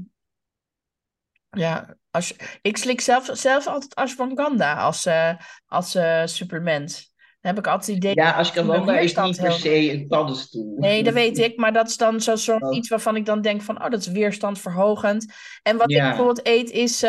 ja, 1.56 1.96
als, 2.10 2.34
ik 2.62 2.76
slik 2.76 3.00
zelf, 3.00 3.30
zelf 3.32 3.66
altijd 3.66 3.94
ashwagandha 3.94 4.74
als, 4.74 5.06
uh, 5.06 5.34
als 5.66 5.96
uh, 5.96 6.22
supplement 6.24 7.12
heb 7.42 7.58
ik 7.58 7.66
altijd 7.66 7.86
het 7.86 7.96
idee. 7.96 8.14
Ja, 8.14 8.32
als 8.32 8.52
je 8.52 8.66
wel 8.66 8.90
is 8.90 9.16
niet 9.16 9.40
per 9.40 9.52
se 9.52 9.92
een 9.92 10.06
paddenstoel. 10.06 10.76
Nee, 10.78 11.02
dat 11.02 11.14
weet 11.14 11.38
ik. 11.38 11.56
Maar 11.56 11.72
dat 11.72 11.88
is 11.88 11.96
dan 11.96 12.20
zo'n 12.20 12.36
soort 12.36 12.62
oh. 12.62 12.76
iets 12.76 12.88
waarvan 12.88 13.16
ik 13.16 13.26
dan 13.26 13.40
denk 13.40 13.62
van, 13.62 13.84
oh, 13.84 13.90
dat 13.90 14.00
is 14.00 14.06
weerstandverhogend. 14.06 15.32
En 15.62 15.76
wat 15.76 15.90
ik 15.90 15.98
bijvoorbeeld 15.98 16.46
eet 16.46 16.70
is 16.70 17.04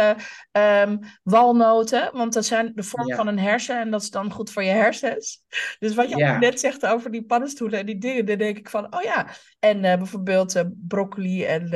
uh, 0.54 0.92
walnoten. 1.24 2.10
Want 2.14 2.34
dat 2.34 2.46
zijn 2.46 2.72
de 2.76 2.84
vorm 2.84 3.14
van 3.14 3.28
een 3.28 3.40
hersen. 3.40 3.80
En 3.80 3.92
dat 3.92 4.02
is 4.02 4.10
dan 4.10 4.32
goed 4.32 4.52
voor 4.52 4.64
je 4.64 4.70
hersens. 4.70 5.42
Dus 5.80 5.96
wat 5.96 6.10
je 6.10 6.16
net 6.40 6.60
zegt 6.60 6.86
over 6.86 7.12
die 7.12 7.26
paddenstoelen 7.26 7.80
en 7.80 7.86
die 7.86 7.98
dingen. 7.98 8.26
Dan 8.26 8.38
denk 8.38 8.58
ik 8.58 8.70
van, 8.70 8.96
oh 8.96 9.02
ja. 9.02 9.28
En 9.60 9.78
uh, 9.78 9.96
bijvoorbeeld 9.96 10.56
uh, 10.56 10.64
broccoli 10.88 11.44
en 11.44 11.70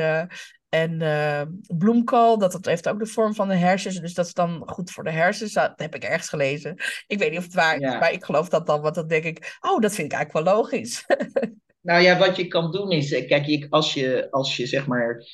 en 0.68 1.00
uh, 1.00 1.42
bloemkool, 1.78 2.38
dat, 2.38 2.52
dat 2.52 2.64
heeft 2.64 2.88
ook 2.88 2.98
de 2.98 3.06
vorm 3.06 3.34
van 3.34 3.48
de 3.48 3.54
hersens. 3.54 4.00
Dus 4.00 4.14
dat 4.14 4.26
is 4.26 4.34
dan 4.34 4.62
goed 4.66 4.90
voor 4.90 5.04
de 5.04 5.10
hersens. 5.10 5.52
Dat 5.52 5.72
heb 5.76 5.94
ik 5.94 6.04
ergens 6.04 6.28
gelezen. 6.28 6.76
Ik 7.06 7.18
weet 7.18 7.30
niet 7.30 7.38
of 7.38 7.44
het 7.44 7.54
waar 7.54 7.76
is, 7.76 7.80
maar 7.80 8.12
ik 8.12 8.24
geloof 8.24 8.48
dat 8.48 8.66
dan. 8.66 8.80
Want 8.80 8.94
dan 8.94 9.08
denk 9.08 9.24
ik, 9.24 9.58
oh, 9.60 9.80
dat 9.80 9.94
vind 9.94 10.12
ik 10.12 10.18
eigenlijk 10.18 10.46
wel 10.46 10.56
logisch. 10.56 11.04
nou 11.80 12.02
ja, 12.02 12.18
wat 12.18 12.36
je 12.36 12.46
kan 12.46 12.72
doen 12.72 12.90
is, 12.90 13.12
eh, 13.12 13.26
kijk, 13.26 13.66
als 13.70 13.94
je, 13.94 14.28
als 14.30 14.56
je 14.56 14.66
zeg 14.66 14.86
maar 14.86 15.24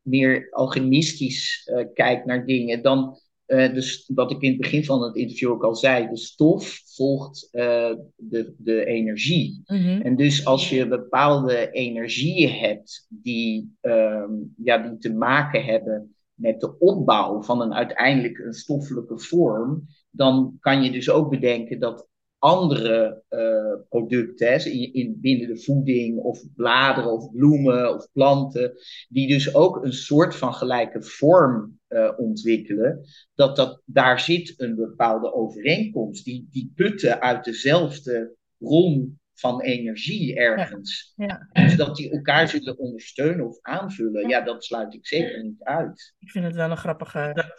meer 0.00 0.48
alchemistisch 0.50 1.70
uh, 1.72 1.84
kijkt 1.94 2.26
naar 2.26 2.46
dingen, 2.46 2.82
dan 2.82 3.18
uh, 3.46 3.74
dus 3.74 4.10
wat 4.14 4.30
ik 4.30 4.40
in 4.40 4.50
het 4.50 4.60
begin 4.60 4.84
van 4.84 5.02
het 5.02 5.16
interview 5.16 5.50
ook 5.50 5.64
al 5.64 5.74
zei, 5.74 6.08
de 6.08 6.16
stof 6.16 6.80
volgt 6.84 7.48
uh, 7.52 7.94
de, 8.16 8.54
de 8.58 8.84
energie. 8.84 9.62
Mhm. 9.66 10.00
En 10.00 10.16
dus 10.16 10.46
als 10.46 10.70
je 10.70 10.88
bepaalde 10.88 11.70
energieën 11.70 12.50
hebt 12.50 13.06
die, 13.08 13.76
um, 13.80 14.54
ja, 14.62 14.78
die 14.78 14.98
te 14.98 15.12
maken 15.12 15.64
hebben 15.64 16.14
met 16.34 16.60
de 16.60 16.78
opbouw 16.78 17.42
van 17.42 17.60
een 17.60 17.74
uiteindelijk 17.74 18.38
een 18.38 18.52
stoffelijke 18.52 19.18
vorm, 19.18 19.86
dan 20.10 20.56
kan 20.60 20.82
je 20.82 20.90
dus 20.90 21.10
ook 21.10 21.30
bedenken 21.30 21.80
dat 21.80 22.08
andere 22.44 23.22
uh, 23.30 23.88
producten, 23.88 24.72
in, 24.72 24.92
in, 24.92 25.18
binnen 25.20 25.48
de 25.48 25.62
voeding 25.62 26.18
of 26.18 26.42
bladeren 26.54 27.12
of 27.12 27.30
bloemen 27.30 27.94
of 27.94 28.08
planten, 28.12 28.72
die 29.08 29.28
dus 29.28 29.54
ook 29.54 29.84
een 29.84 29.92
soort 29.92 30.36
van 30.36 30.54
gelijke 30.54 31.02
vorm 31.02 31.78
uh, 31.88 32.12
ontwikkelen, 32.16 33.04
dat, 33.34 33.56
dat 33.56 33.82
daar 33.84 34.20
zit 34.20 34.54
een 34.56 34.74
bepaalde 34.74 35.34
overeenkomst. 35.34 36.24
Die, 36.24 36.46
die 36.50 36.72
putten 36.74 37.20
uit 37.20 37.44
dezelfde 37.44 38.36
bron 38.58 39.18
van 39.34 39.60
energie 39.60 40.36
ergens. 40.36 41.12
Ja, 41.16 41.48
Dus 41.52 41.76
dat 41.76 41.96
die 41.96 42.10
elkaar 42.10 42.48
zullen 42.48 42.78
ondersteunen 42.78 43.46
of 43.46 43.58
aanvullen, 43.60 44.28
ja, 44.28 44.40
dat 44.40 44.64
sluit 44.64 44.94
ik 44.94 45.06
zeker 45.06 45.42
niet 45.42 45.62
uit. 45.62 46.14
Ik 46.18 46.30
vind 46.30 46.44
het 46.44 46.54
wel 46.54 46.70
een 46.70 46.76
grappige, 46.76 47.52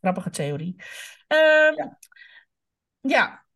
grappige 0.00 0.30
theorie. 0.30 0.74
Uh, 1.32 1.86
ja. 3.00 3.48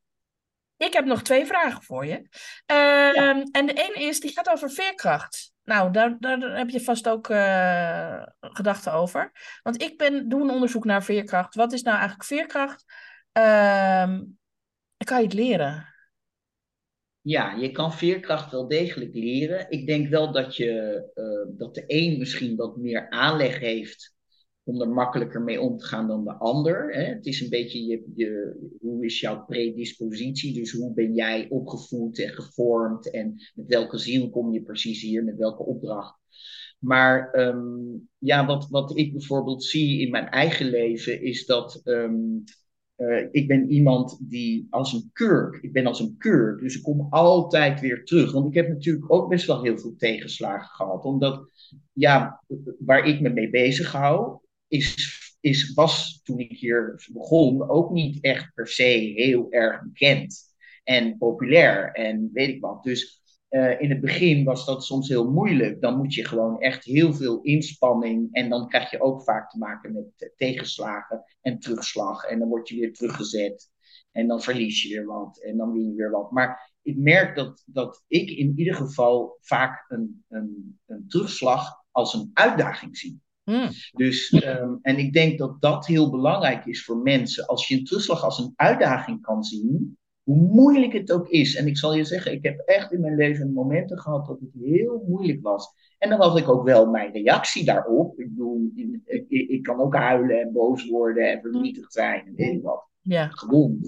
Ik 0.84 0.92
heb 0.92 1.04
nog 1.04 1.22
twee 1.22 1.46
vragen 1.46 1.82
voor 1.82 2.06
je. 2.06 2.28
Uh, 2.72 3.28
En 3.28 3.66
de 3.66 3.72
ene 3.72 4.06
is, 4.06 4.20
die 4.20 4.32
gaat 4.32 4.50
over 4.50 4.70
veerkracht. 4.70 5.52
Nou, 5.64 5.92
daar, 5.92 6.16
daar 6.20 6.56
heb 6.56 6.70
je 6.70 6.80
vast 6.80 7.08
ook 7.08 7.28
uh, 7.28 8.22
gedachten 8.40 8.92
over. 8.92 9.32
Want 9.62 9.82
ik 9.82 9.98
ben, 9.98 10.28
doe 10.28 10.42
een 10.42 10.50
onderzoek 10.50 10.84
naar 10.84 11.04
veerkracht. 11.04 11.54
Wat 11.54 11.72
is 11.72 11.82
nou 11.82 11.96
eigenlijk 11.96 12.24
veerkracht? 12.24 12.84
Uh, 13.38 14.18
kan 15.04 15.18
je 15.18 15.24
het 15.24 15.32
leren? 15.32 15.94
Ja, 17.20 17.52
je 17.52 17.70
kan 17.70 17.92
veerkracht 17.92 18.50
wel 18.50 18.68
degelijk 18.68 19.14
leren. 19.14 19.70
Ik 19.70 19.86
denk 19.86 20.08
wel 20.08 20.32
dat, 20.32 20.56
je, 20.56 21.02
uh, 21.14 21.58
dat 21.58 21.74
de 21.74 21.84
een 21.86 22.18
misschien 22.18 22.56
wat 22.56 22.76
meer 22.76 23.10
aanleg 23.10 23.58
heeft 23.58 24.13
om 24.64 24.80
er 24.80 24.88
makkelijker 24.88 25.42
mee 25.42 25.60
om 25.60 25.76
te 25.78 25.84
gaan 25.84 26.08
dan 26.08 26.24
de 26.24 26.34
ander. 26.34 26.92
Hè? 26.94 27.02
Het 27.02 27.26
is 27.26 27.40
een 27.40 27.48
beetje 27.48 27.84
je, 27.84 28.04
je, 28.14 28.56
hoe 28.80 29.04
is 29.04 29.20
jouw 29.20 29.44
predispositie, 29.44 30.54
dus 30.54 30.72
hoe 30.72 30.94
ben 30.94 31.14
jij 31.14 31.46
opgevoed 31.48 32.22
en 32.22 32.28
gevormd 32.28 33.10
en 33.10 33.34
met 33.54 33.66
welke 33.66 33.98
ziel 33.98 34.30
kom 34.30 34.52
je 34.52 34.62
precies 34.62 35.02
hier, 35.02 35.24
met 35.24 35.36
welke 35.36 35.62
opdracht. 35.62 36.18
Maar 36.78 37.34
um, 37.38 38.08
ja, 38.18 38.46
wat, 38.46 38.68
wat 38.70 38.98
ik 38.98 39.12
bijvoorbeeld 39.12 39.64
zie 39.64 40.00
in 40.00 40.10
mijn 40.10 40.28
eigen 40.28 40.66
leven 40.66 41.22
is 41.22 41.46
dat 41.46 41.80
um, 41.84 42.44
uh, 42.96 43.28
ik 43.30 43.48
ben 43.48 43.70
iemand 43.70 44.18
die 44.20 44.66
als 44.70 44.92
een 44.92 45.10
kurk, 45.12 45.62
ik 45.62 45.72
ben 45.72 45.86
als 45.86 46.00
een 46.00 46.16
kurk, 46.18 46.60
dus 46.60 46.76
ik 46.76 46.82
kom 46.82 47.06
altijd 47.10 47.80
weer 47.80 48.04
terug. 48.04 48.32
Want 48.32 48.46
ik 48.46 48.54
heb 48.54 48.68
natuurlijk 48.68 49.12
ook 49.12 49.28
best 49.28 49.46
wel 49.46 49.62
heel 49.62 49.78
veel 49.78 49.94
tegenslagen 49.96 50.68
gehad, 50.68 51.04
omdat 51.04 51.50
ja, 51.92 52.44
waar 52.78 53.06
ik 53.06 53.20
me 53.20 53.28
mee 53.28 53.50
bezig 53.50 53.92
hou, 53.92 54.38
is, 54.74 55.36
is, 55.40 55.72
was 55.74 56.20
toen 56.22 56.38
ik 56.38 56.52
hier 56.52 57.08
begon 57.12 57.68
ook 57.68 57.90
niet 57.90 58.24
echt 58.24 58.54
per 58.54 58.68
se 58.68 59.12
heel 59.16 59.46
erg 59.50 59.82
bekend 59.82 60.52
en 60.84 61.18
populair 61.18 61.92
en 61.92 62.30
weet 62.32 62.48
ik 62.48 62.60
wat. 62.60 62.82
Dus 62.82 63.22
uh, 63.50 63.80
in 63.80 63.90
het 63.90 64.00
begin 64.00 64.44
was 64.44 64.66
dat 64.66 64.84
soms 64.84 65.08
heel 65.08 65.30
moeilijk. 65.30 65.80
Dan 65.80 65.96
moet 65.96 66.14
je 66.14 66.24
gewoon 66.24 66.60
echt 66.60 66.84
heel 66.84 67.14
veel 67.14 67.42
inspanning 67.42 68.28
en 68.32 68.48
dan 68.48 68.68
krijg 68.68 68.90
je 68.90 69.00
ook 69.00 69.22
vaak 69.22 69.50
te 69.50 69.58
maken 69.58 69.92
met 69.92 70.32
tegenslagen 70.36 71.24
en 71.40 71.58
terugslag. 71.58 72.24
En 72.24 72.38
dan 72.38 72.48
word 72.48 72.68
je 72.68 72.80
weer 72.80 72.92
teruggezet 72.92 73.70
en 74.12 74.26
dan 74.26 74.42
verlies 74.42 74.82
je 74.82 74.88
weer 74.88 75.06
wat 75.06 75.42
en 75.42 75.56
dan 75.56 75.72
win 75.72 75.88
je 75.88 75.94
weer 75.94 76.10
wat. 76.10 76.30
Maar 76.30 76.72
ik 76.82 76.96
merk 76.96 77.36
dat, 77.36 77.62
dat 77.66 78.04
ik 78.06 78.30
in 78.30 78.52
ieder 78.56 78.74
geval 78.74 79.38
vaak 79.40 79.84
een, 79.88 80.24
een, 80.28 80.78
een 80.86 81.08
terugslag 81.08 81.84
als 81.90 82.14
een 82.14 82.30
uitdaging 82.32 82.96
zie. 82.96 83.22
Hmm. 83.44 83.68
Dus, 83.92 84.32
um, 84.32 84.78
en 84.82 84.98
ik 84.98 85.12
denk 85.12 85.38
dat 85.38 85.60
dat 85.60 85.86
heel 85.86 86.10
belangrijk 86.10 86.66
is 86.66 86.84
voor 86.84 86.96
mensen. 86.96 87.46
Als 87.46 87.68
je 87.68 87.76
een 87.76 87.84
terugslag 87.84 88.22
als 88.22 88.38
een 88.38 88.52
uitdaging 88.56 89.20
kan 89.20 89.42
zien, 89.42 89.98
hoe 90.22 90.36
moeilijk 90.36 90.92
het 90.92 91.12
ook 91.12 91.28
is. 91.28 91.56
En 91.56 91.66
ik 91.66 91.78
zal 91.78 91.94
je 91.94 92.04
zeggen, 92.04 92.32
ik 92.32 92.42
heb 92.42 92.58
echt 92.58 92.92
in 92.92 93.00
mijn 93.00 93.14
leven 93.14 93.52
momenten 93.52 93.98
gehad 93.98 94.26
dat 94.26 94.40
het 94.40 94.62
heel 94.62 95.04
moeilijk 95.08 95.42
was. 95.42 95.72
En 95.98 96.10
dan 96.10 96.20
had 96.20 96.38
ik 96.38 96.48
ook 96.48 96.64
wel 96.64 96.90
mijn 96.90 97.12
reactie 97.12 97.64
daarop. 97.64 98.18
Ik 98.18 98.28
bedoel, 98.28 98.70
ik, 99.04 99.24
ik 99.28 99.62
kan 99.62 99.80
ook 99.80 99.94
huilen 99.94 100.40
en 100.40 100.52
boos 100.52 100.88
worden 100.88 101.30
en 101.30 101.40
verdrietig 101.40 101.92
zijn 101.92 102.26
en 102.26 102.34
weet 102.34 102.54
ik 102.54 102.62
wat. 102.62 102.88
Ja. 103.00 103.28
Gewoon. 103.28 103.78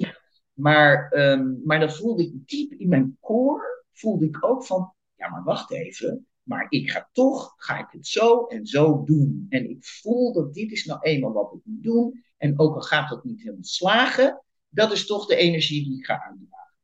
Maar, 0.52 1.12
um, 1.16 1.60
maar 1.64 1.80
dat 1.80 1.96
voelde 1.96 2.22
ik 2.22 2.48
diep 2.48 2.72
in 2.72 2.88
mijn 2.88 3.16
core, 3.20 3.84
voelde 3.92 4.26
ik 4.26 4.44
ook 4.44 4.64
van, 4.64 4.92
ja 5.16 5.28
maar 5.28 5.44
wacht 5.44 5.72
even. 5.72 6.26
Maar 6.46 6.66
ik 6.68 6.90
ga 6.90 7.08
toch, 7.12 7.54
ga 7.56 7.78
ik 7.78 7.86
het 7.90 8.06
zo 8.06 8.46
en 8.46 8.66
zo 8.66 9.04
doen. 9.04 9.46
En 9.48 9.70
ik 9.70 9.84
voel 9.84 10.32
dat 10.32 10.54
dit 10.54 10.72
is 10.72 10.84
nou 10.84 11.00
eenmaal 11.00 11.32
wat 11.32 11.52
ik 11.52 11.60
moet 11.64 11.82
doen. 11.82 12.24
En 12.36 12.58
ook 12.58 12.74
al 12.74 12.80
gaat 12.80 13.08
dat 13.08 13.24
niet 13.24 13.38
helemaal 13.38 13.64
slagen, 13.64 14.44
dat 14.68 14.92
is 14.92 15.06
toch 15.06 15.26
de 15.26 15.36
energie 15.36 15.84
die 15.84 15.98
ik 15.98 16.04
ga 16.04 16.24
aandragen. 16.24 16.76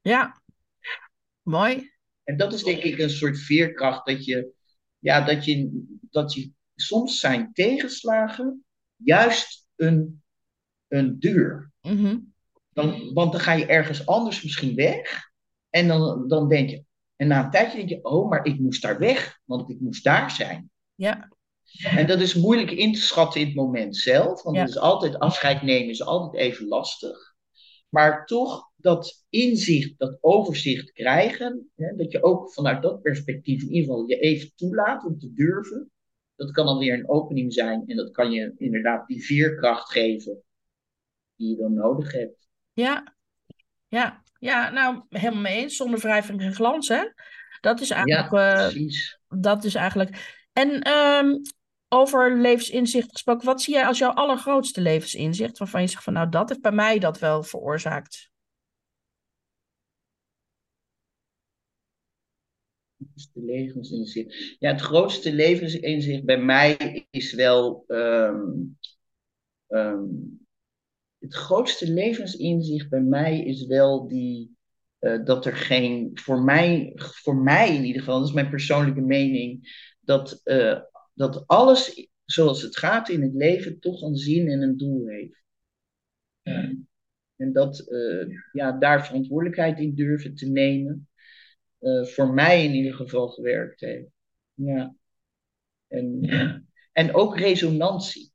Ja, 0.00 0.42
mooi. 1.42 1.92
En 2.24 2.36
dat 2.36 2.52
is 2.52 2.62
denk 2.62 2.82
ik 2.82 2.98
een 2.98 3.10
soort 3.10 3.38
veerkracht 3.38 4.06
dat 4.06 4.24
je, 4.24 4.52
ja, 4.98 5.20
dat 5.24 5.44
je, 5.44 5.84
dat 6.10 6.34
je 6.34 6.50
soms 6.74 7.20
zijn 7.20 7.52
tegenslagen 7.52 8.64
juist 8.96 9.66
een, 9.76 10.22
een 10.88 11.18
deur. 11.18 11.72
Mhm. 11.80 12.18
Dan, 12.72 13.12
want 13.14 13.32
dan 13.32 13.40
ga 13.40 13.52
je 13.52 13.66
ergens 13.66 14.06
anders 14.06 14.42
misschien 14.42 14.74
weg. 14.74 15.30
En 15.70 15.88
dan, 15.88 16.28
dan 16.28 16.48
denk 16.48 16.70
je, 16.70 16.84
en 17.18 17.28
na 17.28 17.44
een 17.44 17.50
tijdje 17.50 17.76
denk 17.76 17.88
je, 17.88 18.04
oh, 18.04 18.28
maar 18.28 18.44
ik 18.44 18.58
moest 18.58 18.82
daar 18.82 18.98
weg, 18.98 19.40
want 19.44 19.70
ik 19.70 19.80
moest 19.80 20.04
daar 20.04 20.30
zijn. 20.30 20.70
Ja. 20.94 21.28
En 21.82 22.06
dat 22.06 22.20
is 22.20 22.34
moeilijk 22.34 22.70
in 22.70 22.92
te 22.92 23.00
schatten 23.00 23.40
in 23.40 23.46
het 23.46 23.56
moment 23.56 23.96
zelf, 23.96 24.42
want 24.42 24.56
Ja. 24.56 24.62
het 24.62 24.70
is 24.70 24.78
altijd 24.78 25.18
afscheid 25.18 25.62
nemen 25.62 25.88
is 25.88 26.02
altijd 26.02 26.42
even 26.42 26.66
lastig. 26.68 27.34
Maar 27.88 28.26
toch 28.26 28.70
dat 28.76 29.24
inzicht, 29.28 29.98
dat 29.98 30.18
overzicht 30.20 30.92
krijgen, 30.92 31.70
hè, 31.74 31.96
dat 31.96 32.12
je 32.12 32.22
ook 32.22 32.52
vanuit 32.52 32.82
dat 32.82 33.02
perspectief 33.02 33.62
in 33.62 33.68
ieder 33.72 33.88
geval 33.90 34.08
je 34.08 34.18
even 34.18 34.52
toelaat 34.54 35.04
om 35.04 35.18
te 35.18 35.32
durven. 35.32 35.90
Dat 36.36 36.50
kan 36.50 36.66
dan 36.66 36.78
weer 36.78 36.94
een 36.94 37.08
opening 37.08 37.52
zijn 37.52 37.82
en 37.86 37.96
dat 37.96 38.10
kan 38.10 38.30
je 38.30 38.54
inderdaad 38.56 39.06
die 39.06 39.24
veerkracht 39.24 39.90
geven 39.92 40.42
die 41.36 41.50
je 41.50 41.56
dan 41.56 41.74
nodig 41.74 42.12
hebt. 42.12 42.48
Ja. 42.72 43.16
Ja. 43.88 44.22
Ja, 44.38 44.70
nou, 44.70 45.02
helemaal 45.08 45.40
mee 45.40 45.56
eens. 45.56 45.76
Zonder 45.76 46.00
wrijving 46.00 46.40
en 46.40 46.54
glans, 46.54 46.88
hè? 46.88 47.04
Dat 47.60 47.80
is 47.80 47.90
eigenlijk... 47.90 48.30
Ja, 48.30 48.56
eh, 48.56 48.68
precies. 48.68 49.18
dat 49.28 49.64
is 49.64 49.74
eigenlijk... 49.74 50.36
En 50.52 50.80
ehm, 50.80 51.34
over 51.88 52.40
levensinzicht 52.40 53.10
gesproken, 53.10 53.46
wat 53.46 53.62
zie 53.62 53.74
jij 53.74 53.86
als 53.86 53.98
jouw 53.98 54.10
allergrootste 54.10 54.80
levensinzicht? 54.80 55.58
Waarvan 55.58 55.80
je 55.80 55.86
zegt 55.86 56.02
van, 56.02 56.12
nou, 56.12 56.28
dat 56.28 56.48
heeft 56.48 56.60
bij 56.60 56.72
mij 56.72 56.98
dat 56.98 57.18
wel 57.18 57.42
veroorzaakt. 57.42 58.30
grootste 62.98 63.40
levensinzicht. 63.40 64.56
Ja, 64.58 64.70
het 64.70 64.80
grootste 64.80 65.32
levensinzicht 65.32 66.24
bij 66.24 66.38
mij 66.38 67.06
is 67.10 67.32
wel. 67.32 67.84
ehm, 67.86 68.50
het 71.18 71.34
grootste 71.34 71.90
levensinzicht 71.92 72.88
bij 72.88 73.00
mij 73.00 73.44
is 73.44 73.66
wel 73.66 74.08
die. 74.08 74.56
eh, 74.98 75.24
dat 75.24 75.46
er 75.46 75.56
geen. 75.56 76.10
Voor 76.14 76.42
mij, 76.42 76.92
voor 76.96 77.36
mij 77.36 77.76
in 77.76 77.84
ieder 77.84 78.00
geval, 78.02 78.18
dat 78.18 78.28
is 78.28 78.34
mijn 78.34 78.50
persoonlijke 78.50 79.00
mening. 79.00 79.68
Dat, 80.00 80.40
eh, 80.44 80.80
dat 81.14 81.46
alles 81.46 82.08
zoals 82.24 82.62
het 82.62 82.76
gaat 82.78 83.08
in 83.08 83.22
het 83.22 83.34
leven 83.34 83.80
toch 83.80 84.02
een 84.02 84.16
zin 84.16 84.48
en 84.48 84.62
een 84.62 84.76
doel 84.76 85.06
heeft. 85.06 85.42
Ja. 86.42 86.74
En 87.36 87.52
dat, 87.52 87.78
eh, 87.80 88.26
ja, 88.52 88.72
daar 88.72 89.06
verantwoordelijkheid 89.06 89.78
in 89.78 89.94
durven 89.94 90.34
te 90.34 90.46
nemen 90.46 91.08
voor 92.02 92.34
mij 92.34 92.64
in 92.64 92.72
ieder 92.72 92.94
geval 92.94 93.28
gewerkt 93.28 93.80
heeft. 93.80 94.10
Ja. 94.54 94.96
En, 95.88 96.20
en 96.92 97.14
ook 97.14 97.38
resonantie. 97.38 98.27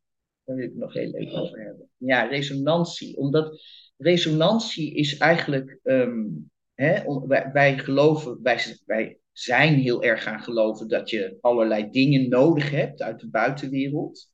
Daar 0.44 0.56
wil 0.56 0.66
ik 0.66 0.76
nog 0.76 0.94
heel 0.94 1.14
even 1.14 1.42
over 1.42 1.60
hebben. 1.60 1.90
Ja, 1.98 2.24
resonantie. 2.24 3.18
Omdat 3.18 3.62
resonantie 3.98 4.96
is 4.96 5.18
eigenlijk. 5.18 5.80
ehm, 5.84 6.26
hè, 6.74 7.04
wij 7.52 7.78
geloven, 7.78 8.40
wij, 8.42 8.78
wij 8.86 9.20
zijn 9.32 9.74
heel 9.74 10.04
erg 10.04 10.24
gaan 10.24 10.40
geloven 10.40 10.88
dat 10.88 11.10
je 11.10 11.38
allerlei 11.42 11.90
dingen 11.90 12.30
nodig 12.30 12.72
hebt 12.72 13.02
uit 13.02 13.20
de 13.20 13.30
buitenwereld. 13.30 14.32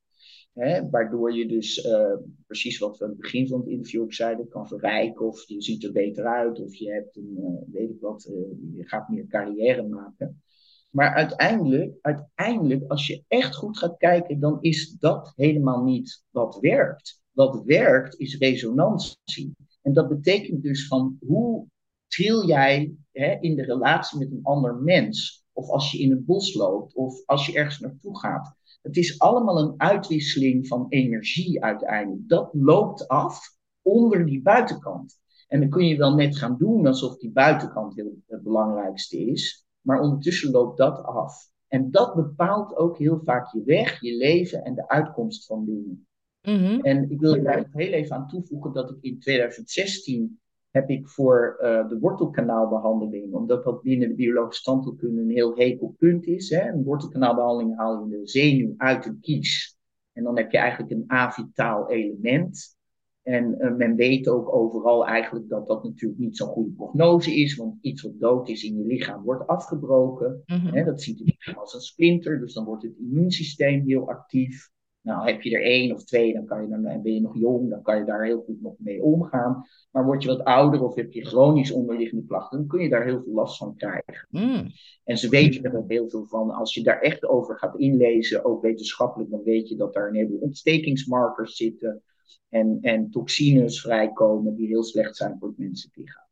Hè, 0.52 0.88
waardoor 0.90 1.36
je 1.36 1.46
dus, 1.46 1.80
eh, 1.80 2.16
precies 2.46 2.78
wat 2.78 2.98
we 2.98 3.04
aan 3.04 3.10
het 3.10 3.20
begin 3.20 3.48
van 3.48 3.60
het 3.60 3.68
interview 3.68 4.02
ook 4.02 4.12
zeiden, 4.12 4.48
kan 4.48 4.68
verrijken 4.68 5.26
of 5.26 5.48
je 5.48 5.62
ziet 5.62 5.84
er 5.84 5.92
beter 5.92 6.24
uit 6.24 6.60
of 6.60 6.74
je 6.74 6.92
hebt 6.92 7.16
een, 7.16 7.34
eh, 7.36 7.72
weet 7.72 7.90
ik 7.90 8.00
wat, 8.00 8.24
eh, 8.24 8.76
je 8.76 8.88
gaat 8.88 9.08
meer 9.08 9.26
carrière 9.26 9.82
maken. 9.88 10.42
Maar 10.90 11.14
uiteindelijk, 11.14 11.98
uiteindelijk, 12.00 12.90
als 12.90 13.06
je 13.06 13.24
echt 13.28 13.56
goed 13.56 13.78
gaat 13.78 13.96
kijken, 13.96 14.40
dan 14.40 14.58
is 14.60 14.96
dat 14.98 15.32
helemaal 15.36 15.82
niet 15.82 16.22
wat 16.30 16.58
werkt. 16.60 17.22
Wat 17.30 17.62
werkt 17.64 18.18
is 18.18 18.38
resonantie. 18.38 19.54
En 19.82 19.92
dat 19.92 20.08
betekent 20.08 20.62
dus 20.62 20.86
van 20.86 21.16
hoe 21.26 21.66
tril 22.06 22.46
jij 22.46 22.92
hè, 23.12 23.36
in 23.40 23.56
de 23.56 23.62
relatie 23.62 24.18
met 24.18 24.30
een 24.30 24.42
ander 24.42 24.74
mens? 24.76 25.44
Of 25.52 25.68
als 25.68 25.92
je 25.92 25.98
in 25.98 26.10
het 26.10 26.24
bos 26.24 26.54
loopt, 26.54 26.94
of 26.94 27.26
als 27.26 27.46
je 27.46 27.52
ergens 27.52 27.78
naartoe 27.78 28.18
gaat. 28.18 28.54
Het 28.82 28.96
is 28.96 29.18
allemaal 29.18 29.58
een 29.58 29.74
uitwisseling 29.76 30.66
van 30.66 30.86
energie 30.88 31.64
uiteindelijk. 31.64 32.28
Dat 32.28 32.50
loopt 32.52 33.08
af 33.08 33.56
onder 33.82 34.26
die 34.26 34.42
buitenkant. 34.42 35.18
En 35.48 35.60
dan 35.60 35.68
kun 35.68 35.86
je 35.86 35.96
wel 35.96 36.14
net 36.14 36.36
gaan 36.36 36.56
doen 36.58 36.86
alsof 36.86 37.16
die 37.16 37.30
buitenkant 37.30 37.94
heel 37.94 38.22
het 38.26 38.42
belangrijkste 38.42 39.18
is. 39.18 39.64
Maar 39.80 40.00
ondertussen 40.00 40.50
loopt 40.50 40.78
dat 40.78 41.02
af. 41.02 41.48
En 41.68 41.90
dat 41.90 42.14
bepaalt 42.14 42.76
ook 42.76 42.98
heel 42.98 43.20
vaak 43.24 43.52
je 43.52 43.62
weg, 43.64 44.00
je 44.00 44.16
leven 44.16 44.64
en 44.64 44.74
de 44.74 44.88
uitkomst 44.88 45.46
van 45.46 45.64
dingen. 45.64 46.06
Mhm. 46.42 46.80
En 46.80 47.10
ik 47.10 47.20
wil 47.20 47.34
er 47.34 47.42
daar 47.42 47.56
nog 47.56 47.72
heel 47.72 47.92
even 47.92 48.16
aan 48.16 48.28
toevoegen 48.28 48.72
dat 48.72 48.90
ik 48.90 48.96
in 49.00 49.18
2016 49.18 50.40
heb 50.70 50.88
ik 50.88 51.08
voor 51.08 51.58
uh, 51.60 51.88
de 51.88 51.98
wortelkanaalbehandeling, 51.98 53.32
omdat 53.32 53.64
dat 53.64 53.82
binnen 53.82 54.08
de 54.08 54.14
biologische 54.14 54.62
tandheelkunde 54.62 55.20
een 55.22 55.30
heel 55.30 55.56
hekel 55.56 55.94
punt 55.98 56.26
is. 56.26 56.50
Hè? 56.50 56.68
Een 56.68 56.84
wortelkanaalbehandeling 56.84 57.76
haal 57.76 58.04
je 58.04 58.18
de 58.18 58.28
zenuw 58.28 58.74
uit 58.76 59.04
de 59.04 59.18
kies. 59.20 59.78
En 60.12 60.24
dan 60.24 60.36
heb 60.36 60.50
je 60.50 60.58
eigenlijk 60.58 60.92
een 60.92 61.04
avitaal 61.06 61.90
element. 61.90 62.78
En 63.22 63.56
uh, 63.58 63.76
men 63.76 63.96
weet 63.96 64.28
ook 64.28 64.54
overal 64.54 65.06
eigenlijk 65.06 65.48
dat 65.48 65.66
dat 65.66 65.84
natuurlijk 65.84 66.20
niet 66.20 66.36
zo'n 66.36 66.48
goede 66.48 66.70
prognose 66.70 67.34
is, 67.34 67.56
want 67.56 67.78
iets 67.80 68.02
wat 68.02 68.20
dood 68.20 68.48
is 68.48 68.64
in 68.64 68.76
je 68.76 68.84
lichaam 68.84 69.22
wordt 69.22 69.46
afgebroken. 69.46 70.42
Mhm. 70.46 70.84
Dat 70.84 71.02
ziet 71.02 71.18
je 71.18 71.24
lichaam 71.24 71.54
als 71.54 71.74
een 71.74 71.80
splinter, 71.80 72.40
dus 72.40 72.54
dan 72.54 72.64
wordt 72.64 72.82
het 72.82 72.98
immuunsysteem 72.98 73.86
heel 73.86 74.08
actief. 74.08 74.70
Nou, 75.02 75.26
heb 75.26 75.42
je 75.42 75.56
er 75.56 75.62
één 75.62 75.94
of 75.94 76.04
twee, 76.04 76.32
dan, 76.32 76.46
kan 76.46 76.62
je, 76.62 76.68
dan 76.68 76.82
ben 77.02 77.14
je 77.14 77.20
nog 77.20 77.36
jong, 77.36 77.70
dan 77.70 77.82
kan 77.82 77.98
je 77.98 78.04
daar 78.04 78.24
heel 78.24 78.42
goed 78.46 78.62
nog 78.62 78.74
mee 78.78 79.02
omgaan. 79.02 79.66
Maar 79.90 80.04
word 80.04 80.22
je 80.22 80.28
wat 80.28 80.44
ouder 80.44 80.82
of 80.82 80.94
heb 80.94 81.12
je 81.12 81.24
chronisch 81.24 81.72
onderliggende 81.72 82.24
klachten, 82.26 82.58
dan 82.58 82.66
kun 82.66 82.82
je 82.82 82.88
daar 82.88 83.04
heel 83.04 83.22
veel 83.22 83.32
last 83.32 83.56
van 83.56 83.76
krijgen. 83.76 84.26
Mm. 84.30 84.66
En 85.04 85.18
ze 85.18 85.28
weten 85.28 85.64
er 85.64 85.76
ook 85.76 85.90
heel 85.90 86.08
veel 86.08 86.26
van. 86.26 86.50
Als 86.50 86.74
je 86.74 86.82
daar 86.82 87.00
echt 87.00 87.28
over 87.28 87.58
gaat 87.58 87.78
inlezen, 87.78 88.44
ook 88.44 88.62
wetenschappelijk, 88.62 89.30
dan 89.30 89.42
weet 89.42 89.68
je 89.68 89.76
dat 89.76 89.94
daar 89.94 90.08
een 90.08 90.14
heleboel 90.14 90.40
ontstekingsmarkers 90.40 91.56
zitten 91.56 92.02
en, 92.48 92.78
en 92.80 93.10
toxines 93.10 93.80
vrijkomen 93.80 94.54
die 94.54 94.66
heel 94.66 94.84
slecht 94.84 95.16
zijn 95.16 95.36
voor 95.38 95.48
het 95.48 95.58
menselijk 95.58 95.96
lichaam. 95.96 96.28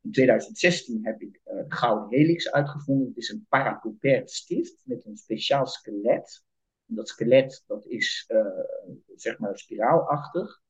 In 0.00 0.12
2016 0.12 1.06
heb 1.06 1.20
ik 1.20 1.40
uh, 1.46 1.62
gouden 1.68 2.18
helix 2.18 2.50
uitgevonden. 2.50 3.08
Het 3.08 3.16
is 3.16 3.28
een 3.28 3.46
paratopair 3.48 4.28
stift 4.28 4.82
met 4.84 5.04
een 5.04 5.16
speciaal 5.16 5.66
skelet. 5.66 6.44
En 6.88 6.94
dat 6.94 7.08
skelet 7.08 7.64
dat 7.66 7.86
is 7.86 8.24
uh, 8.28 8.46
zeg 9.14 9.38
maar 9.38 9.58
spiraalachtig. 9.58 10.62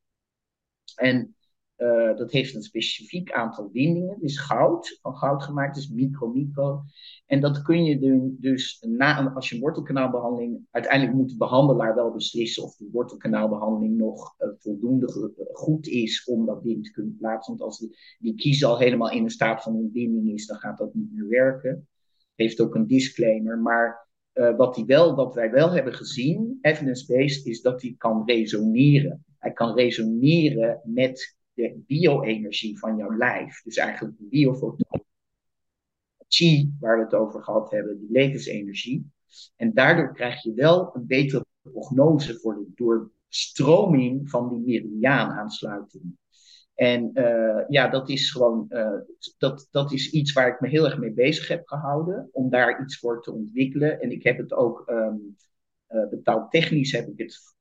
En 0.95 1.36
uh, 1.79 2.17
dat 2.17 2.33
heeft 2.33 2.55
een 2.55 2.63
specifiek 2.63 3.33
aantal 3.33 3.71
windingen. 3.73 4.15
Het 4.15 4.23
is 4.23 4.39
goud, 4.39 4.99
van 5.03 5.17
goud 5.17 5.43
gemaakt, 5.43 5.77
is 5.77 5.89
micro-micro. 5.89 6.83
En 7.27 7.41
dat 7.41 7.63
kun 7.63 7.85
je 7.85 8.35
dus, 8.41 8.85
na, 8.89 9.33
als 9.33 9.49
je 9.49 9.55
een 9.55 9.61
wortelkanaalbehandeling, 9.61 10.67
uiteindelijk 10.71 11.17
moet 11.17 11.31
de 11.31 11.37
behandelaar 11.37 11.95
wel 11.95 12.13
beslissen 12.13 12.63
of 12.63 12.77
die 12.77 12.89
wortelkanaalbehandeling 12.93 13.97
nog 13.97 14.35
uh, 14.39 14.49
voldoende 14.59 15.33
goed 15.53 15.87
is 15.87 16.25
om 16.25 16.47
dat 16.47 16.63
ding 16.63 16.85
te 16.85 16.93
kunnen 16.93 17.17
plaatsen. 17.17 17.57
Want 17.57 17.71
als 17.71 17.79
die, 17.79 17.97
die 18.19 18.35
kies 18.35 18.65
al 18.65 18.79
helemaal 18.79 19.11
in 19.11 19.23
een 19.23 19.31
staat 19.31 19.63
van 19.63 19.75
ontbinding 19.75 20.33
is, 20.33 20.47
dan 20.47 20.57
gaat 20.57 20.79
dat 20.79 20.95
niet 20.95 21.13
meer 21.13 21.29
werken. 21.29 21.89
Heeft 22.35 22.61
ook 22.61 22.75
een 22.75 22.87
disclaimer, 22.87 23.59
maar 23.59 24.09
uh, 24.35 24.57
wat, 24.57 24.75
die 24.75 24.85
wel, 24.85 25.15
wat 25.15 25.35
wij 25.35 25.51
wel 25.51 25.71
hebben 25.71 25.95
gezien, 25.95 26.59
evidence-based, 26.61 27.47
is 27.47 27.61
dat 27.61 27.83
hij 27.83 27.95
kan 27.99 28.23
resoneren. 28.27 29.25
Hij 29.39 29.53
kan 29.53 29.75
resoneren 29.75 30.81
met 30.85 31.36
de 31.57 31.83
bio-energie 31.87 32.79
van 32.79 32.97
jouw 32.97 33.17
lijf. 33.17 33.63
Dus 33.63 33.77
eigenlijk 33.77 34.19
de 34.19 34.27
biofotoon. 34.29 35.05
Chi, 36.29 36.77
waar 36.81 36.99
we 36.99 37.05
het 37.05 37.15
over 37.15 37.43
gehad 37.43 37.71
hebben, 37.71 37.99
die 37.99 38.11
levensenergie. 38.11 39.11
En 39.57 39.75
daardoor 39.75 40.15
krijg 40.15 40.43
je 40.43 40.55
wel 40.55 40.91
een 40.95 41.07
betere 41.07 41.47
prognose 41.63 42.39
voor 42.39 42.55
de 42.55 42.69
doorstroming 42.75 44.31
van 44.31 44.49
die 44.49 44.59
meridiaanaansluiting. 44.59 46.17
En 46.75 47.11
uh, 47.15 47.65
ja, 47.69 47.89
dat 47.89 48.09
is 48.09 48.31
gewoon, 48.31 48.67
uh, 48.69 48.99
dat, 49.39 49.69
dat 49.71 49.93
is 49.93 50.11
iets 50.11 50.33
waar 50.33 50.49
ik 50.49 50.61
me 50.61 50.69
heel 50.69 50.85
erg 50.85 50.99
mee 50.99 51.13
bezig 51.13 51.49
heb 51.49 51.67
gehouden, 51.67 52.29
om 52.33 52.51
daar 52.51 52.83
iets 52.83 52.99
voor 52.99 53.23
te 53.23 53.33
ontwikkelen. 53.33 54.01
En 54.01 54.11
ik 54.11 54.23
heb 54.23 54.37
het 54.39 54.53
ook, 54.53 54.85
um, 54.91 55.37
uh, 55.89 56.09
betaaltechnisch 56.09 56.93
heb 56.93 57.09
ik 57.09 57.19
het 57.19 57.55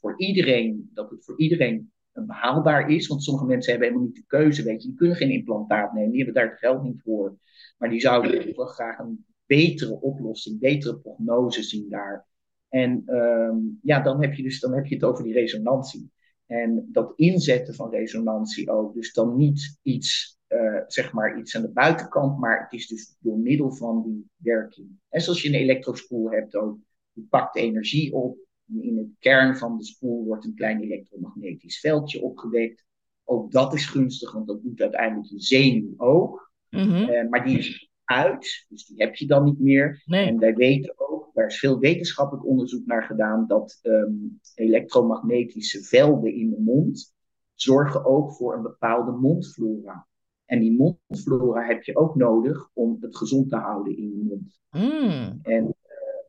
voor 0.00 0.20
iedereen, 0.20 0.90
dat 0.94 1.10
het 1.10 1.24
voor 1.24 1.38
iedereen 1.38 1.92
behaalbaar 2.26 2.90
is. 2.90 3.06
Want 3.06 3.22
sommige 3.22 3.46
mensen 3.46 3.70
hebben 3.70 3.88
helemaal 3.88 4.10
niet 4.10 4.20
de 4.20 4.26
keuze, 4.26 4.62
weet 4.62 4.82
je, 4.82 4.88
die 4.88 4.96
kunnen 4.96 5.16
geen 5.16 5.30
implantaat 5.30 5.92
nemen, 5.92 6.10
die 6.10 6.24
hebben 6.24 6.42
daar 6.42 6.50
het 6.50 6.58
geld 6.58 6.82
niet 6.82 7.02
voor. 7.02 7.38
Maar 7.78 7.90
die 7.90 8.00
zouden 8.00 8.56
wel 8.56 8.66
graag 8.66 8.98
een 8.98 9.26
betere 9.46 10.00
oplossing, 10.00 10.58
betere 10.58 10.98
prognose 10.98 11.62
zien 11.62 11.88
daar. 11.88 12.26
En 12.68 13.02
um, 13.06 13.78
ja, 13.82 14.00
dan 14.00 14.22
heb 14.22 14.34
je 14.34 14.42
dus 14.42 14.60
dan 14.60 14.74
heb 14.74 14.86
je 14.86 14.94
het 14.94 15.04
over 15.04 15.24
die 15.24 15.32
resonantie. 15.32 16.10
En 16.46 16.88
dat 16.92 17.12
inzetten 17.16 17.74
van 17.74 17.90
resonantie 17.90 18.70
ook. 18.70 18.94
Dus 18.94 19.12
dan 19.12 19.36
niet 19.36 19.78
iets, 19.82 20.38
uh, 20.48 20.80
zeg 20.86 21.12
maar, 21.12 21.38
iets 21.38 21.56
aan 21.56 21.62
de 21.62 21.72
buitenkant, 21.72 22.38
maar 22.38 22.62
het 22.62 22.72
is 22.72 22.86
dus 22.86 23.16
door 23.20 23.38
middel 23.38 23.72
van 23.72 24.02
die 24.02 24.30
werking. 24.36 24.88
En 25.08 25.20
zoals 25.20 25.42
je 25.42 25.48
een 25.48 25.54
elektrospoel 25.54 26.30
hebt 26.30 26.56
ook, 26.56 26.78
die 27.12 27.26
pakt 27.30 27.56
energie 27.56 28.14
op 28.14 28.47
in 28.80 28.96
het 28.96 29.16
kern 29.18 29.56
van 29.56 29.78
de 29.78 29.84
spoel 29.84 30.24
wordt 30.24 30.44
een 30.44 30.54
klein 30.54 30.80
elektromagnetisch 30.80 31.80
veldje 31.80 32.22
opgewekt. 32.22 32.84
Ook 33.24 33.50
dat 33.52 33.74
is 33.74 33.86
gunstig, 33.86 34.32
want 34.32 34.46
dat 34.46 34.62
doet 34.62 34.80
uiteindelijk 34.80 35.28
je 35.28 35.40
zenuw 35.40 35.94
ook. 35.96 36.46
Mhm. 36.70 37.28
maar 37.28 37.44
die 37.44 37.58
is 37.58 37.90
uit, 38.04 38.66
dus 38.68 38.86
die 38.86 39.02
heb 39.02 39.14
je 39.14 39.26
dan 39.26 39.44
niet 39.44 39.58
meer. 39.58 40.02
Nee. 40.04 40.26
En 40.26 40.38
wij 40.38 40.54
weten 40.54 40.94
ook, 40.96 41.30
daar 41.34 41.46
is 41.46 41.58
veel 41.58 41.78
wetenschappelijk 41.78 42.46
onderzoek 42.46 42.86
naar 42.86 43.04
gedaan, 43.04 43.46
dat 43.46 43.78
ehm, 43.82 44.12
elektromagnetische 44.54 45.82
velden 45.82 46.34
in 46.34 46.50
de 46.50 46.60
mond 46.60 47.14
zorgen 47.54 48.04
ook 48.04 48.32
voor 48.32 48.54
een 48.56 48.62
bepaalde 48.62 49.12
mondflora. 49.12 50.06
En 50.44 50.60
die 50.60 50.76
mondflora 50.76 51.66
heb 51.66 51.82
je 51.82 51.96
ook 51.96 52.14
nodig 52.14 52.70
om 52.72 52.96
het 53.00 53.16
gezond 53.16 53.48
te 53.48 53.56
houden 53.56 53.96
in 53.96 54.16
je 54.16 54.24
mond. 54.24 54.60
Mm. 54.70 55.38
En, 55.42 55.64
eh, 55.64 55.70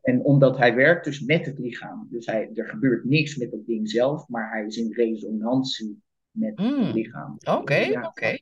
en 0.02 0.24
omdat 0.24 0.58
hij 0.58 0.74
werkt 0.74 1.04
dus 1.04 1.20
met 1.20 1.46
het 1.46 1.58
lichaam. 1.58 2.08
Dus 2.10 2.26
hij, 2.26 2.50
er 2.54 2.68
gebeurt 2.68 3.04
niks 3.04 3.36
met 3.36 3.50
dat 3.50 3.66
ding 3.66 3.90
zelf, 3.90 4.28
maar 4.28 4.50
hij 4.50 4.66
is 4.66 4.76
in 4.76 4.92
resonantie 4.92 6.02
met 6.30 6.58
Mm. 6.58 6.78
het 6.84 6.94
lichaam. 6.94 7.36
Oké, 7.48 7.74
Ja. 7.74 8.06
oké. 8.06 8.38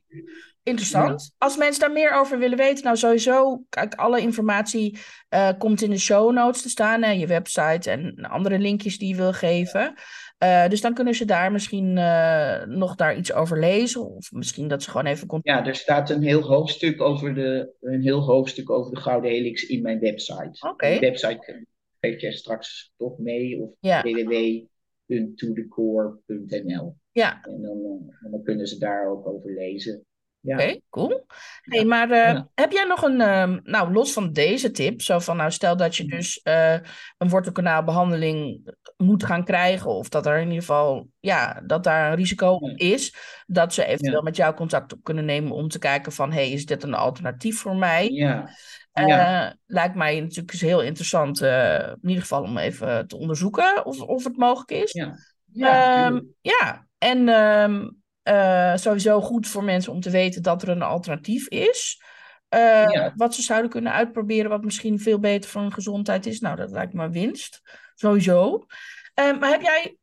Interessant. 0.69 1.33
Als 1.37 1.57
mensen 1.57 1.81
daar 1.81 1.91
meer 1.91 2.11
over 2.13 2.39
willen 2.39 2.57
weten, 2.57 2.83
nou 2.83 2.97
sowieso, 2.97 3.63
kijk, 3.69 3.95
alle 3.95 4.21
informatie 4.21 4.97
eh, 5.29 5.49
komt 5.57 5.81
in 5.81 5.89
de 5.89 5.99
show 5.99 6.33
notes 6.33 6.61
te 6.61 6.69
staan, 6.69 7.03
hè, 7.03 7.11
je 7.11 7.27
website 7.27 7.91
en 7.91 8.15
andere 8.15 8.59
linkjes 8.59 8.97
die 8.97 9.09
je 9.09 9.15
wil 9.15 9.33
geven. 9.33 9.93
Eh, 10.37 10.67
dus 10.67 10.81
dan 10.81 10.93
kunnen 10.93 11.13
ze 11.13 11.25
daar 11.25 11.51
misschien 11.51 11.97
eh, 11.97 12.63
nog 12.65 12.95
daar 12.95 13.17
iets 13.17 13.33
over 13.33 13.59
lezen, 13.59 14.15
of 14.15 14.31
misschien 14.31 14.67
dat 14.67 14.83
ze 14.83 14.89
gewoon 14.89 15.05
even 15.05 15.27
contact. 15.27 15.57
Ja, 15.59 15.65
er 15.65 15.75
staat 15.75 16.09
een 16.09 16.23
heel 16.23 16.41
hoofdstuk 16.41 17.01
over 17.01 17.35
de, 17.35 17.71
een 17.81 18.01
heel 18.01 18.21
hoofdstuk 18.21 18.69
over 18.69 18.93
de 18.93 18.99
Gouden 18.99 19.31
Helix 19.31 19.67
in 19.67 19.81
mijn 19.81 19.99
website. 19.99 20.67
Oké. 20.69 20.99
Website 20.99 21.65
geef 21.99 22.21
jij 22.21 22.31
straks 22.31 22.91
toch 22.97 23.17
mee, 23.17 23.61
of 23.61 23.69
Ja. 23.79 24.01
www.tothecore.nl. 24.01 26.95
Ja, 27.11 27.41
En 27.41 27.61
dan, 27.61 27.77
en 28.23 28.31
dan 28.31 28.43
kunnen 28.43 28.67
ze 28.67 28.77
daar 28.77 29.11
ook 29.11 29.27
over 29.27 29.53
lezen. 29.53 30.03
Ja. 30.41 30.55
oké, 30.55 30.79
cool. 30.89 31.25
Hey, 31.61 31.85
maar 31.85 32.11
eh, 32.11 32.41
heb 32.55 32.71
jij 32.71 32.83
nog 32.83 33.01
een, 33.01 33.21
ehm, 33.21 33.59
nou 33.63 33.91
los 33.91 34.13
van 34.13 34.33
deze 34.33 34.71
tip, 34.71 35.01
zo 35.01 35.19
van 35.19 35.37
nou 35.37 35.51
stel 35.51 35.77
dat 35.77 35.95
je 35.95 36.03
Mhm. 36.03 36.15
dus 36.15 36.41
eh, 36.41 36.73
een 37.17 37.29
wortelkanaalbehandeling 37.29 38.61
moet 38.97 39.23
gaan 39.23 39.43
krijgen, 39.43 39.89
of 39.89 40.09
dat 40.09 40.25
er 40.25 40.37
in 40.37 40.47
ieder 40.47 40.59
geval, 40.59 41.07
ja, 41.19 41.61
dat 41.65 41.83
daar 41.83 42.09
een 42.09 42.15
risico 42.15 42.49
op 42.51 42.77
is, 42.77 43.15
dat 43.47 43.73
ze 43.73 43.85
eventueel 43.85 44.21
met 44.21 44.35
jou 44.35 44.53
contact 44.55 44.93
op 44.93 45.03
kunnen 45.03 45.25
nemen 45.25 45.51
om 45.51 45.67
te 45.67 45.79
kijken 45.79 46.11
van, 46.11 46.31
hey, 46.31 46.49
is 46.51 46.65
dit 46.65 46.83
een 46.83 46.93
alternatief 46.93 47.59
voor 47.59 47.75
mij? 47.75 48.09
Ja. 48.09 48.49
Eh, 48.91 49.49
lijkt 49.65 49.95
mij 49.95 50.19
natuurlijk 50.19 50.51
eens 50.51 50.61
heel 50.61 50.81
interessant, 50.81 51.41
in 51.41 51.99
ieder 52.01 52.21
geval 52.21 52.43
om 52.43 52.57
even 52.57 53.07
te 53.07 53.17
onderzoeken 53.17 53.85
of, 53.85 54.01
of 54.01 54.23
het 54.23 54.37
mogelijk 54.37 54.71
is. 54.71 54.91
Ja. 54.91 55.15
Ja, 55.53 56.05
Ehm, 56.05 56.19
ja, 56.41 56.87
en 56.97 57.29
ehm, 57.29 57.89
eh, 58.29 58.75
sowieso 58.75 59.21
goed 59.21 59.47
voor 59.47 59.63
mensen 59.63 59.91
om 59.91 60.01
te 60.01 60.09
weten 60.09 60.43
dat 60.43 60.61
er 60.61 60.69
een 60.69 60.81
alternatief 60.81 61.47
is. 61.47 62.01
Eh, 62.47 62.59
Ja. 62.89 63.13
Wat 63.15 63.35
ze 63.35 63.41
zouden 63.41 63.69
kunnen 63.69 63.93
uitproberen, 63.93 64.49
wat 64.49 64.63
misschien 64.63 64.99
veel 64.99 65.19
beter 65.19 65.49
voor 65.49 65.61
hun 65.61 65.73
gezondheid 65.73 66.25
is. 66.25 66.39
Nou, 66.39 66.55
dat 66.55 66.71
lijkt 66.71 66.93
me 66.93 67.09
winst. 67.09 67.61
Sowieso. 67.95 68.65
Eh, 69.13 69.39
maar 69.39 69.49
heb 69.49 69.61
jij 69.61 69.97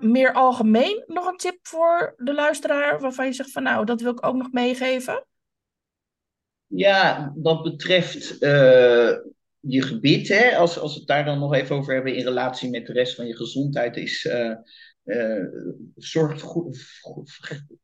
meer 0.00 0.32
algemeen 0.32 1.04
nog 1.06 1.26
een 1.26 1.36
tip 1.36 1.58
voor 1.62 2.14
de 2.16 2.34
luisteraar 2.34 3.00
waarvan 3.00 3.26
je 3.26 3.32
zegt 3.32 3.52
van 3.52 3.62
nou, 3.62 3.84
dat 3.84 4.00
wil 4.00 4.12
ik 4.12 4.26
ook 4.26 4.36
nog 4.36 4.52
meegeven? 4.52 5.26
Ja, 6.66 7.32
wat 7.36 7.62
betreft 7.62 8.36
je 9.60 9.82
gebit, 9.82 10.28
hè, 10.28 10.56
als, 10.56 10.78
als 10.78 10.92
we 10.92 10.98
het 10.98 11.08
daar 11.08 11.24
dan 11.24 11.38
nog 11.38 11.54
even 11.54 11.76
over 11.76 11.94
hebben 11.94 12.14
in 12.14 12.24
relatie 12.24 12.70
met 12.70 12.86
de 12.86 12.92
rest 12.92 13.14
van 13.14 13.26
je 13.26 13.36
gezondheid, 13.36 13.96
is 13.96 14.28
eh, 15.06 15.44
zorg 15.96 16.40
goed, 16.40 16.86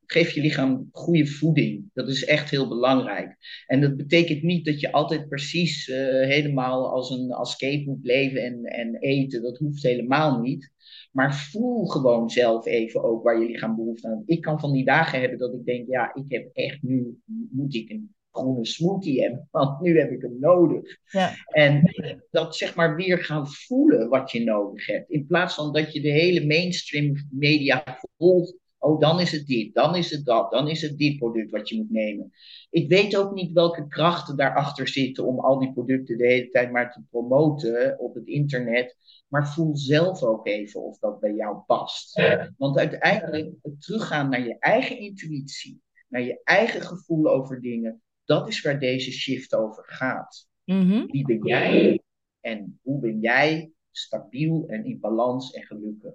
geef 0.06 0.30
je 0.30 0.40
lichaam 0.40 0.88
goede 0.92 1.26
voeding. 1.26 1.90
Dat 1.92 2.08
is 2.08 2.24
echt 2.24 2.50
heel 2.50 2.68
belangrijk. 2.68 3.36
En 3.66 3.80
dat 3.80 3.96
betekent 3.96 4.42
niet 4.42 4.64
dat 4.64 4.80
je 4.80 4.92
altijd 4.92 5.28
precies 5.28 5.88
eh, 5.88 5.98
helemaal 6.26 6.90
als 6.90 7.10
een 7.10 7.32
askeet 7.32 7.86
moet 7.86 8.04
leven 8.04 8.42
en, 8.44 8.64
en 8.64 8.96
eten. 8.96 9.42
Dat 9.42 9.58
hoeft 9.58 9.82
helemaal 9.82 10.40
niet. 10.40 10.72
Maar 11.12 11.34
voel 11.34 11.86
gewoon 11.86 12.30
zelf 12.30 12.66
even 12.66 13.02
ook 13.02 13.22
waar 13.22 13.40
je 13.40 13.46
lichaam 13.46 13.76
behoefte 13.76 14.08
aan. 14.08 14.22
Ik 14.26 14.40
kan 14.40 14.60
van 14.60 14.72
die 14.72 14.84
dagen 14.84 15.20
hebben 15.20 15.38
dat 15.38 15.54
ik 15.54 15.64
denk, 15.64 15.88
ja, 15.88 16.14
ik 16.14 16.24
heb 16.28 16.50
echt 16.52 16.82
nu, 16.82 17.18
moet 17.50 17.74
ik 17.74 17.90
een 17.90 18.14
groene 18.32 18.66
smoothie 18.66 19.22
hebben, 19.22 19.48
want 19.50 19.80
nu 19.80 19.98
heb 19.98 20.10
ik 20.10 20.22
hem 20.22 20.36
nodig. 20.40 20.98
Ja. 21.10 21.30
En 21.46 21.82
dat 22.30 22.56
zeg 22.56 22.74
maar 22.74 22.96
weer 22.96 23.18
gaan 23.18 23.48
voelen 23.48 24.08
wat 24.08 24.30
je 24.30 24.44
nodig 24.44 24.86
hebt. 24.86 25.10
In 25.10 25.26
plaats 25.26 25.54
van 25.54 25.72
dat 25.72 25.92
je 25.92 26.00
de 26.00 26.10
hele 26.10 26.46
mainstream 26.46 27.14
media 27.30 28.00
volgt. 28.16 28.60
Oh, 28.78 29.00
dan 29.00 29.20
is 29.20 29.32
het 29.32 29.46
dit, 29.46 29.74
dan 29.74 29.96
is 29.96 30.10
het 30.10 30.24
dat, 30.24 30.50
dan 30.50 30.68
is 30.68 30.82
het 30.82 30.98
dit 30.98 31.18
product 31.18 31.50
wat 31.50 31.68
je 31.68 31.76
moet 31.76 31.90
nemen. 31.90 32.32
Ik 32.70 32.88
weet 32.88 33.16
ook 33.16 33.32
niet 33.32 33.52
welke 33.52 33.88
krachten 33.88 34.36
daarachter 34.36 34.88
zitten 34.88 35.26
om 35.26 35.40
al 35.40 35.58
die 35.58 35.72
producten 35.72 36.18
de 36.18 36.26
hele 36.26 36.48
tijd 36.48 36.72
maar 36.72 36.92
te 36.92 37.02
promoten 37.10 37.98
op 37.98 38.14
het 38.14 38.26
internet. 38.26 38.96
Maar 39.28 39.52
voel 39.52 39.76
zelf 39.76 40.22
ook 40.22 40.46
even 40.46 40.82
of 40.82 40.98
dat 40.98 41.20
bij 41.20 41.34
jou 41.34 41.56
past. 41.66 42.22
Want 42.56 42.78
uiteindelijk 42.78 43.54
het 43.62 43.82
teruggaan 43.82 44.28
naar 44.28 44.46
je 44.46 44.56
eigen 44.58 44.98
intuïtie, 44.98 45.80
naar 46.08 46.22
je 46.22 46.40
eigen 46.44 46.82
gevoel 46.82 47.30
over 47.30 47.60
dingen, 47.60 48.02
dat 48.24 48.48
is 48.48 48.62
waar 48.62 48.80
deze 48.80 49.12
shift 49.12 49.54
over 49.54 49.84
gaat. 49.86 50.48
Mhm. 50.64 51.06
Wie 51.06 51.26
ben 51.26 51.46
jij 51.46 52.02
en 52.40 52.80
hoe 52.82 53.00
ben 53.00 53.20
jij 53.20 53.72
stabiel 53.90 54.64
en 54.68 54.84
in 54.84 55.00
balans 55.00 55.52
en 55.52 55.62
gelukkig? 55.62 56.14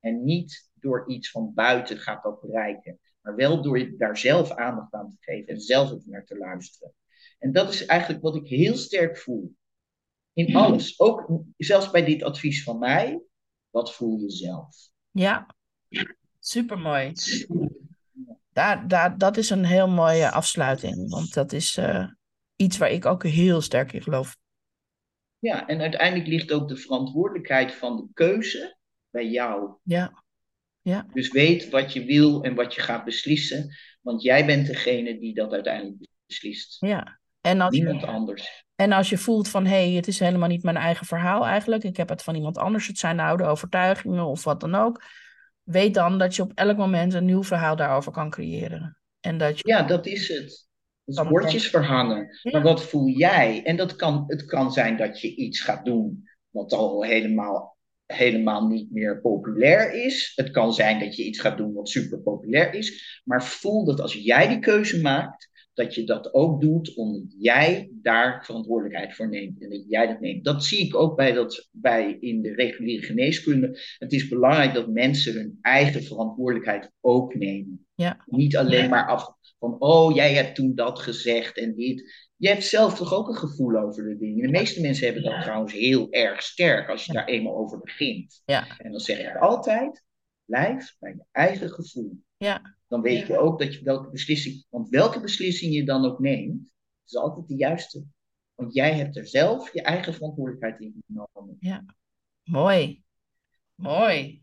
En 0.00 0.24
niet 0.24 0.70
door 0.74 1.08
iets 1.08 1.30
van 1.30 1.54
buiten 1.54 1.98
gaat 1.98 2.22
dat 2.22 2.40
bereiken, 2.40 2.98
maar 3.20 3.34
wel 3.34 3.62
door 3.62 3.78
je 3.78 3.96
daar 3.96 4.18
zelf 4.18 4.50
aandacht 4.50 4.94
aan 4.94 5.10
te 5.10 5.16
geven 5.20 5.46
en 5.46 5.60
zelf 5.60 5.90
ook 5.90 6.06
naar 6.06 6.24
te 6.24 6.38
luisteren. 6.38 6.94
En 7.38 7.52
dat 7.52 7.72
is 7.72 7.86
eigenlijk 7.86 8.22
wat 8.22 8.36
ik 8.36 8.46
heel 8.46 8.76
sterk 8.76 9.18
voel. 9.18 9.54
In 10.32 10.56
alles. 10.56 11.00
Ook 11.00 11.42
zelfs 11.56 11.90
bij 11.90 12.04
dit 12.04 12.22
advies 12.22 12.62
van 12.62 12.78
mij. 12.78 13.20
Wat 13.70 13.94
voel 13.94 14.18
je 14.18 14.30
zelf? 14.30 14.76
Ja, 15.10 15.54
supermooi. 16.38 17.12
Daar, 18.52 18.88
daar, 18.88 19.18
dat 19.18 19.36
is 19.36 19.50
een 19.50 19.64
heel 19.64 19.88
mooie 19.88 20.30
afsluiting, 20.30 21.10
want 21.10 21.34
dat 21.34 21.52
is 21.52 21.76
eh, 21.76 22.06
iets 22.56 22.78
waar 22.78 22.90
ik 22.90 23.06
ook 23.06 23.22
heel 23.22 23.60
sterk 23.60 23.92
in 23.92 24.02
geloof. 24.02 24.36
Ja, 25.38 25.66
en 25.66 25.80
uiteindelijk 25.80 26.28
ligt 26.28 26.52
ook 26.52 26.68
de 26.68 26.76
verantwoordelijkheid 26.76 27.74
van 27.74 27.96
de 27.96 28.06
keuze 28.14 28.76
bij 29.10 29.28
jou. 29.28 29.74
Ja, 29.82 30.22
ja, 30.80 31.06
Dus 31.12 31.30
weet 31.30 31.68
wat 31.68 31.92
je 31.92 32.04
wil 32.04 32.42
en 32.42 32.54
wat 32.54 32.74
je 32.74 32.80
gaat 32.80 33.04
beslissen. 33.04 33.76
Want 34.00 34.22
jij 34.22 34.46
bent 34.46 34.66
degene 34.66 35.18
die 35.18 35.34
dat 35.34 35.52
uiteindelijk 35.52 36.06
beslist. 36.26 36.76
ja. 36.80 37.18
En 37.40 37.60
als 37.60 37.76
Niemand 37.76 38.00
je, 38.00 38.06
anders. 38.06 38.64
en 38.74 38.92
als 38.92 39.08
je 39.08 39.18
voelt 39.18 39.48
van, 39.48 39.66
hé, 39.66 39.86
hey, 39.86 39.90
het 39.92 40.06
is 40.06 40.18
helemaal 40.18 40.48
niet 40.48 40.62
mijn 40.62 40.76
eigen 40.76 41.06
verhaal 41.06 41.46
eigenlijk, 41.46 41.84
ik 41.84 41.96
heb 41.96 42.08
het 42.08 42.22
van 42.22 42.34
iemand 42.34 42.58
anders, 42.58 42.86
het 42.86 42.98
zijn 42.98 43.16
de 43.16 43.22
oude 43.22 43.44
overtuigingen 43.44 44.24
of 44.24 44.44
wat 44.44 44.60
dan 44.60 44.74
ook, 44.74 45.02
weet 45.62 45.94
dan 45.94 46.18
dat 46.18 46.36
je 46.36 46.42
op 46.42 46.52
elk 46.54 46.76
moment 46.76 47.14
een 47.14 47.24
nieuw 47.24 47.42
verhaal 47.42 47.76
daarover 47.76 48.12
kan 48.12 48.30
creëren. 48.30 48.98
En 49.20 49.38
dat 49.38 49.58
je, 49.58 49.68
Ja, 49.68 49.82
dat 49.82 50.06
is 50.06 50.28
het. 50.28 50.68
Dus 51.04 51.16
Kan 51.16 51.28
bordjes 51.28 51.70
verhangen. 51.70 52.38
Ja. 52.42 52.50
Maar 52.50 52.62
wat 52.62 52.84
voel 52.84 53.08
jij? 53.08 53.62
En 53.64 53.76
dat 53.76 53.96
kan, 53.96 54.24
het 54.26 54.44
kan 54.44 54.72
zijn 54.72 54.96
dat 54.96 55.20
je 55.20 55.34
iets 55.34 55.60
gaat 55.60 55.84
doen 55.84 56.28
wat 56.50 56.72
al 56.72 57.04
helemaal, 57.04 57.76
helemaal 58.06 58.66
niet 58.66 58.90
meer 58.90 59.20
populair 59.20 60.04
is. 60.04 60.32
Het 60.34 60.50
kan 60.50 60.72
zijn 60.72 60.98
dat 60.98 61.16
je 61.16 61.24
iets 61.24 61.40
gaat 61.40 61.56
doen 61.56 61.72
wat 61.72 61.88
super 61.88 62.18
populair 62.18 62.74
is. 62.74 63.20
Maar 63.24 63.44
voel 63.44 63.84
dat 63.84 64.00
als 64.00 64.14
jij 64.14 64.48
die 64.48 64.58
keuze 64.58 65.00
maakt, 65.00 65.49
dat 65.80 65.94
je 65.94 66.04
dat 66.04 66.34
ook 66.34 66.60
doet 66.60 66.94
omdat 66.94 67.34
jij 67.38 67.90
daar 67.92 68.44
verantwoordelijkheid 68.44 69.14
voor 69.14 69.28
neemt. 69.28 69.62
En 69.62 69.70
dat 69.70 69.84
jij 69.88 70.06
dat 70.06 70.20
neemt. 70.20 70.44
Dat 70.44 70.64
zie 70.64 70.86
ik 70.86 70.94
ook 70.94 71.16
bij, 71.16 71.32
dat, 71.32 71.68
bij 71.72 72.16
in 72.20 72.42
de 72.42 72.54
reguliere 72.54 73.06
geneeskunde. 73.06 73.80
Het 73.98 74.12
is 74.12 74.28
belangrijk 74.28 74.74
dat 74.74 74.88
mensen 74.88 75.34
hun 75.34 75.58
eigen 75.60 76.02
verantwoordelijkheid 76.02 76.90
ook 77.00 77.34
nemen. 77.34 77.86
ja, 77.94 78.24
Niet 78.26 78.56
alleen 78.56 78.90
maar 78.90 79.06
af 79.06 79.34
van, 79.58 79.80
oh, 79.80 80.14
jij 80.14 80.34
hebt 80.34 80.54
toen 80.54 80.74
dat 80.74 80.98
gezegd 80.98 81.58
en 81.58 81.74
dit. 81.74 82.28
Je 82.36 82.48
hebt 82.48 82.64
zelf 82.64 82.94
toch 82.96 83.14
ook 83.14 83.28
een 83.28 83.34
gevoel 83.34 83.76
over 83.76 84.04
de 84.04 84.16
dingen. 84.16 84.42
De 84.42 84.58
meeste 84.58 84.80
mensen 84.80 85.04
hebben 85.04 85.22
dat 85.22 85.42
trouwens 85.42 85.72
heel 85.72 86.10
erg 86.10 86.42
sterk 86.42 86.88
als 86.88 87.04
je 87.04 87.12
daar 87.12 87.26
eenmaal 87.26 87.56
over 87.56 87.80
begint. 87.80 88.42
ja, 88.44 88.78
En 88.78 88.90
dan 88.90 89.00
zeg 89.00 89.18
ik 89.18 89.36
altijd, 89.36 90.04
blijf 90.44 90.96
bij 90.98 91.10
je 91.10 91.24
eigen 91.32 91.70
gevoel. 91.70 92.22
ja, 92.36 92.78
Dan 92.90 93.02
weet 93.02 93.26
je 93.26 93.38
ook 93.38 93.58
dat 93.58 93.74
je 93.74 93.84
welke 93.84 94.10
beslissing, 94.10 94.64
want 94.68 94.88
welke 94.88 95.20
beslissing 95.20 95.74
je 95.74 95.84
dan 95.84 96.04
ook 96.04 96.18
neemt, 96.18 96.72
is 97.06 97.16
altijd 97.16 97.48
de 97.48 97.56
juiste. 97.56 98.04
Want 98.54 98.74
jij 98.74 98.94
hebt 98.94 99.16
er 99.16 99.26
zelf 99.26 99.72
je 99.72 99.82
eigen 99.82 100.14
verantwoordelijkheid 100.14 100.80
in 100.80 101.02
genomen. 101.06 101.56
mooi. 102.42 103.02
Mooi. 103.74 104.42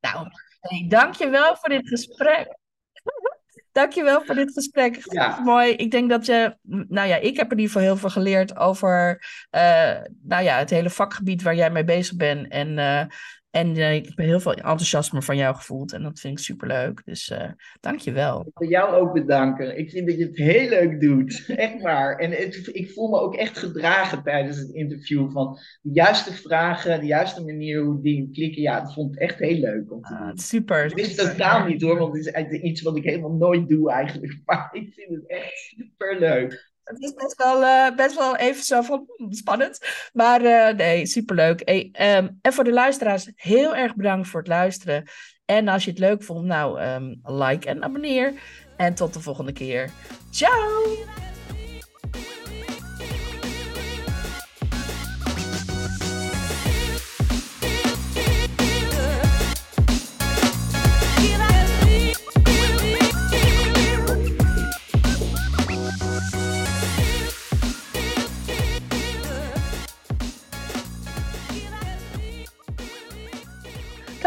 Nou, 0.00 0.28
hey, 0.60 0.86
dank 0.88 1.14
je 1.14 1.28
wel 1.28 1.56
voor 1.56 1.68
dit 1.68 1.88
gesprek. 1.88 2.56
Dankjewel 3.72 4.24
voor 4.24 4.34
dit 4.34 4.52
gesprek. 4.52 5.12
Ja. 5.12 5.40
Mooi. 5.40 5.72
Ik 5.72 5.90
denk 5.90 6.10
dat 6.10 6.26
je, 6.26 6.56
nou 6.62 7.08
ja, 7.08 7.16
ik 7.16 7.36
heb 7.36 7.52
in 7.52 7.58
ieder 7.58 7.72
geval 7.72 7.82
heel 7.82 7.96
veel 7.96 8.10
geleerd 8.10 8.56
over, 8.56 9.24
uh, 9.50 10.00
nou 10.22 10.42
ja, 10.42 10.58
het 10.58 10.70
hele 10.70 10.90
vakgebied 10.90 11.42
waar 11.42 11.54
jij 11.54 11.70
mee 11.70 11.84
bezig 11.84 12.16
bent. 12.16 12.48
En 12.48 12.68
uh, 12.68 13.04
en 13.52 13.76
uh, 13.76 13.94
ik 13.94 14.04
heb 14.04 14.16
heel 14.16 14.40
veel 14.40 14.54
enthousiasme 14.54 15.22
van 15.22 15.36
jou 15.36 15.54
gevoeld. 15.54 15.92
En 15.92 16.02
dat 16.02 16.20
vind 16.20 16.38
ik 16.38 16.44
superleuk. 16.44 17.02
Dus 17.04 17.30
uh, 17.30 17.50
dank 17.80 17.98
je 17.98 18.12
wel. 18.12 18.40
Ik 18.40 18.58
wil 18.58 18.68
jou 18.68 18.94
ook 18.94 19.12
bedanken. 19.12 19.78
Ik 19.78 19.90
vind 19.90 20.06
dat 20.06 20.18
je 20.18 20.24
het 20.24 20.36
heel 20.36 20.68
leuk 20.68 21.00
doet. 21.00 21.44
Echt 21.56 21.82
waar. 21.82 22.16
En 22.16 22.30
het, 22.30 22.70
ik 22.72 22.90
voel 22.90 23.08
me 23.08 23.20
ook 23.20 23.34
echt 23.34 23.58
gedragen 23.58 24.22
tijdens 24.22 24.56
het 24.56 24.70
interview. 24.70 25.32
Van 25.32 25.58
de 25.82 25.90
juiste 25.92 26.32
vragen, 26.32 27.00
de 27.00 27.06
juiste 27.06 27.44
manier 27.44 27.82
hoe 27.82 28.02
dingen 28.02 28.32
klikken. 28.32 28.62
Ja, 28.62 28.80
dat 28.80 28.94
vond 28.94 29.14
ik 29.14 29.20
echt 29.20 29.38
heel 29.38 29.58
leuk 29.58 29.92
om 29.92 30.02
te 30.02 30.14
ah. 30.14 30.30
Super. 30.34 30.84
Het 30.84 30.98
is 30.98 31.14
totaal 31.14 31.66
niet 31.66 31.82
hoor. 31.82 31.98
Want 31.98 32.14
het 32.14 32.50
is 32.50 32.60
iets 32.60 32.82
wat 32.82 32.96
ik 32.96 33.04
helemaal 33.04 33.36
nooit 33.36 33.68
doe 33.68 33.90
eigenlijk. 33.90 34.40
Maar 34.44 34.68
ik 34.72 34.92
vind 34.94 35.10
het 35.10 35.26
echt 35.26 35.52
super 35.54 36.18
leuk. 36.18 36.71
Het 36.92 37.02
is 37.02 37.14
best 37.14 37.36
wel, 37.36 37.62
uh, 37.62 37.96
best 37.96 38.16
wel 38.16 38.36
even 38.36 38.62
zo 38.62 38.82
van 38.82 39.04
hmm, 39.16 39.32
spannend. 39.32 39.78
Maar 40.12 40.42
uh, 40.42 40.76
nee, 40.76 41.06
superleuk. 41.06 41.62
Hey, 41.64 42.16
um, 42.16 42.38
en 42.42 42.52
voor 42.52 42.64
de 42.64 42.72
luisteraars, 42.72 43.30
heel 43.34 43.76
erg 43.76 43.94
bedankt 43.94 44.28
voor 44.28 44.40
het 44.40 44.48
luisteren. 44.48 45.10
En 45.44 45.68
als 45.68 45.84
je 45.84 45.90
het 45.90 45.98
leuk 45.98 46.22
vond, 46.22 46.44
nou, 46.44 46.82
um, 46.82 47.20
like 47.22 47.68
en 47.68 47.82
abonneer. 47.82 48.32
En 48.76 48.94
tot 48.94 49.14
de 49.14 49.20
volgende 49.20 49.52
keer. 49.52 49.90
Ciao! 50.30 51.31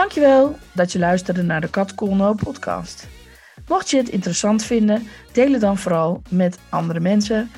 Dankjewel 0.05 0.55
dat 0.73 0.91
je 0.91 0.99
luisterde 0.99 1.43
naar 1.43 1.61
de 1.61 1.69
Kat 1.69 1.95
Colno 1.95 2.33
podcast. 2.33 3.07
Mocht 3.67 3.89
je 3.89 3.97
het 3.97 4.09
interessant 4.09 4.63
vinden, 4.63 5.07
deel 5.31 5.51
het 5.51 5.61
dan 5.61 5.77
vooral 5.77 6.21
met 6.29 6.57
andere 6.69 6.99
mensen. 6.99 7.51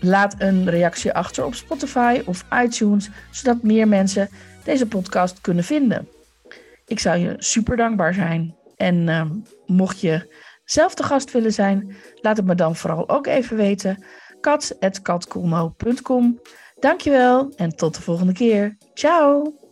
Laat 0.00 0.34
een 0.38 0.70
reactie 0.70 1.12
achter 1.12 1.44
op 1.44 1.54
Spotify 1.54 2.22
of 2.26 2.44
iTunes, 2.64 3.10
zodat 3.30 3.62
meer 3.62 3.88
mensen 3.88 4.28
deze 4.64 4.86
podcast 4.86 5.40
kunnen 5.40 5.64
vinden. 5.64 6.08
Ik 6.86 6.98
zou 6.98 7.18
je 7.18 7.34
super 7.38 7.76
dankbaar 7.76 8.14
zijn. 8.14 8.56
En 8.76 9.08
uh, 9.08 9.30
mocht 9.66 10.00
je 10.00 10.34
zelf 10.64 10.94
de 10.94 11.02
gast 11.02 11.32
willen 11.32 11.52
zijn, 11.52 11.96
laat 12.20 12.36
het 12.36 12.46
me 12.46 12.54
dan 12.54 12.76
vooral 12.76 13.08
ook 13.08 13.26
even 13.26 13.56
weten. 13.56 14.04
kat.katkolno.com 14.40 16.40
Dankjewel 16.80 17.52
en 17.56 17.76
tot 17.76 17.94
de 17.94 18.02
volgende 18.02 18.32
keer. 18.32 18.76
Ciao! 18.94 19.63